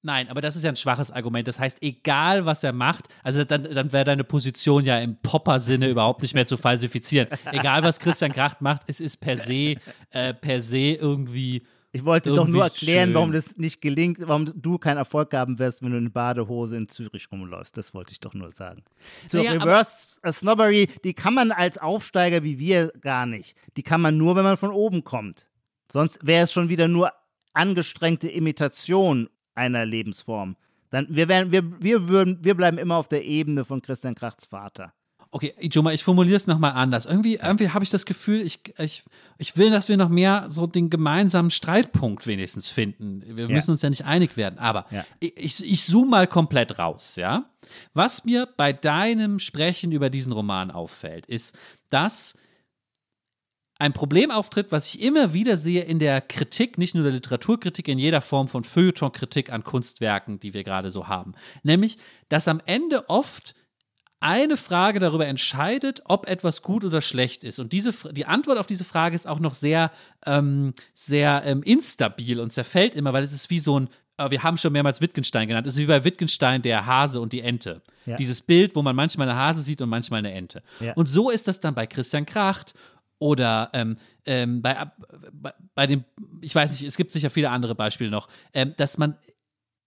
Nein, 0.05 0.29
aber 0.29 0.43
das 0.43 0.55
ist 0.55 0.65
ja 0.65 0.69
ein 0.69 0.77
schwaches 0.77 1.11
Argument. 1.11 1.49
Das 1.49 1.59
heißt, 1.59 1.79
egal 1.83 2.45
was 2.45 2.63
er 2.63 2.75
macht, 2.75 3.09
also 3.23 3.43
dann, 3.43 3.65
dann 3.65 3.91
wäre 3.91 4.05
deine 4.05 4.23
Position 4.23 4.85
ja 4.85 4.99
im 4.99 5.17
Popper-Sinne 5.17 5.89
überhaupt 5.89 6.21
nicht 6.21 6.35
mehr 6.35 6.45
zu 6.45 6.59
falsifizieren. 6.59 7.29
Egal 7.53 7.83
was 7.83 7.99
Christian 7.99 8.31
Kracht 8.31 8.61
macht, 8.61 8.83
es 8.87 9.01
ist 9.01 9.17
per 9.17 9.39
se, 9.39 9.77
äh, 10.11 10.35
per 10.35 10.61
se 10.61 10.93
irgendwie. 10.93 11.63
Ich 11.91 12.05
wollte 12.05 12.35
doch 12.35 12.47
nur 12.47 12.65
erklären, 12.65 13.09
schön. 13.09 13.15
warum 13.15 13.33
das 13.33 13.57
nicht 13.57 13.81
gelingt, 13.81 14.19
warum 14.21 14.53
du 14.61 14.77
keinen 14.77 14.99
Erfolg 14.99 15.33
haben 15.33 15.59
wirst, 15.59 15.83
wenn 15.83 15.93
du 15.93 15.97
in 15.97 16.13
Badehose 16.13 16.77
in 16.77 16.87
Zürich 16.89 17.33
rumläufst. 17.33 17.75
Das 17.79 17.95
wollte 17.95 18.13
ich 18.13 18.21
doch 18.21 18.35
nur 18.35 18.53
sagen. 18.53 18.85
So, 19.29 19.39
naja, 19.39 19.53
Reverse 19.53 20.19
Snobbery, 20.31 20.89
die 21.03 21.15
kann 21.15 21.33
man 21.33 21.51
als 21.51 21.79
Aufsteiger 21.79 22.43
wie 22.43 22.59
wir 22.59 22.93
gar 23.01 23.25
nicht. 23.25 23.57
Die 23.79 23.83
kann 23.83 24.03
man 24.03 24.19
nur, 24.19 24.37
wenn 24.37 24.45
man 24.45 24.59
von 24.59 24.71
oben 24.71 25.03
kommt. 25.03 25.47
Sonst 25.91 26.27
wäre 26.27 26.45
es 26.45 26.53
schon 26.53 26.69
wieder 26.69 26.89
nur 26.89 27.11
angestrengte 27.55 28.29
Imitation 28.29 29.31
einer 29.55 29.87
Lebensform. 29.87 30.57
Dann, 30.91 31.07
wir, 31.11 31.29
werden, 31.29 31.51
wir, 31.51 31.83
wir, 31.83 32.09
würden, 32.09 32.39
wir 32.43 32.55
bleiben 32.55 32.79
immer 32.79 32.97
auf 32.97 33.09
der 33.09 33.25
Ebene 33.25 33.65
von 33.65 33.83
Christian 33.83 34.15
Krachts 34.15 34.45
Vater. 34.45 34.93
Okay, 35.35 35.53
Joma, 35.61 35.91
ich 35.91 36.05
formuliere 36.05 36.37
es 36.37 36.47
nochmal 36.47 36.75
anders. 36.75 37.07
Irgendwie, 37.07 37.41
irgendwie 37.43 37.71
habe 37.71 37.83
ich 37.83 37.91
das 37.91 38.07
Gefühl, 38.07 38.41
ich, 38.41 38.61
ich, 38.79 39.03
ich 39.37 39.57
will, 39.57 39.69
dass 39.73 39.89
wir 39.89 39.97
noch 39.97 40.09
mehr 40.09 40.45
so 40.47 40.69
den 40.69 40.91
gemeinsamen 40.91 41.51
Streitpunkt 41.51 42.29
wenigstens 42.29 42.69
finden. 42.69 43.25
Wir 43.27 43.49
ja. 43.49 43.53
müssen 43.53 43.73
uns 43.73 43.83
ja 43.83 43.91
nicht 43.91 44.05
einig 44.05 44.37
werden. 44.37 44.61
Aber 44.61 44.87
ja. 44.93 45.05
ich, 45.19 45.65
ich 45.65 45.85
zoome 45.85 46.09
mal 46.09 46.27
komplett 46.29 46.79
raus, 46.79 47.17
ja. 47.17 47.47
Was 47.95 48.25
mir 48.25 48.47
bei 48.57 48.73
deinem 48.73 49.41
Sprechen 49.41 49.91
über 49.91 50.09
diesen 50.09 50.31
Roman 50.31 50.71
auffällt, 50.71 51.27
ist, 51.27 51.59
dass 51.91 52.37
ein 53.79 53.93
Problem 53.93 54.31
auftritt, 54.31 54.71
was 54.71 54.95
ich 54.95 55.03
immer 55.03 55.33
wieder 55.33 55.57
sehe 55.57 55.83
in 55.83 55.99
der 55.99 56.21
Kritik, 56.21 56.79
nicht 56.79 56.95
nur 56.95 57.03
der 57.05 57.13
Literaturkritik, 57.13 57.89
in 57.89 57.99
jeder 57.99 58.21
Form 58.21 58.47
von 58.47 58.63
Feuilleton-Kritik 58.63 59.53
an 59.53 59.65
Kunstwerken, 59.65 60.39
die 60.39 60.55
wir 60.55 60.63
gerade 60.63 60.91
so 60.91 61.09
haben. 61.09 61.35
Nämlich, 61.63 61.99
dass 62.29 62.47
am 62.47 62.61
Ende 62.67 63.09
oft 63.09 63.55
eine 64.21 64.57
Frage 64.57 65.01
darüber 65.01 65.27
entscheidet, 65.27 66.01
ob 66.07 66.27
etwas 66.27 66.63
gut 66.63 66.85
oder 66.85 67.03
schlecht 67.03 67.45
ist. 67.45 67.59
Und 67.59 67.75
diese, 67.75 67.93
die 68.13 68.25
Antwort 68.25 68.59
auf 68.59 68.67
diese 68.67 68.85
Frage 68.85 69.15
ist 69.15 69.27
auch 69.27 69.39
noch 69.39 69.53
sehr, 69.53 69.91
ähm, 70.25 70.73
sehr 70.95 71.43
ähm, 71.45 71.63
instabil 71.63 72.41
und 72.41 72.51
zerfällt 72.51 72.95
immer, 72.95 73.13
weil 73.13 73.23
es 73.23 73.35
ist 73.35 73.51
wie 73.51 73.59
so 73.59 73.81
ein, 73.81 73.91
äh, 74.17 74.31
wir 74.31 74.43
haben 74.43 74.57
schon 74.57 74.73
mehrmals 74.73 75.03
Wittgenstein 75.03 75.47
genannt, 75.47 75.67
es 75.67 75.75
ist 75.75 75.81
wie 75.81 75.87
bei 75.87 76.05
Wittgenstein 76.05 76.63
der 76.63 76.87
Hase 76.87 77.21
und 77.21 77.35
die 77.35 77.43
Ente. 77.43 77.83
Ja. 78.07 78.17
Dieses 78.17 78.41
Bild, 78.41 78.75
wo 78.75 78.81
man 78.81 78.97
manchmal 78.97 79.29
eine 79.29 79.39
Hase 79.39 79.61
sieht 79.61 79.83
und 79.83 79.91
manchmal 79.91 80.21
eine 80.21 80.33
Ente. 80.33 80.63
Ja. 80.81 80.95
Und 80.95 81.07
so 81.07 81.29
ist 81.29 81.47
das 81.47 81.61
dann 81.61 81.75
bei 81.75 81.87
Christian 81.87 82.25
Kracht 82.25 82.73
oder 83.19 83.71
ähm, 83.73 83.97
ähm, 84.27 84.63
bei, 84.63 84.91
bei, 85.33 85.55
bei, 85.75 85.87
dem, 85.87 86.05
ich 86.41 86.55
weiß 86.55 86.73
nicht, 86.73 86.83
es 86.83 86.97
gibt 86.97 87.11
sicher 87.11 87.31
viele 87.31 87.51
andere 87.51 87.75
Beispiele 87.75 88.11
noch, 88.11 88.29
ähm, 88.53 88.75
dass 88.77 88.99
man 88.99 89.17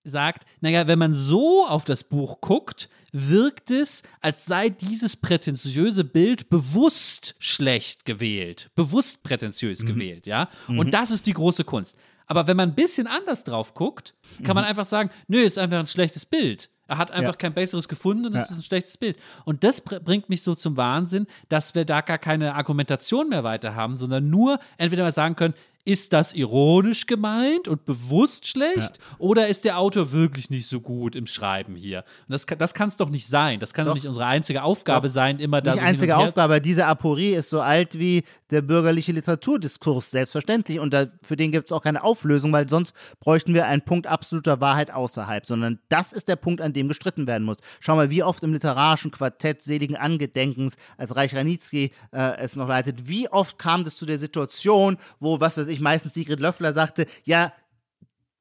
sagt, 0.04 0.46
naja, 0.62 0.88
wenn 0.88 1.00
man 1.00 1.14
so 1.14 1.68
auf 1.68 1.86
das 1.86 2.04
Buch 2.04 2.42
guckt, 2.42 2.90
wirkt 3.12 3.72
es, 3.72 4.04
als 4.22 4.46
sei 4.46 4.70
dieses 4.70 5.16
prätentiöse 5.16 6.04
Bild 6.04 6.50
bewusst 6.50 7.36
schlecht 7.40 8.06
gewählt, 8.06 8.70
bewusst 8.76 9.24
prätentiös 9.24 9.82
mhm. 9.82 9.88
gewählt, 9.88 10.28
ja. 10.28 10.50
Mhm. 10.68 10.80
Und 10.80 10.94
das 10.94 11.12
ist 11.12 11.26
die 11.26 11.34
große 11.34 11.64
Kunst. 11.64 11.96
Aber 12.26 12.48
wenn 12.48 12.58
man 12.58 12.70
ein 12.70 12.76
bisschen 12.76 13.08
anders 13.08 13.44
drauf 13.44 13.74
guckt, 13.74 14.14
kann 14.38 14.50
mhm. 14.50 14.56
man 14.56 14.64
einfach 14.66 14.86
sagen, 14.86 15.10
nö, 15.28 15.40
ist 15.40 15.58
einfach 15.58 15.80
ein 15.80 15.88
schlechtes 15.88 16.26
Bild. 16.26 16.70
Er 16.88 16.98
hat 16.98 17.12
einfach 17.12 17.34
ja. 17.34 17.38
kein 17.38 17.54
besseres 17.54 17.88
gefunden 17.88 18.28
und 18.28 18.36
es 18.36 18.50
ja. 18.50 18.56
ist 18.56 18.60
ein 18.60 18.64
schlechtes 18.64 18.98
Bild. 18.98 19.18
Und 19.46 19.64
das 19.64 19.82
bringt 19.82 20.30
mich 20.30 20.42
so 20.42 20.56
zum 20.56 20.78
Wahnsinn, 20.78 21.28
dass 21.50 21.76
wir 21.76 21.86
da 21.86 22.02
gar 22.02 22.18
keine 22.18 22.56
Argumentation 22.56 23.30
mehr 23.30 23.44
weiter 23.44 23.76
haben, 23.76 23.98
sondern 23.98 24.30
nur 24.30 24.60
entweder 24.78 25.04
mal 25.04 25.12
sagen 25.12 25.36
können, 25.36 25.54
ist 25.88 26.12
das 26.12 26.34
ironisch 26.34 27.06
gemeint 27.06 27.70
und 27.70 27.86
bewusst 27.86 28.46
schlecht 28.46 29.00
oder 29.20 29.48
ist 29.48 29.64
der 29.64 29.80
Autor 29.80 30.12
wirklich 30.12 30.50
nicht 30.50 30.68
so 30.68 30.82
gut 30.82 31.16
im 31.16 31.28
Schreiben 31.28 31.76
hier? 31.76 32.00
Und 32.28 32.34
das, 32.34 32.46
kann- 32.46 32.58
das 32.58 32.74
kann 32.74 32.90
es 32.90 32.98
doch 32.98 33.10
nicht 33.10 33.26
sein. 33.28 33.62
Das 33.62 33.74
kann 33.74 33.86
doch, 33.86 33.92
Doch. 33.92 33.96
nicht 33.96 34.06
unsere 34.06 34.26
einzige 34.26 34.64
Aufgabe 34.64 35.08
Doch. 35.08 35.14
sein, 35.14 35.40
immer 35.40 35.62
da 35.62 35.72
Nicht 35.72 35.80
so 35.82 35.86
einzige 35.88 36.18
Aufgabe, 36.18 36.60
diese 36.60 36.86
Aporie 36.88 37.34
ist 37.34 37.50
so 37.50 37.62
alt 37.62 37.98
wie 37.98 38.24
der 38.52 38.62
bürgerliche 38.62 39.14
Literaturdiskurs, 39.14 40.12
selbstverständlich. 40.12 40.80
Und 40.80 40.94
da, 40.94 41.08
für 41.24 41.38
den 41.38 41.52
gibt 41.54 41.68
es 41.70 41.72
auch 41.72 41.82
keine 41.84 42.04
Auflösung, 42.04 42.52
weil 42.52 42.68
sonst 42.68 42.94
bräuchten 43.22 43.54
wir 43.54 43.66
einen 43.66 43.82
Punkt 43.82 44.08
absoluter 44.08 44.60
Wahrheit 44.60 44.92
außerhalb, 44.92 45.46
sondern 45.46 45.80
das 45.90 46.12
ist 46.12 46.28
der 46.28 46.36
Punkt, 46.36 46.60
an 46.62 46.74
dem 46.74 46.90
gestritten 46.90 47.28
werden 47.28 47.44
muss. 47.46 47.58
Schau 47.80 47.96
mal, 47.96 48.10
wie 48.10 48.24
oft 48.24 48.44
im 48.44 48.52
literarischen 48.52 49.12
Quartett 49.12 49.64
seligen 49.64 49.96
Angedenkens, 49.96 50.76
als 50.98 51.16
Reich 51.16 51.34
Ranitzky 51.34 51.92
äh, 52.12 52.36
es 52.40 52.58
noch 52.58 52.68
leitet, 52.68 53.08
wie 53.08 53.30
oft 53.30 53.58
kam 53.58 53.82
es 53.82 53.96
zu 53.96 54.06
der 54.06 54.18
Situation, 54.18 54.98
wo, 55.22 55.40
was 55.40 55.58
weiß 55.58 55.68
ich, 55.68 55.77
meistens 55.80 56.14
Sigrid 56.14 56.40
Löffler 56.40 56.74
sagte, 56.74 57.06
ja, 57.24 57.52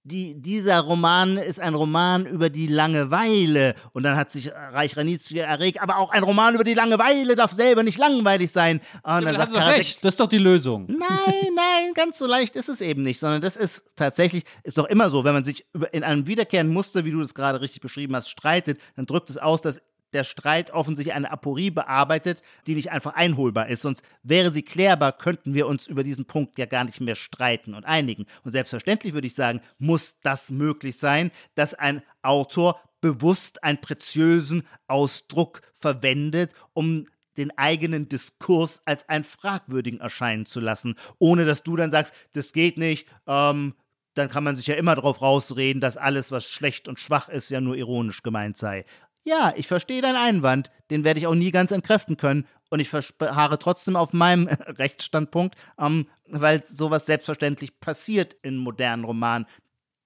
die, 0.06 0.40
dieser 0.40 0.80
Roman 0.80 1.36
ist 1.36 1.58
ein 1.58 1.74
Roman 1.74 2.26
über 2.26 2.48
die 2.48 2.68
Langeweile. 2.68 3.74
Und 3.92 4.04
dann 4.04 4.16
hat 4.16 4.30
sich 4.30 4.52
Reich 4.52 4.96
Ranitzky 4.96 5.38
erregt, 5.38 5.82
aber 5.82 5.98
auch 5.98 6.10
ein 6.10 6.22
Roman 6.22 6.54
über 6.54 6.62
die 6.62 6.74
Langeweile 6.74 7.34
darf 7.34 7.50
selber 7.50 7.82
nicht 7.82 7.98
langweilig 7.98 8.52
sein. 8.52 8.80
Und 9.02 9.24
dann 9.24 9.34
sagt 9.36 9.52
Karasek, 9.52 9.78
recht. 9.78 10.04
Das 10.04 10.14
ist 10.14 10.20
doch 10.20 10.28
die 10.28 10.38
Lösung. 10.38 10.86
Nein, 10.86 10.98
nein, 11.56 11.92
ganz 11.94 12.18
so 12.18 12.26
leicht 12.26 12.54
ist 12.54 12.68
es 12.68 12.80
eben 12.80 13.02
nicht, 13.02 13.18
sondern 13.18 13.40
das 13.40 13.56
ist 13.56 13.84
tatsächlich, 13.96 14.44
ist 14.62 14.78
doch 14.78 14.86
immer 14.86 15.10
so, 15.10 15.24
wenn 15.24 15.34
man 15.34 15.44
sich 15.44 15.66
in 15.90 16.04
einem 16.04 16.28
wiederkehrenden 16.28 16.72
Muster, 16.72 17.04
wie 17.04 17.10
du 17.10 17.20
das 17.20 17.34
gerade 17.34 17.60
richtig 17.60 17.80
beschrieben 17.80 18.14
hast, 18.14 18.28
streitet, 18.28 18.80
dann 18.94 19.06
drückt 19.06 19.28
es 19.28 19.38
aus, 19.38 19.60
dass 19.60 19.82
der 20.16 20.24
Streit 20.24 20.70
offensichtlich 20.70 21.14
eine 21.14 21.30
Aporie 21.30 21.70
bearbeitet, 21.70 22.42
die 22.66 22.74
nicht 22.74 22.90
einfach 22.90 23.14
einholbar 23.14 23.68
ist. 23.68 23.82
Sonst 23.82 24.02
wäre 24.22 24.50
sie 24.50 24.62
klärbar, 24.62 25.12
könnten 25.12 25.54
wir 25.54 25.66
uns 25.66 25.86
über 25.86 26.02
diesen 26.02 26.24
Punkt 26.24 26.58
ja 26.58 26.66
gar 26.66 26.84
nicht 26.84 27.00
mehr 27.00 27.16
streiten 27.16 27.74
und 27.74 27.84
einigen. 27.84 28.26
Und 28.42 28.52
selbstverständlich 28.52 29.12
würde 29.12 29.26
ich 29.26 29.34
sagen, 29.34 29.60
muss 29.78 30.16
das 30.22 30.50
möglich 30.50 30.96
sein, 30.96 31.30
dass 31.54 31.74
ein 31.74 32.02
Autor 32.22 32.80
bewusst 33.00 33.62
einen 33.62 33.80
preziösen 33.80 34.62
Ausdruck 34.88 35.60
verwendet, 35.74 36.52
um 36.72 37.06
den 37.36 37.56
eigenen 37.58 38.08
Diskurs 38.08 38.80
als 38.86 39.08
einen 39.10 39.24
fragwürdigen 39.24 40.00
erscheinen 40.00 40.46
zu 40.46 40.60
lassen, 40.60 40.96
ohne 41.18 41.44
dass 41.44 41.62
du 41.62 41.76
dann 41.76 41.90
sagst, 41.90 42.14
das 42.32 42.52
geht 42.52 42.78
nicht, 42.78 43.06
ähm, 43.26 43.74
dann 44.16 44.30
kann 44.30 44.44
man 44.44 44.56
sich 44.56 44.66
ja 44.66 44.74
immer 44.76 44.94
darauf 44.94 45.20
rausreden, 45.20 45.80
dass 45.80 45.98
alles, 45.98 46.32
was 46.32 46.48
schlecht 46.48 46.88
und 46.88 46.98
schwach 46.98 47.28
ist, 47.28 47.50
ja 47.50 47.60
nur 47.60 47.76
ironisch 47.76 48.22
gemeint 48.22 48.56
sei. 48.56 48.86
Ja, 49.26 49.52
ich 49.56 49.66
verstehe 49.66 50.02
deinen 50.02 50.14
Einwand, 50.14 50.70
den 50.88 51.02
werde 51.02 51.18
ich 51.18 51.26
auch 51.26 51.34
nie 51.34 51.50
ganz 51.50 51.72
entkräften 51.72 52.16
können 52.16 52.46
und 52.70 52.78
ich 52.78 52.88
verharre 52.88 53.58
trotzdem 53.58 53.96
auf 53.96 54.12
meinem 54.12 54.46
Rechtsstandpunkt, 54.78 55.56
ähm, 55.80 56.06
weil 56.28 56.64
sowas 56.64 57.06
selbstverständlich 57.06 57.80
passiert 57.80 58.36
in 58.42 58.56
modernen 58.56 59.02
Romanen. 59.02 59.46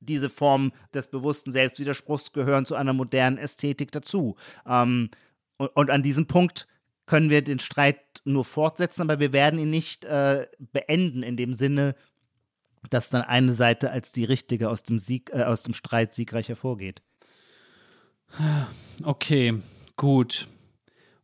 Diese 0.01 0.31
Formen 0.31 0.73
des 0.95 1.09
bewussten 1.09 1.53
Selbstwiderspruchs 1.53 2.33
gehören 2.33 2.65
zu 2.65 2.75
einer 2.77 2.95
modernen 2.95 3.37
Ästhetik 3.37 3.93
dazu. 3.93 4.37
Ähm, 4.67 5.11
und, 5.59 5.69
und 5.69 5.91
an 5.91 6.03
diesem 6.03 6.27
Punkt 6.27 6.67
können 7.05 7.29
wir 7.29 7.43
den 7.43 7.59
Streit 7.59 8.01
nur 8.25 8.47
fortsetzen, 8.47 9.03
aber 9.03 9.21
wir 9.21 9.35
werden 9.35 9.61
ihn 9.61 9.69
nicht 9.69 10.07
äh, 10.07 10.47
beenden 10.73 11.23
in 11.23 11.37
dem 11.37 11.53
Sinne, 11.53 11.95
dass 12.89 13.11
dann 13.11 13.21
eine 13.21 13.53
Seite 13.53 13.91
als 13.91 14.13
die 14.13 14.25
richtige 14.25 14.71
aus 14.71 14.83
dem 14.83 14.99
Sieg, 14.99 15.31
äh, 15.35 15.43
aus 15.43 15.63
dem 15.63 15.75
Streit 15.75 16.15
siegreich 16.15 16.49
hervorgeht. 16.49 17.03
Okay, 19.03 19.61
gut. 19.97 20.47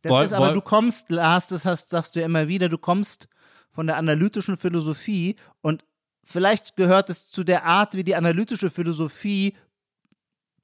Das 0.01 0.11
Woll- 0.11 0.25
ist 0.25 0.33
aber, 0.33 0.47
woll- 0.47 0.53
du 0.53 0.61
kommst, 0.61 1.09
Lars, 1.09 1.47
das 1.49 1.65
hast, 1.65 1.89
sagst 1.89 2.15
du 2.15 2.19
ja 2.19 2.25
immer 2.25 2.47
wieder, 2.47 2.69
du 2.69 2.77
kommst 2.77 3.27
von 3.71 3.87
der 3.87 3.97
analytischen 3.97 4.57
Philosophie 4.57 5.35
und 5.61 5.83
vielleicht 6.23 6.75
gehört 6.75 7.09
es 7.09 7.29
zu 7.29 7.43
der 7.43 7.65
Art, 7.65 7.93
wie 7.93 8.03
die 8.03 8.15
analytische 8.15 8.69
Philosophie 8.69 9.53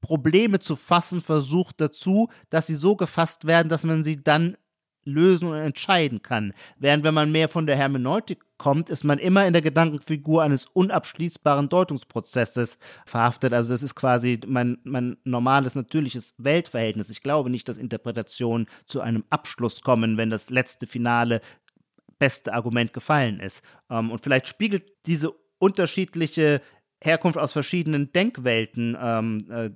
Probleme 0.02 0.60
zu 0.60 0.76
fassen 0.76 1.22
versucht 1.22 1.80
dazu, 1.80 2.30
dass 2.50 2.68
sie 2.68 2.76
so 2.76 2.96
gefasst 2.96 3.46
werden, 3.46 3.70
dass 3.70 3.84
man 3.86 4.04
sie 4.04 4.22
dann 4.22 4.58
lösen 5.06 5.50
und 5.50 5.58
entscheiden 5.58 6.22
kann. 6.22 6.54
Während 6.80 7.04
wenn 7.04 7.14
man 7.14 7.32
mehr 7.32 7.50
von 7.50 7.66
der 7.66 7.76
Hermeneutik 7.76 8.40
kommt, 8.58 8.90
ist 8.90 9.04
man 9.04 9.20
immer 9.20 9.46
in 9.46 9.54
der 9.54 9.62
Gedankenfigur 9.62 10.44
eines 10.44 10.66
unabschließbaren 10.68 11.70
Deutungsprozesses 11.70 12.80
verhaftet. 13.06 13.54
Also 13.54 13.70
das 13.70 13.84
ist 13.84 13.96
quasi 13.96 14.40
mein, 14.48 14.78
mein 14.84 15.18
normales, 15.24 15.76
natürliches 15.76 16.34
Weltverhältnis. 16.38 17.10
Ich 17.10 17.22
glaube 17.22 17.50
nicht, 17.50 17.68
dass 17.68 17.78
Interpretationen 17.78 18.68
zu 18.86 19.02
einem 19.02 19.26
Abschluss 19.30 19.82
kommen, 19.82 20.18
wenn 20.18 20.30
das 20.30 20.50
letzte 20.50 20.88
Finale 20.88 21.42
beste 22.20 22.54
Argument 22.54 22.94
gefallen 22.94 23.40
ist. 23.40 23.64
Ähm, 23.90 24.12
und 24.12 24.24
vielleicht 24.24 24.48
spiegelt 24.48 24.84
diese 25.06 25.34
unterschiedliche 25.60 26.62
Herkunft 27.02 27.38
aus 27.38 27.52
verschiedenen 27.52 28.14
Denkwelten, 28.14 28.98
ähm, 29.00 29.46
äh, 29.50 29.72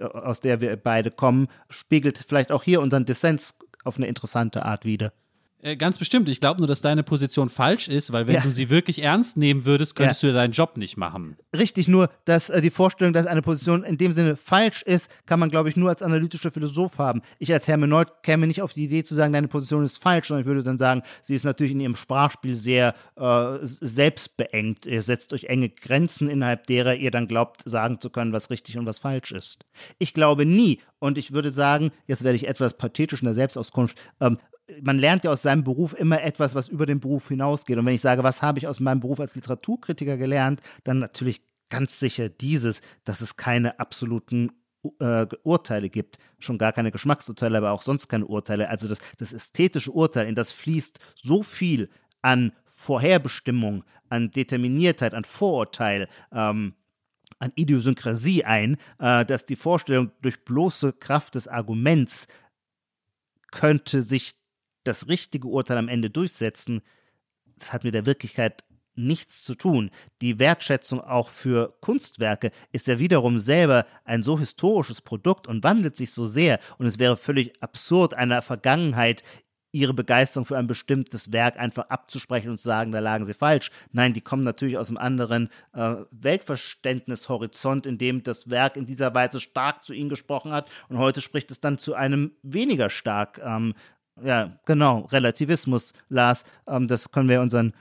aus 0.00 0.40
der 0.40 0.62
wir 0.62 0.74
beide 0.76 1.10
kommen, 1.10 1.48
spiegelt 1.68 2.24
vielleicht 2.26 2.50
auch 2.50 2.62
hier 2.62 2.80
unseren 2.80 3.04
Dissens 3.04 3.58
auf 3.84 3.96
eine 3.96 4.06
interessante 4.06 4.64
Art 4.64 4.84
wider. 4.84 5.12
Äh, 5.62 5.76
Ganz 5.76 5.96
bestimmt. 5.96 6.28
Ich 6.28 6.40
glaube 6.40 6.58
nur, 6.58 6.66
dass 6.66 6.80
deine 6.80 7.02
Position 7.02 7.48
falsch 7.48 7.88
ist, 7.88 8.12
weil 8.12 8.26
wenn 8.26 8.34
Ja. 8.34 8.40
du 8.42 8.50
sie 8.50 8.68
wirklich 8.68 9.00
ernst 9.00 9.36
nehmen 9.36 9.64
würdest, 9.64 9.94
könntest 9.94 10.22
du 10.22 10.32
deinen 10.32 10.52
Job 10.52 10.76
nicht 10.76 10.96
machen. 10.96 11.36
Richtig, 11.56 11.86
nur, 11.88 12.10
dass 12.24 12.50
äh, 12.50 12.60
die 12.60 12.70
Vorstellung, 12.70 13.12
dass 13.12 13.26
eine 13.26 13.42
Position 13.42 13.84
in 13.84 13.96
dem 13.96 14.12
Sinne 14.12 14.36
falsch 14.36 14.82
ist, 14.82 15.08
kann 15.24 15.38
man, 15.40 15.50
glaube 15.50 15.68
ich, 15.68 15.76
nur 15.76 15.88
als 15.88 16.02
analytischer 16.02 16.50
Philosoph 16.50 16.98
haben. 16.98 17.22
Ich 17.38 17.52
als 17.52 17.68
Hermeneut 17.68 18.22
käme 18.22 18.46
nicht 18.46 18.60
auf 18.60 18.72
die 18.72 18.84
Idee 18.84 19.04
zu 19.04 19.14
sagen, 19.14 19.32
deine 19.32 19.48
Position 19.48 19.84
ist 19.84 19.98
falsch, 20.02 20.28
sondern 20.28 20.40
ich 20.42 20.46
würde 20.46 20.62
dann 20.64 20.78
sagen, 20.78 21.02
sie 21.22 21.34
ist 21.36 21.44
natürlich 21.44 21.72
in 21.72 21.80
ihrem 21.80 21.96
Sprachspiel 21.96 22.56
sehr 22.56 22.94
äh, 23.16 23.58
selbstbeengt. 23.62 24.86
Ihr 24.86 25.02
setzt 25.02 25.32
euch 25.32 25.44
enge 25.44 25.68
Grenzen, 25.68 26.28
innerhalb 26.28 26.66
derer 26.66 26.96
ihr 26.96 27.10
dann 27.10 27.28
glaubt, 27.28 27.62
sagen 27.64 28.00
zu 28.00 28.10
können, 28.10 28.32
was 28.32 28.50
richtig 28.50 28.78
und 28.78 28.86
was 28.86 28.98
falsch 28.98 29.32
ist. 29.32 29.60
Ich 29.98 30.12
glaube 30.12 30.44
nie, 30.44 30.80
und 30.98 31.18
ich 31.18 31.32
würde 31.32 31.50
sagen, 31.50 31.92
jetzt 32.06 32.24
werde 32.24 32.36
ich 32.36 32.48
etwas 32.48 32.76
pathetisch 32.76 33.22
in 33.22 33.26
der 33.26 33.34
Selbstauskunft, 33.34 33.96
ähm, 34.20 34.38
man 34.82 34.98
lernt 34.98 35.24
ja 35.24 35.30
aus 35.30 35.42
seinem 35.42 35.64
Beruf 35.64 35.94
immer 35.94 36.22
etwas, 36.22 36.54
was 36.54 36.68
über 36.68 36.86
den 36.86 37.00
Beruf 37.00 37.28
hinausgeht. 37.28 37.78
Und 37.78 37.86
wenn 37.86 37.94
ich 37.94 38.00
sage, 38.00 38.22
was 38.22 38.42
habe 38.42 38.58
ich 38.58 38.66
aus 38.66 38.80
meinem 38.80 39.00
Beruf 39.00 39.20
als 39.20 39.34
Literaturkritiker 39.34 40.16
gelernt, 40.16 40.60
dann 40.84 40.98
natürlich 40.98 41.42
ganz 41.68 41.98
sicher 41.98 42.28
dieses, 42.28 42.82
dass 43.04 43.20
es 43.20 43.36
keine 43.36 43.80
absoluten 43.80 44.52
äh, 45.00 45.26
Urteile 45.42 45.88
gibt, 45.88 46.18
schon 46.38 46.58
gar 46.58 46.72
keine 46.72 46.90
Geschmacksurteile, 46.90 47.58
aber 47.58 47.72
auch 47.72 47.82
sonst 47.82 48.08
keine 48.08 48.26
Urteile. 48.26 48.68
Also 48.68 48.88
das, 48.88 48.98
das 49.18 49.32
ästhetische 49.32 49.92
Urteil, 49.92 50.26
in 50.26 50.34
das 50.34 50.52
fließt 50.52 50.98
so 51.14 51.42
viel 51.42 51.88
an 52.20 52.52
Vorherbestimmung, 52.66 53.84
an 54.08 54.30
Determiniertheit, 54.30 55.14
an 55.14 55.24
Vorurteil, 55.24 56.08
ähm, 56.32 56.74
an 57.38 57.52
Idiosynkrasie 57.54 58.44
ein, 58.44 58.76
äh, 58.98 59.24
dass 59.24 59.46
die 59.46 59.56
Vorstellung 59.56 60.10
durch 60.20 60.44
bloße 60.44 60.92
Kraft 60.92 61.34
des 61.34 61.48
Arguments 61.48 62.28
könnte 63.50 64.02
sich 64.02 64.41
das 64.84 65.08
richtige 65.08 65.48
Urteil 65.48 65.78
am 65.78 65.88
Ende 65.88 66.10
durchsetzen, 66.10 66.82
das 67.56 67.72
hat 67.72 67.84
mit 67.84 67.94
der 67.94 68.06
Wirklichkeit 68.06 68.64
nichts 68.94 69.42
zu 69.42 69.54
tun. 69.54 69.90
Die 70.20 70.38
Wertschätzung 70.38 71.00
auch 71.00 71.30
für 71.30 71.74
Kunstwerke 71.80 72.50
ist 72.72 72.86
ja 72.86 72.98
wiederum 72.98 73.38
selber 73.38 73.86
ein 74.04 74.22
so 74.22 74.38
historisches 74.38 75.00
Produkt 75.00 75.46
und 75.46 75.64
wandelt 75.64 75.96
sich 75.96 76.12
so 76.12 76.26
sehr. 76.26 76.58
Und 76.78 76.86
es 76.86 76.98
wäre 76.98 77.16
völlig 77.16 77.62
absurd, 77.62 78.14
einer 78.14 78.42
Vergangenheit 78.42 79.22
ihre 79.74 79.94
Begeisterung 79.94 80.44
für 80.44 80.58
ein 80.58 80.66
bestimmtes 80.66 81.32
Werk 81.32 81.58
einfach 81.58 81.88
abzusprechen 81.88 82.50
und 82.50 82.58
zu 82.58 82.64
sagen, 82.64 82.92
da 82.92 82.98
lagen 82.98 83.24
sie 83.24 83.32
falsch. 83.32 83.70
Nein, 83.90 84.12
die 84.12 84.20
kommen 84.20 84.44
natürlich 84.44 84.76
aus 84.76 84.88
einem 84.88 84.98
anderen 84.98 85.48
äh, 85.72 85.96
Weltverständnishorizont, 86.10 87.86
in 87.86 87.96
dem 87.96 88.22
das 88.22 88.50
Werk 88.50 88.76
in 88.76 88.84
dieser 88.84 89.14
Weise 89.14 89.40
stark 89.40 89.82
zu 89.82 89.94
ihnen 89.94 90.10
gesprochen 90.10 90.52
hat 90.52 90.68
und 90.90 90.98
heute 90.98 91.22
spricht 91.22 91.50
es 91.50 91.60
dann 91.60 91.78
zu 91.78 91.94
einem 91.94 92.32
weniger 92.42 92.90
stark. 92.90 93.40
Ähm, 93.42 93.72
ja, 94.22 94.58
genau, 94.66 95.00
Relativismus, 95.06 95.92
Lars, 96.08 96.44
ähm, 96.66 96.88
das 96.88 97.10
können 97.10 97.28
wir 97.28 97.40
unseren 97.40 97.72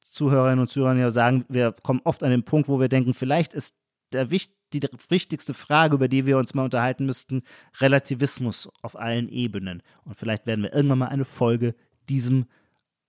Zuhörerinnen 0.00 0.60
und 0.60 0.68
Zuhörern 0.68 0.98
ja 0.98 1.10
sagen, 1.10 1.44
wir 1.48 1.72
kommen 1.72 2.00
oft 2.04 2.22
an 2.22 2.30
den 2.30 2.44
Punkt, 2.44 2.68
wo 2.68 2.78
wir 2.80 2.88
denken, 2.88 3.14
vielleicht 3.14 3.54
ist 3.54 3.74
der 4.12 4.30
wichtig, 4.30 4.54
die 4.72 4.80
wichtigste 5.08 5.54
Frage, 5.54 5.94
über 5.94 6.08
die 6.08 6.26
wir 6.26 6.36
uns 6.36 6.54
mal 6.54 6.64
unterhalten 6.64 7.06
müssten, 7.06 7.42
Relativismus 7.78 8.68
auf 8.82 8.98
allen 8.98 9.28
Ebenen. 9.28 9.82
Und 10.04 10.18
vielleicht 10.18 10.46
werden 10.46 10.64
wir 10.64 10.74
irgendwann 10.74 10.98
mal 10.98 11.08
eine 11.08 11.24
Folge 11.24 11.76
diesem 12.08 12.46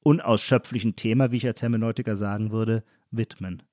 unausschöpflichen 0.03 0.95
Thema, 0.95 1.31
wie 1.31 1.37
ich 1.37 1.47
als 1.47 1.63
Hermeneutiker 1.63 2.15
sagen 2.15 2.51
würde, 2.51 2.83
widmen. 3.09 3.63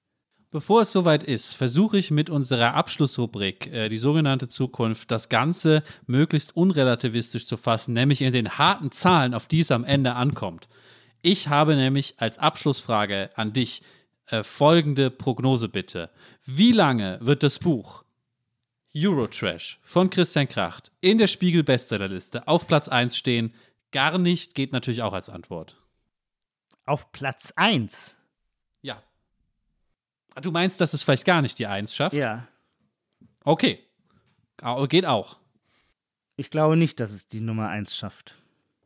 Bevor 0.53 0.83
es 0.83 0.93
soweit 0.93 1.25
ist, 1.25 1.55
versuche 1.55 1.97
ich 1.97 2.11
mit 2.11 2.29
unserer 2.29 2.75
Abschlussrubrik, 2.75 3.73
äh, 3.73 3.89
die 3.89 3.97
sogenannte 3.97 4.49
Zukunft, 4.49 5.11
das 5.11 5.31
Ganze 5.31 5.83
möglichst 6.07 6.55
unrelativistisch 6.55 7.47
zu 7.47 7.57
fassen, 7.57 7.95
nämlich 7.95 8.21
in 8.21 8.35
den 8.35 8.59
harten 8.59 8.93
Zahlen, 8.93 9.33
auf 9.33 9.47
die 9.47 9.61
es 9.61 9.71
am 9.71 9.83
Ende 9.83 10.15
ankommt. 10.15 10.69
Ich 11.23 11.49
habe 11.49 11.75
nämlich 11.75 12.17
als 12.19 12.39
Abschlussfrage 12.39 13.31
an 13.35 13.55
dich 13.55 13.83
äh, 14.27 14.43
folgende 14.43 15.11
Prognose 15.11 15.71
bitte. 15.71 16.11
Wie 16.45 16.73
lange 16.73 17.19
wird 17.23 17.43
das 17.43 17.59
Buch 17.59 18.05
Eurotrash 18.95 19.81
von 19.83 20.11
Christian 20.11 20.51
Kracht 20.51 20.93
in 21.01 21.17
der 21.17 21.29
Spiegel 21.29 21.63
Bestsellerliste 21.63 22.47
auf 22.47 22.67
Platz 22.67 22.89
1 22.89 23.17
stehen? 23.17 23.55
Gar 23.91 24.19
nicht 24.19 24.55
geht 24.55 24.73
natürlich 24.73 25.01
auch 25.01 25.15
als 25.15 25.31
Antwort. 25.31 25.79
Auf 26.85 27.11
Platz 27.11 27.55
1. 27.57 28.22
Du 30.41 30.51
meinst, 30.51 30.81
dass 30.81 30.95
es 30.95 31.05
vielleicht 31.05 31.25
gar 31.25 31.43
nicht 31.43 31.59
die 31.59 31.67
Eins 31.67 31.95
schafft? 31.95 32.15
Ja. 32.15 32.47
Okay. 33.45 33.81
Geht 34.89 35.07
auch. 35.07 35.39
Ich 36.37 36.51
glaube 36.51 36.77
nicht, 36.77 37.01
dass 37.01 37.11
es 37.11 37.29
die 37.29 37.41
Nummer 37.41 37.69
1 37.69 37.95
schafft. 37.95 38.35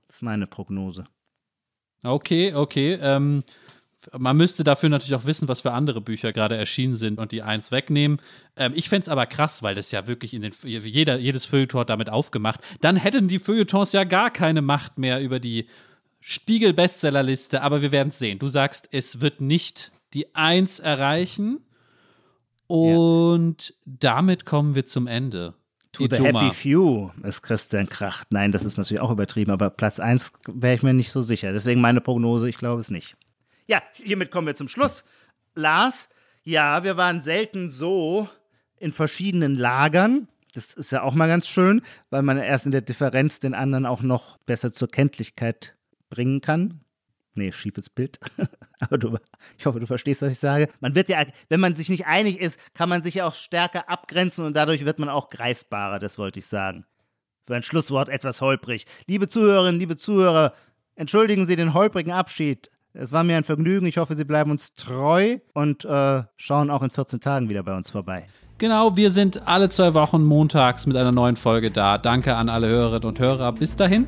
Das 0.06 0.16
ist 0.16 0.22
meine 0.22 0.46
Prognose. 0.46 1.04
Okay, 2.02 2.54
okay. 2.54 2.98
Ähm, 3.00 3.44
man 4.16 4.36
müsste 4.36 4.64
dafür 4.64 4.88
natürlich 4.88 5.14
auch 5.14 5.26
wissen, 5.26 5.48
was 5.48 5.62
für 5.62 5.72
andere 5.72 6.00
Bücher 6.00 6.32
gerade 6.32 6.56
erschienen 6.56 6.96
sind 6.96 7.18
und 7.18 7.32
die 7.32 7.42
eins 7.42 7.72
wegnehmen. 7.72 8.20
Ähm, 8.56 8.72
ich 8.74 8.88
fände 8.88 9.02
es 9.02 9.08
aber 9.08 9.26
krass, 9.26 9.62
weil 9.62 9.74
das 9.74 9.90
ja 9.90 10.06
wirklich 10.06 10.34
in 10.34 10.42
den 10.42 10.52
jeder, 10.62 11.18
jedes 11.18 11.46
Feuilleton 11.46 11.80
hat 11.80 11.90
damit 11.90 12.10
aufgemacht. 12.10 12.60
Dann 12.80 12.96
hätten 12.96 13.28
die 13.28 13.38
Feuilletons 13.38 13.92
ja 13.92 14.04
gar 14.04 14.30
keine 14.30 14.62
Macht 14.62 14.98
mehr 14.98 15.20
über 15.20 15.40
die 15.40 15.66
Spiegel-Bestsellerliste, 16.20 17.62
aber 17.62 17.82
wir 17.82 17.92
werden 17.92 18.08
es 18.08 18.18
sehen. 18.18 18.38
Du 18.38 18.48
sagst, 18.48 18.88
es 18.92 19.20
wird 19.20 19.40
nicht 19.40 19.92
die 20.16 20.34
Eins 20.34 20.80
erreichen. 20.80 21.60
Und 22.66 23.74
damit 23.84 24.46
kommen 24.46 24.74
wir 24.74 24.86
zum 24.86 25.06
Ende. 25.06 25.54
To 25.92 26.06
the 26.08 26.16
Ijoma. 26.16 26.42
happy 26.42 26.54
few 26.54 27.10
ist 27.22 27.42
Christian 27.42 27.88
Kracht. 27.88 28.32
Nein, 28.32 28.50
das 28.50 28.64
ist 28.64 28.76
natürlich 28.76 29.00
auch 29.00 29.10
übertrieben, 29.10 29.50
aber 29.50 29.70
Platz 29.70 30.00
1 30.00 30.32
wäre 30.48 30.74
ich 30.74 30.82
mir 30.82 30.94
nicht 30.94 31.12
so 31.12 31.20
sicher. 31.20 31.52
Deswegen 31.52 31.80
meine 31.80 32.00
Prognose, 32.00 32.48
ich 32.48 32.58
glaube 32.58 32.80
es 32.80 32.90
nicht. 32.90 33.16
Ja, 33.66 33.82
hiermit 33.92 34.30
kommen 34.30 34.46
wir 34.46 34.56
zum 34.56 34.68
Schluss. 34.68 35.04
Lars, 35.54 36.08
ja, 36.42 36.82
wir 36.82 36.96
waren 36.96 37.22
selten 37.22 37.68
so 37.68 38.28
in 38.78 38.92
verschiedenen 38.92 39.54
Lagern. 39.54 40.28
Das 40.54 40.74
ist 40.74 40.92
ja 40.92 41.02
auch 41.02 41.14
mal 41.14 41.28
ganz 41.28 41.46
schön, 41.46 41.82
weil 42.10 42.22
man 42.22 42.38
erst 42.38 42.66
in 42.66 42.72
der 42.72 42.80
Differenz 42.80 43.40
den 43.40 43.54
anderen 43.54 43.86
auch 43.86 44.02
noch 44.02 44.38
besser 44.38 44.72
zur 44.72 44.88
Kenntlichkeit 44.88 45.76
bringen 46.08 46.40
kann. 46.40 46.80
Nee, 47.36 47.52
schiefes 47.52 47.90
Bild. 47.90 48.18
Aber 48.80 48.98
du, 48.98 49.16
ich 49.58 49.66
hoffe, 49.66 49.80
du 49.80 49.86
verstehst, 49.86 50.22
was 50.22 50.32
ich 50.32 50.38
sage. 50.38 50.68
Man 50.80 50.94
wird 50.94 51.08
ja, 51.08 51.24
wenn 51.48 51.60
man 51.60 51.76
sich 51.76 51.88
nicht 51.88 52.06
einig 52.06 52.40
ist, 52.40 52.58
kann 52.74 52.88
man 52.88 53.02
sich 53.02 53.16
ja 53.16 53.26
auch 53.26 53.34
stärker 53.34 53.88
abgrenzen 53.88 54.44
und 54.44 54.56
dadurch 54.56 54.84
wird 54.84 54.98
man 54.98 55.08
auch 55.08 55.28
greifbarer, 55.28 55.98
das 55.98 56.18
wollte 56.18 56.38
ich 56.38 56.46
sagen. 56.46 56.84
Für 57.44 57.54
ein 57.54 57.62
Schlusswort 57.62 58.08
etwas 58.08 58.40
holprig. 58.40 58.86
Liebe 59.06 59.28
Zuhörerinnen, 59.28 59.78
liebe 59.78 59.96
Zuhörer, 59.96 60.52
entschuldigen 60.96 61.46
Sie 61.46 61.56
den 61.56 61.74
holprigen 61.74 62.12
Abschied. 62.12 62.70
Es 62.92 63.12
war 63.12 63.22
mir 63.22 63.36
ein 63.36 63.44
Vergnügen. 63.44 63.86
Ich 63.86 63.98
hoffe, 63.98 64.14
Sie 64.14 64.24
bleiben 64.24 64.50
uns 64.50 64.74
treu 64.74 65.38
und 65.52 65.84
äh, 65.84 66.22
schauen 66.36 66.70
auch 66.70 66.82
in 66.82 66.90
14 66.90 67.20
Tagen 67.20 67.48
wieder 67.48 67.62
bei 67.62 67.76
uns 67.76 67.90
vorbei. 67.90 68.26
Genau, 68.58 68.96
wir 68.96 69.10
sind 69.10 69.46
alle 69.46 69.68
zwei 69.68 69.92
Wochen 69.92 70.24
montags 70.24 70.86
mit 70.86 70.96
einer 70.96 71.12
neuen 71.12 71.36
Folge 71.36 71.70
da. 71.70 71.98
Danke 71.98 72.34
an 72.34 72.48
alle 72.48 72.68
Hörerinnen 72.68 73.06
und 73.06 73.18
Hörer. 73.20 73.52
Bis 73.52 73.76
dahin. 73.76 74.06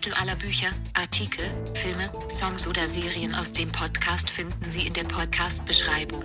Titel 0.00 0.14
aller 0.20 0.36
Bücher, 0.36 0.70
Artikel, 0.94 1.44
Filme, 1.74 2.08
Songs 2.28 2.68
oder 2.68 2.86
Serien 2.86 3.34
aus 3.34 3.52
dem 3.52 3.68
Podcast 3.72 4.30
finden 4.30 4.70
Sie 4.70 4.86
in 4.86 4.92
der 4.92 5.02
Podcast-Beschreibung. 5.02 6.22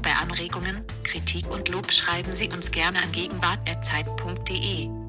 Bei 0.00 0.12
Anregungen, 0.12 0.84
Kritik 1.02 1.50
und 1.50 1.68
Lob 1.68 1.90
schreiben 1.90 2.32
Sie 2.32 2.48
uns 2.50 2.70
gerne 2.70 3.02
an 3.02 3.10
gegenwart.zeit.de. 3.10 5.05